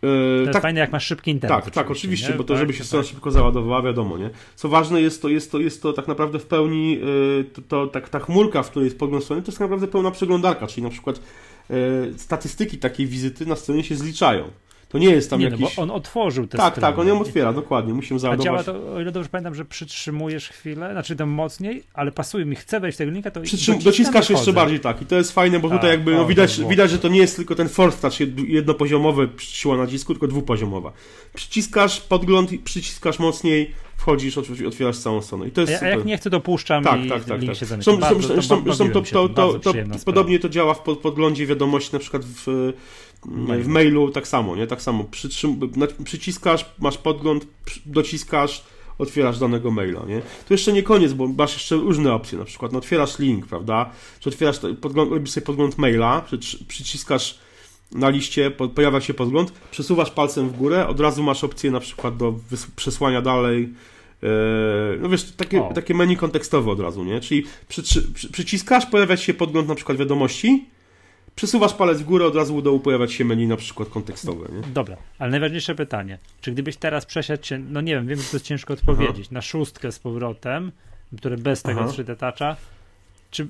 To 0.01 0.07
jest 0.41 0.53
tak, 0.53 0.61
fajne, 0.61 0.79
jak 0.79 0.91
masz 0.91 1.05
szybki 1.05 1.31
internet. 1.31 1.63
Tak, 1.63 1.73
tak, 1.73 1.91
oczywiście, 1.91 2.31
nie? 2.31 2.37
bo 2.37 2.43
to, 2.43 2.53
tak, 2.53 2.59
żeby 2.59 2.73
się 2.73 2.83
strona 2.83 3.03
tak. 3.03 3.11
szybko 3.11 3.31
załadowała, 3.31 3.81
wiadomo, 3.81 4.17
nie? 4.17 4.29
Co 4.55 4.69
ważne 4.69 5.01
jest 5.01 5.21
to, 5.21 5.29
jest 5.29 5.51
to, 5.51 5.59
jest 5.59 5.81
to 5.81 5.93
tak 5.93 6.07
naprawdę 6.07 6.39
w 6.39 6.45
pełni, 6.45 6.99
to, 7.53 7.61
to 7.61 7.87
tak, 7.87 8.09
ta 8.09 8.19
chmurka, 8.19 8.63
w 8.63 8.69
której 8.69 8.85
jest 8.85 8.99
podgląd 8.99 9.23
strony, 9.23 9.41
to 9.41 9.47
jest 9.47 9.57
tak 9.57 9.65
naprawdę 9.65 9.87
pełna 9.87 10.11
przeglądarka, 10.11 10.67
czyli 10.67 10.83
na 10.83 10.89
przykład 10.89 11.19
statystyki 12.17 12.77
takiej 12.77 13.07
wizyty 13.07 13.45
na 13.45 13.55
stronie 13.55 13.83
się 13.83 13.95
zliczają. 13.95 14.43
To 14.95 14.99
nie 14.99 15.09
jest 15.09 15.29
tam 15.29 15.39
nie, 15.39 15.45
jakiś... 15.45 15.61
No 15.61 15.69
bo 15.75 15.81
on 15.81 15.91
otworzył 15.91 16.47
te 16.47 16.57
Tak, 16.57 16.73
strony. 16.73 16.93
tak, 16.93 16.99
on 16.99 17.07
ją 17.07 17.21
otwiera, 17.21 17.53
dokładnie, 17.53 17.93
musimy 17.93 18.19
załadować. 18.19 18.47
A 18.47 18.63
działa 18.63 18.63
to, 18.63 18.93
o 18.93 19.01
ile 19.01 19.11
dobrze 19.11 19.29
pamiętam, 19.29 19.55
że 19.55 19.65
przytrzymujesz 19.65 20.49
chwilę, 20.49 20.91
znaczy 20.91 21.15
tam 21.15 21.29
mocniej, 21.29 21.83
ale 21.93 22.11
pasuje 22.11 22.45
mi, 22.45 22.55
chcę 22.55 22.79
wejść 22.79 22.95
w 22.95 22.99
tego 22.99 23.11
linka, 23.11 23.31
to 23.31 23.41
Przytrzym... 23.41 23.79
dociskasz 23.79 24.29
jeszcze 24.29 24.53
bardziej, 24.53 24.79
tak, 24.79 25.01
i 25.01 25.05
to 25.05 25.15
jest 25.15 25.31
fajne, 25.31 25.59
bo 25.59 25.69
tutaj 25.69 25.89
jakby, 25.89 26.13
no 26.13 26.25
widać, 26.25 26.61
widać, 26.69 26.91
że 26.91 26.99
to 26.99 27.07
nie 27.07 27.19
jest 27.19 27.35
tylko 27.35 27.55
ten 27.55 27.69
force 27.69 28.01
touch 28.01 28.19
jednopoziomowy 28.47 29.29
siła 29.37 29.77
nacisku, 29.77 30.13
tylko 30.13 30.27
dwupoziomowa. 30.27 30.91
Przyciskasz 31.33 32.01
podgląd, 32.01 32.49
przyciskasz 32.63 33.19
mocniej, 33.19 33.71
wchodzisz, 33.97 34.37
otwierasz 34.67 34.97
całą 34.97 35.21
stronę. 35.21 35.47
I 35.47 35.51
to 35.51 35.61
jest 35.61 35.73
a, 35.73 35.75
super. 35.75 35.97
jak 35.97 36.05
nie 36.05 36.17
chcę, 36.17 36.29
to 36.29 36.39
puszczam 36.39 36.83
tak, 36.83 37.05
i 37.05 37.09
tak, 37.09 37.23
tak, 37.23 37.41
link 37.41 37.51
tak. 37.51 37.59
się 37.59 37.65
zamyka. 37.65 37.83
Zresztą, 37.83 38.01
bardzo, 38.01 38.27
zresztą, 38.27 38.63
zresztą 38.65 38.89
to, 38.89 39.01
to, 39.01 39.29
to, 39.29 39.59
to, 39.59 39.73
podobnie 40.05 40.39
to 40.39 40.49
działa 40.49 40.73
w 40.73 40.79
podglądzie 40.79 41.45
wiadomości, 41.45 41.89
na 41.93 41.99
przykład 41.99 42.23
w, 42.25 42.73
w 43.59 43.67
mailu 43.67 44.11
tak 44.11 44.27
samo, 44.27 44.55
nie? 44.55 44.67
Tak 44.67 44.81
samo. 44.81 45.03
Przytrzym, 45.03 45.59
przyciskasz, 46.03 46.65
masz 46.79 46.97
podgląd, 46.97 47.47
dociskasz, 47.85 48.63
otwierasz 48.97 49.39
danego 49.39 49.71
maila, 49.71 50.05
nie? 50.07 50.21
To 50.21 50.53
jeszcze 50.53 50.73
nie 50.73 50.83
koniec, 50.83 51.13
bo 51.13 51.27
masz 51.27 51.53
jeszcze 51.53 51.75
różne 51.75 52.13
opcje, 52.13 52.37
na 52.37 52.45
przykład 52.45 52.71
no, 52.71 52.77
otwierasz 52.77 53.19
link, 53.19 53.47
prawda? 53.47 53.89
Czy 54.19 54.29
otwierasz, 54.29 54.59
podgląd, 54.81 55.11
robisz 55.11 55.31
sobie 55.31 55.45
podgląd 55.45 55.77
maila, 55.77 56.21
przy, 56.21 56.65
przyciskasz 56.65 57.39
na 57.91 58.09
liście, 58.09 58.51
pojawia 58.51 59.01
się 59.01 59.13
podgląd, 59.13 59.53
przesuwasz 59.71 60.11
palcem 60.11 60.49
w 60.49 60.57
górę, 60.57 60.87
od 60.87 60.99
razu 60.99 61.23
masz 61.23 61.43
opcję 61.43 61.71
na 61.71 61.79
przykład 61.79 62.17
do 62.17 62.33
przesłania 62.75 63.21
dalej, 63.21 63.73
e, 64.23 64.27
no 64.99 65.09
wiesz, 65.09 65.31
takie, 65.31 65.69
takie 65.75 65.93
menu 65.93 66.17
kontekstowe 66.17 66.71
od 66.71 66.79
razu, 66.79 67.03
nie? 67.03 67.19
Czyli 67.19 67.43
przy, 67.67 67.83
przy, 68.13 68.31
przyciskasz, 68.31 68.85
pojawia 68.85 69.17
się 69.17 69.33
podgląd 69.33 69.67
na 69.67 69.75
przykład 69.75 69.97
wiadomości, 69.97 70.65
przesuwasz 71.35 71.73
palec 71.73 72.01
w 72.01 72.03
górę, 72.03 72.25
od 72.25 72.35
razu 72.35 72.55
do 72.55 72.61
dołu 72.61 72.79
pojawia 72.79 73.07
się 73.07 73.25
menu 73.25 73.47
na 73.47 73.57
przykład 73.57 73.89
kontekstowe. 73.89 74.47
Nie? 74.55 74.61
Dobra, 74.73 74.97
ale 75.19 75.31
najważniejsze 75.31 75.75
pytanie. 75.75 76.17
Czy 76.41 76.51
gdybyś 76.51 76.77
teraz 76.77 77.05
przesiadł 77.05 77.45
się, 77.45 77.57
no 77.57 77.81
nie 77.81 77.95
wiem, 77.95 78.07
wiem, 78.07 78.17
że 78.21 78.23
to 78.23 78.35
jest 78.37 78.45
ciężko 78.45 78.73
odpowiedzieć, 78.73 79.25
Aha. 79.25 79.29
na 79.31 79.41
szóstkę 79.41 79.91
z 79.91 79.99
powrotem, 79.99 80.71
które 81.17 81.37
bez 81.37 81.61
tego 81.63 81.81
3D 81.81 82.15
Toucha, 82.15 82.55
czy, 83.31 83.47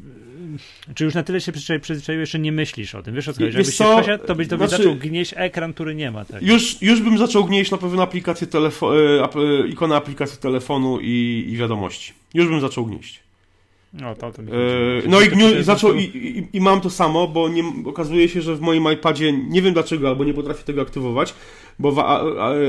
czy 0.95 1.03
już 1.03 1.13
na 1.13 1.23
tyle 1.23 1.41
się 1.41 1.51
przyzwyczaiłeś, 1.81 2.29
że 2.29 2.39
nie 2.39 2.51
myślisz 2.51 2.95
o 2.95 3.03
tym? 3.03 3.15
Wiesz 3.15 3.27
o 3.27 3.33
co 3.33 3.39
chodzi? 3.39 3.57
Jakbyś 3.57 3.75
się 3.75 3.83
przesiadł, 3.95 4.25
to 4.27 4.35
byś, 4.35 4.47
to 4.47 4.57
byś 4.57 4.69
znaczy, 4.69 4.83
zaczął 4.83 4.99
gnieść 4.99 5.33
ekran, 5.35 5.73
który 5.73 5.95
nie 5.95 6.11
ma 6.11 6.25
tego. 6.25 6.45
Już, 6.45 6.81
już 6.81 7.01
bym 7.01 7.17
zaczął 7.17 7.45
gnieść 7.45 7.71
na 7.71 7.77
pewno 7.77 8.03
aplikację 8.03 8.47
telefo- 8.47 8.93
e, 8.95 9.63
e, 9.63 9.67
ikonę 9.67 9.95
aplikacji 9.95 10.37
telefonu 10.37 10.99
i, 11.01 11.45
i 11.49 11.57
wiadomości. 11.57 12.13
Już 12.33 12.47
bym 12.47 12.61
zaczął 12.61 12.85
gnieść. 12.85 13.24
No, 14.01 14.15
to, 14.15 14.31
to 14.31 14.41
mi 14.41 14.51
e, 14.51 14.55
no 15.07 15.21
i, 15.21 15.29
gniu, 15.29 15.63
zaczął, 15.63 15.93
i, 15.93 16.03
i, 16.03 16.57
i, 16.57 16.61
mam 16.61 16.81
to 16.81 16.89
samo, 16.89 17.27
bo 17.27 17.49
nie, 17.49 17.63
okazuje 17.85 18.29
się, 18.29 18.41
że 18.41 18.55
w 18.55 18.61
moim 18.61 18.91
iPadzie 18.93 19.33
nie 19.33 19.61
wiem 19.61 19.73
dlaczego, 19.73 20.07
albo 20.07 20.23
nie 20.23 20.33
potrafię 20.33 20.63
tego 20.63 20.81
aktywować, 20.81 21.33
bo 21.79 21.91
w 21.91 21.99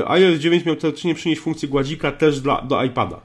iOS 0.07 0.39
9 0.39 0.65
miał 0.65 0.75
teoretycznie 0.75 1.15
przynieść 1.15 1.41
funkcję 1.41 1.69
gładzika 1.69 2.11
też 2.11 2.41
dla, 2.41 2.61
do 2.61 2.83
iPada. 2.83 3.21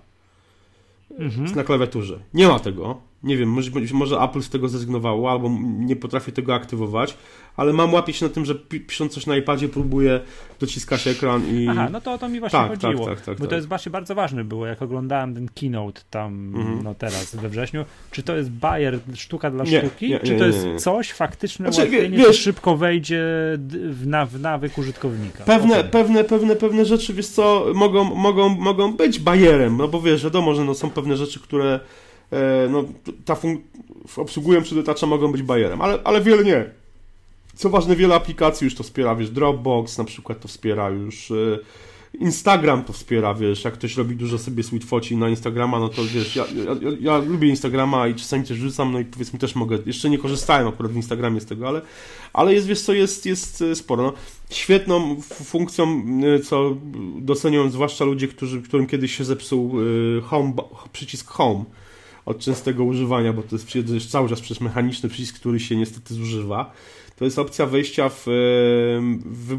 Mhm. 1.19 1.55
Na 1.55 1.65
klawiaturze. 1.65 2.19
Nie 2.35 2.49
ma 2.49 2.59
tego. 2.59 3.01
Nie 3.23 3.37
wiem, 3.37 3.49
może, 3.49 3.71
może 3.93 4.21
Apple 4.21 4.43
z 4.43 4.49
tego 4.49 4.69
zrezygnowało, 4.69 5.31
albo 5.31 5.51
nie 5.63 5.97
potrafi 5.97 6.33
tego 6.33 6.55
aktywować, 6.55 7.17
ale 7.57 7.73
mam 7.73 7.95
łapieć 7.95 8.21
na 8.21 8.29
tym, 8.29 8.45
że 8.45 8.55
pisząc 8.55 9.13
coś 9.13 9.27
na 9.27 9.37
iPadzie 9.37 9.69
próbuję 9.69 10.21
dociskać 10.61 11.07
ekran 11.07 11.43
i... 11.49 11.69
Aha, 11.69 11.89
no 11.93 12.01
to 12.01 12.13
o 12.13 12.19
to 12.19 12.29
mi 12.29 12.41
właśnie 12.41 12.59
tak, 12.59 12.69
chodziło. 12.69 13.07
Tak, 13.07 13.17
tak, 13.17 13.25
tak, 13.25 13.39
bo 13.39 13.45
to 13.45 13.51
tak. 13.51 13.57
jest 13.57 13.69
właśnie 13.69 13.91
bardzo 13.91 14.15
ważne 14.15 14.45
było, 14.45 14.67
jak 14.67 14.83
oglądałem 14.83 15.35
ten 15.35 15.49
keynote 15.55 16.03
tam, 16.11 16.55
mhm. 16.57 16.83
no 16.83 16.95
teraz 16.95 17.37
we 17.37 17.49
wrześniu, 17.49 17.85
czy 18.11 18.23
to 18.23 18.37
jest 18.37 18.51
Bayer, 18.51 18.99
sztuka 19.15 19.51
dla 19.51 19.65
nie, 19.65 19.81
sztuki, 19.81 20.09
nie, 20.09 20.15
nie, 20.15 20.21
czy 20.21 20.39
to 20.39 20.47
jest 20.47 20.67
coś 20.77 21.13
faktyczne 21.13 21.73
znaczy, 21.73 21.91
ułatwienie, 21.91 22.19
wiesz, 22.19 22.41
szybko 22.41 22.77
wejdzie 22.77 23.23
w, 23.91 24.07
na, 24.07 24.27
w 24.27 24.41
nawyk 24.41 24.79
użytkownika? 24.79 25.45
Pewne, 25.45 25.85
pewne, 25.85 26.25
pewne, 26.25 26.57
pewne 26.57 26.85
rzeczy, 26.85 27.15
wiesz 27.15 27.29
co, 27.29 27.67
mogą, 27.75 28.05
mogą, 28.05 28.49
mogą 28.49 28.93
być 28.93 29.19
Bayerem, 29.19 29.77
no 29.77 29.89
bo 29.89 30.01
wiesz, 30.01 30.25
wiadomo, 30.25 30.55
że 30.55 30.65
no, 30.65 30.75
są 30.75 30.91
pewne 30.91 31.17
rzeczy, 31.17 31.41
które 31.41 31.81
E, 32.33 32.69
no, 32.69 32.85
ta 33.25 33.37
obsługują 34.17 34.63
przy 34.63 34.75
detacza 34.75 35.07
mogą 35.07 35.33
być 35.33 35.43
bajerem, 35.43 35.81
ale, 35.81 35.99
ale 36.05 36.21
wiele 36.21 36.45
nie. 36.45 36.82
Co 37.63 37.71
ważne, 37.71 37.97
wiele 37.97 38.15
aplikacji 38.15 38.65
już 38.65 38.75
to 38.75 38.83
wspiera, 38.83 39.17
wiesz, 39.17 39.31
Dropbox 39.31 39.99
na 39.99 40.05
przykład 40.05 40.41
to 40.41 40.49
wspiera 40.49 40.91
już, 40.91 41.31
e, 41.31 41.35
Instagram 42.19 42.85
to 42.85 42.93
wspiera, 42.93 43.35
wiesz, 43.35 43.65
jak 43.65 43.75
ktoś 43.75 43.97
robi 43.97 44.17
dużo 44.17 44.39
sobie 44.39 44.63
sweet 44.63 44.85
foci 44.85 45.17
na 45.17 45.29
Instagrama, 45.29 45.79
no 45.79 45.89
to 45.89 46.05
wiesz, 46.05 46.37
ja, 46.37 46.45
ja, 46.67 46.91
ja, 47.01 47.19
lubię 47.19 47.49
Instagrama 47.49 48.09
i 48.09 48.15
czasami 48.15 48.45
też 48.45 48.59
rzucam, 48.59 48.93
no 48.93 49.01
i 49.01 49.05
powiedzmy 49.05 49.39
też 49.39 49.55
mogę, 49.55 49.79
jeszcze 49.87 50.11
nie 50.11 50.19
korzystałem 50.19 50.69
akurat 50.69 50.93
w 50.93 50.97
Instagramie 50.97 51.41
z 51.41 51.47
tego, 51.47 51.69
ale, 51.69 51.81
ale 52.33 52.55
jest, 52.55 52.67
wiesz 52.67 52.81
co, 52.81 52.93
jest, 52.93 53.27
jest 53.27 53.63
e, 53.63 53.77
sporo. 53.77 54.03
No, 54.03 54.13
świetną 54.51 55.21
funkcją, 55.21 56.05
co 56.45 56.77
docenią 57.19 57.71
zwłaszcza 57.71 58.05
ludzie, 58.05 58.29
którzy, 58.29 58.63
którym 58.63 58.87
kiedyś 58.87 59.17
się 59.17 59.25
zepsuł 59.25 59.75
home, 60.23 60.53
przycisk 60.93 61.29
home, 61.31 61.65
od 62.27 62.39
częstego 62.39 62.85
używania, 62.85 63.33
bo 63.33 63.43
to 63.43 63.49
jest 63.53 63.67
przecież 63.67 64.07
cały 64.07 64.29
czas 64.29 64.41
przecież 64.41 64.61
mechaniczny 64.61 65.09
przycisk, 65.09 65.37
który 65.37 65.61
się 65.61 65.77
niestety 65.77 66.15
zużywa. 66.15 66.73
To 67.23 67.27
jest 67.27 67.39
opcja 67.39 67.67
wejścia 67.67 68.09
w, 68.09 68.23
w, 69.25 69.59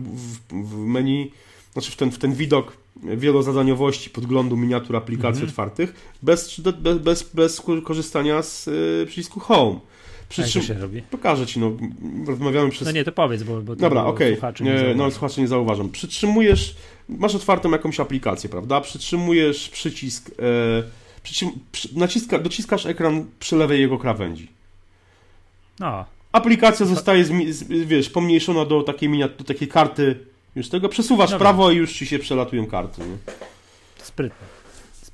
w 0.52 0.78
menu, 0.78 1.32
znaczy 1.74 1.92
w 1.92 1.96
ten, 1.96 2.12
w 2.12 2.18
ten 2.18 2.34
widok 2.34 2.78
wielozadaniowości 3.04 4.10
podglądu 4.10 4.58
miniatur 4.58 4.96
aplikacji 4.96 5.44
mhm. 5.44 5.50
otwartych 5.50 5.94
bez, 6.22 6.60
bez, 6.60 6.98
bez, 6.98 7.24
bez 7.34 7.62
korzystania 7.84 8.42
z 8.42 8.68
e, 8.68 9.06
przycisku 9.06 9.40
Home. 9.40 9.80
Przy 10.30 10.44
czym, 10.44 10.62
się 10.62 10.74
robi? 10.74 11.02
Pokażę 11.02 11.46
ci, 11.46 11.60
no, 11.60 11.72
rozmawiamy 12.28 12.70
przez... 12.70 12.86
No 12.86 12.92
nie, 12.92 13.04
to 13.04 13.12
powiedz, 13.12 13.44
bo, 13.44 13.62
bo 13.62 13.76
Dobra, 13.76 14.06
okej, 14.06 14.40
okay. 14.40 14.96
no 14.96 15.12
słuchacze 15.12 15.42
nie 15.42 15.48
zauważą. 15.48 15.90
Przytrzymujesz, 15.90 16.76
masz 17.10 17.36
otwartą 17.36 17.72
jakąś 17.72 18.00
aplikację, 18.00 18.50
prawda? 18.50 18.82
Przytrzymujesz 18.82 19.70
przycisk... 19.70 20.32
E, 20.40 20.84
naciska, 21.96 22.40
dociskasz 22.40 22.86
ekran 22.86 23.26
przy 23.40 23.56
lewej 23.56 23.82
jego 23.82 23.98
krawędzi. 23.98 24.48
No. 25.80 26.06
Aplikacja 26.34 26.86
zostaje, 26.86 27.26
wiesz, 27.86 28.10
pomniejszona 28.10 28.66
do 28.66 28.84
takiej, 28.84 29.20
do 29.20 29.44
takiej 29.44 29.68
karty 29.68 30.20
już 30.56 30.70
tego, 30.70 30.90
przesuwasz 30.90 31.34
w 31.34 31.38
prawo 31.38 31.72
i 31.72 31.76
już 31.76 31.94
ci 31.94 32.06
się 32.06 32.20
przelatują 32.20 32.66
karty. 32.68 33.02
Nie? 33.02 33.34
Sprytne. 33.98 34.48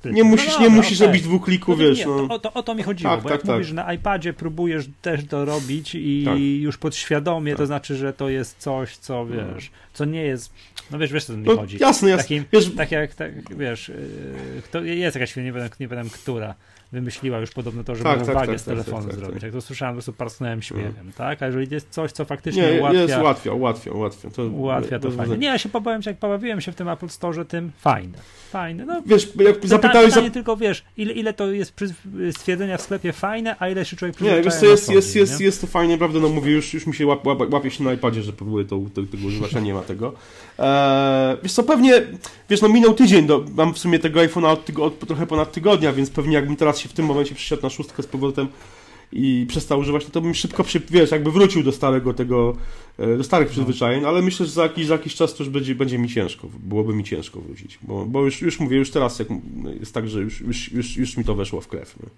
Nie 0.04 0.24
musisz, 0.24 0.54
no, 0.54 0.60
nie 0.60 0.68
musisz 0.68 0.98
okay. 0.98 1.06
robić 1.06 1.22
dwóch 1.22 1.44
klików, 1.44 1.78
no, 1.78 1.84
wiesz. 1.84 1.98
Nie, 1.98 2.06
no. 2.06 2.28
to, 2.28 2.38
to, 2.38 2.52
o 2.52 2.62
to 2.62 2.74
mi 2.74 2.82
chodziło, 2.82 3.10
tak, 3.10 3.22
bo 3.22 3.28
tak, 3.28 3.38
jak 3.38 3.46
tak. 3.46 3.56
mówisz, 3.56 3.72
na 3.72 3.92
iPadzie 3.92 4.32
próbujesz 4.32 4.84
też 5.02 5.20
to 5.28 5.44
robić 5.44 5.94
i 5.94 6.22
tak. 6.24 6.38
już 6.38 6.78
podświadomie, 6.78 7.52
to 7.52 7.58
tak. 7.58 7.66
znaczy, 7.66 7.96
że 7.96 8.12
to 8.12 8.28
jest 8.28 8.58
coś, 8.58 8.96
co 8.96 9.24
no. 9.24 9.54
wiesz, 9.54 9.70
co 9.92 10.04
nie 10.04 10.22
jest, 10.22 10.52
no 10.90 10.98
wiesz, 10.98 11.12
wiesz, 11.12 11.24
co 11.24 11.36
mi 11.36 11.44
no, 11.44 11.56
chodzi. 11.56 11.78
Jasne, 11.80 12.10
jasne. 12.10 12.22
Takim, 12.22 12.44
wiesz, 12.52 12.74
tak 12.76 12.92
jak, 12.92 13.14
tak, 13.14 13.56
wiesz, 13.56 13.88
yy, 13.88 14.62
to 14.70 14.82
jest 14.82 15.16
jakaś 15.16 15.32
film, 15.32 15.46
nie 15.46 15.52
wiem, 15.52 15.68
nie 15.80 15.88
wiem 15.88 16.10
która, 16.10 16.54
wymyśliła 16.92 17.38
już 17.38 17.50
podobno 17.50 17.84
to, 17.84 17.94
żeby 17.94 18.04
tak, 18.04 18.26
tak, 18.26 18.34
tak 18.34 18.60
z 18.60 18.64
tak, 18.64 18.74
telefonu 18.74 19.06
tak, 19.06 19.16
zrobić. 19.16 19.42
Jak 19.42 19.52
to 19.52 19.60
słyszałem, 19.60 19.94
po 19.94 19.96
prostu 19.96 20.12
parsknąłem 20.12 20.62
śmiechem, 20.62 20.94
mm. 21.00 21.12
tak? 21.12 21.42
A 21.42 21.46
jeżeli 21.46 21.74
jest 21.74 21.90
coś, 21.90 22.12
co 22.12 22.24
faktycznie 22.24 22.72
nie, 22.72 22.80
ułatwia... 22.80 23.00
jest 23.00 23.18
ułatwia, 23.18 23.52
ułatwia, 23.52 23.92
ułatwia. 23.92 24.30
To, 24.30 24.46
ułatwia 24.46 24.98
to, 24.98 25.10
fajnie. 25.10 25.38
Nie, 25.38 25.46
ja 25.46 25.58
się 25.58 25.68
pobawiłem 25.68 26.02
jak 26.06 26.18
pobawiłem 26.18 26.60
się 26.60 26.72
w 26.72 26.74
tym 26.74 26.88
Apple 26.88 27.08
Store, 27.08 27.44
tym 27.44 27.72
fajne. 27.78 28.18
Fajne. 28.50 28.86
No, 28.86 29.02
wiesz, 29.06 29.28
jak 29.38 29.66
zapytałeś... 29.66 30.08
Pytanie 30.08 30.30
tylko, 30.30 30.56
wiesz, 30.56 30.84
ile, 30.96 31.12
ile 31.12 31.32
to 31.32 31.50
jest 31.50 31.74
stwierdzenia 32.32 32.76
w 32.76 32.82
sklepie 32.82 33.12
fajne, 33.12 33.56
a 33.58 33.68
ile 33.68 33.84
się 33.84 33.96
człowiek 33.96 34.16
przyzwyczaja 34.16 34.38
Nie, 34.38 34.44
wiesz 34.44 34.54
co, 34.54 34.66
jest, 34.66 34.90
jest, 34.90 35.16
jest, 35.16 35.40
jest 35.40 35.60
to 35.60 35.66
fajnie, 35.66 35.98
prawda, 35.98 36.18
no 36.18 36.28
mówię, 36.28 36.52
już, 36.52 36.74
już 36.74 36.86
mi 36.86 36.94
się 36.94 37.06
łap, 37.06 37.26
łap, 37.26 37.52
łapie 37.52 37.70
się 37.70 37.84
na 37.84 37.92
iPadzie, 37.92 38.22
że 38.22 38.32
próbuję 38.32 38.64
to, 38.64 38.80
to, 38.94 39.02
tego 39.02 39.26
używać, 39.26 39.54
a 39.54 39.60
nie 39.60 39.74
ma 39.74 39.82
tego. 39.82 40.12
Eee, 40.58 41.36
wiesz 41.42 41.52
co, 41.52 41.62
pewnie, 41.62 42.02
wiesz, 42.48 42.62
no 42.62 42.68
minął 42.68 42.94
tydzień, 42.94 43.26
do, 43.26 43.44
mam 43.54 43.74
w 43.74 43.78
sumie 43.78 43.98
tego 43.98 44.20
iPhone'a 44.20 44.46
od, 44.46 44.70
od, 44.80 45.06
trochę 45.06 45.26
ponad 45.26 45.52
tygodnia, 45.52 45.92
więc 45.92 46.10
pewnie 46.10 46.34
jakbym 46.34 46.56
teraz 46.56 46.79
się 46.80 46.88
w 46.88 46.92
tym 46.92 47.06
momencie 47.06 47.34
przyszedł 47.34 47.62
na 47.62 47.70
szóstkę 47.70 48.02
z 48.02 48.06
powrotem 48.06 48.48
i 49.12 49.46
przestał 49.48 49.78
używać, 49.78 50.04
no 50.04 50.10
to 50.10 50.20
bym 50.20 50.34
szybko, 50.34 50.64
przy, 50.64 50.80
wiesz, 50.90 51.10
jakby 51.10 51.32
wrócił 51.32 51.62
do 51.62 51.72
starego 51.72 52.14
tego, 52.14 52.56
e, 52.98 53.16
do 53.16 53.24
starych 53.24 53.48
no. 53.48 53.52
przyzwyczajeń, 53.52 54.04
ale 54.04 54.22
myślę, 54.22 54.46
że 54.46 54.52
za 54.52 54.62
jakiś, 54.62 54.86
za 54.86 54.94
jakiś 54.94 55.14
czas 55.14 55.34
to 55.34 55.44
już 55.44 55.52
będzie, 55.52 55.74
będzie 55.74 55.98
mi 55.98 56.08
ciężko, 56.08 56.48
byłoby 56.58 56.94
mi 56.94 57.04
ciężko 57.04 57.40
wrócić, 57.40 57.78
bo, 57.82 58.06
bo 58.06 58.24
już, 58.24 58.42
już 58.42 58.60
mówię, 58.60 58.76
już 58.76 58.90
teraz 58.90 59.18
jak, 59.18 59.28
jest 59.80 59.94
tak, 59.94 60.08
że 60.08 60.20
już, 60.20 60.40
już, 60.40 60.72
już, 60.72 60.96
już 60.96 61.16
mi 61.16 61.24
to 61.24 61.34
weszło 61.34 61.60
w 61.60 61.68
krew. 61.68 61.96
Nie? 62.02 62.08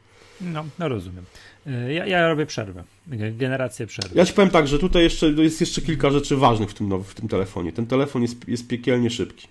No, 0.41 0.65
no 0.79 0.89
rozumiem. 0.89 1.25
E, 1.67 1.93
ja, 1.93 2.07
ja 2.07 2.29
robię 2.29 2.47
przerwę, 2.47 2.85
generację 3.33 3.87
przerwy. 3.87 4.19
Ja 4.19 4.27
ci 4.27 4.33
powiem 4.33 4.51
tak, 4.51 4.69
że 4.69 4.79
tutaj 4.79 5.03
jeszcze, 5.03 5.31
jest 5.31 5.61
jeszcze 5.61 5.83
kilka 5.83 6.11
rzeczy 6.11 6.37
ważnych 6.37 6.71
w 6.71 6.75
tym, 6.75 7.03
w 7.03 7.15
tym 7.15 7.29
telefonie. 7.29 7.73
Ten 7.73 7.87
telefon 7.87 8.23
jest, 8.23 8.49
jest 8.49 8.69
piekielnie 8.69 9.11
szybki. 9.11 9.49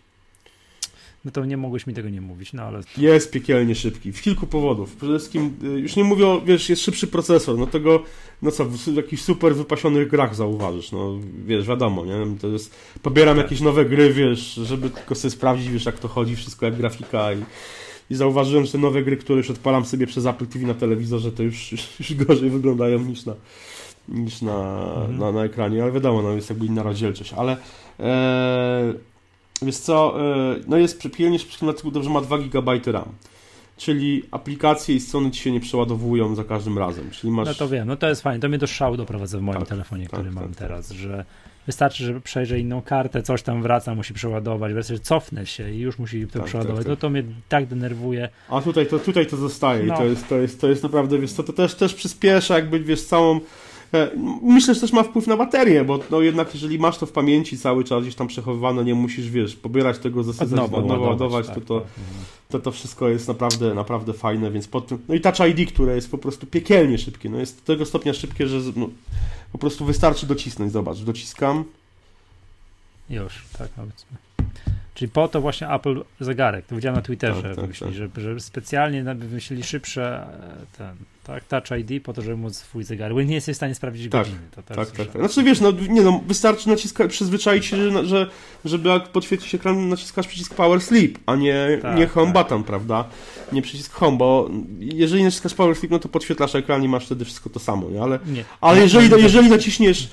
No 1.25 1.31
to 1.31 1.45
nie 1.45 1.57
mogłeś 1.57 1.87
mi 1.87 1.93
tego 1.93 2.09
nie 2.09 2.21
mówić, 2.21 2.53
no 2.53 2.63
ale... 2.63 2.81
Jest 2.97 3.31
piekielnie 3.31 3.75
szybki, 3.75 4.13
z 4.13 4.21
kilku 4.21 4.47
powodów. 4.47 4.95
Przede 4.95 5.19
wszystkim, 5.19 5.53
y, 5.63 5.79
już 5.79 5.95
nie 5.95 6.03
mówię, 6.03 6.27
o, 6.27 6.41
wiesz, 6.41 6.69
jest 6.69 6.81
szybszy 6.81 7.07
procesor, 7.07 7.57
no 7.57 7.67
tego, 7.67 8.03
no 8.41 8.51
co, 8.51 8.65
w 8.65 8.95
jakichś 8.95 9.21
super 9.21 9.55
wypasionych 9.55 10.09
grach 10.09 10.35
zauważysz, 10.35 10.91
no 10.91 11.19
wiesz, 11.45 11.67
wiadomo, 11.67 12.05
nie, 12.05 12.37
to 12.41 12.47
jest, 12.47 12.75
pobieram 13.01 13.37
jakieś 13.37 13.61
nowe 13.61 13.85
gry, 13.85 14.13
wiesz, 14.13 14.53
żeby 14.53 14.89
tylko 14.89 15.15
sobie 15.15 15.31
sprawdzić, 15.31 15.69
wiesz, 15.69 15.85
jak 15.85 15.99
to 15.99 16.07
chodzi, 16.07 16.35
wszystko 16.35 16.65
jak 16.65 16.75
grafika 16.75 17.33
i, 17.33 17.43
i 18.09 18.15
zauważyłem, 18.15 18.65
że 18.65 18.71
te 18.71 18.77
nowe 18.77 19.03
gry, 19.03 19.17
które 19.17 19.37
już 19.37 19.49
odpalam 19.49 19.85
sobie 19.85 20.07
przez 20.07 20.25
Apple 20.25 20.47
TV 20.47 20.65
na 20.65 20.73
telewizorze, 20.73 21.31
to 21.31 21.43
już, 21.43 21.71
już, 21.71 21.87
już 21.99 22.13
gorzej 22.13 22.49
wyglądają 22.49 22.99
niż 22.99 23.25
na 23.25 23.35
niż 24.09 24.41
na, 24.41 24.83
mhm. 24.95 25.17
na, 25.17 25.31
na 25.31 25.43
ekranie, 25.43 25.83
ale 25.83 25.91
wiadomo, 25.91 26.21
no 26.21 26.31
jest 26.31 26.49
jakby 26.49 26.65
inna 26.65 26.83
rozdzielczość, 26.83 27.33
ale 27.33 27.57
e, 27.99 28.93
wiesz 29.61 29.77
co, 29.77 30.21
e, 30.21 30.55
no 30.67 30.77
jest 30.77 30.99
przede 30.99 31.37
wszystkim 31.37 31.67
dlatego, 31.67 32.03
że 32.03 32.09
ma 32.09 32.21
2 32.21 32.37
GB 32.37 32.71
RAM. 32.85 33.11
Czyli 33.77 34.23
aplikacje 34.31 34.95
i 34.95 34.99
strony 34.99 35.31
ci 35.31 35.41
się 35.41 35.51
nie 35.51 35.59
przeładowują 35.59 36.35
za 36.35 36.43
każdym 36.43 36.77
razem. 36.77 37.11
Czyli 37.11 37.33
masz... 37.33 37.47
No 37.47 37.53
to 37.53 37.69
wiem, 37.69 37.87
no 37.87 37.95
to 37.95 38.09
jest 38.09 38.21
fajnie. 38.21 38.39
To 38.39 38.49
mnie 38.49 38.57
do 38.57 38.67
szału 38.67 38.97
doprowadza 38.97 39.37
w 39.37 39.41
moim 39.41 39.59
tak, 39.59 39.67
telefonie, 39.67 40.03
tak, 40.03 40.11
który 40.11 40.29
tak, 40.29 40.35
mam 40.35 40.49
tak, 40.49 40.57
teraz, 40.57 40.91
że 40.91 41.25
wystarczy, 41.65 42.03
że 42.03 42.21
przejrzę 42.21 42.59
inną 42.59 42.81
kartę, 42.81 43.23
coś 43.23 43.43
tam 43.43 43.61
wraca, 43.61 43.95
musi 43.95 44.13
przeładować, 44.13 44.73
wreszcie 44.73 44.99
cofnę 44.99 45.45
się 45.45 45.71
i 45.71 45.79
już 45.79 45.99
musi 45.99 46.27
to 46.27 46.39
tak, 46.39 46.47
przeładować. 46.47 46.77
Tak, 46.77 46.85
tak. 46.85 46.89
No 46.89 46.95
to 46.95 47.09
mnie 47.09 47.23
tak 47.49 47.65
denerwuje. 47.65 48.29
A 48.49 48.61
tutaj 48.61 48.87
to, 48.87 48.99
tutaj 48.99 49.27
to 49.27 49.37
zostaje 49.37 49.83
no. 49.83 49.93
i 49.93 49.97
to 49.97 50.05
jest, 50.05 50.27
to, 50.27 50.37
jest, 50.37 50.61
to 50.61 50.69
jest 50.69 50.83
naprawdę, 50.83 51.19
wiesz, 51.19 51.33
to, 51.33 51.43
to 51.43 51.53
też, 51.53 51.75
też 51.75 51.93
przyspiesza 51.93 52.55
jakby, 52.55 52.79
wiesz, 52.79 53.03
całą 53.03 53.39
myślę, 54.41 54.73
że 54.73 54.81
też 54.81 54.93
ma 54.93 55.03
wpływ 55.03 55.27
na 55.27 55.37
baterię, 55.37 55.83
bo 55.83 55.99
no 56.11 56.21
jednak 56.21 56.53
jeżeli 56.53 56.79
masz 56.79 56.97
to 56.97 57.05
w 57.05 57.11
pamięci 57.11 57.57
cały 57.57 57.83
czas 57.83 58.01
gdzieś 58.01 58.15
tam 58.15 58.27
przechowywane, 58.27 58.83
nie 58.83 58.95
musisz, 58.95 59.29
wiesz, 59.29 59.55
pobierać 59.55 59.99
tego, 59.99 60.23
zasysać, 60.23 60.59
od 60.59 60.87
nowa 60.87 60.97
ładować, 60.97 61.47
tak, 61.47 61.55
to, 61.55 61.61
to, 61.61 61.79
tak. 61.79 61.89
to, 62.49 62.59
to 62.59 62.71
wszystko 62.71 63.09
jest 63.09 63.27
naprawdę, 63.27 63.73
naprawdę 63.73 64.13
fajne, 64.13 64.51
więc 64.51 64.67
pod 64.67 64.87
tym, 64.87 64.99
no 65.07 65.15
i 65.15 65.21
Touch 65.21 65.39
ID, 65.49 65.71
które 65.73 65.95
jest 65.95 66.11
po 66.11 66.17
prostu 66.17 66.47
piekielnie 66.47 66.97
szybkie, 66.97 67.29
no 67.29 67.37
jest 67.37 67.59
do 67.59 67.73
tego 67.73 67.85
stopnia 67.85 68.13
szybkie, 68.13 68.47
że 68.47 68.59
no, 68.75 68.89
po 69.51 69.57
prostu 69.57 69.85
wystarczy 69.85 70.25
docisnąć, 70.25 70.71
zobacz, 70.71 70.97
dociskam. 70.97 71.63
Już, 73.09 73.43
tak, 73.57 73.69
powiedzmy. 73.69 74.17
Czyli 74.93 75.11
po 75.11 75.27
to 75.27 75.41
właśnie 75.41 75.69
Apple 75.69 76.03
zegarek, 76.19 76.65
to 76.65 76.75
widziałem 76.75 76.95
na 76.95 77.01
Twitterze, 77.01 77.41
tak, 77.41 77.55
tak, 77.55 77.67
myśli, 77.67 77.87
tak. 77.87 77.95
Że, 77.95 78.09
że 78.21 78.39
specjalnie 78.39 79.03
wymyślili 79.03 79.63
szybsze 79.63 80.27
e, 80.73 80.77
ten, 80.77 80.95
tak, 81.31 81.43
Touch 81.43 81.79
ID 81.79 82.03
po 82.03 82.13
to, 82.13 82.21
żeby 82.21 82.37
móc 82.37 82.55
swój 82.55 82.83
zegarek, 82.83 83.13
bo 83.13 83.21
nie 83.21 83.35
jesteś 83.35 83.55
w 83.55 83.57
stanie 83.57 83.75
sprawdzić 83.75 84.11
tak, 84.11 84.21
godziny. 84.21 84.41
To 84.51 84.63
tak, 84.63 84.91
tak, 84.91 85.07
tak. 85.07 85.21
Znaczy 85.21 85.43
wiesz, 85.43 85.61
no, 85.61 85.71
nie 85.89 86.01
no, 86.01 86.21
wystarczy 86.27 86.69
naciskać, 86.69 87.11
przyzwyczaić 87.11 87.65
się, 87.65 87.91
że, 87.91 88.05
że 88.05 88.29
żeby 88.65 88.89
jak 88.89 89.07
podświetlić 89.07 89.55
ekran, 89.55 89.89
naciskasz 89.89 90.27
przycisk 90.27 90.55
Power 90.55 90.81
Sleep, 90.81 91.17
a 91.25 91.35
nie, 91.35 91.79
tak, 91.81 91.97
nie 91.97 92.07
Home 92.07 92.33
tak. 92.33 92.43
Button, 92.43 92.63
prawda? 92.63 93.05
Nie 93.51 93.61
przycisk 93.61 93.93
Home, 93.93 94.17
bo 94.17 94.49
jeżeli 94.79 95.23
naciskasz 95.23 95.53
Power 95.53 95.75
Sleep, 95.75 95.91
no 95.91 95.99
to 95.99 96.09
podświetlasz 96.09 96.55
ekran 96.55 96.83
i 96.83 96.87
masz 96.87 97.05
wtedy 97.05 97.25
wszystko 97.25 97.49
to 97.49 97.59
samo, 97.59 97.89
nie? 97.89 98.01
Ale, 98.01 98.19
nie. 98.25 98.43
ale 98.61 98.81
jeżeli, 98.81 99.21
jeżeli 99.21 99.49
naciśniesz 99.49 100.09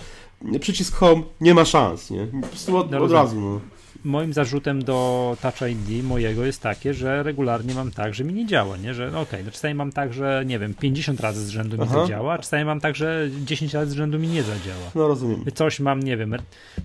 przycisk 0.60 0.94
Home, 0.94 1.22
nie 1.40 1.54
ma 1.54 1.64
szans, 1.64 2.10
nie? 2.10 2.26
Po 2.40 2.46
prostu 2.46 2.76
od, 2.76 2.90
no, 2.90 2.98
od 2.98 3.12
razu, 3.12 3.40
no 3.40 3.60
moim 4.04 4.32
zarzutem 4.32 4.84
do 4.84 5.36
Touch 5.42 5.70
ID 5.70 6.04
mojego 6.04 6.44
jest 6.44 6.62
takie, 6.62 6.94
że 6.94 7.22
regularnie 7.22 7.74
mam 7.74 7.90
tak, 7.90 8.14
że 8.14 8.24
mi 8.24 8.34
nie 8.34 8.46
działa, 8.46 8.76
nie? 8.76 8.94
Że 8.94 9.10
no 9.10 9.20
okej, 9.20 9.40
okay, 9.40 9.44
no 9.44 9.50
czasami 9.50 9.74
mam 9.74 9.92
tak, 9.92 10.12
że 10.12 10.42
nie 10.46 10.58
wiem, 10.58 10.74
50 10.74 11.20
razy 11.20 11.46
z 11.46 11.48
rzędu 11.48 11.76
mi 11.76 11.82
Aha. 11.82 12.00
zadziała, 12.00 12.34
a 12.34 12.38
czasami 12.38 12.64
mam 12.64 12.80
tak, 12.80 12.96
że 12.96 13.28
10 13.44 13.74
razy 13.74 13.90
z 13.90 13.94
rzędu 13.94 14.18
mi 14.18 14.28
nie 14.28 14.42
zadziała. 14.42 14.90
No 14.94 15.08
rozumiem. 15.08 15.44
Coś 15.54 15.80
mam, 15.80 16.02
nie 16.02 16.16
wiem, 16.16 16.36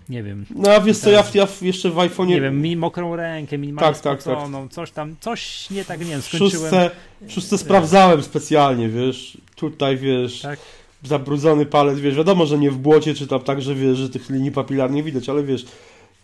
nie 0.09 0.23
wiem. 0.23 0.45
No 0.55 0.71
a 0.71 0.81
wiesz 0.81 0.97
co, 0.97 1.09
ja, 1.09 1.23
ja 1.33 1.47
jeszcze 1.61 1.89
w 1.89 1.95
iPhone'ie... 1.95 2.27
Nie 2.27 2.41
wiem, 2.41 2.61
mi 2.61 2.75
mokrą 2.75 3.15
rękę, 3.15 3.57
mi 3.57 3.73
tak, 3.73 3.99
tak, 3.99 4.23
tak. 4.23 4.37
coś 4.71 4.91
tam, 4.91 5.15
coś 5.19 5.69
nie 5.69 5.85
tak, 5.85 5.99
nie 5.99 6.05
wiem, 6.05 6.21
skończyłem... 6.21 6.89
Szóstce 7.27 7.57
sprawdzałem 7.57 8.23
specjalnie, 8.23 8.89
wiesz, 8.89 9.37
tutaj, 9.55 9.97
wiesz... 9.97 10.41
Tak 10.41 10.59
zabrudzony 11.03 11.65
palec, 11.65 11.99
wiesz, 11.99 12.15
wiadomo, 12.15 12.45
że 12.45 12.57
nie 12.57 12.71
w 12.71 12.77
błocie, 12.77 13.13
czy 13.13 13.27
tam 13.27 13.39
tak, 13.39 13.61
że 13.61 13.75
wiesz, 13.75 13.97
że 13.97 14.09
tych 14.09 14.29
linii 14.29 14.51
papilarnych 14.51 15.03
widać, 15.03 15.29
ale 15.29 15.43
wiesz, 15.43 15.65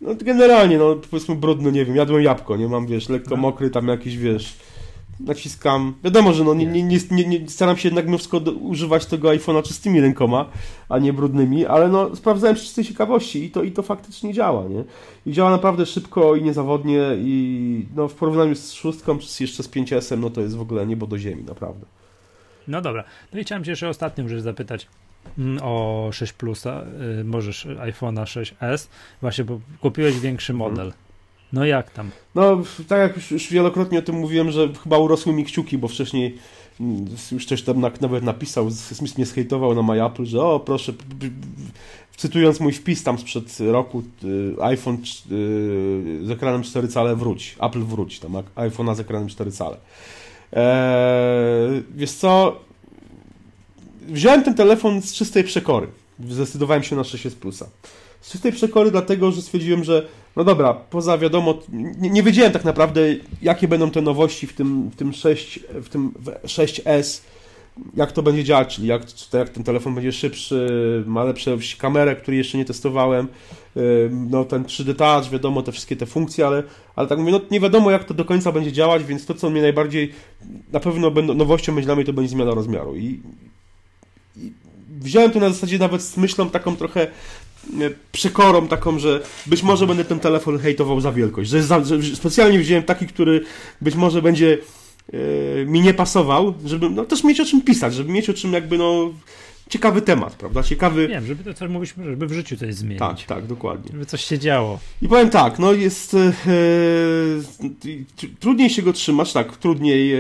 no 0.02 0.16
generalnie, 0.16 0.78
no 0.78 0.96
powiedzmy 0.96 1.36
brudno, 1.36 1.70
nie 1.70 1.86
wiem, 1.86 1.96
jadłem 1.96 2.24
jabłko, 2.24 2.58
nie 2.58 2.68
mam, 2.68 2.88
wiesz, 2.88 3.10
lekko 3.10 3.30
no. 3.30 3.38
mokry, 3.38 3.70
tam 3.70 3.88
jakiś, 3.88 4.18
wiesz, 4.18 4.58
naciskam. 5.20 5.94
Wiadomo, 6.04 6.34
że 6.34 6.44
no 6.44 6.54
nie, 6.54 6.66
nie, 6.66 6.84
nie, 7.12 7.26
nie, 7.26 7.50
staram 7.50 7.78
się 7.78 7.88
jednak 7.88 8.06
mimo 8.06 8.18
wszystko 8.18 8.40
do, 8.40 8.52
używać 8.52 9.06
tego 9.06 9.30
iPhone'a 9.30 9.64
czystymi 9.64 10.02
rękoma, 10.02 10.50
a 10.90 11.00
nie 11.00 11.14
brudnymi, 11.14 11.66
ale 11.66 11.88
no 11.88 12.16
sprawdzałem 12.16 12.58
z 12.58 12.62
czystej 12.62 12.86
ciekawości 12.86 13.44
i 13.44 13.52
to, 13.52 13.64
i 13.64 13.72
to 13.72 13.84
faktycznie 13.84 14.34
działa, 14.34 14.68
nie? 14.68 14.84
I 15.26 15.34
działa 15.34 15.52
naprawdę 15.52 15.86
szybko 15.86 16.36
i 16.36 16.44
niezawodnie 16.44 17.02
i 17.18 17.86
no 17.96 18.08
w 18.08 18.14
porównaniu 18.14 18.56
z 18.56 18.72
szóstką 18.72 19.20
czy 19.20 19.44
jeszcze 19.44 19.64
z 19.64 19.70
5S, 19.70 20.18
no 20.18 20.30
to 20.30 20.42
jest 20.42 20.56
w 20.56 20.62
ogóle 20.62 20.88
niebo 20.88 21.08
do 21.08 21.18
ziemi, 21.18 21.44
naprawdę. 21.44 21.86
No 22.68 22.82
dobra. 22.82 23.04
No 23.34 23.40
i 23.40 23.44
chciałem 23.44 23.64
cię 23.64 23.72
jeszcze 23.72 23.90
ostatnią 23.90 24.28
rzecz 24.28 24.42
zapytać. 24.42 24.88
Mm, 25.38 25.60
o 25.64 26.10
6 26.12 26.34
Plusa, 26.34 26.84
y, 27.22 27.24
możesz 27.24 27.66
iPhone'a 27.66 28.24
6S, 28.24 28.88
właśnie, 29.22 29.44
bo 29.44 29.60
kupiłeś 29.82 30.20
większy 30.20 30.54
mhm. 30.54 30.70
model. 30.70 30.94
No 31.54 31.66
jak 31.66 31.92
tam? 31.92 32.10
No, 32.36 32.58
tak 32.88 33.00
jak 33.00 33.16
już, 33.16 33.32
już, 33.32 33.52
wielokrotnie 33.52 34.00
o 34.00 34.02
tym 34.02 34.16
mówiłem, 34.16 34.52
że 34.52 34.70
chyba 34.84 34.98
urosły 34.98 35.34
mi 35.34 35.46
kciuki, 35.46 35.78
bo 35.78 35.88
wcześniej 35.88 36.38
mm, 36.80 37.06
już 37.32 37.46
ktoś 37.46 37.62
tam 37.62 37.80
nawet 38.02 38.24
napisał, 38.24 38.72
Smith 38.72 39.18
mnie 39.18 39.26
zhejtował 39.26 39.76
na 39.76 39.94
MyApple, 39.94 40.26
że 40.26 40.44
o 40.44 40.60
proszę, 40.60 40.94
cytując 42.18 42.60
mój 42.60 42.74
wpis 42.74 43.04
tam 43.04 43.20
sprzed 43.20 43.58
roku, 43.60 44.04
y, 44.24 44.56
iPhone 44.62 44.96
y, 44.96 46.26
z 46.26 46.32
ekranem 46.32 46.64
4 46.64 46.88
cale 46.88 47.16
wróć, 47.16 47.56
Apple 47.62 47.84
wróć, 47.84 48.20
tam 48.20 48.32
iPhone'a 48.56 48.96
z 48.96 49.00
ekranem 49.00 49.30
4 49.30 49.52
cale. 49.52 49.78
Eee, 50.54 51.84
wiesz 51.96 52.12
co, 52.12 52.60
wziąłem 54.10 54.44
ten 54.44 54.56
telefon 54.56 55.02
z 55.02 55.14
czystej 55.14 55.44
przekory. 55.44 55.88
Zdecydowałem 56.30 56.84
się 56.84 56.96
na 56.96 57.02
6S 57.02 57.36
Plusa. 57.36 57.70
Z 58.22 58.32
czystej 58.32 58.52
przekory 58.52 58.92
dlatego, 58.92 59.32
że 59.32 59.42
stwierdziłem, 59.42 59.84
że 59.84 60.08
no 60.36 60.44
dobra, 60.44 60.74
poza 60.74 61.18
wiadomo, 61.18 61.60
nie, 62.00 62.10
nie 62.10 62.24
wiedziałem 62.24 62.52
tak 62.52 62.66
naprawdę, 62.66 63.02
jakie 63.42 63.68
będą 63.68 63.92
te 63.92 64.02
nowości 64.02 64.48
w 64.48 64.54
tym, 64.54 64.90
w 64.90 64.96
tym 64.96 65.14
6, 65.14 65.60
w 65.74 65.90
tym 65.90 66.12
6S, 66.44 67.22
jak 67.96 68.12
to 68.12 68.24
będzie 68.24 68.44
działać, 68.44 68.76
czyli 68.76 68.88
jak, 68.88 69.02
jak 69.34 69.50
ten 69.50 69.64
telefon 69.64 69.96
będzie 69.96 70.12
szybszy, 70.12 70.68
ma 71.08 71.24
lepszą 71.24 71.58
kamerę, 71.78 72.16
której 72.16 72.38
jeszcze 72.38 72.58
nie 72.58 72.66
testowałem, 72.66 73.28
no 74.12 74.46
ten 74.46 74.64
3D 74.64 74.96
Touch, 74.96 75.30
wiadomo, 75.32 75.62
te 75.62 75.72
wszystkie 75.72 75.96
te 75.96 76.06
funkcje, 76.06 76.48
ale, 76.48 76.64
ale 76.96 77.08
tak 77.08 77.20
mówię, 77.20 77.32
no 77.32 77.42
nie 77.52 77.60
wiadomo 77.60 77.92
jak 77.92 78.04
to 78.04 78.14
do 78.14 78.26
końca 78.26 78.52
będzie 78.52 78.72
działać, 78.72 79.04
więc 79.04 79.26
to, 79.26 79.34
co 79.34 79.50
mnie 79.50 79.62
najbardziej, 79.62 80.12
na 80.72 80.80
pewno 80.80 81.12
będą, 81.12 81.34
nowością 81.34 81.76
będzie 81.76 81.86
dla 81.86 81.96
mnie, 81.96 82.06
to 82.06 82.14
będzie 82.14 82.30
zmiana 82.30 82.54
rozmiaru 82.54 82.96
i 82.96 83.20
wziąłem 85.00 85.32
to 85.32 85.40
na 85.40 85.50
zasadzie 85.50 85.80
nawet 85.80 86.02
z 86.02 86.18
myślą 86.18 86.50
taką 86.50 86.76
trochę 86.76 87.02
e, 87.02 87.10
przekorą 88.12 88.68
taką, 88.68 89.00
że 89.00 89.24
być 89.46 89.64
może 89.64 89.88
będę 89.88 90.06
ten 90.06 90.20
telefon 90.20 90.60
hejtował 90.60 91.02
za 91.02 91.12
wielkość, 91.12 91.50
że, 91.50 91.64
za, 91.64 91.84
że 91.84 92.16
specjalnie 92.16 92.60
wziąłem 92.60 92.84
taki, 92.84 93.08
który 93.08 93.42
być 93.82 93.96
może 93.96 94.22
będzie 94.22 94.58
e, 95.14 95.18
mi 95.66 95.82
nie 95.82 95.94
pasował, 95.94 96.54
żeby 96.66 96.90
no, 96.90 97.06
też 97.06 97.24
mieć 97.24 97.40
o 97.40 97.46
czym 97.46 97.62
pisać, 97.62 97.94
żeby 97.94 98.12
mieć 98.12 98.30
o 98.30 98.34
czym 98.34 98.54
jakby 98.54 98.78
no 98.78 99.14
ciekawy 99.70 100.02
temat, 100.02 100.36
prawda? 100.36 100.64
Ciekawy... 100.64 101.08
Wiem, 101.08 101.26
żeby 101.26 101.44
to 101.44 101.54
coś 101.54 101.70
mówiliśmy, 101.70 102.06
żeby 102.06 102.28
w 102.28 102.34
życiu 102.34 102.58
coś 102.58 102.76
zmienić. 102.76 103.00
Tak, 103.00 103.24
tak, 103.24 103.46
dokładnie. 103.46 103.92
Żeby 103.92 104.06
coś 104.06 104.26
się 104.26 104.40
działo. 104.40 104.80
I 105.02 105.08
powiem 105.08 105.30
tak, 105.30 105.60
no 105.60 105.74
jest 105.74 106.14
e, 106.14 106.34
trudniej 108.40 108.70
się 108.70 108.82
go 108.82 108.94
trzymać, 108.94 109.34
tak, 109.34 109.58
trudniej 109.58 110.14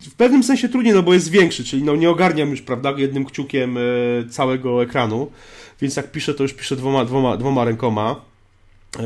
w 0.00 0.14
pewnym 0.14 0.42
sensie 0.42 0.68
trudniej, 0.68 0.94
no 0.94 1.02
bo 1.02 1.14
jest 1.14 1.30
większy, 1.30 1.64
czyli 1.64 1.82
no 1.82 1.96
nie 1.96 2.10
ogarniam 2.10 2.50
już, 2.50 2.62
prawda, 2.62 2.94
jednym 2.96 3.24
kciukiem 3.24 3.76
e, 3.76 3.80
całego 4.30 4.82
ekranu, 4.82 5.30
więc 5.80 5.96
jak 5.96 6.12
piszę, 6.12 6.34
to 6.34 6.42
już 6.42 6.54
piszę 6.54 6.76
dwoma, 6.76 7.04
dwoma, 7.04 7.36
dwoma 7.36 7.64
rękoma 7.64 8.20
e, 8.98 9.02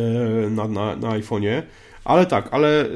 na, 0.50 0.68
na, 0.68 0.96
na 0.96 1.08
iPhone'ie, 1.08 1.62
ale 2.04 2.26
tak, 2.26 2.48
ale 2.50 2.84
e, 2.84 2.88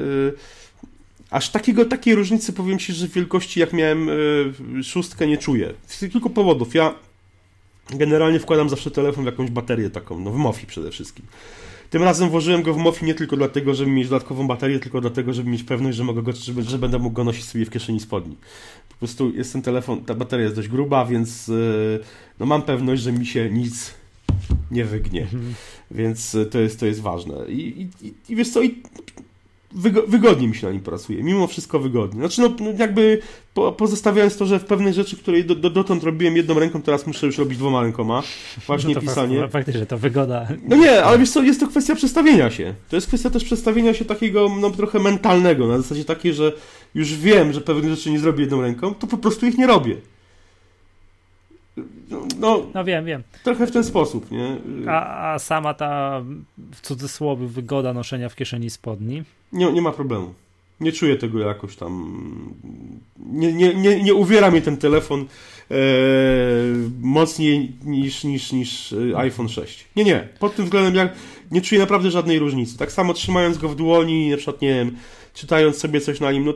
aż 1.29 1.49
takiego, 1.49 1.85
takiej 1.85 2.15
różnicy 2.15 2.53
powiem 2.53 2.79
Ci, 2.79 2.93
że 2.93 3.07
w 3.07 3.11
wielkości 3.11 3.59
jak 3.59 3.73
miałem 3.73 4.09
szóstkę 4.83 5.27
nie 5.27 5.37
czuję. 5.37 5.73
Z 5.87 5.99
kilku 5.99 6.29
powodów. 6.29 6.75
Ja 6.75 6.93
generalnie 7.89 8.39
wkładam 8.39 8.69
zawsze 8.69 8.91
telefon 8.91 9.23
w 9.23 9.25
jakąś 9.25 9.49
baterię 9.49 9.89
taką, 9.89 10.19
no 10.19 10.31
w 10.31 10.35
MOFI 10.35 10.67
przede 10.67 10.91
wszystkim. 10.91 11.25
Tym 11.89 12.03
razem 12.03 12.29
włożyłem 12.29 12.61
go 12.61 12.73
w 12.73 12.77
MOFI 12.77 13.05
nie 13.05 13.13
tylko 13.13 13.37
dlatego, 13.37 13.73
żeby 13.73 13.91
mieć 13.91 14.09
dodatkową 14.09 14.47
baterię, 14.47 14.79
tylko 14.79 15.01
dlatego, 15.01 15.33
żeby 15.33 15.49
mieć 15.49 15.63
pewność, 15.63 15.97
że, 15.97 16.03
mogę 16.03 16.23
go, 16.23 16.31
że, 16.31 16.63
że 16.63 16.77
będę 16.77 16.99
mógł 16.99 17.15
go 17.15 17.23
nosić 17.23 17.45
sobie 17.45 17.65
w 17.65 17.69
kieszeni 17.69 17.99
spodni. 17.99 18.35
Po 18.89 18.95
prostu 18.95 19.33
jest 19.35 19.53
ten 19.53 19.61
telefon, 19.61 20.05
ta 20.05 20.15
bateria 20.15 20.43
jest 20.43 20.55
dość 20.55 20.67
gruba, 20.67 21.05
więc 21.05 21.47
yy, 21.47 21.99
no 22.39 22.45
mam 22.45 22.61
pewność, 22.61 23.01
że 23.01 23.11
mi 23.11 23.25
się 23.25 23.49
nic 23.49 23.93
nie 24.71 24.85
wygnie. 24.85 25.21
Mhm. 25.21 25.53
Więc 25.91 26.33
yy, 26.33 26.45
to 26.45 26.59
jest, 26.59 26.79
to 26.79 26.85
jest 26.85 27.01
ważne. 27.01 27.35
I, 27.47 27.89
i, 28.01 28.13
i 28.29 28.35
wiesz 28.35 28.49
co, 28.49 28.61
i 28.61 28.83
wygodnie 30.07 30.47
mi 30.47 30.55
się 30.55 30.67
na 30.67 30.73
nim 30.73 30.81
pracuje, 30.81 31.23
mimo 31.23 31.47
wszystko 31.47 31.79
wygodnie. 31.79 32.19
Znaczy, 32.19 32.41
no, 32.41 32.55
no 32.59 32.79
jakby 32.79 33.19
po, 33.53 33.71
pozostawiając 33.71 34.37
to, 34.37 34.45
że 34.45 34.59
w 34.59 34.65
pewnych 34.65 34.93
rzeczy, 34.93 35.17
które 35.17 35.43
do, 35.43 35.55
do, 35.55 35.69
dotąd 35.69 36.03
robiłem 36.03 36.37
jedną 36.37 36.59
ręką, 36.59 36.81
teraz 36.81 37.07
muszę 37.07 37.25
już 37.25 37.37
robić 37.37 37.57
dwoma 37.57 37.81
rękoma. 37.81 38.23
Właśnie 38.67 38.95
no 38.95 39.01
pisanie. 39.01 39.39
Fakt, 39.39 39.53
faktycznie, 39.53 39.85
to 39.85 39.97
wygoda. 39.97 40.47
No 40.63 40.75
nie, 40.75 41.03
ale 41.03 41.19
wiesz 41.19 41.31
co, 41.31 41.43
jest 41.43 41.59
to 41.59 41.67
kwestia 41.67 41.95
przestawienia 41.95 42.51
się. 42.51 42.73
To 42.89 42.95
jest 42.95 43.07
kwestia 43.07 43.29
też 43.29 43.43
przestawienia 43.43 43.93
się 43.93 44.05
takiego, 44.05 44.49
no 44.61 44.69
trochę 44.69 44.99
mentalnego, 44.99 45.67
na 45.67 45.77
zasadzie 45.77 46.05
takiej, 46.05 46.33
że 46.33 46.53
już 46.95 47.13
wiem, 47.13 47.53
że 47.53 47.61
pewnych 47.61 47.95
rzeczy 47.95 48.11
nie 48.11 48.19
zrobię 48.19 48.41
jedną 48.41 48.61
ręką, 48.61 48.93
to 48.93 49.07
po 49.07 49.17
prostu 49.17 49.45
ich 49.45 49.57
nie 49.57 49.67
robię. 49.67 49.95
No, 52.39 52.65
no 52.73 52.83
wiem, 52.83 53.05
wiem. 53.05 53.23
Trochę 53.43 53.67
w 53.67 53.71
ten 53.71 53.83
sposób, 53.83 54.31
nie? 54.31 54.57
A, 54.87 55.33
a 55.33 55.39
sama 55.39 55.73
ta 55.73 56.21
w 56.71 56.81
cudzysłowie 56.81 57.47
wygoda 57.47 57.93
noszenia 57.93 58.29
w 58.29 58.35
kieszeni 58.35 58.69
spodni? 58.69 59.23
Nie, 59.53 59.71
nie 59.71 59.81
ma 59.81 59.91
problemu. 59.91 60.33
Nie 60.79 60.91
czuję 60.91 61.17
tego 61.17 61.39
jakoś 61.39 61.75
tam. 61.75 62.21
Nie, 63.19 63.53
nie, 63.53 63.73
nie, 63.73 64.03
nie 64.03 64.13
uwiera 64.13 64.51
mnie 64.51 64.61
ten 64.61 64.77
telefon 64.77 65.25
e, 65.71 65.75
mocniej 67.01 67.71
niż, 67.85 68.23
niż, 68.23 68.51
niż 68.51 68.93
e, 68.93 69.17
iPhone 69.17 69.49
6. 69.49 69.85
Nie, 69.95 70.03
nie. 70.03 70.27
Pod 70.39 70.55
tym 70.55 70.65
względem 70.65 70.95
ja 70.95 71.09
nie 71.51 71.61
czuję 71.61 71.81
naprawdę 71.81 72.11
żadnej 72.11 72.39
różnicy. 72.39 72.77
Tak 72.77 72.91
samo 72.91 73.13
trzymając 73.13 73.57
go 73.57 73.69
w 73.69 73.75
dłoni, 73.75 74.29
na 74.29 74.37
przykład, 74.37 74.61
nie 74.61 74.73
wiem, 74.73 74.95
czytając 75.37 75.77
sobie 75.77 76.01
coś 76.01 76.19
na 76.19 76.31
nim, 76.31 76.45
no, 76.45 76.53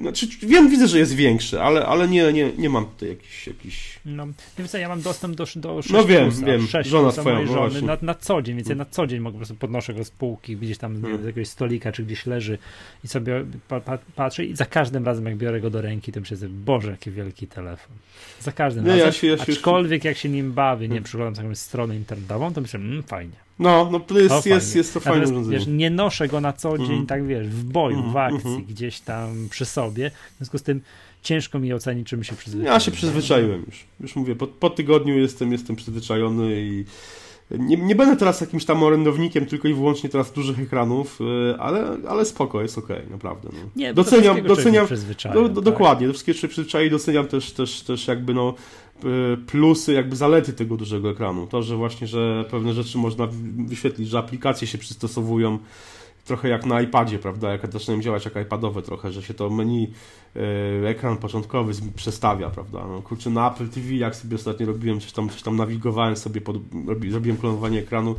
znaczy, 0.00 0.26
wiem, 0.42 0.70
widzę, 0.70 0.88
że 0.88 0.98
jest 0.98 1.14
większy, 1.14 1.60
ale, 1.60 1.86
ale 1.86 2.08
nie, 2.08 2.32
nie, 2.32 2.52
nie 2.58 2.70
mam 2.70 2.86
tutaj 2.86 3.08
jakiś, 3.08 3.46
jakiś... 3.46 4.00
No, 4.04 4.26
więc 4.58 4.72
ja 4.72 4.88
mam 4.88 5.02
dostęp 5.02 5.36
do, 5.36 5.46
do 5.56 5.82
6 5.82 5.92
No 5.92 6.04
wiem, 6.04 6.30
plusa, 6.30 6.46
wiem, 6.46 6.66
6 6.66 6.90
żona 6.90 7.12
twoja, 7.12 7.40
no 7.40 7.46
żony 7.46 7.82
na, 7.82 7.96
na 8.02 8.14
co 8.14 8.42
dzień, 8.42 8.56
więc 8.56 8.68
ja 8.68 8.74
na 8.74 8.84
co 8.84 9.06
dzień 9.06 9.20
mogę 9.20 9.32
po 9.32 9.38
prostu 9.38 9.54
podnoszę 9.54 9.94
go 9.94 10.04
z 10.04 10.10
półki, 10.10 10.56
gdzieś 10.56 10.78
tam 10.78 11.02
hmm. 11.02 11.22
z 11.22 11.26
jakiegoś 11.26 11.48
stolika, 11.48 11.92
czy 11.92 12.04
gdzieś 12.04 12.26
leży 12.26 12.58
i 13.04 13.08
sobie 13.08 13.44
pa, 13.68 13.80
pa, 13.80 13.98
patrzę 14.16 14.44
i 14.44 14.56
za 14.56 14.64
każdym 14.64 15.04
razem, 15.04 15.26
jak 15.26 15.36
biorę 15.36 15.60
go 15.60 15.70
do 15.70 15.80
ręki, 15.80 16.12
to 16.12 16.20
myślę, 16.20 16.36
Boże, 16.48 16.90
jaki 16.90 17.10
wielki 17.10 17.46
telefon. 17.46 17.96
Za 18.40 18.52
każdym 18.52 18.84
nie, 18.84 18.90
razem, 18.90 19.06
ja 19.06 19.12
się, 19.12 19.26
ja 19.26 19.38
się 19.38 19.52
aczkolwiek 19.52 20.04
jak 20.04 20.16
się 20.16 20.28
nim 20.28 20.52
bawię, 20.52 20.88
nie 20.88 20.94
hmm. 20.94 21.04
przyglądam 21.04 21.44
jakąś 21.44 21.58
stronę 21.58 21.96
internetową, 21.96 22.54
to 22.54 22.60
myślę, 22.60 22.80
mmm, 22.80 23.02
fajnie. 23.02 23.45
No, 23.58 23.88
no 23.92 24.00
to 24.00 24.18
jest, 24.18 24.46
jest, 24.46 24.76
jest 24.76 24.94
to 24.94 25.00
fajne 25.00 25.24
urządzenie. 25.24 25.58
Wiesz, 25.58 25.66
nie 25.66 25.90
noszę 25.90 26.28
go 26.28 26.40
na 26.40 26.52
co 26.52 26.78
dzień, 26.78 26.92
mm. 26.92 27.06
tak 27.06 27.26
wiesz, 27.26 27.48
w 27.48 27.64
boju, 27.64 27.98
mm, 27.98 28.12
w 28.12 28.16
akcji, 28.16 28.50
mm. 28.50 28.64
gdzieś 28.64 29.00
tam 29.00 29.48
przy 29.50 29.64
sobie. 29.64 30.10
W 30.10 30.36
związku 30.36 30.58
z 30.58 30.62
tym 30.62 30.80
ciężko 31.22 31.58
mi 31.58 31.72
ocenić, 31.72 32.08
czym 32.08 32.24
się 32.24 32.36
przyzwyczaiłem. 32.36 32.74
Ja 32.74 32.80
się 32.80 32.90
przyzwyczaiłem 32.90 33.62
już. 33.66 33.84
Już 34.00 34.16
mówię, 34.16 34.36
po, 34.36 34.46
po 34.46 34.70
tygodniu 34.70 35.18
jestem, 35.18 35.52
jestem 35.52 35.76
przyzwyczajony 35.76 36.62
i 36.62 36.84
nie, 37.50 37.76
nie 37.76 37.94
będę 37.94 38.16
teraz 38.16 38.40
jakimś 38.40 38.64
tam 38.64 38.82
orędownikiem 38.82 39.46
tylko 39.46 39.68
i 39.68 39.74
wyłącznie 39.74 40.10
teraz 40.10 40.32
dużych 40.32 40.58
ekranów, 40.58 41.20
y, 41.20 41.54
ale, 41.58 41.96
ale 42.08 42.24
spoko, 42.24 42.62
jest 42.62 42.78
okej, 42.78 42.96
okay, 42.96 43.10
naprawdę. 43.10 43.48
No. 43.52 43.70
Nie, 43.76 43.94
doceniam, 43.94 44.42
doceniam 44.42 44.86
do, 45.34 45.48
do, 45.48 45.48
tak? 45.48 45.64
dokładnie, 45.64 46.06
do 46.06 46.12
wszystkiego 46.12 46.38
się 46.38 46.48
przyzwyczai, 46.48 46.90
doceniam 46.90 47.26
też, 47.26 47.52
też, 47.52 47.82
też 47.82 48.08
jakby 48.08 48.34
no 48.34 48.54
plusy, 49.46 49.92
jakby 49.92 50.16
zalety 50.16 50.52
tego 50.52 50.76
dużego 50.76 51.10
ekranu. 51.10 51.46
To, 51.46 51.62
że 51.62 51.76
właśnie, 51.76 52.06
że 52.06 52.44
pewne 52.50 52.72
rzeczy 52.72 52.98
można 52.98 53.28
wyświetlić, 53.66 54.08
że 54.08 54.18
aplikacje 54.18 54.66
się 54.68 54.78
przystosowują 54.78 55.58
trochę 56.26 56.48
jak 56.48 56.66
na 56.66 56.80
iPadzie, 56.80 57.18
prawda, 57.18 57.52
jak 57.52 57.72
zaczynają 57.72 58.02
działać 58.02 58.24
jak 58.24 58.36
iPadowe 58.36 58.82
trochę, 58.82 59.12
że 59.12 59.22
się 59.22 59.34
to 59.34 59.50
menu, 59.50 59.92
e, 60.36 60.88
ekran 60.88 61.16
początkowy 61.16 61.72
przestawia, 61.96 62.50
prawda, 62.50 62.86
no 62.86 63.02
kurczę, 63.02 63.30
na 63.30 63.52
Apple 63.52 63.68
TV, 63.68 63.94
jak 63.94 64.16
sobie 64.16 64.36
ostatnio 64.36 64.66
robiłem, 64.66 65.00
coś 65.00 65.12
tam, 65.12 65.28
coś 65.28 65.42
tam 65.42 65.56
nawigowałem 65.56 66.16
sobie, 66.16 66.40
pod, 66.40 66.56
robi, 66.86 67.10
zrobiłem 67.10 67.38
klonowanie 67.38 67.78
ekranu, 67.78 68.14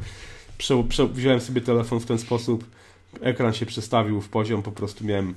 prze, 0.57 0.83
prze, 0.83 1.07
wziąłem 1.07 1.41
sobie 1.41 1.61
telefon 1.61 1.99
w 1.99 2.05
ten 2.05 2.17
sposób, 2.17 2.65
ekran 3.21 3.53
się 3.53 3.65
przestawił 3.65 4.21
w 4.21 4.29
poziom, 4.29 4.63
po 4.63 4.71
prostu 4.71 5.05
miałem 5.05 5.33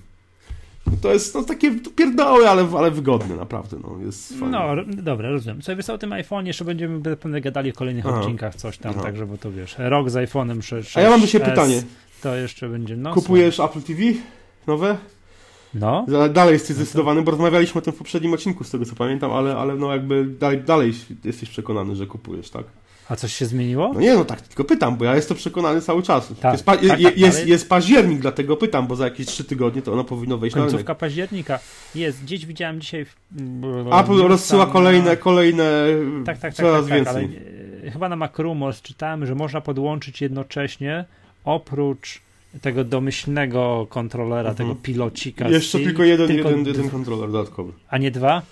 to 1.03 1.13
jest 1.13 1.35
no, 1.35 1.43
takie 1.43 1.71
pierdoły, 1.97 2.49
ale, 2.49 2.69
ale 2.79 2.91
wygodne, 2.91 3.37
naprawdę. 3.37 3.77
No, 3.83 4.05
jest 4.05 4.39
fajne. 4.39 4.77
no 4.87 5.03
dobra, 5.03 5.31
rozumiem. 5.31 5.63
Co 5.63 5.77
wiesz 5.77 5.91
o 5.91 5.99
tym 5.99 6.13
iPhone, 6.13 6.47
jeszcze 6.47 6.65
będziemy 6.65 7.17
pewnie 7.17 7.41
gadali 7.41 7.73
w 7.73 7.75
kolejnych 7.75 8.07
Aha. 8.07 8.21
odcinkach 8.21 8.55
coś 8.55 8.79
tam, 8.79 8.93
Aha. 8.95 9.03
także, 9.03 9.27
bo 9.27 9.39
to 9.39 9.53
wiesz, 9.53 9.75
rok 9.79 10.11
z 10.11 10.15
iPhone'em 10.15 10.63
6, 10.63 10.97
A 10.97 11.01
ja 11.01 11.11
mam 11.11 11.21
do 11.21 11.27
siebie 11.27 11.45
pytanie. 11.45 11.83
To 12.23 12.37
jeszcze 12.37 12.69
będzie 12.69 12.97
no. 12.97 13.15
Kupujesz 13.15 13.61
Apple 13.61 13.83
TV 13.83 14.03
nowe? 14.67 14.97
No. 15.75 16.07
Dalej 16.33 16.53
jesteś 16.53 16.77
zdecydowany, 16.77 17.23
bo 17.23 17.31
rozmawialiśmy 17.31 17.79
o 17.79 17.83
tym 17.83 17.93
w 17.93 17.97
poprzednim 17.97 18.33
odcinku, 18.33 18.65
z 18.65 18.71
tego 18.71 18.85
co 18.85 18.95
pamiętam, 18.95 19.33
ale, 19.33 19.57
ale 19.57 19.77
no 19.77 19.93
jakby 19.93 20.25
dalej, 20.25 20.59
dalej 20.59 20.93
jesteś 21.25 21.49
przekonany, 21.49 21.97
że 21.97 22.07
kupujesz, 22.07 22.51
tak? 22.51 22.65
A 23.11 23.17
coś 23.17 23.35
się 23.35 23.47
zmieniło? 23.47 23.91
No 23.95 24.01
nie, 24.01 24.15
no 24.15 24.25
tak, 24.25 24.41
tylko 24.41 24.65
pytam, 24.65 24.97
bo 24.97 25.05
ja 25.05 25.17
jestem 25.17 25.37
przekonany 25.37 25.81
cały 25.81 26.03
czas. 26.03 26.33
Tak, 26.41 26.53
jest, 26.53 26.65
pa 26.65 26.77
tak, 26.77 26.89
tak, 26.89 27.19
jest, 27.19 27.39
ale... 27.39 27.49
jest 27.49 27.69
październik, 27.69 28.21
dlatego 28.21 28.57
pytam, 28.57 28.87
bo 28.87 28.97
za 28.97 29.05
jakieś 29.05 29.27
trzy 29.27 29.45
tygodnie 29.45 29.83
to 29.83 29.93
ono 29.93 30.05
powinno 30.05 30.39
wejść 30.39 30.55
Końcówka 30.55 30.77
na 30.77 30.83
rynek. 30.83 30.99
października. 30.99 31.59
Jest, 31.95 32.23
gdzieś 32.23 32.47
widziałem 32.47 32.81
dzisiaj... 32.81 33.05
W... 33.05 33.15
Apple 34.01 34.29
rozsyła 34.29 34.67
kolejne, 34.67 35.17
kolejne 35.17 35.85
tak, 36.27 36.39
tak, 36.39 36.41
tak, 36.41 36.55
coraz 36.55 36.87
tak, 36.87 37.05
tak, 37.05 37.15
więcej. 37.15 37.41
ale 37.83 37.91
chyba 37.91 38.09
na 38.09 38.17
Macrumors 38.17 38.83
czytałem, 38.83 39.27
że 39.27 39.35
można 39.35 39.61
podłączyć 39.61 40.21
jednocześnie 40.21 41.05
oprócz 41.45 42.21
tego 42.61 42.85
domyślnego 42.85 43.87
kontrolera, 43.91 44.51
mhm. 44.51 44.57
tego 44.57 44.81
pilocika. 44.83 45.49
Jeszcze 45.49 45.79
tylko 45.79 46.05
jeden, 46.05 46.29
tylko 46.29 46.51
jeden, 46.51 46.67
jeden 46.67 46.91
kontroler 46.91 47.31
dodatkowy. 47.31 47.73
A 47.89 47.99
nie 47.99 48.11
dwa? 48.11 48.43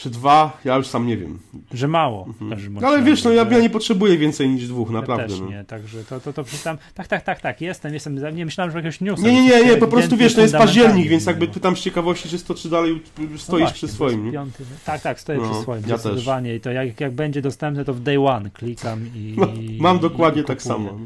Czy 0.00 0.10
dwa? 0.10 0.58
Ja 0.64 0.76
już 0.76 0.86
sam 0.86 1.06
nie 1.06 1.16
wiem. 1.16 1.38
Że 1.72 1.88
mało. 1.88 2.26
Mhm. 2.40 2.74
No, 2.80 2.88
ale 2.88 3.02
wiesz, 3.02 3.24
no 3.24 3.32
ja, 3.32 3.46
ja, 3.50 3.58
nie 3.58 3.70
potrzebuję 3.70 4.18
więcej 4.18 4.48
niż 4.48 4.68
dwóch, 4.68 4.90
naprawdę. 4.90 5.22
Ja 5.22 5.28
też 5.28 5.40
no. 5.40 5.50
nie, 5.50 5.64
także 5.64 6.04
to, 6.04 6.20
to, 6.20 6.32
to 6.32 6.44
przeczytam. 6.44 6.78
Tak, 6.94 7.08
tak, 7.08 7.22
tak, 7.22 7.40
tak, 7.40 7.60
jestem, 7.60 7.94
jestem, 7.94 8.36
nie 8.36 8.44
myślałem, 8.44 8.70
że 8.70 8.78
jakiegoś 8.78 9.00
newsa. 9.00 9.26
Nie, 9.26 9.32
nie, 9.32 9.42
nie, 9.42 9.64
nie, 9.64 9.76
po 9.76 9.86
prostu 9.86 10.16
wiesz, 10.16 10.34
to 10.34 10.40
jest 10.40 10.54
październik, 10.54 11.08
więc 11.08 11.26
jakby 11.26 11.48
pytam 11.48 11.76
z 11.76 11.80
ciekawości, 11.80 12.28
czy 12.28 12.38
to, 12.38 12.54
czy 12.54 12.70
dalej 12.70 13.02
stoisz 13.14 13.48
no 13.48 13.58
właśnie, 13.58 13.74
przy 13.74 13.88
swoim. 13.88 14.32
Piąty, 14.32 14.64
tak, 14.84 15.02
tak, 15.02 15.20
stoję 15.20 15.38
no, 15.38 15.50
przy 15.50 15.62
swoim, 15.62 15.82
ja 15.86 15.98
zdecydowanie. 15.98 16.50
Też. 16.50 16.58
I 16.58 16.60
to 16.60 16.70
jak, 16.70 17.00
jak 17.00 17.12
będzie 17.12 17.42
dostępne, 17.42 17.84
to 17.84 17.94
w 17.94 18.00
day 18.00 18.26
one 18.26 18.50
klikam 18.50 19.06
i... 19.14 19.34
No, 19.36 19.48
mam 19.78 19.98
dokładnie 19.98 20.42
i 20.42 20.44
tak 20.44 20.62
samo. 20.62 20.98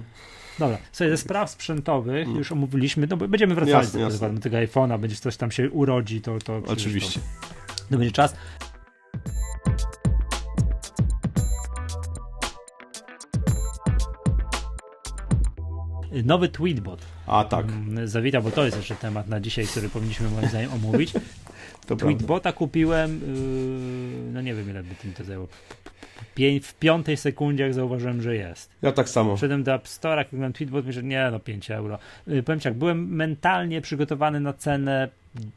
Dobra, 0.58 0.78
sobie 0.92 1.10
ze 1.10 1.16
spraw 1.16 1.50
sprzętowych 1.50 2.26
mm. 2.26 2.38
już 2.38 2.52
omówiliśmy, 2.52 3.06
no 3.06 3.16
będziemy 3.16 3.54
wracać 3.54 3.74
jasne, 3.74 4.00
do, 4.00 4.04
jasne. 4.04 4.34
do 4.34 4.40
tego 4.40 4.56
iPhone'a, 4.56 5.00
będzie 5.00 5.16
coś 5.16 5.36
tam 5.36 5.50
się 5.50 5.70
urodzi, 5.70 6.20
to... 6.20 6.38
to 6.38 6.62
Oczywiście. 6.66 7.20
To, 7.76 7.84
to 7.90 7.98
będzie 7.98 8.12
czas. 8.12 8.34
Nowy 16.24 16.48
tweetbot. 16.48 17.06
A 17.26 17.44
tak. 17.44 17.66
Mm, 17.66 18.08
zawita, 18.08 18.40
bo 18.40 18.50
to 18.50 18.64
jest 18.64 18.76
jeszcze 18.76 18.94
temat 18.94 19.28
na 19.28 19.40
dzisiaj, 19.40 19.66
który 19.66 19.88
powinniśmy 19.88 20.30
moim 20.30 20.48
zdaniem 20.48 20.72
omówić. 20.72 21.12
To 21.86 21.96
Tweetbota 21.96 22.26
prawda. 22.26 22.52
kupiłem, 22.58 23.20
yy, 24.26 24.32
no 24.32 24.40
nie 24.40 24.54
wiem 24.54 24.70
ile 24.70 24.82
by 24.82 24.94
tym 24.94 25.12
to 25.12 25.24
zajęło. 25.24 25.48
W 26.62 26.74
piątej 26.74 27.16
sekundzie 27.16 27.64
jak 27.64 27.74
zauważyłem, 27.74 28.22
że 28.22 28.36
jest. 28.36 28.70
Ja 28.82 28.92
tak 28.92 29.08
samo. 29.08 29.36
Wszedłem 29.36 29.62
do 29.62 29.74
App 29.74 29.84
Store'a, 29.84 30.24
kliknąłem 30.24 30.52
tweetbot, 30.52 30.86
myślę, 30.86 31.02
nie 31.02 31.28
no 31.32 31.40
5 31.40 31.70
euro. 31.70 31.98
Yy, 32.26 32.42
powiem 32.42 32.60
tak, 32.60 32.74
byłem 32.74 33.14
mentalnie 33.14 33.80
przygotowany 33.80 34.40
na 34.40 34.52
cenę 34.52 35.08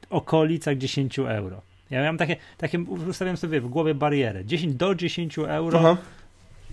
okolicach 0.10 0.78
10 0.78 1.20
euro. 1.20 1.62
Ja 1.90 2.02
miałem 2.02 2.18
takie, 2.18 2.36
takie 2.58 2.80
ustawiam 2.80 3.38
sobie 3.38 3.62
w 3.62 3.68
głowie 3.68 3.96
barierę. 3.96 4.46
10 4.46 4.76
do 4.76 4.96
10 4.96 5.38
euro 5.38 5.80
Aha 5.80 5.98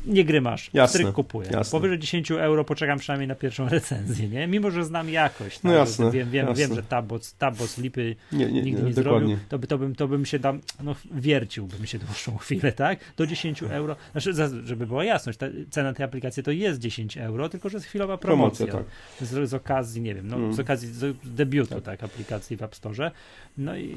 nie 0.07 0.25
gry 0.25 0.41
masz. 0.41 0.71
Jasne, 0.73 0.99
Stryk 0.99 1.15
kupuję. 1.15 1.49
Jasne. 1.53 1.79
Powyżej 1.79 1.99
10 1.99 2.31
euro 2.31 2.65
poczekam 2.65 2.99
przynajmniej 2.99 3.29
na 3.29 3.35
pierwszą 3.35 3.69
recenzję, 3.79 4.29
nie? 4.29 4.47
Mimo, 4.47 4.71
że 4.71 4.85
znam 4.85 5.09
jakość. 5.09 5.63
No 5.63 5.71
tak? 5.71 5.79
jasne, 5.79 6.11
wiem, 6.11 6.31
wiem, 6.31 6.47
jasne. 6.47 6.67
wiem, 6.67 6.77
że 6.77 6.83
Tabos, 6.83 7.35
Tabos 7.35 7.79
lipy 7.79 8.17
nie, 8.33 8.47
nie, 8.47 8.63
nigdy 8.63 8.83
nie, 8.83 8.89
nie 8.89 8.95
zrobił, 8.95 9.39
to, 9.49 9.59
by, 9.59 9.67
to, 9.67 9.79
bym, 9.79 9.95
to 9.95 10.09
bym 10.09 10.27
się 10.27 10.39
tam, 10.39 10.61
no 10.83 10.95
wierciłbym 11.15 11.87
się 11.87 11.99
dłuższą 11.99 12.37
chwilę, 12.45 12.73
tak? 12.73 12.99
Do 13.17 13.27
10 13.27 13.63
euro. 13.63 13.97
Znaczy, 14.13 14.33
żeby 14.65 14.87
była 14.87 15.05
jasność, 15.05 15.39
ta, 15.39 15.47
cena 15.71 15.93
tej 15.93 16.05
aplikacji 16.05 16.43
to 16.43 16.51
jest 16.51 16.81
10 16.81 17.19
euro, 17.19 17.49
tylko 17.49 17.69
że 17.69 17.77
jest 17.77 17.87
chwilowa 17.87 18.19
promocja. 18.19 18.67
promocja 18.67 18.91
tak. 19.19 19.29
z, 19.29 19.49
z, 19.49 19.55
okazji, 19.55 20.03
nie 20.03 20.15
wiem, 20.15 20.29
no, 20.29 20.37
mm. 20.37 20.55
z 20.55 20.61
okazji 20.61 20.89
z 20.89 21.17
debiutu 21.25 21.75
tak. 21.75 21.85
tak. 21.85 22.05
aplikacji 22.05 22.57
w 22.57 22.63
App 22.63 22.75
Store. 22.75 23.11
No 23.59 23.77
i 23.77 23.97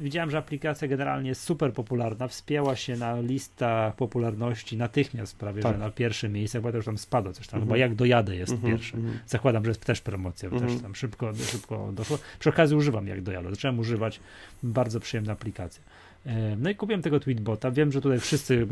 widziałem, 0.00 0.30
że 0.30 0.38
aplikacja 0.38 0.88
generalnie 0.88 1.28
jest 1.28 1.42
super 1.42 1.72
popularna, 1.72 2.28
wspięła 2.28 2.76
się 2.76 2.96
na 2.96 3.20
listach 3.20 3.96
popularności 3.96 4.76
natychmiast 4.76 5.27
prawie, 5.34 5.62
tak. 5.62 5.72
że 5.72 5.78
na 5.78 5.90
pierwsze 5.90 6.28
miejsce, 6.28 6.60
bo 6.60 6.70
to 6.70 6.76
już 6.76 6.86
tam 6.86 6.98
spadło 6.98 7.32
coś 7.32 7.46
tam, 7.46 7.58
mm 7.58 7.68
chyba 7.68 7.76
jak 7.76 7.94
dojadę 7.94 8.36
jest 8.36 8.52
-hmm, 8.52 8.70
pierwszy. 8.70 8.96
-hmm. 8.96 9.10
Zakładam, 9.26 9.64
że 9.64 9.70
jest 9.70 9.84
też 9.84 10.00
promocja, 10.00 10.48
-hmm. 10.48 10.52
też 10.52 10.62
mhm. 10.62 10.80
tam 10.80 10.94
szybko, 10.94 11.32
szybko 11.34 11.92
doszło. 11.92 12.18
Przy 12.38 12.48
okazji 12.48 12.76
używam 12.76 13.06
jak 13.06 13.22
dojadę, 13.22 13.50
zacząłem 13.50 13.78
używać, 13.78 14.20
bardzo 14.62 15.00
przyjemna 15.00 15.32
aplikacja. 15.32 15.82
E, 16.26 16.56
no 16.56 16.70
i 16.70 16.74
kupiłem 16.74 17.02
tego 17.02 17.20
tweetbota. 17.20 17.70
Wiem, 17.70 17.92
że 17.92 18.00
tutaj 18.00 18.20
wszyscy 18.20 18.66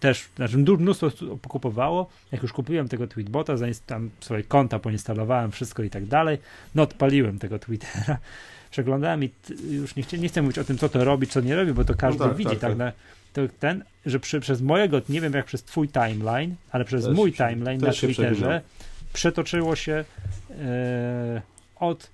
też, 0.00 0.28
znaczy 0.36 0.58
mnóstwo 0.58 1.10
pokupowało. 1.42 2.10
Jak 2.32 2.42
już 2.42 2.52
kupiłem 2.52 2.88
tego 2.88 3.06
tweetbota, 3.06 3.54
tam 3.86 4.10
swoje 4.20 4.42
konta 4.42 4.78
poinstalowałem, 4.78 5.52
wszystko 5.52 5.82
i 5.82 5.90
tak 5.90 6.06
dalej. 6.06 6.38
No 6.74 6.82
odpaliłem 6.82 7.38
tego 7.38 7.58
Twittera 7.58 8.18
przeglądałem 8.70 9.24
i 9.24 9.30
już 9.70 9.96
nie, 9.96 10.02
chcę, 10.02 10.18
nie 10.18 10.28
chcę 10.28 10.42
mówić 10.42 10.58
o 10.58 10.64
tym, 10.64 10.78
co 10.78 10.88
to 10.88 11.04
robi, 11.04 11.26
co 11.26 11.40
nie 11.40 11.56
robi, 11.56 11.72
bo 11.72 11.84
to 11.84 11.94
każdy 11.94 12.20
no 12.20 12.28
tak, 12.28 12.36
widzi, 12.36 12.50
tak, 12.50 12.60
tak, 12.60 12.78
tak. 12.78 12.94
To 13.32 13.40
ten, 13.60 13.84
że 14.06 14.20
przy, 14.20 14.40
przez 14.40 14.60
mojego, 14.60 15.00
nie 15.08 15.20
wiem 15.20 15.32
jak 15.32 15.46
przez 15.46 15.62
twój 15.62 15.88
timeline, 15.88 16.54
ale 16.70 16.84
przez 16.84 17.04
też 17.04 17.16
mój 17.16 17.32
timeline 17.32 17.80
na 17.80 17.92
Twitterze 17.92 18.60
przetoczyło 19.12 19.76
się 19.76 20.04
e, 20.50 21.42
od 21.76 22.10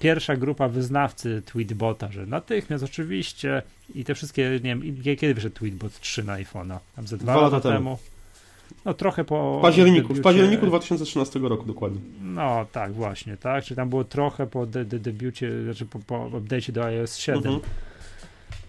pierwsza 0.00 0.36
grupa 0.36 0.68
wyznawcy 0.68 1.42
Tweetbota, 1.46 2.12
że 2.12 2.26
natychmiast 2.26 2.84
oczywiście 2.84 3.62
i 3.94 4.04
te 4.04 4.14
wszystkie, 4.14 4.60
nie 4.64 4.76
wiem, 4.76 5.02
kiedy 5.02 5.34
wyszedł 5.34 5.56
Tweetbot 5.56 6.00
3 6.00 6.24
na 6.24 6.32
iPhone'a? 6.32 6.78
Tam 6.96 7.06
ze 7.06 7.16
dwa, 7.16 7.32
dwa 7.32 7.42
lata, 7.42 7.60
temu. 7.60 7.74
temu. 7.74 7.98
No 8.84 8.94
trochę 8.94 9.24
po... 9.24 9.58
W 9.58 9.62
październiku, 9.62 10.02
debiucie... 10.02 10.20
w 10.20 10.24
październiku 10.24 10.66
2013 10.66 11.38
roku 11.38 11.66
dokładnie. 11.66 12.00
No 12.22 12.66
tak, 12.72 12.92
właśnie, 12.92 13.36
tak, 13.36 13.64
czy 13.64 13.74
tam 13.74 13.88
było 13.88 14.04
trochę 14.04 14.46
po 14.46 14.66
de, 14.66 14.84
de, 14.84 14.98
debiucie, 14.98 15.64
znaczy 15.64 15.86
po, 15.86 15.98
po 15.98 16.30
update'cie 16.30 16.72
do 16.72 16.84
iOS 16.84 17.16
7. 17.16 17.38
Mhm. 17.38 17.60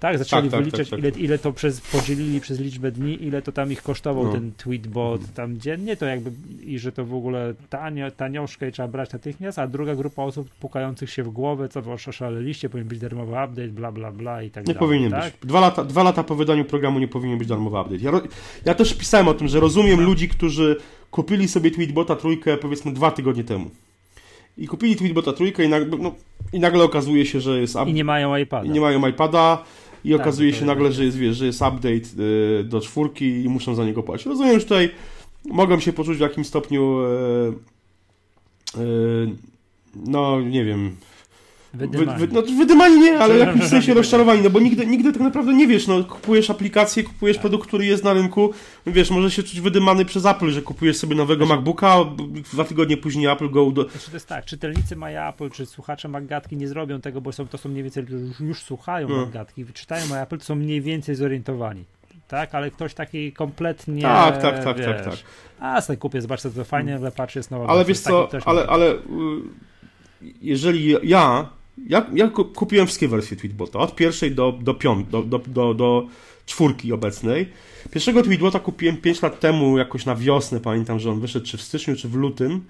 Tak, 0.01 0.17
zaczęli 0.17 0.41
tak, 0.41 0.51
tak, 0.51 0.59
wyliczać, 0.59 0.89
tak, 0.89 0.99
tak, 0.99 0.99
ile, 0.99 1.25
ile 1.25 1.39
to 1.39 1.53
przez, 1.53 1.81
podzielili 1.81 2.41
przez 2.41 2.59
liczbę 2.59 2.91
dni, 2.91 3.23
ile 3.23 3.41
to 3.41 3.51
tam 3.51 3.71
ich 3.71 3.81
kosztował 3.83 4.23
no. 4.23 4.31
ten 4.31 4.51
tweetbot 4.57 5.19
mhm. 5.19 5.33
tam 5.33 5.59
dziennie, 5.59 5.97
to 5.97 6.05
jakby 6.05 6.31
i 6.65 6.79
że 6.79 6.91
to 6.91 7.05
w 7.05 7.13
ogóle 7.13 7.53
tanio, 7.69 8.11
tanioszkę 8.11 8.69
i 8.69 8.71
trzeba 8.71 8.87
brać 8.87 9.13
natychmiast, 9.13 9.59
a 9.59 9.67
druga 9.67 9.95
grupa 9.95 10.23
osób 10.23 10.49
pukających 10.49 11.09
się 11.09 11.23
w 11.23 11.29
głowę, 11.29 11.69
co 11.69 11.81
wy 11.81 11.91
oszaleliście, 11.91 12.69
powinien 12.69 12.87
być 12.87 12.99
darmowy 12.99 13.31
update, 13.31 13.67
bla, 13.67 13.91
bla, 13.91 14.11
bla 14.11 14.43
i 14.43 14.49
tak 14.49 14.67
nie 14.67 14.73
dalej. 14.73 14.75
Nie 14.75 14.87
powinien 14.87 15.11
tak? 15.11 15.23
być. 15.23 15.49
Dwa 15.49 15.59
lata, 15.59 15.83
dwa 15.83 16.03
lata 16.03 16.23
po 16.23 16.35
wydaniu 16.35 16.65
programu 16.65 16.99
nie 16.99 17.07
powinien 17.07 17.37
być 17.37 17.47
darmowy 17.47 17.79
update. 17.79 18.03
Ja, 18.03 18.11
ja 18.65 18.73
też 18.73 18.93
pisałem 18.93 19.27
o 19.27 19.33
tym, 19.33 19.47
że 19.47 19.59
rozumiem 19.59 20.01
ludzi, 20.01 20.29
którzy 20.29 20.75
kupili 21.11 21.47
sobie 21.47 21.71
tweetbota 21.71 22.15
trójkę 22.15 22.57
powiedzmy 22.57 22.93
dwa 22.93 23.11
tygodnie 23.11 23.43
temu. 23.43 23.69
I 24.57 24.67
kupili 24.67 24.95
tweetbota 24.95 25.33
trójkę 25.33 25.63
i 25.63 25.69
nagle, 25.69 25.97
no, 25.97 26.15
i 26.53 26.59
nagle 26.59 26.83
okazuje 26.83 27.25
się, 27.25 27.41
że 27.41 27.61
jest... 27.61 27.75
I 27.87 27.93
nie 27.93 28.03
mają 28.03 28.37
iPada. 28.37 28.67
I 28.67 28.69
nie 28.69 28.81
mają 28.81 29.07
iPada 29.07 29.63
i 30.03 30.11
tak, 30.11 30.21
okazuje 30.21 30.53
się 30.53 30.65
nagle, 30.65 30.91
że 30.91 31.05
jest, 31.05 31.17
wiesz, 31.17 31.37
że 31.37 31.45
jest 31.45 31.61
update 31.61 32.23
y, 32.59 32.63
do 32.63 32.81
czwórki 32.81 33.43
i 33.43 33.49
muszą 33.49 33.75
za 33.75 33.85
niego 33.85 34.03
płacić. 34.03 34.25
Rozumiem, 34.25 34.59
że 34.59 34.65
tutaj 34.65 34.89
mogą 35.45 35.79
się 35.79 35.93
poczuć 35.93 36.17
w 36.17 36.21
jakimś 36.21 36.47
stopniu 36.47 36.99
y, 36.99 38.81
y, 38.81 39.35
no, 39.95 40.41
nie 40.41 40.65
wiem, 40.65 40.95
Wydymani. 41.73 42.19
Wy, 42.19 42.34
no, 42.34 42.41
wydymani 42.41 42.99
nie, 42.99 43.19
ale 43.19 43.35
w 43.35 43.39
jakimś 43.48 43.65
sensie 43.65 43.93
rozczarowani, 43.93 44.41
no 44.41 44.49
bo 44.49 44.60
nigdy, 44.60 44.85
nigdy 44.85 45.11
tak 45.14 45.22
naprawdę 45.22 45.53
nie 45.53 45.68
wiesz, 45.68 45.88
no 45.88 46.03
kupujesz 46.03 46.49
aplikację, 46.49 47.03
kupujesz 47.03 47.38
tak. 47.38 47.41
produkt, 47.41 47.68
który 47.68 47.85
jest 47.85 48.03
na 48.03 48.14
rynku, 48.14 48.53
wiesz, 48.85 49.11
może 49.11 49.31
się 49.31 49.43
czuć 49.43 49.61
wydymany 49.61 50.06
przez 50.06 50.26
Apple, 50.26 50.49
że 50.49 50.61
kupujesz 50.61 50.98
sobie 50.98 51.15
nowego 51.15 51.45
znaczy, 51.45 51.57
MacBooka, 51.57 51.88
a 51.88 52.06
dwa 52.53 52.64
tygodnie 52.64 52.98
później 52.98 53.27
Apple 53.27 53.49
go 53.49 53.72
do... 53.72 53.89
Znaczy 53.89 54.07
to 54.11 54.15
jest 54.15 54.27
tak, 54.27 54.45
czytelnicy 54.45 54.95
Maja 54.95 55.30
Apple, 55.30 55.49
czy 55.49 55.65
słuchacze 55.65 56.07
Magatki 56.07 56.57
nie 56.57 56.68
zrobią 56.68 57.02
tego, 57.02 57.22
bo 57.22 57.31
są, 57.31 57.48
to 57.48 57.57
są 57.57 57.69
mniej 57.69 57.84
więcej, 57.84 58.06
już, 58.10 58.39
już 58.39 58.60
słuchają 58.60 59.10
no. 59.10 59.26
Magatki, 59.26 59.65
czytają 59.73 60.07
Maja 60.07 60.23
Apple, 60.23 60.38
to 60.38 60.45
są 60.45 60.56
mniej 60.56 60.81
więcej 60.81 61.15
zorientowani 61.15 61.85
tak? 62.27 62.56
Ale 62.56 62.72
ktoś 62.72 62.93
taki 62.93 63.31
kompletnie. 63.31 64.02
Tak, 64.02 64.41
tak, 64.41 64.64
tak, 64.64 64.77
wiesz, 64.77 64.85
tak, 64.85 65.06
tak. 65.06 65.15
A 65.60 65.81
sobie 65.81 65.98
kupię, 65.98 66.22
zobacz, 66.22 66.41
co 66.41 66.49
to 66.49 66.64
fajnie, 66.64 66.95
ale 66.95 67.11
patrz, 67.11 67.35
jest 67.35 67.52
nowa. 67.52 67.68
Ale 67.68 67.85
wiesz 67.85 67.99
co, 67.99 68.30
ale, 68.45 68.68
ale 68.68 68.95
jeżeli 70.41 70.95
ja 71.03 71.49
ja, 71.87 72.05
ja 72.13 72.31
kupiłem 72.55 72.87
wszystkie 72.87 73.07
wersje 73.07 73.37
Tweetbota, 73.37 73.79
od 73.79 73.95
pierwszej 73.95 74.31
do, 74.31 74.51
do, 74.61 74.73
piąt, 74.73 75.09
do, 75.09 75.23
do, 75.23 75.39
do, 75.47 75.73
do 75.73 76.07
czwórki 76.45 76.93
obecnej. 76.93 77.49
Pierwszego 77.91 78.23
Tweetbota 78.23 78.59
kupiłem 78.59 78.97
5 78.97 79.21
lat 79.21 79.39
temu, 79.39 79.77
jakoś 79.77 80.05
na 80.05 80.15
wiosnę, 80.15 80.59
pamiętam, 80.59 80.99
że 80.99 81.11
on 81.11 81.19
wyszedł 81.19 81.45
czy 81.45 81.57
w 81.57 81.61
styczniu, 81.61 81.95
czy 81.95 82.09
w 82.09 82.15
lutym 82.15 82.65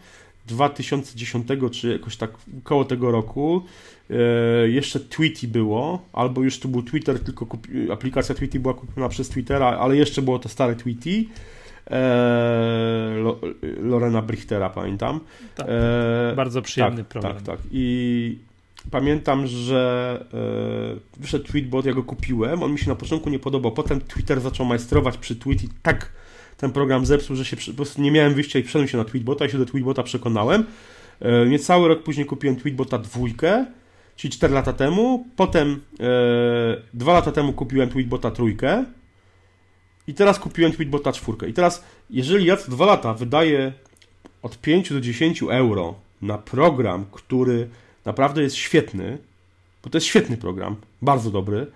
2010, 0.48 1.48
czy 1.72 1.92
jakoś 1.92 2.18
tak 2.18 2.32
koło 2.64 2.86
tego 2.86 3.12
roku. 3.12 3.64
E, 4.10 4.70
jeszcze 4.70 5.00
Tweety 5.00 5.48
było, 5.48 6.06
albo 6.14 6.42
już 6.44 6.60
to 6.60 6.68
był 6.68 6.84
Twitter, 6.84 7.20
tylko 7.20 7.46
kupi, 7.46 7.92
aplikacja 7.92 8.36
Tweety 8.36 8.60
była 8.60 8.74
kupiona 8.74 9.10
przez 9.10 9.30
Twittera, 9.30 9.68
ale 9.68 9.96
jeszcze 9.96 10.22
było 10.22 10.40
to 10.40 10.50
stare 10.50 10.76
Tweety. 10.76 11.26
E, 11.92 13.16
Lorena 13.82 14.22
Brichtera, 14.22 14.70
pamiętam. 14.70 15.20
Tak, 15.56 15.68
e, 15.70 16.34
bardzo 16.36 16.62
przyjemny 16.62 16.98
tak, 16.98 17.08
program. 17.08 17.34
Tak, 17.34 17.44
tak. 17.44 17.60
I 17.72 18.38
pamiętam, 18.92 19.48
że 19.48 20.26
e, 21.18 21.20
wyszedł 21.22 21.46
tweetbot, 21.46 21.86
ja 21.86 21.94
go 21.94 22.04
kupiłem, 22.04 22.64
on 22.64 22.72
mi 22.72 22.80
się 22.80 22.90
na 22.90 22.96
początku 22.96 23.30
nie 23.30 23.40
podobał, 23.40 23.72
potem 23.72 24.02
Twitter 24.02 24.42
zaczął 24.42 24.66
majstrować 24.66 25.18
przy 25.18 25.36
tweet 25.36 25.64
i 25.64 25.70
tak 25.82 26.12
ten 26.58 26.72
program 26.72 27.06
zepsuł, 27.06 27.36
że 27.36 27.46
się 27.46 27.58
po 27.58 27.74
prostu 27.74 28.02
nie 28.02 28.12
miałem 28.12 28.34
wyjścia 28.34 28.60
i 28.60 28.64
wszedłem 28.64 28.88
się 28.88 28.98
na 28.98 29.06
tweetbota 29.06 29.46
i 29.46 29.50
się 29.50 29.58
do 29.58 29.66
tweetbota 29.66 30.04
przekonałem. 30.04 30.64
E, 31.20 31.46
niecały 31.46 31.88
rok 31.88 32.04
później 32.04 32.26
kupiłem 32.26 32.56
tweetbota 32.56 32.98
dwójkę, 32.98 33.66
czyli 34.16 34.34
4 34.34 34.54
lata 34.54 34.74
temu, 34.74 35.26
potem 35.36 35.82
e, 36.00 36.82
2 36.94 37.14
lata 37.14 37.32
temu 37.32 37.54
kupiłem 37.54 37.90
tweetbota 37.90 38.32
trójkę 38.32 38.86
i 40.08 40.14
teraz 40.14 40.40
kupiłem 40.40 40.72
tweetbota 40.72 41.12
czwórkę. 41.12 41.50
I 41.50 41.54
teraz, 41.54 41.84
jeżeli 42.10 42.46
ja 42.46 42.58
co 42.58 42.72
2 42.72 42.86
lata 42.86 43.14
wydaję 43.14 43.74
od 44.42 44.58
5 44.58 44.94
do 44.94 45.02
10 45.02 45.44
euro 45.44 45.96
na 46.22 46.38
program, 46.38 47.06
który 47.12 47.70
naprawdę 48.06 48.42
jest 48.42 48.56
świetny, 48.56 49.18
bo 49.84 49.90
to 49.90 49.98
jest 49.98 50.08
świetny 50.08 50.38
program, 50.38 50.76
bardzo 51.02 51.32
dobry, 51.32 51.68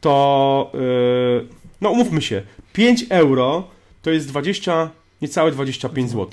to 0.00 0.70
yy, 0.74 1.48
no 1.80 1.90
umówmy 1.90 2.22
się, 2.22 2.42
5 2.72 3.04
euro 3.08 3.68
to 4.02 4.10
jest 4.10 4.28
20, 4.28 4.90
niecałe 5.22 5.52
25 5.52 6.10
zł. 6.10 6.28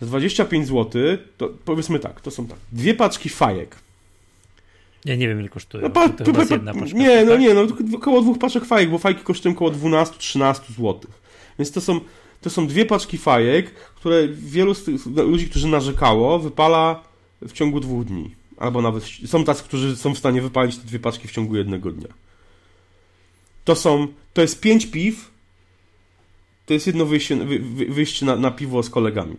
Za 0.00 0.06
25 0.06 0.66
zł, 0.66 1.02
to 1.38 1.48
powiedzmy 1.64 1.98
tak, 1.98 2.20
to 2.20 2.30
są 2.30 2.46
tak, 2.46 2.58
dwie 2.72 2.94
paczki 2.94 3.28
fajek. 3.28 3.76
Ja 5.04 5.16
nie 5.16 5.28
wiem, 5.28 5.40
ile 5.40 5.48
kosztuje. 5.48 5.82
No, 5.82 5.90
pa, 5.90 6.08
to 6.08 6.24
pa, 6.24 6.32
pa, 6.32 6.54
jedna 6.54 6.74
paczka, 6.74 6.98
nie, 6.98 7.24
no 7.24 7.32
tak? 7.32 7.40
nie, 7.40 7.54
no 7.54 7.66
około 7.96 8.20
dwóch 8.22 8.38
paczek 8.38 8.64
fajek, 8.64 8.90
bo 8.90 8.98
fajki 8.98 9.24
kosztują 9.24 9.54
około 9.54 9.70
12-13 9.70 10.54
zł. 10.68 11.00
Więc 11.58 11.72
to 11.72 11.80
są, 11.80 12.00
to 12.40 12.50
są 12.50 12.66
dwie 12.66 12.86
paczki 12.86 13.18
fajek, 13.18 13.74
które 13.74 14.28
wielu 14.28 14.74
z 14.74 14.84
tych 14.84 15.06
ludzi, 15.06 15.50
którzy 15.50 15.68
narzekało, 15.68 16.38
wypala 16.38 17.02
w 17.42 17.52
ciągu 17.52 17.80
dwóch 17.80 18.04
dni. 18.04 18.34
Albo 18.56 18.82
nawet 18.82 19.04
są 19.26 19.44
tacy, 19.44 19.62
którzy 19.62 19.96
są 19.96 20.14
w 20.14 20.18
stanie 20.18 20.42
wypalić 20.42 20.76
te 20.76 20.86
dwie 20.86 20.98
paczki 20.98 21.28
w 21.28 21.32
ciągu 21.32 21.56
jednego 21.56 21.92
dnia. 21.92 22.08
To 23.64 23.74
są, 23.74 24.08
to 24.34 24.42
jest 24.42 24.60
pięć 24.60 24.86
piw, 24.86 25.30
to 26.66 26.74
jest 26.74 26.86
jedno 26.86 27.06
wyjście, 27.06 27.36
wy, 27.36 27.58
wyjście 27.88 28.26
na, 28.26 28.36
na 28.36 28.50
piwo 28.50 28.82
z 28.82 28.90
kolegami. 28.90 29.36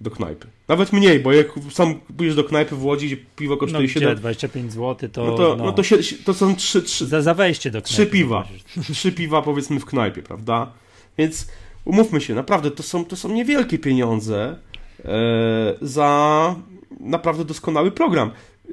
Do 0.00 0.10
knajpy. 0.10 0.46
Nawet 0.68 0.92
mniej, 0.92 1.20
bo 1.20 1.32
jak 1.32 1.46
sam 1.70 1.94
pójdziesz 2.16 2.36
do 2.36 2.44
knajpy 2.44 2.76
w 2.76 2.84
Łodzi, 2.84 3.06
gdzie 3.06 3.16
piwo 3.36 3.56
kosztuje 3.56 3.82
no, 3.82 3.88
7... 3.88 4.16
25 4.16 4.72
zł, 4.72 5.10
to... 5.12 5.24
No 5.24 5.36
to, 5.36 5.56
no. 5.56 5.64
no 5.64 5.72
to, 5.72 5.82
się, 5.82 5.98
to 6.24 6.34
są 6.34 6.56
trzy... 6.56 6.82
trzy 6.82 7.06
za, 7.06 7.22
za 7.22 7.34
wejście 7.34 7.70
do 7.70 7.82
knajpy. 7.82 7.94
Trzy 7.94 8.06
piwa. 8.06 8.48
Trzy 8.94 9.12
piwa 9.12 9.42
powiedzmy 9.42 9.80
w 9.80 9.84
knajpie, 9.84 10.22
prawda? 10.22 10.72
Więc 11.18 11.48
umówmy 11.84 12.20
się, 12.20 12.34
naprawdę 12.34 12.70
to 12.70 12.82
są, 12.82 13.04
to 13.04 13.16
są 13.16 13.32
niewielkie 13.32 13.78
pieniądze, 13.78 14.58
za 15.80 16.54
naprawdę 17.00 17.44
doskonały 17.44 17.90
program. 17.90 18.30
E, 18.68 18.72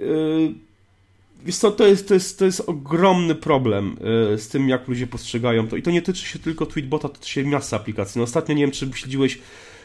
wiesz 1.45 1.57
co, 1.57 1.71
to 1.71 1.87
jest, 1.87 2.07
to, 2.07 2.13
jest, 2.13 2.39
to 2.39 2.45
jest 2.45 2.63
ogromny 2.67 3.35
problem 3.35 3.97
e, 4.33 4.37
z 4.37 4.49
tym, 4.49 4.69
jak 4.69 4.87
ludzie 4.87 5.07
postrzegają 5.07 5.67
to. 5.67 5.77
I 5.77 5.81
to 5.81 5.91
nie 5.91 6.01
tyczy 6.01 6.25
się 6.25 6.39
tylko 6.39 6.65
Tweetbota, 6.65 7.09
to 7.09 7.15
tyczy 7.15 7.29
się 7.29 7.43
masa 7.43 7.77
aplikacji. 7.77 8.19
No 8.19 8.23
ostatnio, 8.23 8.55
nie 8.55 8.61
wiem, 8.61 8.71
czy 8.71 8.91
śledziłeś, 8.93 9.39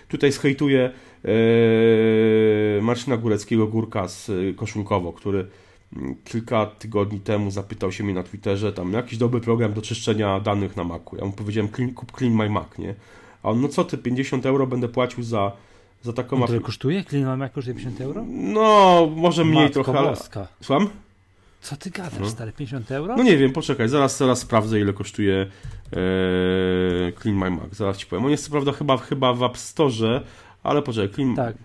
tutaj 0.09 0.33
zhejtuję 0.33 0.91
Marcina 2.83 3.17
Góreckiego, 3.17 3.67
Górka 3.67 4.09
z 4.09 4.31
Koszulkowo, 4.57 5.13
który 5.13 5.47
mm, 5.97 6.15
kilka 6.25 6.67
tygodni 6.67 7.21
temu 7.21 7.51
zapytał 7.51 7.93
się 7.93 8.05
mnie 8.05 8.15
na 8.15 8.23
Twitterze, 8.23 8.73
tam 8.73 8.93
jakiś 8.93 9.19
dobry 9.19 9.41
program 9.41 9.73
do 9.73 9.83
czyszczenia 9.83 10.41
danych 10.41 10.77
na 10.77 10.85
Macu. 10.85 11.17
Ja 11.17 11.25
mu 11.25 11.33
powiedziałem, 11.33 11.71
kup 11.95 12.13
Clean 12.19 12.35
My 12.35 12.51
Mac, 12.51 12.79
nie? 12.79 12.95
A 13.43 13.51
on, 13.51 13.61
no 13.61 13.69
co 13.69 13.85
ty, 13.85 13.99
50 13.99 14.47
euro 14.47 14.67
będę 14.67 14.89
płacił 14.89 15.23
za 15.23 15.53
za 16.05 16.13
taką 16.13 16.39
no 16.39 16.47
to 16.47 16.61
kosztuje? 16.61 16.97
Jak 16.97 17.53
kosztuje 17.53 17.75
50 17.75 18.01
euro? 18.01 18.25
No, 18.29 19.09
może 19.17 19.45
mniej 19.45 19.65
Matko 19.65 19.85
trochę, 19.85 19.99
ale... 19.99 20.17
Słucham? 20.61 20.89
Co 21.61 21.77
ty 21.77 21.91
gadasz, 21.91 22.21
no. 22.21 22.29
stary? 22.29 22.53
50 22.53 22.91
euro? 22.93 23.17
No 23.17 23.23
nie 23.23 23.37
wiem, 23.37 23.53
poczekaj, 23.53 23.89
zaraz, 23.89 24.19
zaraz 24.19 24.39
sprawdzę, 24.39 24.81
ile 24.81 24.93
kosztuje 24.93 25.47
e, 25.93 27.13
Clean 27.23 27.39
My 27.39 27.51
Mac. 27.51 27.75
Zaraz 27.75 27.97
ci 27.97 28.07
powiem. 28.07 28.25
On 28.25 28.31
jest 28.31 28.45
co 28.45 28.51
prawda 28.51 28.73
chyba, 28.73 28.97
chyba 28.97 29.35
w 29.35 29.43
App 29.43 29.59
Store, 29.59 30.21
ale 30.63 30.83
poczekaj, 30.83 31.15
Clean... 31.15 31.37
Tak. 31.37 31.57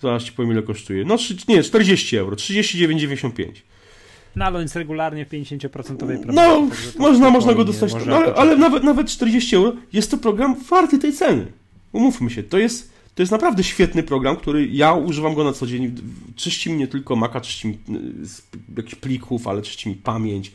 Zaraz 0.00 0.22
ci 0.22 0.32
powiem, 0.32 0.52
ile 0.52 0.62
kosztuje. 0.62 1.04
No, 1.04 1.16
nie, 1.48 1.62
40 1.62 2.16
euro, 2.16 2.36
39,95. 2.36 3.46
No, 4.36 4.44
ale 4.44 4.56
on 4.56 4.62
jest 4.62 4.76
regularnie 4.76 5.26
w 5.26 5.28
50% 5.28 5.68
programie. 5.96 6.24
No, 6.26 6.68
można, 6.98 7.30
można 7.30 7.54
go 7.54 7.64
dostać, 7.64 7.92
no, 8.06 8.16
ale, 8.16 8.34
ale 8.34 8.56
nawet, 8.56 8.84
nawet 8.84 9.06
40 9.06 9.56
euro 9.56 9.72
jest 9.92 10.10
to 10.10 10.18
program 10.18 10.56
warty 10.70 10.98
tej 10.98 11.12
ceny. 11.12 11.46
Umówmy 11.92 12.30
się, 12.30 12.42
to 12.42 12.58
jest 12.58 12.95
to 13.16 13.22
jest 13.22 13.32
naprawdę 13.32 13.64
świetny 13.64 14.02
program, 14.02 14.36
który 14.36 14.66
ja 14.66 14.92
używam 14.92 15.34
go 15.34 15.44
na 15.44 15.52
co 15.52 15.66
dzień. 15.66 15.94
Czyści 16.36 16.70
mi 16.70 16.76
nie 16.76 16.88
tylko 16.88 17.16
Maca, 17.16 17.40
czyści 17.40 17.68
mi 17.68 17.74
y, 17.74 18.76
jakichś 18.76 18.94
plików, 18.94 19.48
ale 19.48 19.62
czyści 19.62 19.88
mi 19.88 19.94
pamięć. 19.94 20.52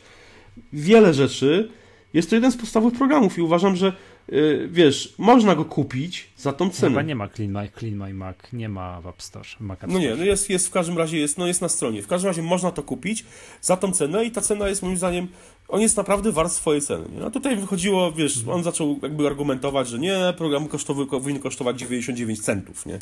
Wiele 0.72 1.14
rzeczy. 1.14 1.70
Jest 2.14 2.30
to 2.30 2.36
jeden 2.36 2.52
z 2.52 2.56
podstawowych 2.56 2.98
programów 2.98 3.38
i 3.38 3.40
uważam, 3.40 3.76
że 3.76 3.92
yy, 4.28 4.68
wiesz, 4.72 5.14
można 5.18 5.54
go 5.54 5.64
kupić 5.64 6.28
za 6.36 6.52
tą 6.52 6.70
cenę. 6.70 6.90
Chyba 6.90 7.02
nie 7.02 7.14
ma 7.14 7.28
Clean 7.28 7.52
My, 7.52 7.70
Clean 7.78 7.96
My 7.96 8.14
Mac, 8.14 8.36
nie 8.52 8.68
ma 8.68 9.00
w 9.00 9.06
App 9.06 9.22
Store. 9.22 9.48
Mac 9.60 9.78
no 9.88 9.98
nie, 9.98 10.14
no 10.14 10.24
jest, 10.24 10.50
jest 10.50 10.68
w 10.68 10.70
każdym 10.70 10.98
razie, 10.98 11.18
jest, 11.18 11.38
no 11.38 11.46
jest 11.46 11.60
na 11.60 11.68
stronie. 11.68 12.02
W 12.02 12.06
każdym 12.06 12.28
razie 12.28 12.42
można 12.42 12.70
to 12.70 12.82
kupić 12.82 13.24
za 13.60 13.76
tą 13.76 13.92
cenę 13.92 14.24
i 14.24 14.30
ta 14.30 14.40
cena 14.40 14.68
jest 14.68 14.82
moim 14.82 14.96
zdaniem 14.96 15.28
on 15.68 15.80
jest 15.80 15.96
naprawdę 15.96 16.32
wart 16.32 16.52
swojej 16.52 16.82
ceny. 16.82 17.04
Nie? 17.16 17.24
A 17.24 17.30
tutaj 17.30 17.56
wychodziło, 17.56 18.12
wiesz, 18.12 18.38
on 18.50 18.62
zaczął 18.62 18.98
jakby 19.02 19.26
argumentować, 19.26 19.88
że 19.88 19.98
nie, 19.98 20.34
program 20.36 20.68
kosztowy 20.68 21.06
powinien 21.06 21.42
kosztować 21.42 21.78
99 21.78 22.40
centów, 22.40 22.86
nie? 22.86 22.98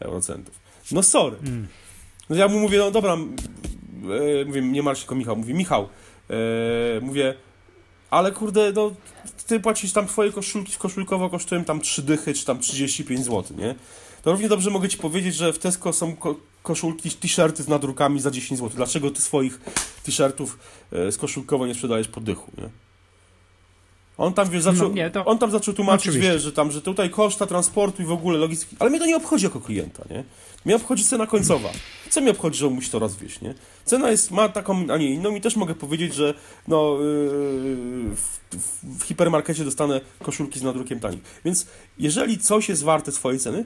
eurocentów. 0.00 0.54
No 0.92 1.02
sorry. 1.02 1.36
Mm. 1.42 1.68
No 2.30 2.36
ja 2.36 2.48
mu 2.48 2.60
mówię, 2.60 2.78
no 2.78 2.90
dobra, 2.90 3.12
e, 3.12 4.44
mówię, 4.44 4.62
nie 4.62 4.82
martw 4.82 5.08
się, 5.08 5.16
Michał, 5.16 5.36
mówię, 5.36 5.54
Michał, 5.54 5.88
e, 6.30 7.00
mówię, 7.00 7.34
ale 8.10 8.32
kurde, 8.32 8.72
no 8.72 8.90
ty 9.46 9.60
płacisz 9.60 9.92
tam 9.92 10.06
twoje 10.06 10.32
koszulki, 10.32 10.76
koszulkowo 10.78 11.30
kosztują 11.30 11.64
tam 11.64 11.80
3 11.80 12.02
dychy, 12.02 12.34
czy 12.34 12.44
tam 12.44 12.58
35 12.58 13.24
zł, 13.24 13.56
nie? 13.58 13.74
To 14.22 14.32
równie 14.32 14.48
dobrze 14.48 14.70
mogę 14.70 14.88
ci 14.88 14.98
powiedzieć, 14.98 15.34
że 15.34 15.52
w 15.52 15.58
Tesco 15.58 15.92
są 15.92 16.16
koszulki, 16.68 17.10
t-shirty 17.10 17.62
z 17.62 17.68
nadrukami 17.68 18.20
za 18.20 18.30
10 18.30 18.60
zł. 18.60 18.76
Dlaczego 18.76 19.10
ty 19.10 19.22
swoich 19.22 19.60
t-shirtów 20.04 20.58
e, 20.92 21.12
z 21.12 21.16
koszulkowo 21.16 21.66
nie 21.66 21.74
sprzedajesz 21.74 22.08
po 22.08 22.20
dychu, 22.20 22.50
nie? 22.58 22.68
On 24.18 24.34
tam, 24.34 24.50
wiesz, 24.50 24.62
zaczął, 24.62 24.88
no, 24.88 24.94
nie, 24.94 25.10
to... 25.10 25.24
on 25.24 25.38
tam 25.38 25.50
zaczął 25.50 25.74
tłumaczyć, 25.74 26.18
wiesz, 26.18 26.42
że 26.42 26.52
tam, 26.52 26.70
że 26.72 26.82
tutaj 26.82 27.10
koszta 27.10 27.46
transportu 27.46 28.02
i 28.02 28.04
w 28.04 28.12
ogóle 28.12 28.38
logistyki, 28.38 28.76
ale 28.78 28.90
mnie 28.90 28.98
to 28.98 29.06
nie 29.06 29.16
obchodzi 29.16 29.44
jako 29.44 29.60
klienta, 29.60 30.02
nie? 30.10 30.24
Mnie 30.64 30.76
obchodzi 30.76 31.04
cena 31.04 31.26
końcowa. 31.26 31.68
Co 32.10 32.20
mi 32.20 32.30
obchodzi, 32.30 32.58
że 32.58 32.70
musi 32.70 32.90
to 32.90 32.98
rozwieść, 32.98 33.40
nie? 33.40 33.54
Cena 33.84 34.10
jest, 34.10 34.30
ma 34.30 34.48
taką, 34.48 34.86
a 34.92 34.96
nie 34.96 35.10
inną 35.10 35.34
i 35.34 35.40
też 35.40 35.56
mogę 35.56 35.74
powiedzieć, 35.74 36.14
że 36.14 36.34
no, 36.68 36.96
yy, 37.00 38.16
w, 38.16 38.38
w, 38.82 39.02
hipermarkecie 39.04 39.64
dostanę 39.64 40.00
koszulki 40.22 40.58
z 40.58 40.62
nadrukiem 40.62 41.00
tani. 41.00 41.18
Więc 41.44 41.66
jeżeli 41.98 42.38
coś 42.38 42.68
jest 42.68 42.82
warte 42.82 43.12
swojej 43.12 43.40
ceny, 43.40 43.64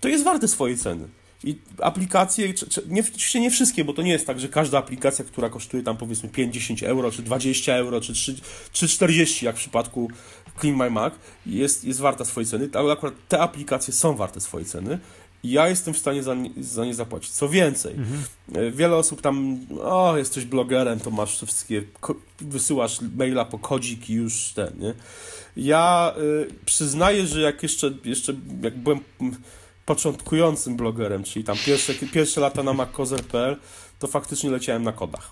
to 0.00 0.08
jest 0.08 0.24
warte 0.24 0.48
swojej 0.48 0.78
ceny. 0.78 1.08
I 1.44 1.58
aplikacje, 1.78 2.54
nie, 2.88 3.00
oczywiście 3.00 3.40
nie 3.40 3.50
wszystkie, 3.50 3.84
bo 3.84 3.92
to 3.92 4.02
nie 4.02 4.10
jest 4.10 4.26
tak, 4.26 4.40
że 4.40 4.48
każda 4.48 4.78
aplikacja, 4.78 5.24
która 5.24 5.50
kosztuje 5.50 5.82
tam 5.82 5.96
powiedzmy 5.96 6.28
5-10 6.28 6.86
euro, 6.86 7.10
czy 7.10 7.22
20 7.22 7.74
euro, 7.74 8.00
czy, 8.00 8.12
3, 8.12 8.36
czy 8.72 8.88
40, 8.88 9.46
jak 9.46 9.56
w 9.56 9.58
przypadku 9.58 10.10
Clean 10.60 10.76
My 10.76 10.90
Mac, 10.90 11.14
jest, 11.46 11.84
jest 11.84 12.00
warta 12.00 12.24
swojej 12.24 12.46
ceny, 12.46 12.68
ale 12.72 12.92
akurat 12.92 13.14
te 13.28 13.40
aplikacje 13.40 13.94
są 13.94 14.16
warte 14.16 14.40
swojej 14.40 14.66
ceny 14.66 14.98
i 15.44 15.50
ja 15.50 15.68
jestem 15.68 15.94
w 15.94 15.98
stanie 15.98 16.22
za 16.22 16.34
nie, 16.34 16.50
za 16.60 16.84
nie 16.84 16.94
zapłacić. 16.94 17.30
Co 17.30 17.48
więcej, 17.48 17.94
mhm. 17.94 18.22
E, 18.54 18.70
wiele 18.70 18.96
osób 18.96 19.22
tam, 19.22 19.58
o, 19.82 20.16
jesteś 20.16 20.44
blogerem, 20.44 21.00
to 21.00 21.10
masz 21.10 21.36
wszystkie, 21.36 21.82
wysyłasz 22.40 22.98
maila 23.16 23.44
po 23.44 23.58
kodzik 23.58 24.10
i 24.10 24.14
już 24.14 24.52
ten, 24.54 24.78
nie? 24.78 24.94
Ja 25.56 26.14
y, 26.18 26.46
przyznaję, 26.64 27.26
że 27.26 27.40
jak 27.40 27.62
jeszcze, 27.62 27.90
jeszcze 28.04 28.34
jak 28.62 28.78
byłem 28.78 29.00
początkującym 29.86 30.76
blogerem, 30.76 31.24
czyli 31.24 31.44
tam 31.44 31.56
pierwsze, 31.66 31.94
pierwsze 31.94 32.40
lata 32.40 32.62
na 32.62 32.72
maccozer.pl, 32.72 33.56
to 33.98 34.06
faktycznie 34.06 34.50
leciałem 34.50 34.82
na 34.82 34.92
kodach. 34.92 35.30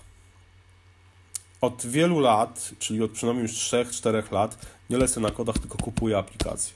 Od 1.61 1.85
wielu 1.85 2.19
lat, 2.19 2.71
czyli 2.79 3.03
od 3.03 3.11
przynajmniej 3.11 3.43
już 3.43 3.51
3-4 3.51 4.31
lat, 4.31 4.65
nie 4.89 4.97
lecę 4.97 5.19
na 5.19 5.31
kodach, 5.31 5.59
tylko 5.59 5.77
kupuję 5.77 6.17
aplikacje. 6.17 6.73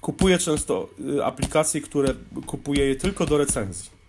Kupuję 0.00 0.38
często 0.38 0.88
y, 1.18 1.24
aplikacje, 1.24 1.80
które 1.80 2.14
kupuję 2.46 2.86
je 2.86 2.96
tylko 2.96 3.26
do 3.26 3.38
recenzji. 3.38 4.00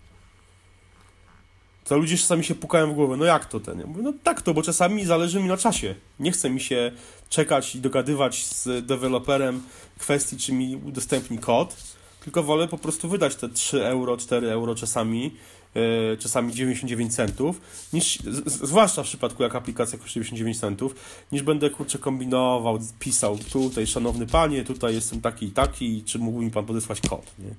To 1.84 1.98
ludzie 1.98 2.18
czasami 2.18 2.44
się 2.44 2.54
pukają 2.54 2.92
w 2.92 2.94
głowę, 2.94 3.16
no 3.16 3.24
jak 3.24 3.46
to 3.46 3.60
ten? 3.60 3.80
Ja 3.80 3.86
mówię, 3.86 4.02
no 4.02 4.12
tak 4.22 4.42
to, 4.42 4.54
bo 4.54 4.62
czasami 4.62 5.04
zależy 5.04 5.40
mi 5.40 5.48
na 5.48 5.56
czasie. 5.56 5.94
Nie 6.20 6.32
chce 6.32 6.50
mi 6.50 6.60
się 6.60 6.92
czekać 7.28 7.74
i 7.74 7.80
dogadywać 7.80 8.46
z 8.46 8.86
deweloperem 8.86 9.62
kwestii, 9.98 10.36
czy 10.36 10.52
mi 10.52 10.76
udostępni 10.76 11.38
kod, 11.38 11.76
tylko 12.24 12.42
wolę 12.42 12.68
po 12.68 12.78
prostu 12.78 13.08
wydać 13.08 13.36
te 13.36 13.48
3 13.48 13.86
euro, 13.86 14.16
4 14.16 14.50
euro 14.50 14.74
czasami, 14.74 15.30
yy, 15.74 16.16
czasami 16.20 16.52
99 16.52 17.14
centów, 17.14 17.60
niż, 17.92 18.18
z, 18.18 18.52
zwłaszcza 18.52 19.02
w 19.02 19.06
przypadku 19.06 19.42
jak 19.42 19.54
aplikacja 19.54 19.98
kosztuje 19.98 20.24
99 20.24 20.60
centów, 20.60 20.94
niż 21.32 21.42
będę 21.42 21.70
kurczę 21.70 21.98
kombinował, 21.98 22.78
pisał 22.98 23.38
tutaj 23.38 23.86
szanowny 23.86 24.26
panie, 24.26 24.64
tutaj 24.64 24.94
jestem 24.94 25.20
taki 25.20 25.46
i 25.46 25.50
taki, 25.50 26.02
czy 26.04 26.18
mógłby 26.18 26.44
mi 26.44 26.50
pan 26.50 26.64
podesłać 26.64 27.00
kod, 27.00 27.32
nie? 27.38 27.54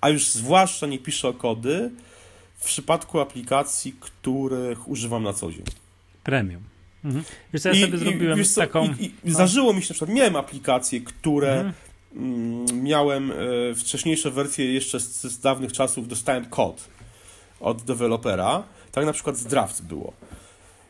A 0.00 0.08
już 0.08 0.26
zwłaszcza 0.26 0.86
nie 0.86 0.98
piszę 0.98 1.28
o 1.28 1.32
kody 1.32 1.90
w 2.56 2.64
przypadku 2.64 3.20
aplikacji, 3.20 3.94
których 4.00 4.88
używam 4.88 5.22
na 5.22 5.32
co 5.32 5.52
dzień. 5.52 5.64
Premium. 6.24 6.62
Mhm. 7.04 7.24
Wiesz 7.52 7.62
co, 7.62 7.68
ja 7.68 7.74
I, 7.74 7.80
sobie 7.80 7.98
zrobiłem 7.98 8.40
i, 8.40 8.44
taką... 8.56 8.84
I, 8.84 9.12
i, 9.24 9.30
zdarzyło 9.30 9.72
mi 9.72 9.82
się 9.82 9.88
na 9.88 9.94
przykład, 9.94 10.16
miałem 10.16 10.36
aplikacje, 10.36 11.00
które 11.00 11.52
mhm 11.52 11.74
miałem 12.74 13.32
e, 13.32 13.34
wcześniejsze 13.74 14.30
wersje 14.30 14.72
jeszcze 14.74 15.00
z, 15.00 15.22
z 15.22 15.40
dawnych 15.40 15.72
czasów, 15.72 16.08
dostałem 16.08 16.44
kod 16.44 16.88
od 17.60 17.82
dewelopera. 17.82 18.62
Tak 18.92 19.06
na 19.06 19.12
przykład 19.12 19.36
z 19.36 19.44
Drafts 19.44 19.80
było. 19.80 20.12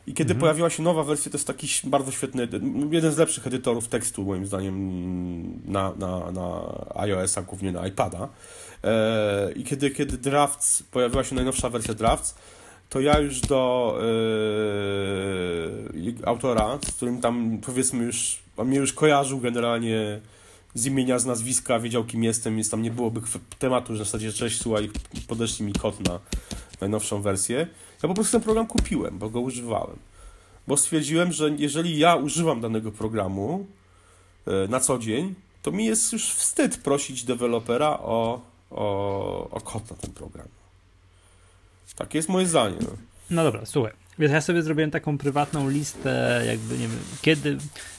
I 0.07 0.13
kiedy 0.13 0.33
mhm. 0.33 0.39
pojawiła 0.39 0.69
się 0.69 0.83
nowa 0.83 1.03
wersja, 1.03 1.31
to 1.31 1.37
jest 1.37 1.47
taki 1.47 1.67
bardzo 1.83 2.11
świetny, 2.11 2.47
jeden 2.91 3.11
z 3.11 3.17
lepszych 3.17 3.47
edytorów 3.47 3.87
tekstu, 3.87 4.23
moim 4.23 4.45
zdaniem, 4.45 5.61
na, 5.65 5.93
na, 5.97 6.31
na 6.31 6.61
iOS-a, 6.95 7.41
głównie 7.41 7.71
na 7.71 7.87
iPada. 7.87 8.29
E, 8.83 9.51
I 9.51 9.63
kiedy, 9.63 9.91
kiedy 9.91 10.17
Drafts, 10.17 10.83
pojawiła 10.83 11.23
się 11.23 11.35
najnowsza 11.35 11.69
wersja 11.69 11.93
Drafts, 11.93 12.35
to 12.89 12.99
ja 12.99 13.19
już 13.19 13.41
do 13.41 13.95
e, 16.23 16.27
autora, 16.27 16.79
z 16.87 16.91
którym 16.91 17.21
tam 17.21 17.57
powiedzmy 17.65 18.03
już, 18.03 18.39
on 18.57 18.67
mnie 18.67 18.77
już 18.77 18.93
kojarzył 18.93 19.39
generalnie 19.39 20.21
z 20.75 20.85
imienia, 20.85 21.19
z 21.19 21.25
nazwiska, 21.25 21.79
wiedział 21.79 22.03
kim 22.03 22.23
jestem, 22.23 22.55
więc 22.55 22.69
tam 22.69 22.81
nie 22.81 22.91
byłoby 22.91 23.21
tematu, 23.59 23.95
że 23.95 24.03
w 24.03 24.07
zasadzie 24.07 24.33
cześć, 24.33 24.61
słuchaj, 24.61 24.89
podeszli 25.27 25.65
mi 25.65 25.73
kod 25.73 25.99
na 25.99 26.19
najnowszą 26.81 27.21
wersję. 27.21 27.67
Ja 28.03 28.09
po 28.09 28.15
prostu 28.15 28.31
ten 28.31 28.41
program 28.41 28.67
kupiłem, 28.67 29.17
bo 29.17 29.29
go 29.29 29.39
używałem. 29.39 29.97
Bo 30.67 30.77
stwierdziłem, 30.77 31.31
że 31.31 31.49
jeżeli 31.57 31.97
ja 31.97 32.15
używam 32.15 32.61
danego 32.61 32.91
programu 32.91 33.65
e, 34.47 34.67
na 34.67 34.79
co 34.79 34.97
dzień, 34.97 35.35
to 35.61 35.71
mi 35.71 35.85
jest 35.85 36.13
już 36.13 36.29
wstyd 36.29 36.77
prosić 36.77 37.23
dewelopera 37.23 37.99
o, 37.99 38.41
o, 38.71 39.49
o 39.51 39.61
kod 39.61 39.91
na 39.91 39.97
ten 39.97 40.11
program. 40.11 40.47
Takie 41.95 42.17
jest 42.17 42.29
moje 42.29 42.47
zdanie. 42.47 42.75
No, 42.81 42.87
no 43.29 43.43
dobra, 43.43 43.65
słuchaj. 43.65 43.93
Więc 44.19 44.33
ja 44.33 44.41
sobie 44.41 44.61
zrobiłem 44.61 44.91
taką 44.91 45.17
prywatną 45.17 45.69
listę, 45.69 46.43
jakby 46.47 46.73
nie 46.73 46.87
wiem, 46.87 46.99
kiedy, 47.21 47.57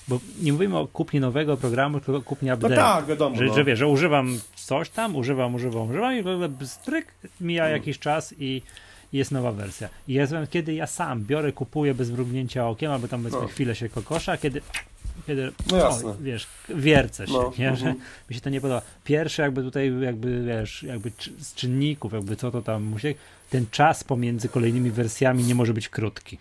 bo 0.09 0.20
nie 0.43 0.52
mówimy 0.52 0.78
o 0.78 0.86
kupnie 0.86 1.20
nowego 1.20 1.56
programu, 1.56 2.01
tylko 2.01 2.22
kupnie 2.22 2.55
update. 2.55 2.74
No 2.74 2.80
tak, 2.80 3.06
wiadomo. 3.06 3.36
Że, 3.36 3.44
no. 3.44 3.55
że 3.55 3.64
wiesz, 3.64 3.78
że 3.78 3.86
używam 3.86 4.38
coś 4.55 4.90
tam, 4.90 5.16
używam, 5.16 5.55
używam, 5.55 5.90
używam 5.90 6.14
i 6.14 6.22
w 6.22 6.28
ogóle 6.28 6.48
stryk, 6.64 7.14
mija 7.40 7.62
hmm. 7.62 7.80
jakiś 7.80 7.98
czas 7.98 8.34
i 8.38 8.62
jest 9.12 9.32
nowa 9.32 9.52
wersja. 9.52 9.88
I 10.09 10.14
ja 10.14 10.26
kiedy 10.51 10.74
ja 10.74 10.86
sam 10.86 11.24
biorę, 11.24 11.52
kupuję 11.52 11.94
bez 11.94 12.10
mrugnięcia 12.10 12.68
okiem, 12.68 12.93
albo 12.93 13.09
tam 13.09 13.28
no. 13.32 13.47
chwilę 13.47 13.74
się 13.74 13.88
kokosza, 13.88 14.36
kiedy 14.36 14.62
kiedy, 15.26 15.52
no 15.70 15.76
jasne. 15.76 16.10
O, 16.10 16.14
wiesz, 16.20 16.47
wiercę 16.68 17.26
się, 17.26 17.32
no, 17.32 17.52
nie? 17.59 17.68
Uh 17.68 17.74
-huh. 17.74 17.80
że 17.80 17.86
mhm. 17.86 17.97
mi 18.30 18.34
się 18.34 18.40
to 18.40 18.51
nie 18.51 18.60
podoba. 18.60 18.82
Pierwsze 19.05 19.43
jakby 19.43 19.62
tutaj, 19.62 20.01
jakby, 20.01 20.44
wiesz, 20.44 20.82
jakby 20.82 21.12
z 21.38 21.55
czynników, 21.55 22.12
jakby 22.12 22.36
co 22.36 22.51
to 22.51 22.62
tam 22.62 22.82
musi, 22.82 23.14
ten 23.51 23.66
czas 23.70 24.05
pomiędzy 24.05 24.48
kolejnymi 24.48 24.90
wersjami 24.90 25.44
nie 25.44 25.55
może 25.55 25.74
być 25.74 25.89
krótki. 25.89 26.39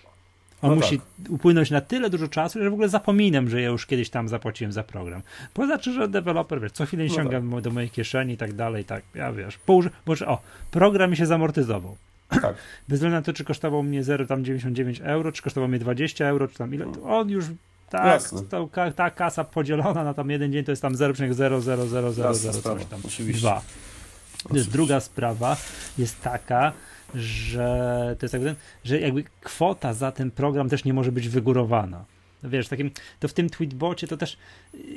On 0.61 0.69
no 0.69 0.75
musi 0.75 0.99
tak. 0.99 1.07
upłynąć 1.29 1.71
na 1.71 1.81
tyle 1.81 2.09
dużo 2.09 2.27
czasu, 2.27 2.59
że 2.59 2.69
w 2.69 2.73
ogóle 2.73 2.89
zapominam, 2.89 3.49
że 3.49 3.61
ja 3.61 3.67
już 3.67 3.85
kiedyś 3.85 4.09
tam 4.09 4.29
zapłaciłem 4.29 4.71
za 4.71 4.83
program. 4.83 5.21
Bo 5.55 5.65
znaczy, 5.65 5.93
że 5.93 6.07
deweloper, 6.07 6.61
wiesz, 6.61 6.71
co 6.71 6.85
chwilę 6.85 7.03
no 7.03 7.09
ściągam 7.09 7.51
tak. 7.51 7.61
do 7.61 7.71
mojej 7.71 7.89
kieszeni 7.89 8.33
i 8.33 8.37
tak 8.37 8.53
dalej, 8.53 8.85
tak, 8.85 9.03
ja 9.15 9.33
wiesz, 9.33 9.57
położy, 9.57 9.89
może, 10.05 10.27
o, 10.27 10.41
program 10.71 11.11
mi 11.11 11.17
się 11.17 11.25
zamortyzował. 11.25 11.97
Tak. 12.29 12.55
Bez 12.87 12.99
względu 12.99 13.15
na 13.15 13.21
to, 13.21 13.33
czy 13.33 13.43
kosztował 13.43 13.83
mnie 13.83 14.03
0,99 14.03 15.01
euro, 15.03 15.31
czy 15.31 15.41
kosztował 15.41 15.69
mnie 15.69 15.79
20 15.79 16.25
euro, 16.25 16.47
czy 16.47 16.57
tam 16.57 16.73
ile, 16.73 16.85
on 17.03 17.29
już 17.29 17.45
tak, 17.89 18.21
to, 18.49 18.69
ta 18.95 19.11
kasa 19.11 19.43
podzielona 19.43 20.03
na 20.03 20.13
tam 20.13 20.29
jeden 20.29 20.51
dzień 20.51 20.63
to 20.63 20.71
jest 20.71 20.81
tam 20.81 20.95
0,00000 20.95 22.61
coś 22.61 22.85
tam. 22.85 22.99
Oczywiście. 23.05 23.41
Dwa. 23.41 23.61
Oczywiście. 24.45 24.71
Druga 24.71 24.99
sprawa 24.99 25.57
jest 25.97 26.21
taka, 26.21 26.73
że 27.15 28.15
to 28.19 28.25
jest 28.25 28.33
jakby, 28.33 28.55
że 28.83 28.99
jakby 28.99 29.23
kwota 29.41 29.93
za 29.93 30.11
ten 30.11 30.31
program 30.31 30.69
też 30.69 30.83
nie 30.83 30.93
może 30.93 31.11
być 31.11 31.29
wygórowana. 31.29 32.05
Wiesz, 32.43 32.67
takim, 32.67 32.91
to 33.19 33.27
w 33.27 33.33
tym 33.33 33.49
tweetbocie 33.49 34.07
to 34.07 34.17
też 34.17 34.37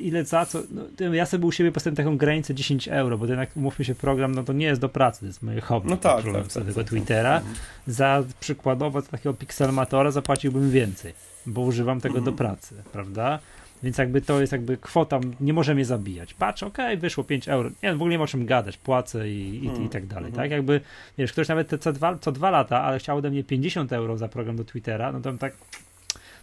ile 0.01 0.25
za 0.25 0.47
co, 0.47 0.63
no, 1.01 1.15
ja 1.15 1.27
sobie 1.27 1.47
u 1.47 1.53
siebie 1.53 1.73
postawiłem 1.73 1.97
taką 1.97 2.17
granicę 2.17 2.55
10 2.55 2.89
euro, 2.89 3.19
bo 3.19 3.27
jednak 3.27 3.57
umówmy 3.57 3.85
się 3.85 3.95
program, 3.95 4.35
no 4.35 4.43
to 4.43 4.53
nie 4.53 4.67
jest 4.67 4.81
do 4.81 4.89
pracy, 4.89 5.21
to 5.21 5.27
jest 5.27 5.43
moje 5.43 5.61
hobby. 5.61 5.91
No 5.91 5.97
tak, 5.97 6.25
tak, 6.25 6.35
tak, 6.35 6.65
tego 6.65 6.75
tak, 6.75 6.87
Twittera. 6.87 7.41
Tak, 7.41 7.49
za 7.87 8.25
przykładowo 8.41 9.03
takiego 9.03 9.35
pixelmatora 9.35 10.11
zapłaciłbym 10.11 10.71
więcej, 10.71 11.15
bo 11.47 11.61
używam 11.61 12.01
tego 12.01 12.15
do 12.15 12.31
mhm. 12.31 12.37
pracy, 12.37 12.75
prawda? 12.93 13.39
Więc 13.83 13.99
jakby 13.99 14.21
to 14.21 14.41
jest 14.41 14.53
jakby 14.53 14.77
kwota, 14.77 15.21
nie 15.41 15.53
może 15.53 15.75
mnie 15.75 15.85
zabijać. 15.85 16.35
Patrz, 16.35 16.63
okej, 16.63 16.87
okay, 16.87 16.97
wyszło 16.97 17.25
5 17.25 17.49
euro. 17.49 17.71
Nie, 17.83 17.93
w 17.93 17.95
ogóle 17.95 18.11
nie 18.11 18.19
ma 18.19 18.25
o 18.25 18.27
czym 18.27 18.47
gadać, 18.47 18.77
płacę 18.77 19.31
i, 19.31 19.33
i, 19.33 19.65
i 19.65 19.69
hmm, 19.69 19.89
tak 19.89 20.07
dalej, 20.07 20.33
tak? 20.33 20.39
Hmm. 20.39 20.53
Jakby, 20.53 20.81
wiesz, 21.19 21.33
ktoś 21.33 21.49
nawet 21.49 21.75
co 21.81 21.93
dwa, 21.93 22.19
co 22.19 22.33
dwa 22.33 22.51
lata, 22.51 22.83
ale 22.83 22.99
chciał 22.99 23.17
ode 23.17 23.31
mnie 23.31 23.45
50 23.45 23.93
euro 23.93 24.17
za 24.19 24.29
program 24.29 24.57
do 24.57 24.65
Twittera, 24.65 25.13
no 25.13 25.21
to 25.21 25.33
tak 25.33 25.53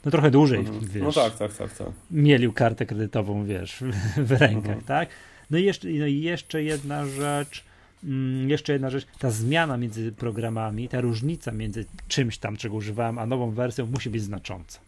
no 0.05 0.11
trochę 0.11 0.31
dłużej, 0.31 0.59
mhm. 0.59 0.79
wiesz. 0.79 1.03
No 1.03 1.11
tak, 1.11 1.37
tak, 1.37 1.53
tak, 1.53 1.77
tak. 1.77 1.87
Mielił 2.11 2.53
kartę 2.53 2.85
kredytową, 2.85 3.45
wiesz, 3.45 3.83
w 4.17 4.31
rękach, 4.31 4.55
mhm. 4.55 4.81
tak? 4.81 5.09
No 5.49 5.57
i 5.57 5.63
jeszcze, 5.63 5.87
no 5.87 6.05
i 6.05 6.21
jeszcze 6.21 6.63
jedna 6.63 7.05
rzecz, 7.05 7.63
mm, 8.03 8.49
jeszcze 8.49 8.73
jedna 8.73 8.89
rzecz, 8.89 9.07
ta 9.19 9.31
zmiana 9.31 9.77
między 9.77 10.11
programami, 10.11 10.89
ta 10.89 11.01
różnica 11.01 11.51
między 11.51 11.85
czymś 12.07 12.37
tam, 12.37 12.57
czego 12.57 12.75
używałem, 12.75 13.19
a 13.19 13.25
nową 13.25 13.51
wersją 13.51 13.85
musi 13.85 14.09
być 14.09 14.21
znacząca. 14.21 14.79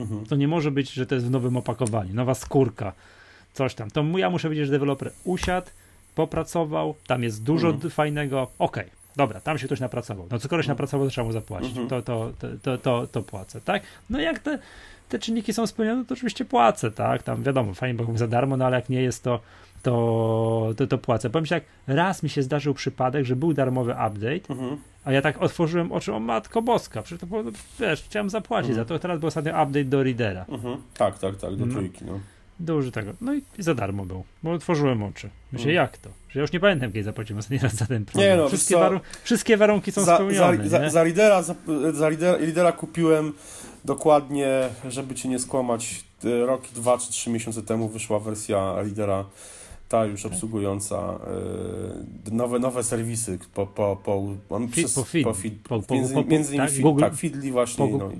Mhm. 0.00 0.26
To 0.26 0.36
nie 0.36 0.48
może 0.48 0.70
być, 0.70 0.92
że 0.92 1.06
to 1.06 1.14
jest 1.14 1.26
w 1.26 1.30
nowym 1.30 1.56
opakowaniu, 1.56 2.14
nowa 2.14 2.34
skórka, 2.34 2.92
coś 3.52 3.74
tam. 3.74 3.90
To 3.90 4.04
ja 4.18 4.30
muszę 4.30 4.50
wiedzieć, 4.50 4.66
że 4.66 4.72
deweloper 4.72 5.12
usiadł, 5.24 5.70
popracował, 6.14 6.94
tam 7.06 7.22
jest 7.22 7.42
dużo 7.42 7.68
mhm. 7.68 7.90
fajnego, 7.90 8.42
okej, 8.58 8.84
okay, 8.84 8.96
dobra, 9.16 9.40
tam 9.40 9.58
się 9.58 9.66
ktoś 9.66 9.80
napracował. 9.80 10.26
No 10.30 10.38
co 10.38 10.48
kogoś 10.48 10.64
mhm. 10.64 10.72
napracował, 10.72 11.06
to 11.06 11.10
trzeba 11.10 11.26
mu 11.26 11.32
zapłacić. 11.32 11.70
Mhm. 11.70 11.88
To, 11.88 12.02
to, 12.02 12.32
to, 12.38 12.48
to, 12.62 12.78
to, 12.78 13.06
to 13.06 13.22
płacę, 13.22 13.60
tak? 13.60 13.82
No 14.10 14.20
jak 14.20 14.38
te, 14.38 14.58
te 15.08 15.18
czynniki 15.18 15.52
są 15.52 15.66
spełnione, 15.66 16.04
to 16.04 16.14
oczywiście 16.14 16.44
płacę, 16.44 16.90
tak? 16.90 17.22
Tam 17.22 17.42
wiadomo, 17.42 17.74
fajnie, 17.74 18.04
bo 18.04 18.18
za 18.18 18.28
darmo, 18.28 18.56
no 18.56 18.66
ale 18.66 18.76
jak 18.76 18.88
nie 18.88 19.02
jest 19.02 19.24
to 19.24 19.40
to, 19.82 20.72
to, 20.76 20.86
to 20.86 20.98
płacę. 20.98 21.30
Powiem 21.30 21.44
ci 21.44 21.50
tak, 21.50 21.64
raz 21.86 22.22
mi 22.22 22.30
się 22.30 22.42
zdarzył 22.42 22.74
przypadek, 22.74 23.24
że 23.24 23.36
był 23.36 23.54
darmowy 23.54 23.92
update, 23.92 24.50
mhm. 24.50 24.76
a 25.04 25.12
ja 25.12 25.22
tak 25.22 25.42
otworzyłem 25.42 25.92
oczy, 25.92 26.14
o 26.14 26.20
matko 26.20 26.62
boska, 26.62 27.02
przecież 27.02 27.20
to 27.20 27.26
było, 27.26 27.42
wiesz, 27.80 28.02
chciałem 28.02 28.30
zapłacić 28.30 28.70
mhm. 28.70 28.86
za 28.86 28.94
to, 28.94 28.98
teraz 28.98 29.18
był 29.18 29.28
ostatnio 29.28 29.52
update 29.62 29.84
do 29.84 30.02
Readera. 30.02 30.44
Mhm. 30.48 30.76
Tak, 30.94 31.18
tak, 31.18 31.36
tak, 31.36 31.56
do 31.56 31.66
no. 31.66 31.72
trójki, 31.72 32.04
no. 32.04 32.20
Duży 32.60 32.92
tego. 32.92 33.12
No 33.20 33.34
i, 33.34 33.42
za 33.58 33.74
darmo 33.74 34.04
był, 34.04 34.24
bo 34.42 34.52
otworzyłem 34.52 35.02
oczy. 35.02 35.28
Myślę, 35.52 35.70
mhm. 35.70 35.74
jak 35.74 35.98
to? 35.98 36.10
Że 36.28 36.40
ja 36.40 36.42
już 36.42 36.52
nie 36.52 36.60
pamiętam, 36.60 36.92
kiedy 36.92 37.04
zapłaciłem 37.04 37.38
ostatni 37.38 37.58
raz 37.58 37.74
za 37.74 37.86
ten 37.86 38.04
program. 38.04 38.30
Nie 38.30 38.36
no, 38.36 38.48
wszystkie, 38.48 38.76
waru 38.76 39.00
wszystkie 39.22 39.56
warunki 39.56 39.92
są 39.92 40.04
za, 40.04 40.14
spełnione. 40.14 40.68
Za, 40.68 40.80
za, 40.80 40.90
za, 40.90 41.04
Readera, 41.04 41.42
za, 41.42 41.54
za 41.92 42.08
Readera 42.08 42.72
kupiłem 42.72 43.32
dokładnie, 43.84 44.68
żeby 44.88 45.14
cię 45.14 45.28
nie 45.28 45.38
skłamać, 45.38 46.04
rok, 46.46 46.62
dwa 46.74 46.98
czy 46.98 47.12
trzy 47.12 47.30
miesiące 47.30 47.62
temu 47.62 47.88
wyszła 47.88 48.18
wersja 48.18 48.74
Readera 48.76 49.24
ta 49.90 50.04
już 50.04 50.26
obsługująca 50.26 51.18
y, 52.28 52.34
nowe, 52.34 52.58
nowe 52.58 52.84
serwisy 52.84 53.38
po, 53.54 53.66
po, 53.66 53.96
po, 54.04 54.36
on 54.50 54.68
przez, 54.68 54.94
po, 54.94 55.04
feed, 55.04 55.24
po, 55.24 55.34
feed, 55.34 55.54
po, 55.68 55.82
po, 55.82 55.94
między, 55.94 56.14
między 56.14 56.54
innymi 56.54 56.68
tak, 56.68 56.70
feed, 56.70 56.82
Google, 56.82 57.00
tak, 57.00 57.14
Feedly 57.14 57.50
właśnie. 57.50 57.88
Po, 57.88 57.98
no, 57.98 58.10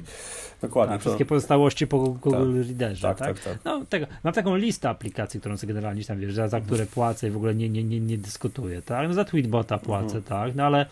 dokładnie. 0.63 0.95
Tak, 0.95 1.01
wszystkie 1.01 1.25
pozostałości 1.25 1.87
po 1.87 1.99
Google 1.99 2.31
tak, 2.31 2.67
Readerze. 2.67 3.03
Tak, 3.03 3.19
tak, 3.19 3.41
tak. 3.41 3.45
tak. 3.45 3.65
No, 3.65 3.85
tego, 3.85 4.07
mam 4.25 4.33
taką 4.35 4.57
listę 4.57 4.89
aplikacji, 4.89 5.41
którą 5.41 5.57
sobie 5.57 5.75
generalnie 5.75 6.05
tam 6.05 6.21
wiesz, 6.21 6.35
za, 6.35 6.49
za 6.49 6.61
które 6.61 6.87
płacę 6.87 7.29
i 7.29 7.31
w 7.31 7.37
ogóle 7.37 7.55
nie, 7.55 7.69
nie, 7.69 7.85
nie, 7.85 8.01
nie 8.01 8.19
dyskutuję. 8.19 8.83
Tak? 8.83 9.09
No, 9.09 9.15
za 9.15 9.25
Tweetbota 9.25 9.79
płacę, 9.79 10.05
mhm. 10.05 10.23
tak, 10.23 10.55
no 10.55 10.65
ale 10.65 10.87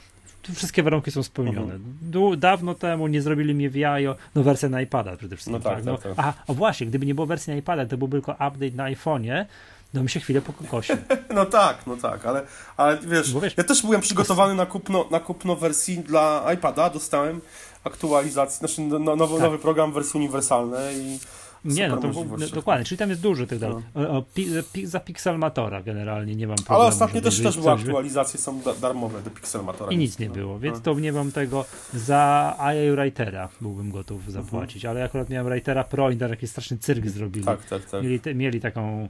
wszystkie 0.55 0.83
warunki 0.83 1.11
są 1.11 1.23
spełnione. 1.23 1.75
Mhm. 1.75 2.41
Dawno 2.41 2.75
temu 2.75 3.07
nie 3.07 3.23
zrobili 3.23 3.55
mi 3.55 3.69
w 3.69 3.75
jajo, 3.75 4.17
no 4.35 4.43
wersja 4.43 4.69
na 4.69 4.81
iPada 4.81 5.17
przede 5.17 5.37
wszystkim. 5.37 5.53
No 5.53 5.61
tak, 5.61 5.77
tak, 5.77 5.85
no, 5.85 5.93
tak, 5.93 6.03
tak. 6.03 6.15
Aha, 6.17 6.35
o 6.47 6.55
właśnie, 6.55 6.87
gdyby 6.87 7.07
nie 7.07 7.15
było 7.15 7.27
wersji 7.27 7.51
na 7.51 7.57
iPada, 7.57 7.87
to 7.87 7.99
byłby 7.99 8.17
tylko 8.17 8.33
update 8.33 8.71
na 8.75 8.85
iPhone'ie, 8.85 9.45
no 9.95 10.03
mi 10.03 10.11
się 10.11 10.21
chwilę 10.21 10.41
po 10.41 10.53
kokosie. 10.53 10.97
no 11.35 11.47
tak, 11.47 11.87
no 11.87 11.97
tak, 11.97 12.27
ale, 12.27 12.43
ale 12.77 12.99
wiesz, 12.99 13.35
wiesz, 13.43 13.55
ja 13.57 13.65
też 13.65 13.83
byłem 13.83 14.01
przygotowany 14.01 14.55
na 14.55 14.67
kupno, 14.67 15.05
na 15.11 15.21
kupno 15.21 15.57
wersji 15.57 15.99
dla 15.99 16.53
iPada, 16.55 16.91
dostałem 16.91 17.41
aktualizację, 17.85 18.59
znaczy 18.59 18.81
no, 18.81 18.99
no 18.99 19.17
nowy, 19.17 19.35
tak. 19.35 19.43
nowy 19.43 19.59
program 19.59 19.93
wersji 19.93 20.19
uniwersalnej 20.19 20.97
i 20.97 21.19
nie, 21.65 21.89
no 21.89 21.97
to 21.97 22.09
no, 22.39 22.47
dokładnie, 22.55 22.85
czyli 22.85 22.99
tam 22.99 23.11
jest 23.11 23.23
dużo 23.23 23.47
tych 23.47 23.59
dalej. 23.59 23.77
No. 23.95 24.25
Pi, 24.73 24.87
za 24.87 25.01
Pixelmatora 25.01 25.83
generalnie 25.83 26.35
nie 26.35 26.47
mam 26.47 26.57
problemu. 26.57 26.81
Ale 26.81 26.89
ostatnio 26.89 27.21
też, 27.21 27.43
też 27.43 27.57
były 27.57 27.73
aktualizacje, 27.73 28.41
są 28.41 28.61
darmowe 28.81 29.23
do 29.23 29.31
Pixelmatora. 29.31 29.93
I 29.93 29.97
nic 29.97 30.19
nie 30.19 30.31
było, 30.31 30.59
więc 30.59 30.77
no. 30.77 30.83
to 30.83 31.01
nie 31.01 31.13
mam 31.13 31.33
tego. 31.33 31.65
Za 31.95 32.57
IA 32.61 32.95
Writera 32.95 33.49
byłbym 33.61 33.91
gotów 33.91 34.27
mhm. 34.27 34.45
zapłacić, 34.45 34.85
mhm. 34.85 34.97
ale 34.97 35.05
akurat 35.05 35.29
miałem 35.29 35.53
Writera 35.53 35.85
Pro 35.85 36.11
i 36.11 36.17
tam 36.17 36.31
jakiś 36.31 36.51
straszny 36.51 36.79
cyrk 36.79 37.07
zrobili. 37.07 37.47
Tak, 37.47 37.65
tak, 37.65 37.85
tak. 37.85 38.03
Mieli, 38.03 38.21
te, 38.21 38.35
mieli 38.35 38.61
taką 38.61 39.09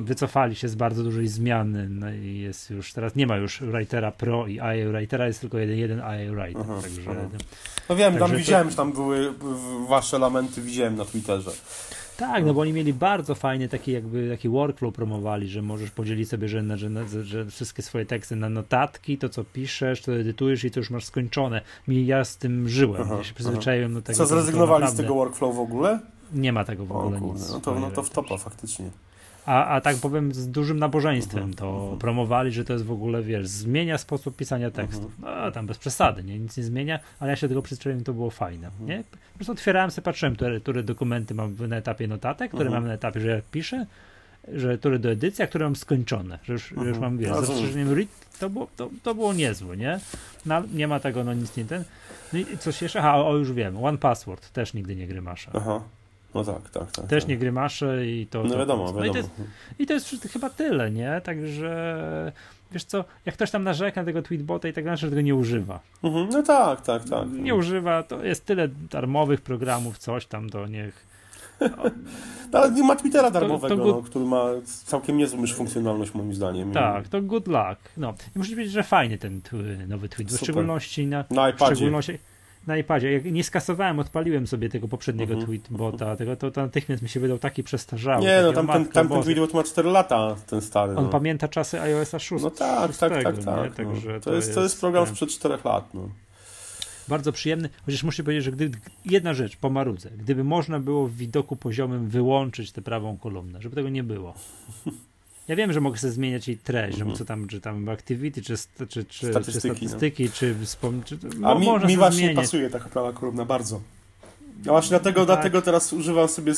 wycofali 0.00 0.56
się 0.56 0.68
z 0.68 0.74
bardzo 0.74 1.02
dużej 1.02 1.28
zmiany 1.28 1.88
no 1.88 2.12
i 2.12 2.38
jest 2.38 2.70
już, 2.70 2.92
teraz 2.92 3.16
nie 3.16 3.26
ma 3.26 3.36
już 3.36 3.60
Writera 3.60 4.12
Pro 4.12 4.46
i 4.46 4.54
IA 4.54 4.90
Writera, 4.92 5.26
jest 5.26 5.40
tylko 5.40 5.58
jeden, 5.58 5.78
jeden 5.78 5.98
IA 5.98 6.32
Writer, 6.34 6.62
aha, 6.64 6.82
także... 6.82 7.10
Aha. 7.10 7.20
No 7.88 7.96
wiem, 7.96 8.18
tam 8.18 8.36
widziałem, 8.36 8.66
to... 8.66 8.70
że 8.70 8.76
tam 8.76 8.92
były 8.92 9.34
wasze 9.88 10.18
lamenty, 10.18 10.62
widziałem 10.62 10.96
na 10.96 11.04
Twitterze. 11.04 11.50
Tak, 12.16 12.44
no 12.46 12.54
bo 12.54 12.60
oni 12.60 12.72
mieli 12.72 12.92
bardzo 12.92 13.34
fajny 13.34 13.68
taki 13.68 13.92
jakby 13.92 14.30
taki 14.30 14.48
workflow 14.48 14.94
promowali, 14.94 15.48
że 15.48 15.62
możesz 15.62 15.90
podzielić 15.90 16.28
sobie, 16.28 16.48
że, 16.48 16.62
że, 16.76 17.24
że 17.24 17.46
wszystkie 17.46 17.82
swoje 17.82 18.06
teksty 18.06 18.36
na 18.36 18.48
notatki, 18.48 19.18
to 19.18 19.28
co 19.28 19.44
piszesz, 19.44 20.02
to 20.02 20.14
edytujesz 20.14 20.64
i 20.64 20.70
to 20.70 20.80
już 20.80 20.90
masz 20.90 21.04
skończone. 21.04 21.60
Mi 21.88 22.06
ja 22.06 22.24
z 22.24 22.36
tym 22.36 22.68
żyłem, 22.68 23.02
aha, 23.02 23.14
ja 23.18 23.24
się 23.24 23.34
przyzwyczaiłem 23.34 23.94
do 23.94 24.02
tego. 24.02 24.16
Co, 24.16 24.26
zrezygnowali 24.26 24.88
z 24.88 24.94
tego 24.94 25.14
workflow 25.14 25.56
w 25.56 25.60
ogóle? 25.60 26.00
Nie 26.32 26.52
ma 26.52 26.64
tego 26.64 26.86
w 26.86 26.92
ogóle 26.92 27.18
o, 27.18 27.20
nic. 27.20 27.50
No 27.50 27.60
to, 27.60 27.80
no 27.80 27.90
to 27.90 28.02
w 28.02 28.10
topa 28.10 28.36
faktycznie. 28.36 28.90
A, 29.46 29.66
a 29.66 29.80
tak 29.80 29.96
powiem, 29.96 30.34
z 30.34 30.48
dużym 30.48 30.78
nabożeństwem 30.78 31.42
mhm, 31.42 31.54
to 31.54 31.80
mhm. 31.80 31.98
promowali, 31.98 32.52
że 32.52 32.64
to 32.64 32.72
jest 32.72 32.84
w 32.84 32.92
ogóle, 32.92 33.22
wiesz, 33.22 33.48
zmienia 33.48 33.98
sposób 33.98 34.36
pisania 34.36 34.70
tekstów. 34.70 35.12
Mhm. 35.18 35.44
No, 35.44 35.50
tam 35.50 35.66
bez 35.66 35.78
przesady, 35.78 36.24
nie? 36.24 36.38
Nic 36.38 36.56
nie 36.56 36.62
zmienia, 36.62 37.00
ale 37.20 37.30
ja 37.30 37.36
się 37.36 37.48
tego 37.48 37.62
przyzwyczaiłem, 37.62 38.04
to 38.04 38.12
było 38.12 38.30
fajne, 38.30 38.70
nie? 38.80 39.04
Po 39.32 39.36
prostu 39.38 39.52
otwierałem 39.52 39.90
sobie, 39.90 40.04
patrzyłem, 40.04 40.36
które, 40.36 40.60
które 40.60 40.82
dokumenty 40.82 41.34
mam 41.34 41.56
na 41.68 41.76
etapie 41.76 42.08
notatek, 42.08 42.52
które 42.52 42.70
mam 42.70 42.86
na 42.86 42.92
etapie, 42.92 43.20
że 43.20 43.28
jak 43.28 43.44
piszę, 43.44 43.86
że 44.48 44.78
które 44.78 44.98
do 44.98 45.10
edycji, 45.10 45.44
a 45.44 45.46
które 45.46 45.64
mam 45.64 45.76
skończone, 45.76 46.38
że 46.42 46.52
już, 46.52 46.74
że 46.82 46.88
już 46.88 46.98
mam, 46.98 47.18
wiesz, 47.18 47.30
zastrzeżeniem 47.30 47.92
read, 47.92 48.08
to 48.38 48.50
było, 48.50 48.68
to, 48.76 48.90
to 49.02 49.14
było 49.14 49.32
niezłe, 49.32 49.76
nie? 49.76 50.00
No, 50.46 50.62
nie 50.74 50.88
ma 50.88 51.00
tego, 51.00 51.24
no 51.24 51.34
nic 51.34 51.56
nie 51.56 51.64
ten. 51.64 51.84
No 52.32 52.38
i 52.38 52.58
coś 52.58 52.82
jeszcze? 52.82 52.98
Aha, 52.98 53.16
o, 53.16 53.36
już 53.36 53.52
wiem, 53.52 53.84
One 53.84 53.98
Password 53.98 54.50
też 54.50 54.74
nigdy 54.74 54.96
nie 54.96 55.06
grymasza. 55.06 55.50
Aha. 55.54 55.80
No 56.34 56.44
tak, 56.44 56.70
tak, 56.70 56.92
tak. 56.92 57.06
Też 57.06 57.22
tak. 57.22 57.28
nie 57.28 57.38
grymasze 57.38 58.06
i 58.06 58.26
to. 58.26 58.42
No 58.42 58.50
to, 58.50 58.58
wiadomo, 58.58 58.84
wiadomo. 58.86 59.00
No 59.00 59.06
i, 59.06 59.10
to 59.10 59.16
jest, 59.16 59.30
I 59.78 59.86
to 59.86 59.94
jest 59.94 60.28
chyba 60.32 60.50
tyle, 60.50 60.90
nie? 60.90 61.20
Także 61.24 62.32
wiesz 62.72 62.84
co, 62.84 63.04
jak 63.26 63.34
ktoś 63.34 63.50
tam 63.50 63.64
narzeka 63.64 64.00
na 64.00 64.04
tego 64.04 64.22
tweetbota 64.22 64.68
i 64.68 64.72
tak 64.72 64.84
dalej, 64.84 64.98
że 64.98 65.08
tego 65.08 65.20
nie 65.20 65.34
używa. 65.34 65.80
Mhm, 66.02 66.28
no 66.28 66.42
tak, 66.42 66.80
tak, 66.80 67.04
tak. 67.04 67.28
Nie 67.30 67.54
używa, 67.54 68.02
to 68.02 68.24
jest 68.24 68.46
tyle 68.46 68.68
darmowych 68.68 69.40
programów, 69.40 69.98
coś 69.98 70.26
tam, 70.26 70.50
to 70.50 70.66
niech. 70.66 71.06
No, 72.52 72.58
ale 72.58 72.70
nie 72.70 72.82
ma 72.82 72.96
Twittera 72.96 73.30
darmowego, 73.30 73.76
to, 73.76 73.82
to 73.82 73.96
no, 73.96 74.02
który 74.02 74.24
ma 74.24 74.44
całkiem 74.64 75.16
niezłą 75.16 75.40
już 75.40 75.54
funkcjonalność 75.54 76.14
moim 76.14 76.34
zdaniem. 76.34 76.72
Tak, 76.72 77.08
to 77.08 77.22
good 77.22 77.46
luck. 77.46 77.78
No. 77.96 78.14
I 78.36 78.38
muszę 78.38 78.50
powiedzieć, 78.50 78.72
że 78.72 78.82
fajny 78.82 79.18
ten 79.18 79.40
nowy 79.88 80.08
tweet, 80.08 80.32
w 80.32 80.36
szczególności 80.36 81.06
na, 81.06 81.24
na 81.30 81.50
iPadzie. 81.50 81.74
W 81.74 81.76
szczególności, 81.76 82.18
na 82.66 82.76
iPadzie. 82.76 83.12
Jak 83.12 83.24
nie 83.24 83.44
skasowałem, 83.44 83.98
odpaliłem 83.98 84.46
sobie 84.46 84.68
tego 84.68 84.88
poprzedniego 84.88 85.34
uh-huh. 85.34 85.44
tweetbota, 85.44 86.16
tego, 86.16 86.36
to, 86.36 86.50
to 86.50 86.60
natychmiast 86.60 87.02
mi 87.02 87.08
się 87.08 87.20
wydał 87.20 87.38
taki 87.38 87.62
przestarzały. 87.62 88.22
Nie, 88.22 88.40
no 88.42 88.52
tam, 88.52 88.66
ten, 88.66 88.86
tam 88.86 89.08
ten 89.08 89.22
tweetbot 89.22 89.54
ma 89.54 89.62
4 89.62 89.88
lata, 89.90 90.36
ten 90.46 90.60
stary. 90.60 90.96
On 90.96 91.04
no. 91.04 91.10
pamięta 91.10 91.48
czasy 91.48 91.80
iOS 91.80 92.10
6. 92.18 92.44
No 92.44 92.50
tak, 92.50 92.96
tak, 92.96 93.12
tak, 93.12 93.38
tak. 93.44 93.74
tak 93.74 93.86
no. 93.86 93.92
to, 93.94 94.20
to, 94.20 94.34
jest, 94.34 94.54
to 94.54 94.62
jest 94.62 94.80
program 94.80 95.06
sprzed 95.06 95.30
4 95.30 95.58
lat. 95.64 95.94
No. 95.94 96.08
Bardzo 97.08 97.32
przyjemny, 97.32 97.68
chociaż 97.86 98.02
muszę 98.02 98.22
powiedzieć, 98.22 98.44
że 98.44 98.52
gdy, 98.52 98.70
jedna 99.04 99.34
rzecz, 99.34 99.56
po 99.56 99.70
marudze, 99.70 100.10
gdyby 100.10 100.44
można 100.44 100.80
było 100.80 101.06
w 101.06 101.16
widoku 101.16 101.56
poziomym 101.56 102.08
wyłączyć 102.08 102.72
tę 102.72 102.82
prawą 102.82 103.18
kolumnę, 103.18 103.62
żeby 103.62 103.76
tego 103.76 103.88
nie 103.88 104.02
było. 104.02 104.34
Ja 105.48 105.56
wiem, 105.56 105.72
że 105.72 105.80
mogę 105.80 105.98
sobie 105.98 106.12
zmieniać 106.12 106.48
jej 106.48 106.58
treść, 106.58 107.00
mm. 107.00 107.16
co 107.16 107.24
tam, 107.24 107.48
czy 107.48 107.60
tam 107.60 107.88
activity, 107.88 108.42
czy, 108.42 108.54
czy, 108.88 109.04
czy 109.04 109.26
statystyki, 109.30 109.80
czy, 109.80 109.88
statystyki, 109.88 110.24
no. 110.24 110.30
czy, 110.34 110.54
wspom- 110.54 111.04
czy 111.04 111.18
A 111.44 111.54
mi, 111.54 111.86
mi 111.86 111.96
właśnie 111.96 112.18
zmieniać. 112.18 112.44
pasuje 112.44 112.70
taka 112.70 112.88
prawa 112.88 113.12
kolumna 113.12 113.44
bardzo. 113.44 113.80
Ja 114.64 114.72
właśnie 114.72 114.90
dlatego, 114.90 115.20
tak. 115.20 115.26
dlatego 115.26 115.62
teraz 115.62 115.92
używam 115.92 116.28
sobie 116.28 116.52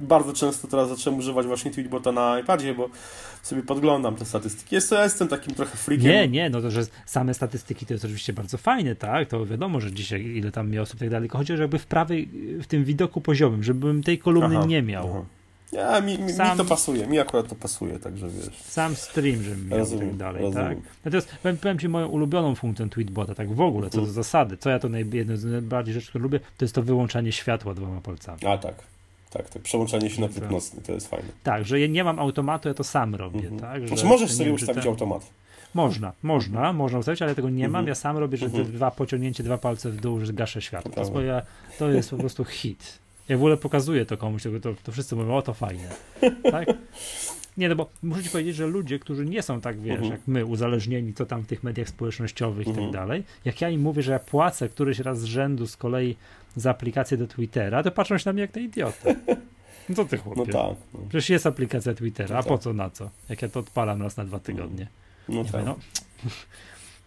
bardzo 0.00 0.32
często 0.32 0.68
teraz 0.68 0.88
zacząłem 0.88 1.18
używać 1.18 1.46
właśnie 1.46 1.70
Tweetbota 1.70 2.12
na 2.12 2.40
iPadzie, 2.40 2.74
bo 2.74 2.88
sobie 3.42 3.62
podglądam 3.62 4.16
te 4.16 4.24
statystyki. 4.24 4.74
Jest, 4.74 4.90
ja 4.90 5.04
jestem 5.04 5.28
takim 5.28 5.54
trochę 5.54 5.76
freakiem. 5.76 6.10
Nie, 6.10 6.28
nie, 6.28 6.50
no 6.50 6.60
to, 6.60 6.70
że 6.70 6.82
same 7.06 7.34
statystyki 7.34 7.86
to 7.86 7.94
jest 7.94 8.04
oczywiście 8.04 8.32
bardzo 8.32 8.58
fajne, 8.58 8.96
tak? 8.96 9.28
To 9.28 9.46
wiadomo, 9.46 9.80
że 9.80 9.92
dzisiaj 9.92 10.22
ile 10.24 10.52
tam 10.52 10.70
mi 10.70 10.78
osób 10.78 10.96
i 10.96 10.98
tak 11.00 11.10
dalej, 11.10 11.28
tylko 11.28 11.38
chodzi, 11.38 11.56
żeby 11.56 11.78
w 11.78 11.86
prawej, 11.86 12.28
w 12.62 12.66
tym 12.66 12.84
widoku 12.84 13.20
poziomym, 13.20 13.62
żebym 13.62 14.02
tej 14.02 14.18
kolumny 14.18 14.58
aha, 14.58 14.66
nie 14.66 14.82
miał. 14.82 15.10
Aha. 15.10 15.24
Ja, 15.72 16.00
mi, 16.00 16.18
mi, 16.18 16.32
Sam... 16.32 16.50
mi, 16.50 16.56
to 16.56 16.64
pasuje, 16.64 17.06
mi 17.06 17.18
akurat 17.18 17.48
to 17.48 17.54
pasuje, 17.54 17.98
także 17.98 18.28
wiesz. 18.28 18.62
Sam 18.62 18.96
stream, 18.96 19.42
żebym 19.42 19.68
miał 19.68 19.78
rozumiem, 19.78 20.08
tak 20.08 20.16
dalej, 20.16 20.42
rozumiem. 20.42 20.82
tak? 20.82 20.92
Natomiast 21.04 21.34
powiem, 21.42 21.56
powiem 21.56 21.78
Ci 21.78 21.88
moją 21.88 22.08
ulubioną 22.08 22.54
funkcję 22.54 22.88
tweetbota, 22.88 23.34
tak 23.34 23.54
w 23.54 23.60
ogóle, 23.60 23.90
co 23.90 23.96
do 23.96 23.98
mhm. 23.98 24.14
zasady, 24.14 24.56
co 24.56 24.70
ja 24.70 24.78
to 24.78 24.88
naj, 24.88 25.06
jedno 25.12 25.36
z 25.36 25.44
najbardziej 25.44 25.94
rzeczy, 25.94 26.08
które 26.08 26.22
lubię, 26.22 26.40
to 26.40 26.64
jest 26.64 26.74
to 26.74 26.82
wyłączanie 26.82 27.32
światła 27.32 27.74
dwoma 27.74 28.00
palcami. 28.00 28.46
A 28.46 28.58
tak. 28.58 28.74
Tak, 29.30 29.48
tak, 29.48 29.62
przełączanie 29.62 30.10
się 30.10 30.20
na 30.20 30.28
tryb 30.28 30.50
nocny, 30.50 30.82
to 30.82 30.92
jest 30.92 31.08
fajne. 31.08 31.28
Tak, 31.42 31.64
że 31.64 31.80
ja 31.80 31.86
nie 31.86 32.04
mam 32.04 32.18
automatu, 32.18 32.68
ja 32.68 32.74
to 32.74 32.84
sam 32.84 33.14
robię, 33.14 33.40
mhm. 33.48 33.60
tak? 33.60 33.82
Że, 33.82 33.88
znaczy 33.88 34.04
możesz 34.04 34.32
sobie 34.32 34.52
ustawić 34.52 34.86
automat. 34.86 35.26
Można, 35.74 36.12
można, 36.22 36.72
można 36.72 36.98
ustawić, 36.98 37.22
ale 37.22 37.34
tego 37.34 37.50
nie 37.50 37.68
mam. 37.68 37.80
Mhm. 37.80 37.86
Ja 37.86 37.94
sam 37.94 38.18
robię, 38.18 38.36
że 38.36 38.46
mhm. 38.46 38.72
dwa 38.72 38.90
pociągnięcie, 38.90 39.42
dwa 39.42 39.58
palce 39.58 39.90
w 39.90 39.96
dół, 39.96 40.24
że 40.24 40.32
gaszę 40.32 40.62
światło. 40.62 41.04
To, 41.04 41.12
to 41.78 41.90
jest 41.90 42.10
po 42.10 42.16
prostu 42.16 42.44
hit. 42.44 42.98
Ja 43.30 43.36
w 43.36 43.40
ogóle 43.40 43.56
pokazuję 43.56 44.06
to 44.06 44.16
komuś, 44.16 44.42
to, 44.62 44.74
to, 44.82 44.92
wszyscy 44.92 45.16
mówią, 45.16 45.34
o 45.34 45.42
to 45.42 45.54
fajne. 45.54 45.88
Tak? 46.52 46.68
Nie, 47.56 47.68
no 47.68 47.76
bo 47.76 47.90
muszę 48.02 48.22
ci 48.22 48.30
powiedzieć, 48.30 48.56
że 48.56 48.66
ludzie, 48.66 48.98
którzy 48.98 49.24
nie 49.24 49.42
są 49.42 49.60
tak, 49.60 49.80
wiesz, 49.80 50.00
uh-huh. 50.00 50.10
jak 50.10 50.20
my, 50.26 50.46
uzależnieni, 50.46 51.14
co 51.14 51.26
tam 51.26 51.42
w 51.42 51.46
tych 51.46 51.62
mediach 51.62 51.88
społecznościowych 51.88 52.66
uh-huh. 52.66 52.70
i 52.70 52.74
tak 52.74 52.84
mhm. 52.84 52.92
dalej, 52.92 53.24
jak 53.44 53.60
ja 53.60 53.70
im 53.70 53.80
mówię, 53.80 54.02
że 54.02 54.12
ja 54.12 54.18
płacę 54.18 54.68
któryś 54.68 54.98
raz 54.98 55.20
z 55.20 55.24
rzędu 55.24 55.66
z 55.66 55.76
kolei 55.76 56.16
za 56.56 56.70
aplikację 56.70 57.16
do 57.16 57.26
Twittera, 57.26 57.82
to 57.82 57.90
patrzą 57.90 58.18
się 58.18 58.22
na 58.26 58.32
mnie 58.32 58.42
jak 58.42 58.54
na 58.54 58.60
idiotę. 58.60 59.16
No 59.88 59.96
co 59.96 60.04
ty 60.04 60.18
chłopie? 60.18 60.42
No 60.46 60.68
tak. 60.68 60.76
No. 60.94 61.00
Przecież 61.08 61.30
jest 61.30 61.46
aplikacja 61.46 61.94
Twittera, 61.94 62.34
no 62.34 62.38
a 62.38 62.42
po 62.42 62.50
tak. 62.54 62.60
co, 62.60 62.72
na 62.72 62.90
co? 62.90 63.10
Jak 63.28 63.42
ja 63.42 63.48
to 63.48 63.60
odpalam 63.60 64.02
raz 64.02 64.16
na 64.16 64.24
dwa 64.24 64.38
tygodnie. 64.38 64.86
No, 65.28 65.42
no 65.42 65.44
tak. 65.44 65.64
no 65.64 65.76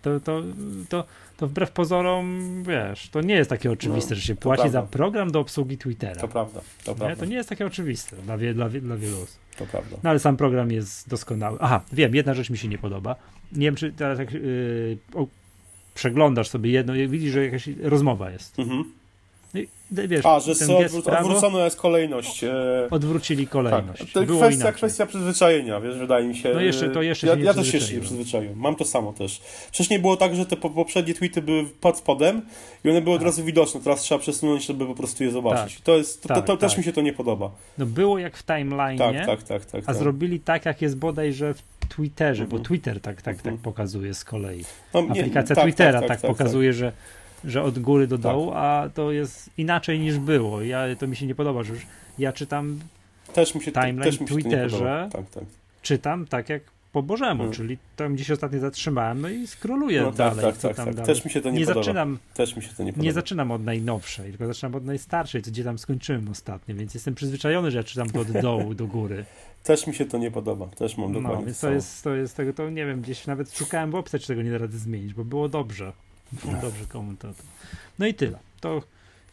To, 0.04 0.20
to, 0.20 0.42
to, 0.90 1.04
to 1.38 1.48
wbrew 1.48 1.72
pozorom, 1.72 2.64
wiesz, 2.68 3.10
to 3.10 3.22
nie 3.22 3.36
jest 3.36 3.50
takie 3.50 3.72
oczywiste, 3.72 4.10
no, 4.10 4.16
że 4.16 4.22
się 4.22 4.36
płaci 4.36 4.62
prawda. 4.62 4.82
za 4.82 4.88
program 4.88 5.32
do 5.32 5.40
obsługi 5.40 5.78
Twittera. 5.78 6.22
To 6.22 6.28
prawda, 6.28 6.62
to 6.84 6.92
nie? 6.92 6.98
prawda. 6.98 7.16
To 7.16 7.26
nie 7.26 7.36
jest 7.36 7.50
takie 7.50 7.66
oczywiste 7.66 8.16
dla, 8.16 8.38
wie, 8.38 8.54
dla, 8.54 8.70
dla 8.70 8.98
wielu 8.98 9.18
osób. 9.18 9.38
To 9.58 9.66
prawda. 9.66 9.98
No 10.04 10.10
ale 10.10 10.20
sam 10.20 10.38
program 10.38 10.72
jest 10.72 11.10
doskonały. 11.10 11.58
Aha, 11.62 11.82
wiem, 11.94 12.16
jedna 12.16 12.34
rzecz 12.34 12.50
mi 12.50 12.58
się 12.58 12.68
nie 12.68 12.78
podoba. 12.78 13.16
Nie 13.52 13.66
wiem, 13.68 13.76
czy 13.76 13.92
teraz 13.92 14.20
jak 14.20 14.32
yy, 14.32 14.98
o, 15.14 15.28
przeglądasz 15.96 16.50
sobie 16.50 16.72
jedno, 16.72 16.94
widzisz, 16.94 17.34
że 17.34 17.46
jakaś 17.46 17.68
rozmowa 17.82 18.32
jest. 18.32 18.60
Mhm. 18.60 18.84
Wiesz, 19.94 20.26
A, 20.26 20.40
że 20.40 20.56
ten 20.56 20.70
odwró 20.72 21.20
odwrócona 21.20 21.66
jest 21.66 21.78
kolejność. 21.78 22.44
E... 22.44 22.88
Odwrócili 22.92 23.48
kolejność. 23.48 24.00
Tak. 24.00 24.10
To 24.10 24.24
Było 24.24 24.42
kwestia, 24.42 24.72
kwestia 24.72 25.06
przyzwyczajenia, 25.06 25.82
wiesz, 25.82 25.98
wydaje 25.98 26.28
mi 26.28 26.36
się. 26.36 26.54
No 26.54 26.62
jeszcze, 26.62 26.90
to 26.90 27.02
jeszcze 27.02 27.28
ja, 27.28 27.36
ja 27.36 27.54
też 27.54 27.74
jeszcze 27.74 27.94
nie 27.94 28.00
przyzwyczaiłem. 28.00 28.60
Mam 28.60 28.76
to 28.76 28.86
samo 28.86 29.14
też. 29.14 29.42
Wcześniej 29.68 30.00
było 30.00 30.18
tak, 30.18 30.36
że 30.36 30.46
te 30.46 30.56
poprzednie 30.56 31.14
tweety 31.14 31.42
były 31.42 31.66
pod 31.82 31.98
spodem 31.98 32.42
i 32.84 32.90
one 32.90 33.02
były 33.02 33.16
od 33.16 33.22
tak. 33.22 33.26
razu 33.26 33.44
widoczne. 33.44 33.82
Teraz 33.82 34.02
trzeba 34.02 34.20
przesunąć, 34.20 34.66
żeby 34.66 34.86
po 34.86 34.96
prostu 34.96 35.24
je 35.24 35.32
zobaczyć. 35.32 35.76
Tak. 35.76 35.84
To 35.84 35.98
jest, 35.98 36.22
to, 36.22 36.28
tak, 36.30 36.38
to, 36.38 36.44
to 36.44 36.58
też 36.58 36.72
tak. 36.72 36.78
mi 36.78 36.84
się 36.84 36.94
to 36.94 37.02
nie 37.02 37.14
podoba. 37.14 37.52
No 37.78 37.86
było 37.86 38.20
jak 38.20 38.38
w 38.38 38.44
timeline, 38.46 38.98
tak, 38.98 39.26
tak, 39.26 39.44
tak, 39.44 39.66
tak, 39.66 39.84
a 39.84 39.86
tak. 39.88 39.96
zrobili 39.96 40.40
tak, 40.40 40.66
jak 40.66 40.82
jest 40.82 40.98
bodajże 40.98 41.54
w 41.54 41.64
Twitterze, 41.90 42.44
bo 42.44 42.58
mhm. 42.58 42.64
Twitter 42.64 43.02
tak, 43.02 43.22
tak, 43.22 43.36
tak 43.36 43.46
mhm. 43.46 43.58
pokazuje 43.58 44.14
z 44.14 44.24
kolei. 44.24 44.64
No, 44.94 45.02
nie, 45.02 45.10
Aplikacja 45.10 45.56
tak, 45.56 45.66
Twittera 45.66 46.02
tak, 46.02 46.22
pokazuje, 46.22 46.74
że 46.74 46.92
że 47.46 47.64
od 47.64 47.80
góry 47.80 48.08
do 48.08 48.18
dołu, 48.18 48.48
tak. 48.48 48.58
a 48.58 48.90
to 48.94 49.12
jest 49.12 49.50
inaczej 49.58 50.00
niż 50.00 50.20
było. 50.20 50.62
Ja, 50.62 50.96
to 51.00 51.08
mi 51.08 51.16
się 51.16 51.28
nie 51.28 51.36
podoba, 51.36 51.64
że 51.64 51.74
już 51.74 51.86
ja 52.20 52.34
czytam 52.34 52.80
też 53.34 53.56
mi 53.56 53.64
się, 53.64 53.72
timeline 53.72 54.04
też 54.04 54.20
mi 54.20 54.28
się 54.28 54.34
Twitterze, 54.34 55.10
tak, 55.12 55.30
tak. 55.30 55.44
czytam 55.82 56.26
tak 56.28 56.50
jak 56.50 56.74
po 56.94 57.04
Bożemu, 57.04 57.38
hmm. 57.38 57.54
czyli 57.54 57.78
tam 57.96 58.16
gdzieś 58.16 58.32
ostatnio 58.32 58.60
zatrzymałem, 58.60 59.22
no 59.22 59.30
i 59.30 59.48
skroluję 59.48 60.02
no, 60.02 60.12
tak, 60.12 60.36
dalej. 60.36 60.54
Tak, 60.62 60.76
tak, 60.76 60.96
tak. 60.96 61.06
Też 61.06 61.26
mi 61.26 61.32
się 61.32 61.42
to 61.42 61.50
nie, 61.50 61.60
nie 61.60 61.66
podoba. 61.66 61.84
Zaczynam, 61.84 62.18
też 62.34 62.56
mi 62.56 62.62
się 62.62 62.70
to 62.70 62.84
nie 62.84 62.94
podoba. 62.94 63.06
Nie 63.06 63.14
zaczynam 63.14 63.52
od 63.52 63.64
najnowszej, 63.64 64.30
tylko 64.30 64.48
zaczynam 64.48 64.76
od 64.76 64.86
najstarszej, 64.86 65.42
co 65.42 65.52
gdzie 65.52 65.64
tam 65.64 65.78
skończyłem 65.78 66.30
ostatnio, 66.30 66.76
więc 66.76 66.94
jestem 66.94 67.16
przyzwyczajony, 67.16 67.72
że 67.72 67.78
ja 67.78 67.84
czytam 67.84 68.10
to 68.10 68.20
od 68.20 68.32
dołu 68.48 68.74
do 68.74 68.88
góry. 68.88 69.26
Też 69.64 69.88
mi 69.88 69.96
się 69.96 70.06
to 70.06 70.18
nie 70.18 70.32
podoba, 70.32 70.68
też 70.68 70.98
mam 70.98 71.14
no, 71.14 71.20
dokładnie 71.20 71.40
No, 71.40 71.46
więc 71.46 71.60
to 71.60 71.72
jest, 71.72 72.04
to 72.04 72.16
jest 72.16 72.36
tego, 72.38 72.54
to 72.54 72.70
nie 72.70 72.86
wiem, 72.86 73.02
gdzieś 73.02 73.28
nawet 73.28 73.58
szukałem 73.58 73.92
w 73.92 73.96
opcji, 73.96 74.20
czy 74.20 74.28
tego 74.28 74.42
nie 74.42 74.52
da 74.52 74.58
rady 74.58 74.78
zmienić, 74.78 75.14
bo 75.14 75.26
było 75.26 75.50
dobrze. 75.50 75.94
Było 76.44 76.62
dobrze 76.62 76.86
komentator. 76.86 77.46
No 78.00 78.06
i 78.06 78.14
tyle. 78.14 78.40
To 78.62 78.82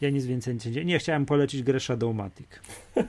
ja 0.01 0.09
nic 0.09 0.25
więcej 0.25 0.57
nie. 0.75 0.85
Nie, 0.85 0.99
chciałem 0.99 1.25
polecić 1.25 1.63
grę 1.63 1.79
Shadowmatic. 1.79 2.47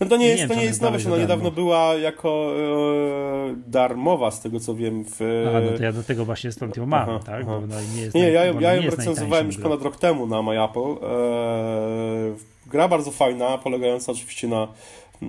No 0.00 0.06
to 0.06 0.16
nie 0.16 0.26
jest, 0.28 0.42
nie 0.42 0.48
to 0.48 0.54
nie 0.54 0.64
jest 0.64 0.82
nowe, 0.82 0.98
ona 1.06 1.16
niedawno 1.16 1.50
była 1.50 1.94
jako 1.94 2.54
e, 2.56 3.54
darmowa, 3.66 4.30
z 4.30 4.40
tego 4.40 4.60
co 4.60 4.74
wiem. 4.74 5.04
W... 5.04 5.44
Aha, 5.48 5.60
no 5.70 5.78
to 5.78 5.82
ja 5.82 5.92
do 5.92 6.02
tego 6.02 6.24
właśnie 6.24 6.52
stąd 6.52 6.76
ją 6.76 6.86
mam, 6.86 7.10
aha, 7.10 7.20
tak? 7.26 7.42
Aha. 7.48 7.60
nie, 7.94 8.02
jest 8.02 8.14
nie 8.14 8.30
ja, 8.30 8.44
ja 8.44 8.74
ją 8.74 8.90
recenzowałem 8.90 9.46
już 9.46 9.58
ponad 9.58 9.82
rok 9.82 9.96
temu 9.96 10.26
na 10.26 10.42
MyApple. 10.42 10.82
E, 10.82 12.34
gra 12.66 12.88
bardzo 12.88 13.10
fajna, 13.10 13.58
polegająca 13.58 14.12
oczywiście 14.12 14.48
na 14.48 14.68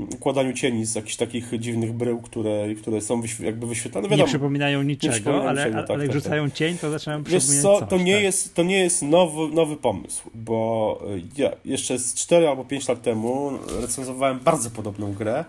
układaniu 0.04 0.54
cieni 0.54 0.86
z 0.86 0.96
jakichś 0.96 1.16
takich 1.16 1.60
dziwnych 1.60 1.94
brył, 1.94 2.22
które, 2.22 2.76
które 2.76 3.02
są 3.02 3.22
jakby 3.40 3.68
wyświetlane. 3.68 4.08
Wiadomo, 4.08 4.24
nie 4.24 4.28
przypominają 4.28 4.84
niczego, 4.84 5.14
nie 5.14 5.20
przypominają 5.20 5.50
ale, 5.50 5.60
niczego, 5.60 5.78
ale, 5.78 5.88
tak, 5.88 5.98
jak 5.98 6.08
tak, 6.08 6.14
rzucają 6.14 6.46
tak. 6.46 6.54
cień, 6.54 6.78
to 6.78 6.92
zaczynają 6.92 7.24
przypominać 7.24 7.62
co, 7.62 7.80
coś, 7.80 7.90
to, 7.90 7.98
nie 7.98 8.14
tak. 8.14 8.24
jest, 8.24 8.56
to 8.56 8.64
nie 8.64 8.80
jest 8.80 9.02
nowy, 9.02 9.56
nowy 9.56 9.78
pomysł, 9.78 10.30
bo 10.34 11.02
ja 11.38 11.52
jeszcze 11.66 12.00
z 12.00 12.14
4 12.14 12.48
albo 12.48 12.66
5 12.66 12.88
lat 12.88 13.02
temu 13.02 13.52
recenzowałem 13.82 14.40
bardzo 14.40 14.70
podobną 14.70 15.14
grę, 15.14 15.46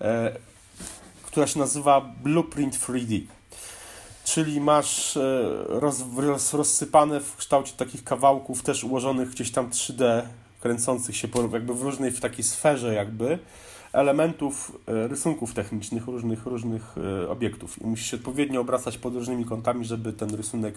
e, 0.00 0.32
która 1.26 1.46
się 1.46 1.58
nazywa 1.58 2.00
Blueprint 2.22 2.78
3D. 2.78 3.20
Czyli 4.24 4.60
masz 4.60 5.16
e, 5.16 5.20
roz, 5.68 6.04
roz, 6.16 6.54
rozsypane 6.54 7.20
w 7.20 7.36
kształcie 7.36 7.72
takich 7.76 8.04
kawałków, 8.04 8.62
też 8.62 8.84
ułożonych 8.84 9.30
gdzieś 9.30 9.50
tam 9.50 9.70
3D, 9.70 10.22
kręcących 10.60 11.16
się 11.16 11.28
po, 11.28 11.42
jakby 11.42 11.74
w 11.74 11.82
różnej 11.82 12.10
w 12.10 12.20
takiej 12.20 12.44
sferze 12.44 12.94
jakby 12.94 13.38
elementów, 13.92 14.78
e, 14.86 15.08
rysunków 15.08 15.54
technicznych 15.54 16.06
różnych, 16.06 16.46
różnych 16.46 16.94
e, 16.98 17.28
obiektów 17.28 17.82
i 17.82 17.86
musisz 17.86 18.10
się 18.10 18.16
odpowiednio 18.16 18.60
obracać 18.60 18.98
pod 18.98 19.14
różnymi 19.14 19.44
kątami, 19.44 19.84
żeby 19.84 20.12
ten 20.12 20.34
rysunek 20.34 20.74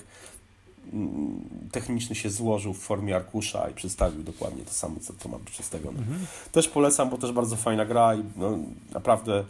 mm, 0.93 1.41
techniczny 1.71 2.15
się 2.15 2.29
złożył 2.29 2.73
w 2.73 2.79
formie 2.79 3.15
arkusza 3.15 3.69
i 3.69 3.73
przedstawił 3.73 4.23
dokładnie 4.23 4.63
to 4.63 4.71
samo, 4.71 4.95
co 5.01 5.13
to 5.13 5.29
ma 5.29 5.37
być 5.37 5.49
przedstawione. 5.49 5.99
Mhm. 5.99 6.25
Też 6.51 6.67
polecam, 6.67 7.09
bo 7.09 7.17
też 7.17 7.31
bardzo 7.31 7.55
fajna 7.55 7.85
gra 7.85 8.15
i 8.15 8.23
no, 8.37 8.57
naprawdę 8.93 9.43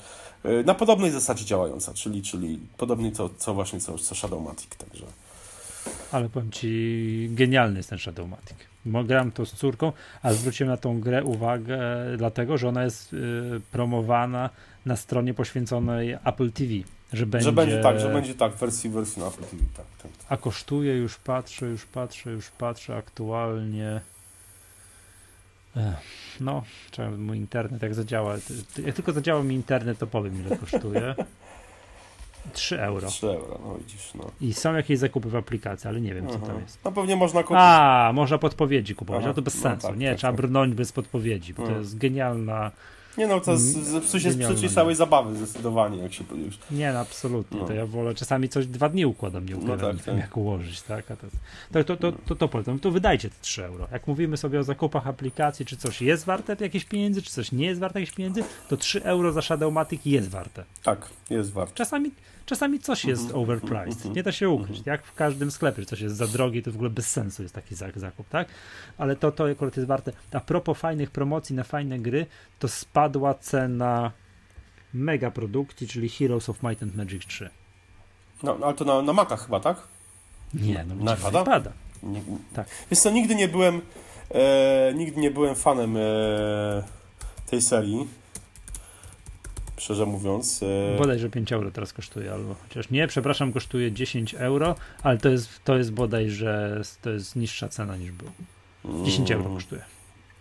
e, 0.43 0.63
na 0.63 0.73
podobnej 0.73 1.11
zasadzie 1.11 1.45
działająca, 1.45 1.93
czyli, 1.93 2.21
czyli 2.21 2.59
podobnie 2.77 3.11
co, 3.11 3.29
co 3.37 3.53
właśnie 3.53 3.79
co, 3.79 3.97
co 3.97 4.15
Shadowmatic, 4.15 4.69
także... 4.77 5.05
Ale 6.11 6.29
powiem 6.29 6.51
Ci, 6.51 7.29
genialny 7.31 7.77
jest 7.77 7.89
ten 7.89 7.99
Shadowmatic. 7.99 8.70
Gram 8.85 9.31
to 9.31 9.45
z 9.45 9.53
córką, 9.53 9.91
a 10.21 10.33
zwróciłem 10.33 10.71
na 10.71 10.77
tą 10.77 10.99
grę 10.99 11.23
uwagę 11.23 11.79
dlatego, 12.17 12.57
że 12.57 12.69
ona 12.69 12.83
jest 12.83 13.13
y, 13.13 13.17
promowana 13.71 14.49
na 14.85 14.95
stronie 14.95 15.33
poświęconej 15.33 16.17
Apple 16.25 16.51
TV. 16.51 16.73
Że 17.13 17.25
będzie, 17.25 17.45
że 17.45 17.51
będzie 17.51 17.81
tak, 17.81 17.99
że 17.99 18.09
będzie 18.09 18.35
tak, 18.35 18.55
wersji, 18.55 18.89
wersji 18.89 19.21
na 19.21 19.27
Apple 19.27 19.43
TV. 19.43 19.63
Tak, 19.77 19.85
tak, 20.03 20.11
tak. 20.11 20.25
A 20.29 20.37
kosztuje, 20.37 20.97
już 20.97 21.17
patrzę, 21.17 21.65
już 21.65 21.85
patrzę, 21.85 22.31
już 22.31 22.49
patrzę 22.49 22.95
aktualnie. 22.95 24.01
No, 26.39 26.63
trzeba 26.91 27.09
mój 27.11 27.37
internet, 27.37 27.81
jak 27.81 27.93
zadziała. 27.93 28.35
Jak 28.85 28.95
tylko 28.95 29.11
zadziała 29.11 29.43
mi 29.43 29.55
internet, 29.55 29.97
to 29.97 30.07
powiem, 30.07 30.45
ile 30.45 30.57
kosztuje. 30.57 31.15
3 32.53 32.81
euro. 32.81 33.07
3 33.07 33.27
euro, 33.27 33.59
no 33.63 33.75
widzisz, 33.77 34.13
no. 34.15 34.31
I 34.41 34.53
są 34.53 34.73
jakieś 34.73 34.99
zakupy 34.99 35.29
w 35.29 35.35
aplikacji, 35.35 35.87
ale 35.87 36.01
nie 36.01 36.13
wiem, 36.13 36.27
co 36.27 36.39
tam 36.39 36.59
jest. 36.61 36.79
No 36.85 36.91
pewnie 36.91 37.15
można 37.15 37.43
kupić. 37.43 37.57
A, 37.59 38.11
można 38.13 38.37
podpowiedzi 38.37 38.95
kupować, 38.95 39.19
Aha, 39.21 39.27
no 39.27 39.33
to 39.33 39.41
bez 39.41 39.55
no 39.55 39.61
sensu. 39.61 39.87
Tak, 39.87 39.97
nie, 39.97 40.09
tak, 40.09 40.17
trzeba 40.17 40.33
tak. 40.33 40.41
brnąć 40.41 40.73
bez 40.73 40.91
podpowiedzi, 40.91 41.53
bo 41.53 41.65
to 41.65 41.71
jest 41.71 41.97
genialna 41.97 42.71
nie 43.17 43.27
no, 43.27 43.39
to 43.39 43.57
zepsucie 43.57 44.27
jest 44.27 44.39
psucie 44.39 44.69
całej 44.69 44.95
zabawy 44.95 45.35
zdecydowanie, 45.35 45.97
jak 45.97 46.13
się 46.13 46.23
już... 46.45 46.59
Nie, 46.71 46.93
no, 46.93 46.99
absolutnie, 46.99 47.59
no. 47.59 47.67
to 47.67 47.73
ja 47.73 47.85
wolę, 47.85 48.13
czasami 48.13 48.49
coś 48.49 48.67
dwa 48.67 48.89
dni 48.89 49.05
układam, 49.05 49.45
nie 49.45 49.57
układam, 49.57 49.91
no 49.91 49.93
tak, 49.93 50.05
tak. 50.05 50.17
jak 50.17 50.37
ułożyć, 50.37 50.81
tak? 50.81 51.11
A 51.11 51.15
to, 51.15 51.27
to, 51.71 51.83
to, 51.83 51.97
to, 51.97 52.17
to, 52.27 52.35
to 52.35 52.47
polecam, 52.47 52.79
to 52.79 52.91
wydajcie 52.91 53.29
te 53.29 53.35
3 53.41 53.65
euro. 53.65 53.87
Jak 53.91 54.07
mówimy 54.07 54.37
sobie 54.37 54.59
o 54.59 54.63
zakupach 54.63 55.07
aplikacji, 55.07 55.65
czy 55.65 55.77
coś 55.77 56.01
jest 56.01 56.25
warte 56.25 56.55
jakieś 56.59 56.85
pieniędzy, 56.85 57.21
czy 57.21 57.31
coś 57.31 57.51
nie 57.51 57.65
jest 57.65 57.79
warte 57.79 57.99
jakieś 57.99 58.15
pieniędzy, 58.15 58.43
to 58.69 58.77
3 58.77 59.03
euro 59.03 59.31
za 59.31 59.41
Shadowmatic 59.41 60.01
jest 60.05 60.29
warte. 60.29 60.63
Tak, 60.83 61.09
jest 61.29 61.51
warte. 61.51 61.75
Czasami, 61.75 62.11
czasami 62.45 62.79
coś 62.79 63.05
jest 63.05 63.21
mhm. 63.21 63.39
overpriced, 63.39 63.95
mhm. 63.95 64.15
nie 64.15 64.23
da 64.23 64.31
się 64.31 64.49
ukryć, 64.49 64.77
mhm. 64.77 64.93
jak 64.93 65.05
w 65.05 65.13
każdym 65.13 65.51
sklepie, 65.51 65.85
coś 65.85 66.01
jest 66.01 66.15
za 66.15 66.27
drogie, 66.27 66.61
to 66.61 66.71
w 66.71 66.75
ogóle 66.75 66.89
bez 66.89 67.07
sensu 67.07 67.41
jest 67.43 67.55
taki 67.55 67.75
zakup, 67.75 68.29
tak? 68.29 68.47
Ale 68.97 69.15
to, 69.15 69.31
to 69.31 69.49
akurat 69.49 69.77
jest 69.77 69.87
warte. 69.87 70.11
A 70.31 70.39
propos 70.39 70.77
fajnych 70.77 71.11
promocji 71.11 71.55
na 71.55 71.63
fajne 71.63 71.99
gry, 71.99 72.25
to 72.59 72.67
spadła 72.67 73.33
cena 73.33 74.11
mega 74.93 75.31
produkcji, 75.31 75.87
czyli 75.87 76.09
Heroes 76.09 76.49
of 76.49 76.63
Might 76.63 76.83
and 76.83 76.95
Magic 76.95 77.25
3. 77.25 77.49
No, 78.43 78.57
ale 78.61 78.73
to 78.73 78.85
na, 78.85 79.01
na 79.01 79.13
Maca 79.13 79.37
chyba, 79.37 79.59
tak? 79.59 79.77
Nie, 80.53 80.85
no 80.87 80.95
na 80.95 81.15
pada? 81.15 81.43
pada. 81.43 81.71
Nie, 82.03 82.21
tak. 82.53 82.67
Wiesz 82.91 82.99
co, 82.99 83.11
nigdy 83.11 83.35
nie 83.35 83.47
byłem 83.47 83.81
e, 84.31 84.93
nigdy 84.93 85.21
nie 85.21 85.31
byłem 85.31 85.55
fanem 85.55 85.97
e, 85.97 86.01
tej 87.49 87.61
serii 87.61 88.07
szczerze 89.81 90.05
mówiąc. 90.05 90.63
E... 90.63 90.97
Bodajże 90.97 91.29
5 91.29 91.53
euro 91.53 91.71
teraz 91.71 91.93
kosztuje, 91.93 92.33
albo 92.33 92.55
chociaż 92.55 92.89
nie, 92.89 93.07
przepraszam, 93.07 93.53
kosztuje 93.53 93.91
10 93.91 94.33
euro, 94.33 94.75
ale 95.03 95.17
to 95.17 95.29
jest, 95.29 95.49
to 95.63 95.77
jest 95.77 95.93
bodajże 95.93 96.81
to 97.01 97.09
jest 97.09 97.35
niższa 97.35 97.69
cena 97.69 97.97
niż 97.97 98.11
był. 98.11 98.29
10 99.05 99.31
euro 99.31 99.45
mm. 99.45 99.57
kosztuje. 99.57 99.81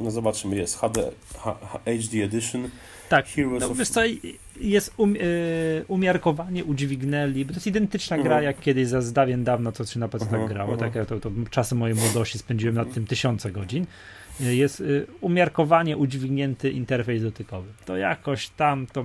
No 0.01 0.11
zobaczymy, 0.11 0.57
jest 0.57 0.79
HD, 0.79 1.11
HD 1.93 2.25
Edition. 2.25 2.69
Tak, 3.09 3.27
Heroes 3.27 3.61
no, 3.61 3.71
of... 3.71 3.89
co, 3.89 4.01
jest 4.61 4.95
um, 4.97 5.17
y, 5.17 5.85
umiarkowanie 5.89 6.65
udźwignęli, 6.65 7.45
bo 7.45 7.49
to 7.49 7.57
jest 7.57 7.67
identyczna 7.67 8.19
gra 8.19 8.39
uh-huh. 8.39 8.43
jak 8.43 8.61
kiedyś 8.61 8.89
za 8.89 9.03
dawien 9.03 9.45
dawno, 9.45 9.73
co 9.73 9.87
się 9.87 10.01
na 10.01 10.09
PC 10.09 10.27
uh-huh, 10.27 10.31
tak 10.31 10.49
grało, 10.49 10.75
uh-huh. 10.75 10.79
tak 10.79 10.95
ja 10.95 11.05
to, 11.05 11.21
to 11.21 11.31
czasy 11.51 11.75
mojej 11.75 11.97
młodości 11.97 12.39
spędziłem 12.39 12.75
nad 12.75 12.93
tym 12.93 13.07
tysiące 13.07 13.51
godzin. 13.51 13.87
Y, 14.41 14.57
jest 14.57 14.81
y, 14.81 15.07
umiarkowanie 15.21 15.97
udźwignięty 15.97 16.71
interfejs 16.71 17.23
dotykowy. 17.23 17.69
To 17.85 17.97
jakoś 17.97 18.49
tam 18.49 18.87
to 18.87 19.05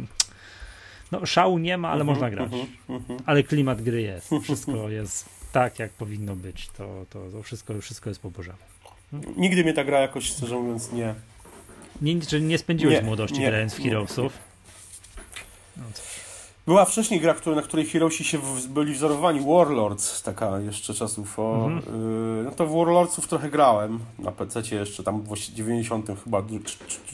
no, 1.11 1.25
szału 1.25 1.57
nie 1.57 1.77
ma, 1.77 1.89
ale 1.89 2.03
uh 2.03 2.07
-huh, 2.09 2.09
można 2.09 2.29
grać. 2.29 2.51
Uh 2.51 2.57
-huh, 2.57 2.67
uh 2.87 3.01
-huh. 3.07 3.19
Ale 3.25 3.43
klimat 3.43 3.81
gry 3.81 4.01
jest. 4.01 4.29
Wszystko 4.43 4.89
jest 4.89 5.29
tak, 5.51 5.79
jak 5.79 5.91
powinno 5.91 6.35
być. 6.35 6.67
To, 6.67 7.05
to, 7.09 7.31
to 7.31 7.43
wszystko, 7.43 7.81
wszystko 7.81 8.09
jest 8.09 8.21
po 8.21 8.31
Bożemu. 8.31 8.57
Nigdy 9.37 9.63
mnie 9.63 9.73
ta 9.73 9.83
gra 9.83 9.99
jakoś, 9.99 10.25
szczerze 10.25 10.55
mówiąc, 10.55 10.91
nie... 10.91 11.15
Nie, 12.01 12.21
czyli 12.21 12.43
nie 12.43 12.57
spędziłeś 12.57 12.95
nie, 12.95 13.01
młodości 13.01 13.39
nie, 13.39 13.47
grając 13.47 13.73
w 13.73 13.83
Heroesów? 13.83 14.37
No, 15.77 15.83
była 16.65 16.85
wcześniej 16.85 17.19
gra, 17.19 17.35
na 17.55 17.61
której 17.61 17.85
Heroesi 17.85 18.23
się 18.23 18.39
byli 18.69 18.93
wzorowani, 18.93 19.39
Warlords, 19.39 20.21
taka 20.21 20.59
jeszcze 20.59 20.93
czasów. 20.93 21.39
O, 21.39 21.65
mhm. 21.65 21.95
y, 22.39 22.43
no 22.43 22.51
to 22.51 22.67
w 22.67 22.77
Warlordsów 22.77 23.27
trochę 23.27 23.49
grałem 23.49 23.99
na 24.19 24.31
PC 24.31 24.61
jeszcze 24.75 25.03
tam 25.03 25.21
w 25.21 25.37
90 25.37 26.07
chyba 26.23 26.43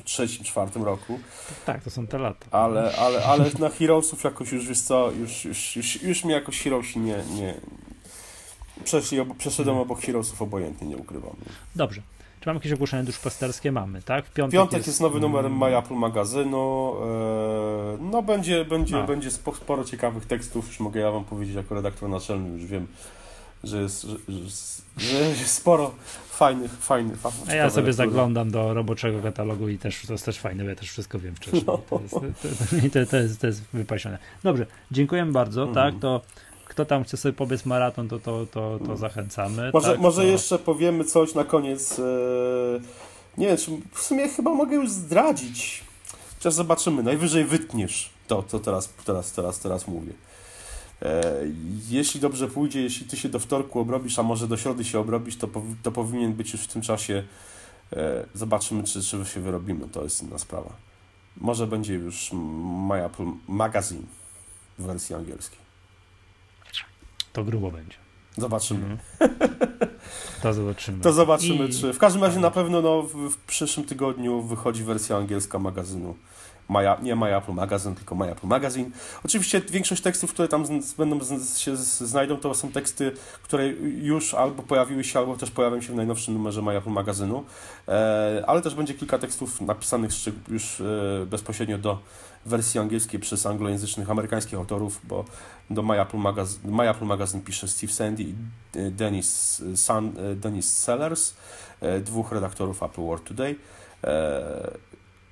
trzecim, 0.04 0.46
czwartym 0.46 0.84
roku. 0.84 1.20
Tak, 1.66 1.84
to 1.84 1.90
są 1.90 2.08
te 2.08 2.18
lata. 2.18 2.46
Ale, 2.52 2.96
ale, 2.98 3.26
ale 3.26 3.52
na 3.60 3.70
Heroesów 3.70 4.24
jakoś 4.24 4.52
już, 4.52 4.68
wiesz 4.68 4.82
co, 4.82 5.12
już, 5.12 5.46
już, 5.46 5.76
już, 5.76 6.04
już 6.04 6.24
mi 6.24 6.32
jakoś 6.32 6.62
Heroesi 6.62 7.00
nie, 7.00 7.24
nie, 7.36 7.54
przeszli, 8.84 9.18
przeszedłem 9.38 9.76
hmm. 9.76 9.92
obok 9.92 10.02
Heroesów 10.02 10.42
obojętnie, 10.42 10.88
nie 10.88 10.98
ukrywam. 10.98 11.36
Dobrze. 11.76 12.02
Czy 12.42 12.50
mamy 12.50 12.58
jakieś 12.58 12.72
ogłoszenia 12.72 13.04
duszpasterskie? 13.04 13.72
Mamy, 13.72 14.02
tak? 14.02 14.26
W 14.26 14.34
piątek, 14.34 14.54
piątek 14.54 14.78
jest... 14.78 14.88
jest... 14.88 15.02
nowy 15.02 15.20
numer. 15.20 15.50
My 15.50 15.78
Apple 15.78 15.94
magazynu. 15.94 16.94
E, 17.04 17.98
no 18.12 18.22
będzie, 18.22 18.66
będzie, 18.66 19.04
będzie 19.04 19.32
sporo 19.32 19.84
ciekawych 19.84 20.26
tekstów, 20.26 20.68
już 20.68 20.80
mogę 20.80 21.00
ja 21.00 21.12
wam 21.12 21.24
powiedzieć 21.24 21.56
jako 21.56 21.76
redaktor 21.76 22.10
naczelny, 22.10 22.50
już 22.50 22.66
wiem, 22.66 22.88
że 23.64 23.82
jest, 23.82 24.08
że, 24.98 25.18
jest 25.18 25.48
sporo 25.48 25.92
fajnych, 26.30 26.72
fajnych. 26.72 27.20
A 27.48 27.56
ja 27.56 27.70
sobie 27.70 27.94
zaglądam 27.94 28.52
do 28.52 28.74
roboczego 28.74 29.22
katalogu 29.22 29.70
i 29.70 29.78
też 29.78 30.02
to 30.08 30.14
jest 30.14 30.26
też 30.26 30.40
fajne, 30.40 30.64
bo 30.64 30.70
ja 30.70 30.76
też 30.76 30.90
wszystko 30.90 31.20
wiem 31.20 31.36
wcześniej. 31.36 31.64
No. 31.68 31.78
To, 31.90 32.02
jest, 32.02 32.14
to, 32.14 32.20
to, 33.00 33.06
to, 33.06 33.18
jest, 33.18 33.42
to 33.42 33.48
jest 33.48 33.64
wypasione. 33.74 34.18
Dobrze, 34.44 34.66
dziękujemy 34.92 35.32
bardzo. 35.32 35.64
Mm. 35.64 35.76
Tak, 35.76 35.94
to 36.00 36.22
kto 36.72 36.86
tam 36.86 37.04
chce 37.04 37.18
sobie 37.18 37.34
pobiec 37.34 37.66
maraton, 37.66 38.08
to, 38.08 38.20
to, 38.20 38.46
to, 38.46 38.80
to 38.86 38.98
zachęcamy. 38.98 39.72
Może, 39.74 39.92
tak, 39.92 40.00
może 40.00 40.22
to... 40.22 40.28
jeszcze 40.28 40.60
powiemy 40.60 41.04
coś 41.06 41.36
na 41.36 41.44
koniec. 41.44 42.00
E, 42.00 42.04
nie 43.38 43.48
wiem, 43.48 43.58
czy 43.58 43.72
w 43.92 44.02
sumie 44.02 44.30
chyba 44.30 44.54
mogę 44.54 44.76
już 44.76 44.90
zdradzić. 44.90 45.84
Chociaż 46.38 46.54
zobaczymy. 46.54 47.04
Najwyżej 47.04 47.46
wytniesz 47.46 48.10
to, 48.28 48.44
co 48.44 48.60
teraz, 48.60 48.90
teraz, 49.06 49.32
teraz, 49.32 49.60
teraz 49.60 49.88
mówię. 49.88 50.14
E, 51.02 51.24
jeśli 51.90 52.20
dobrze 52.20 52.48
pójdzie, 52.48 52.82
jeśli 52.82 53.06
ty 53.08 53.18
się 53.18 53.30
do 53.30 53.40
wtorku 53.40 53.80
obrobisz, 53.80 54.20
a 54.20 54.24
może 54.24 54.48
do 54.48 54.58
środy 54.58 54.84
się 54.84 55.00
obrobisz, 55.00 55.38
to, 55.38 55.48
to 55.84 55.92
powinien 55.92 56.34
być 56.34 56.54
już 56.54 56.62
w 56.62 56.68
tym 56.68 56.82
czasie. 56.82 57.24
E, 57.94 58.26
zobaczymy, 58.34 58.84
czy, 58.84 59.04
czy 59.04 59.26
się 59.26 59.40
wyrobimy. 59.40 59.88
To 59.90 60.04
jest 60.04 60.24
inna 60.24 60.38
sprawa. 60.38 60.70
Może 61.38 61.68
będzie 61.68 61.94
już 61.94 62.32
My 62.90 63.06
Apple 63.06 63.32
Magazine 63.48 64.04
w 64.80 64.84
wersji 64.84 65.16
angielskiej. 65.16 65.61
To 67.34 67.44
grubo 67.44 67.72
będzie. 67.72 67.98
Zobaczymy. 68.38 68.80
Mhm. 68.80 69.00
To 70.42 70.54
zobaczymy. 70.54 71.04
To 71.04 71.14
zobaczymy, 71.14 71.66
I... 71.66 71.74
czy. 71.74 71.94
W 71.94 71.98
każdym 71.98 72.24
razie 72.24 72.40
na 72.40 72.52
pewno 72.52 72.82
no, 72.82 73.02
w, 73.02 73.30
w 73.30 73.38
przyszłym 73.38 73.86
tygodniu 73.86 74.42
wychodzi 74.42 74.84
wersja 74.84 75.18
angielska 75.18 75.60
magazynu. 75.60 76.16
My, 76.70 76.80
nie 77.02 77.16
My 77.16 77.38
Apple 77.38 77.54
Magazine, 77.54 77.96
tylko 77.96 78.16
My 78.16 78.32
Apple 78.32 78.48
Magazine. 78.48 78.92
Oczywiście 79.26 79.62
większość 79.62 80.02
tekstów, 80.02 80.34
które 80.34 80.48
tam 80.48 80.82
z, 80.82 80.94
będą 80.94 81.20
z, 81.20 81.58
się 81.58 81.76
znajdą, 81.78 82.38
to 82.38 82.54
są 82.54 82.72
teksty, 82.72 83.12
które 83.44 83.68
już 84.02 84.34
albo 84.34 84.64
pojawiły 84.64 85.04
się, 85.04 85.20
albo 85.20 85.38
też 85.38 85.52
pojawią 85.52 85.82
się 85.82 85.94
w 85.94 85.96
najnowszym 85.96 86.34
numerze 86.34 86.62
My 86.62 86.78
Apple 86.78 86.90
Magazynu, 86.90 87.44
e, 87.88 88.44
ale 88.48 88.62
też 88.62 88.76
będzie 88.76 88.94
kilka 88.94 89.18
tekstów 89.18 89.62
napisanych 89.62 90.12
już 90.48 90.82
e, 90.82 91.26
bezpośrednio 91.26 91.78
do 91.78 92.00
wersji 92.46 92.80
angielskiej 92.80 93.20
przez 93.20 93.46
anglojęzycznych 93.46 94.10
amerykańskich 94.10 94.60
autorów, 94.60 95.02
bo 95.04 95.26
do 95.70 95.84
My 95.84 96.02
Apple, 96.02 96.18
Magaz 96.18 96.60
My 96.64 96.90
Apple 96.90 97.06
Magazine 97.06 97.44
pisze 97.44 97.68
Steve 97.68 97.94
Sandy 97.94 98.24
i 98.24 98.36
e, 98.76 98.92
Dennis, 98.92 99.64
San, 99.76 100.14
e, 100.18 100.36
Dennis 100.36 100.78
Sellers, 100.78 101.34
e, 101.82 102.00
dwóch 102.00 102.32
redaktorów 102.32 102.84
Apple 102.84 103.02
World 103.02 103.24
Today 103.24 103.56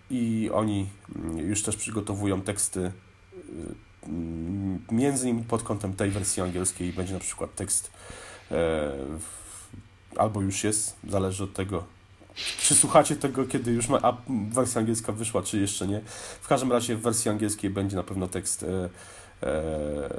i 0.09 0.49
oni 0.53 0.89
mm, 1.15 1.37
już 1.37 1.63
też 1.63 1.75
przygotowują 1.75 2.41
teksty 2.41 2.91
między 4.91 5.29
innymi 5.29 5.45
pod 5.45 5.63
kątem 5.63 5.93
tej 5.93 6.09
wersji 6.09 6.43
angielskiej. 6.43 6.93
Będzie 6.93 7.13
na 7.13 7.19
przykład 7.19 7.55
tekst 7.55 7.91
albo 10.17 10.41
już 10.41 10.63
jest, 10.63 10.95
zależy 11.09 11.43
od 11.43 11.53
tego, 11.53 11.83
czy 12.59 12.75
słuchacie 12.75 13.15
tego, 13.15 13.45
kiedy 13.45 13.71
już 13.71 13.87
ma, 13.87 13.99
a 14.01 14.17
wersja 14.49 14.79
angielska 14.81 15.11
wyszła, 15.11 15.41
czy 15.41 15.59
jeszcze 15.59 15.87
nie. 15.87 16.01
W 16.41 16.47
każdym 16.47 16.71
razie 16.71 16.95
w 16.95 17.01
wersji 17.01 17.31
angielskiej 17.31 17.69
będzie 17.69 17.95
na 17.95 18.03
pewno 18.03 18.27
tekst 18.27 18.63
e, 18.63 18.89
e, 19.47 20.09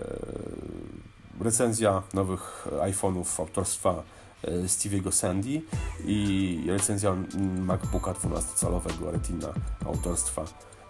recenzja 1.40 2.02
nowych 2.14 2.66
iPhone'ów 2.80 3.40
autorstwa 3.40 4.02
e, 4.42 4.50
Stevie'ego 4.68 5.12
Sandy 5.12 5.62
i 6.04 6.64
recenzja 6.68 7.16
MacBooka 7.60 8.12
12-calowego 8.12 9.12
Retina 9.12 9.48
autorstwa 9.86 10.44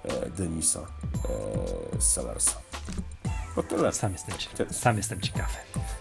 e, 0.05 0.31
Denisa 0.31 0.81
e, 0.81 2.03
Sellersa. 2.03 2.61
Tyle. 3.69 3.93
Sam 3.93 4.13
jestem, 4.13 4.35
sam 4.71 4.97
jestem 4.97 5.21
ciekawy. 5.21 5.55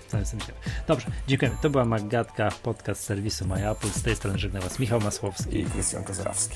Sam 0.08 0.20
jestem 0.20 0.40
ciekawy. 0.40 0.60
Dobrze, 0.88 1.08
dziękujemy. 1.28 1.58
To 1.62 1.70
była 1.70 1.86
Maggatka, 1.86 2.50
podcast 2.64 3.04
serwisu 3.04 3.48
MyApple. 3.48 3.90
Z 3.90 4.02
tej 4.02 4.16
strony 4.16 4.40
żegna 4.40 4.62
Was 4.62 4.80
Michał 4.80 5.02
Masłowski 5.02 5.60
i 5.60 5.66
Krystian 5.66 6.04
Kozrawski. 6.04 6.56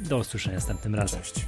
Do 0.00 0.18
usłyszenia 0.18 0.56
następnym 0.56 0.94
razem. 0.94 1.22
Cześć. 1.22 1.46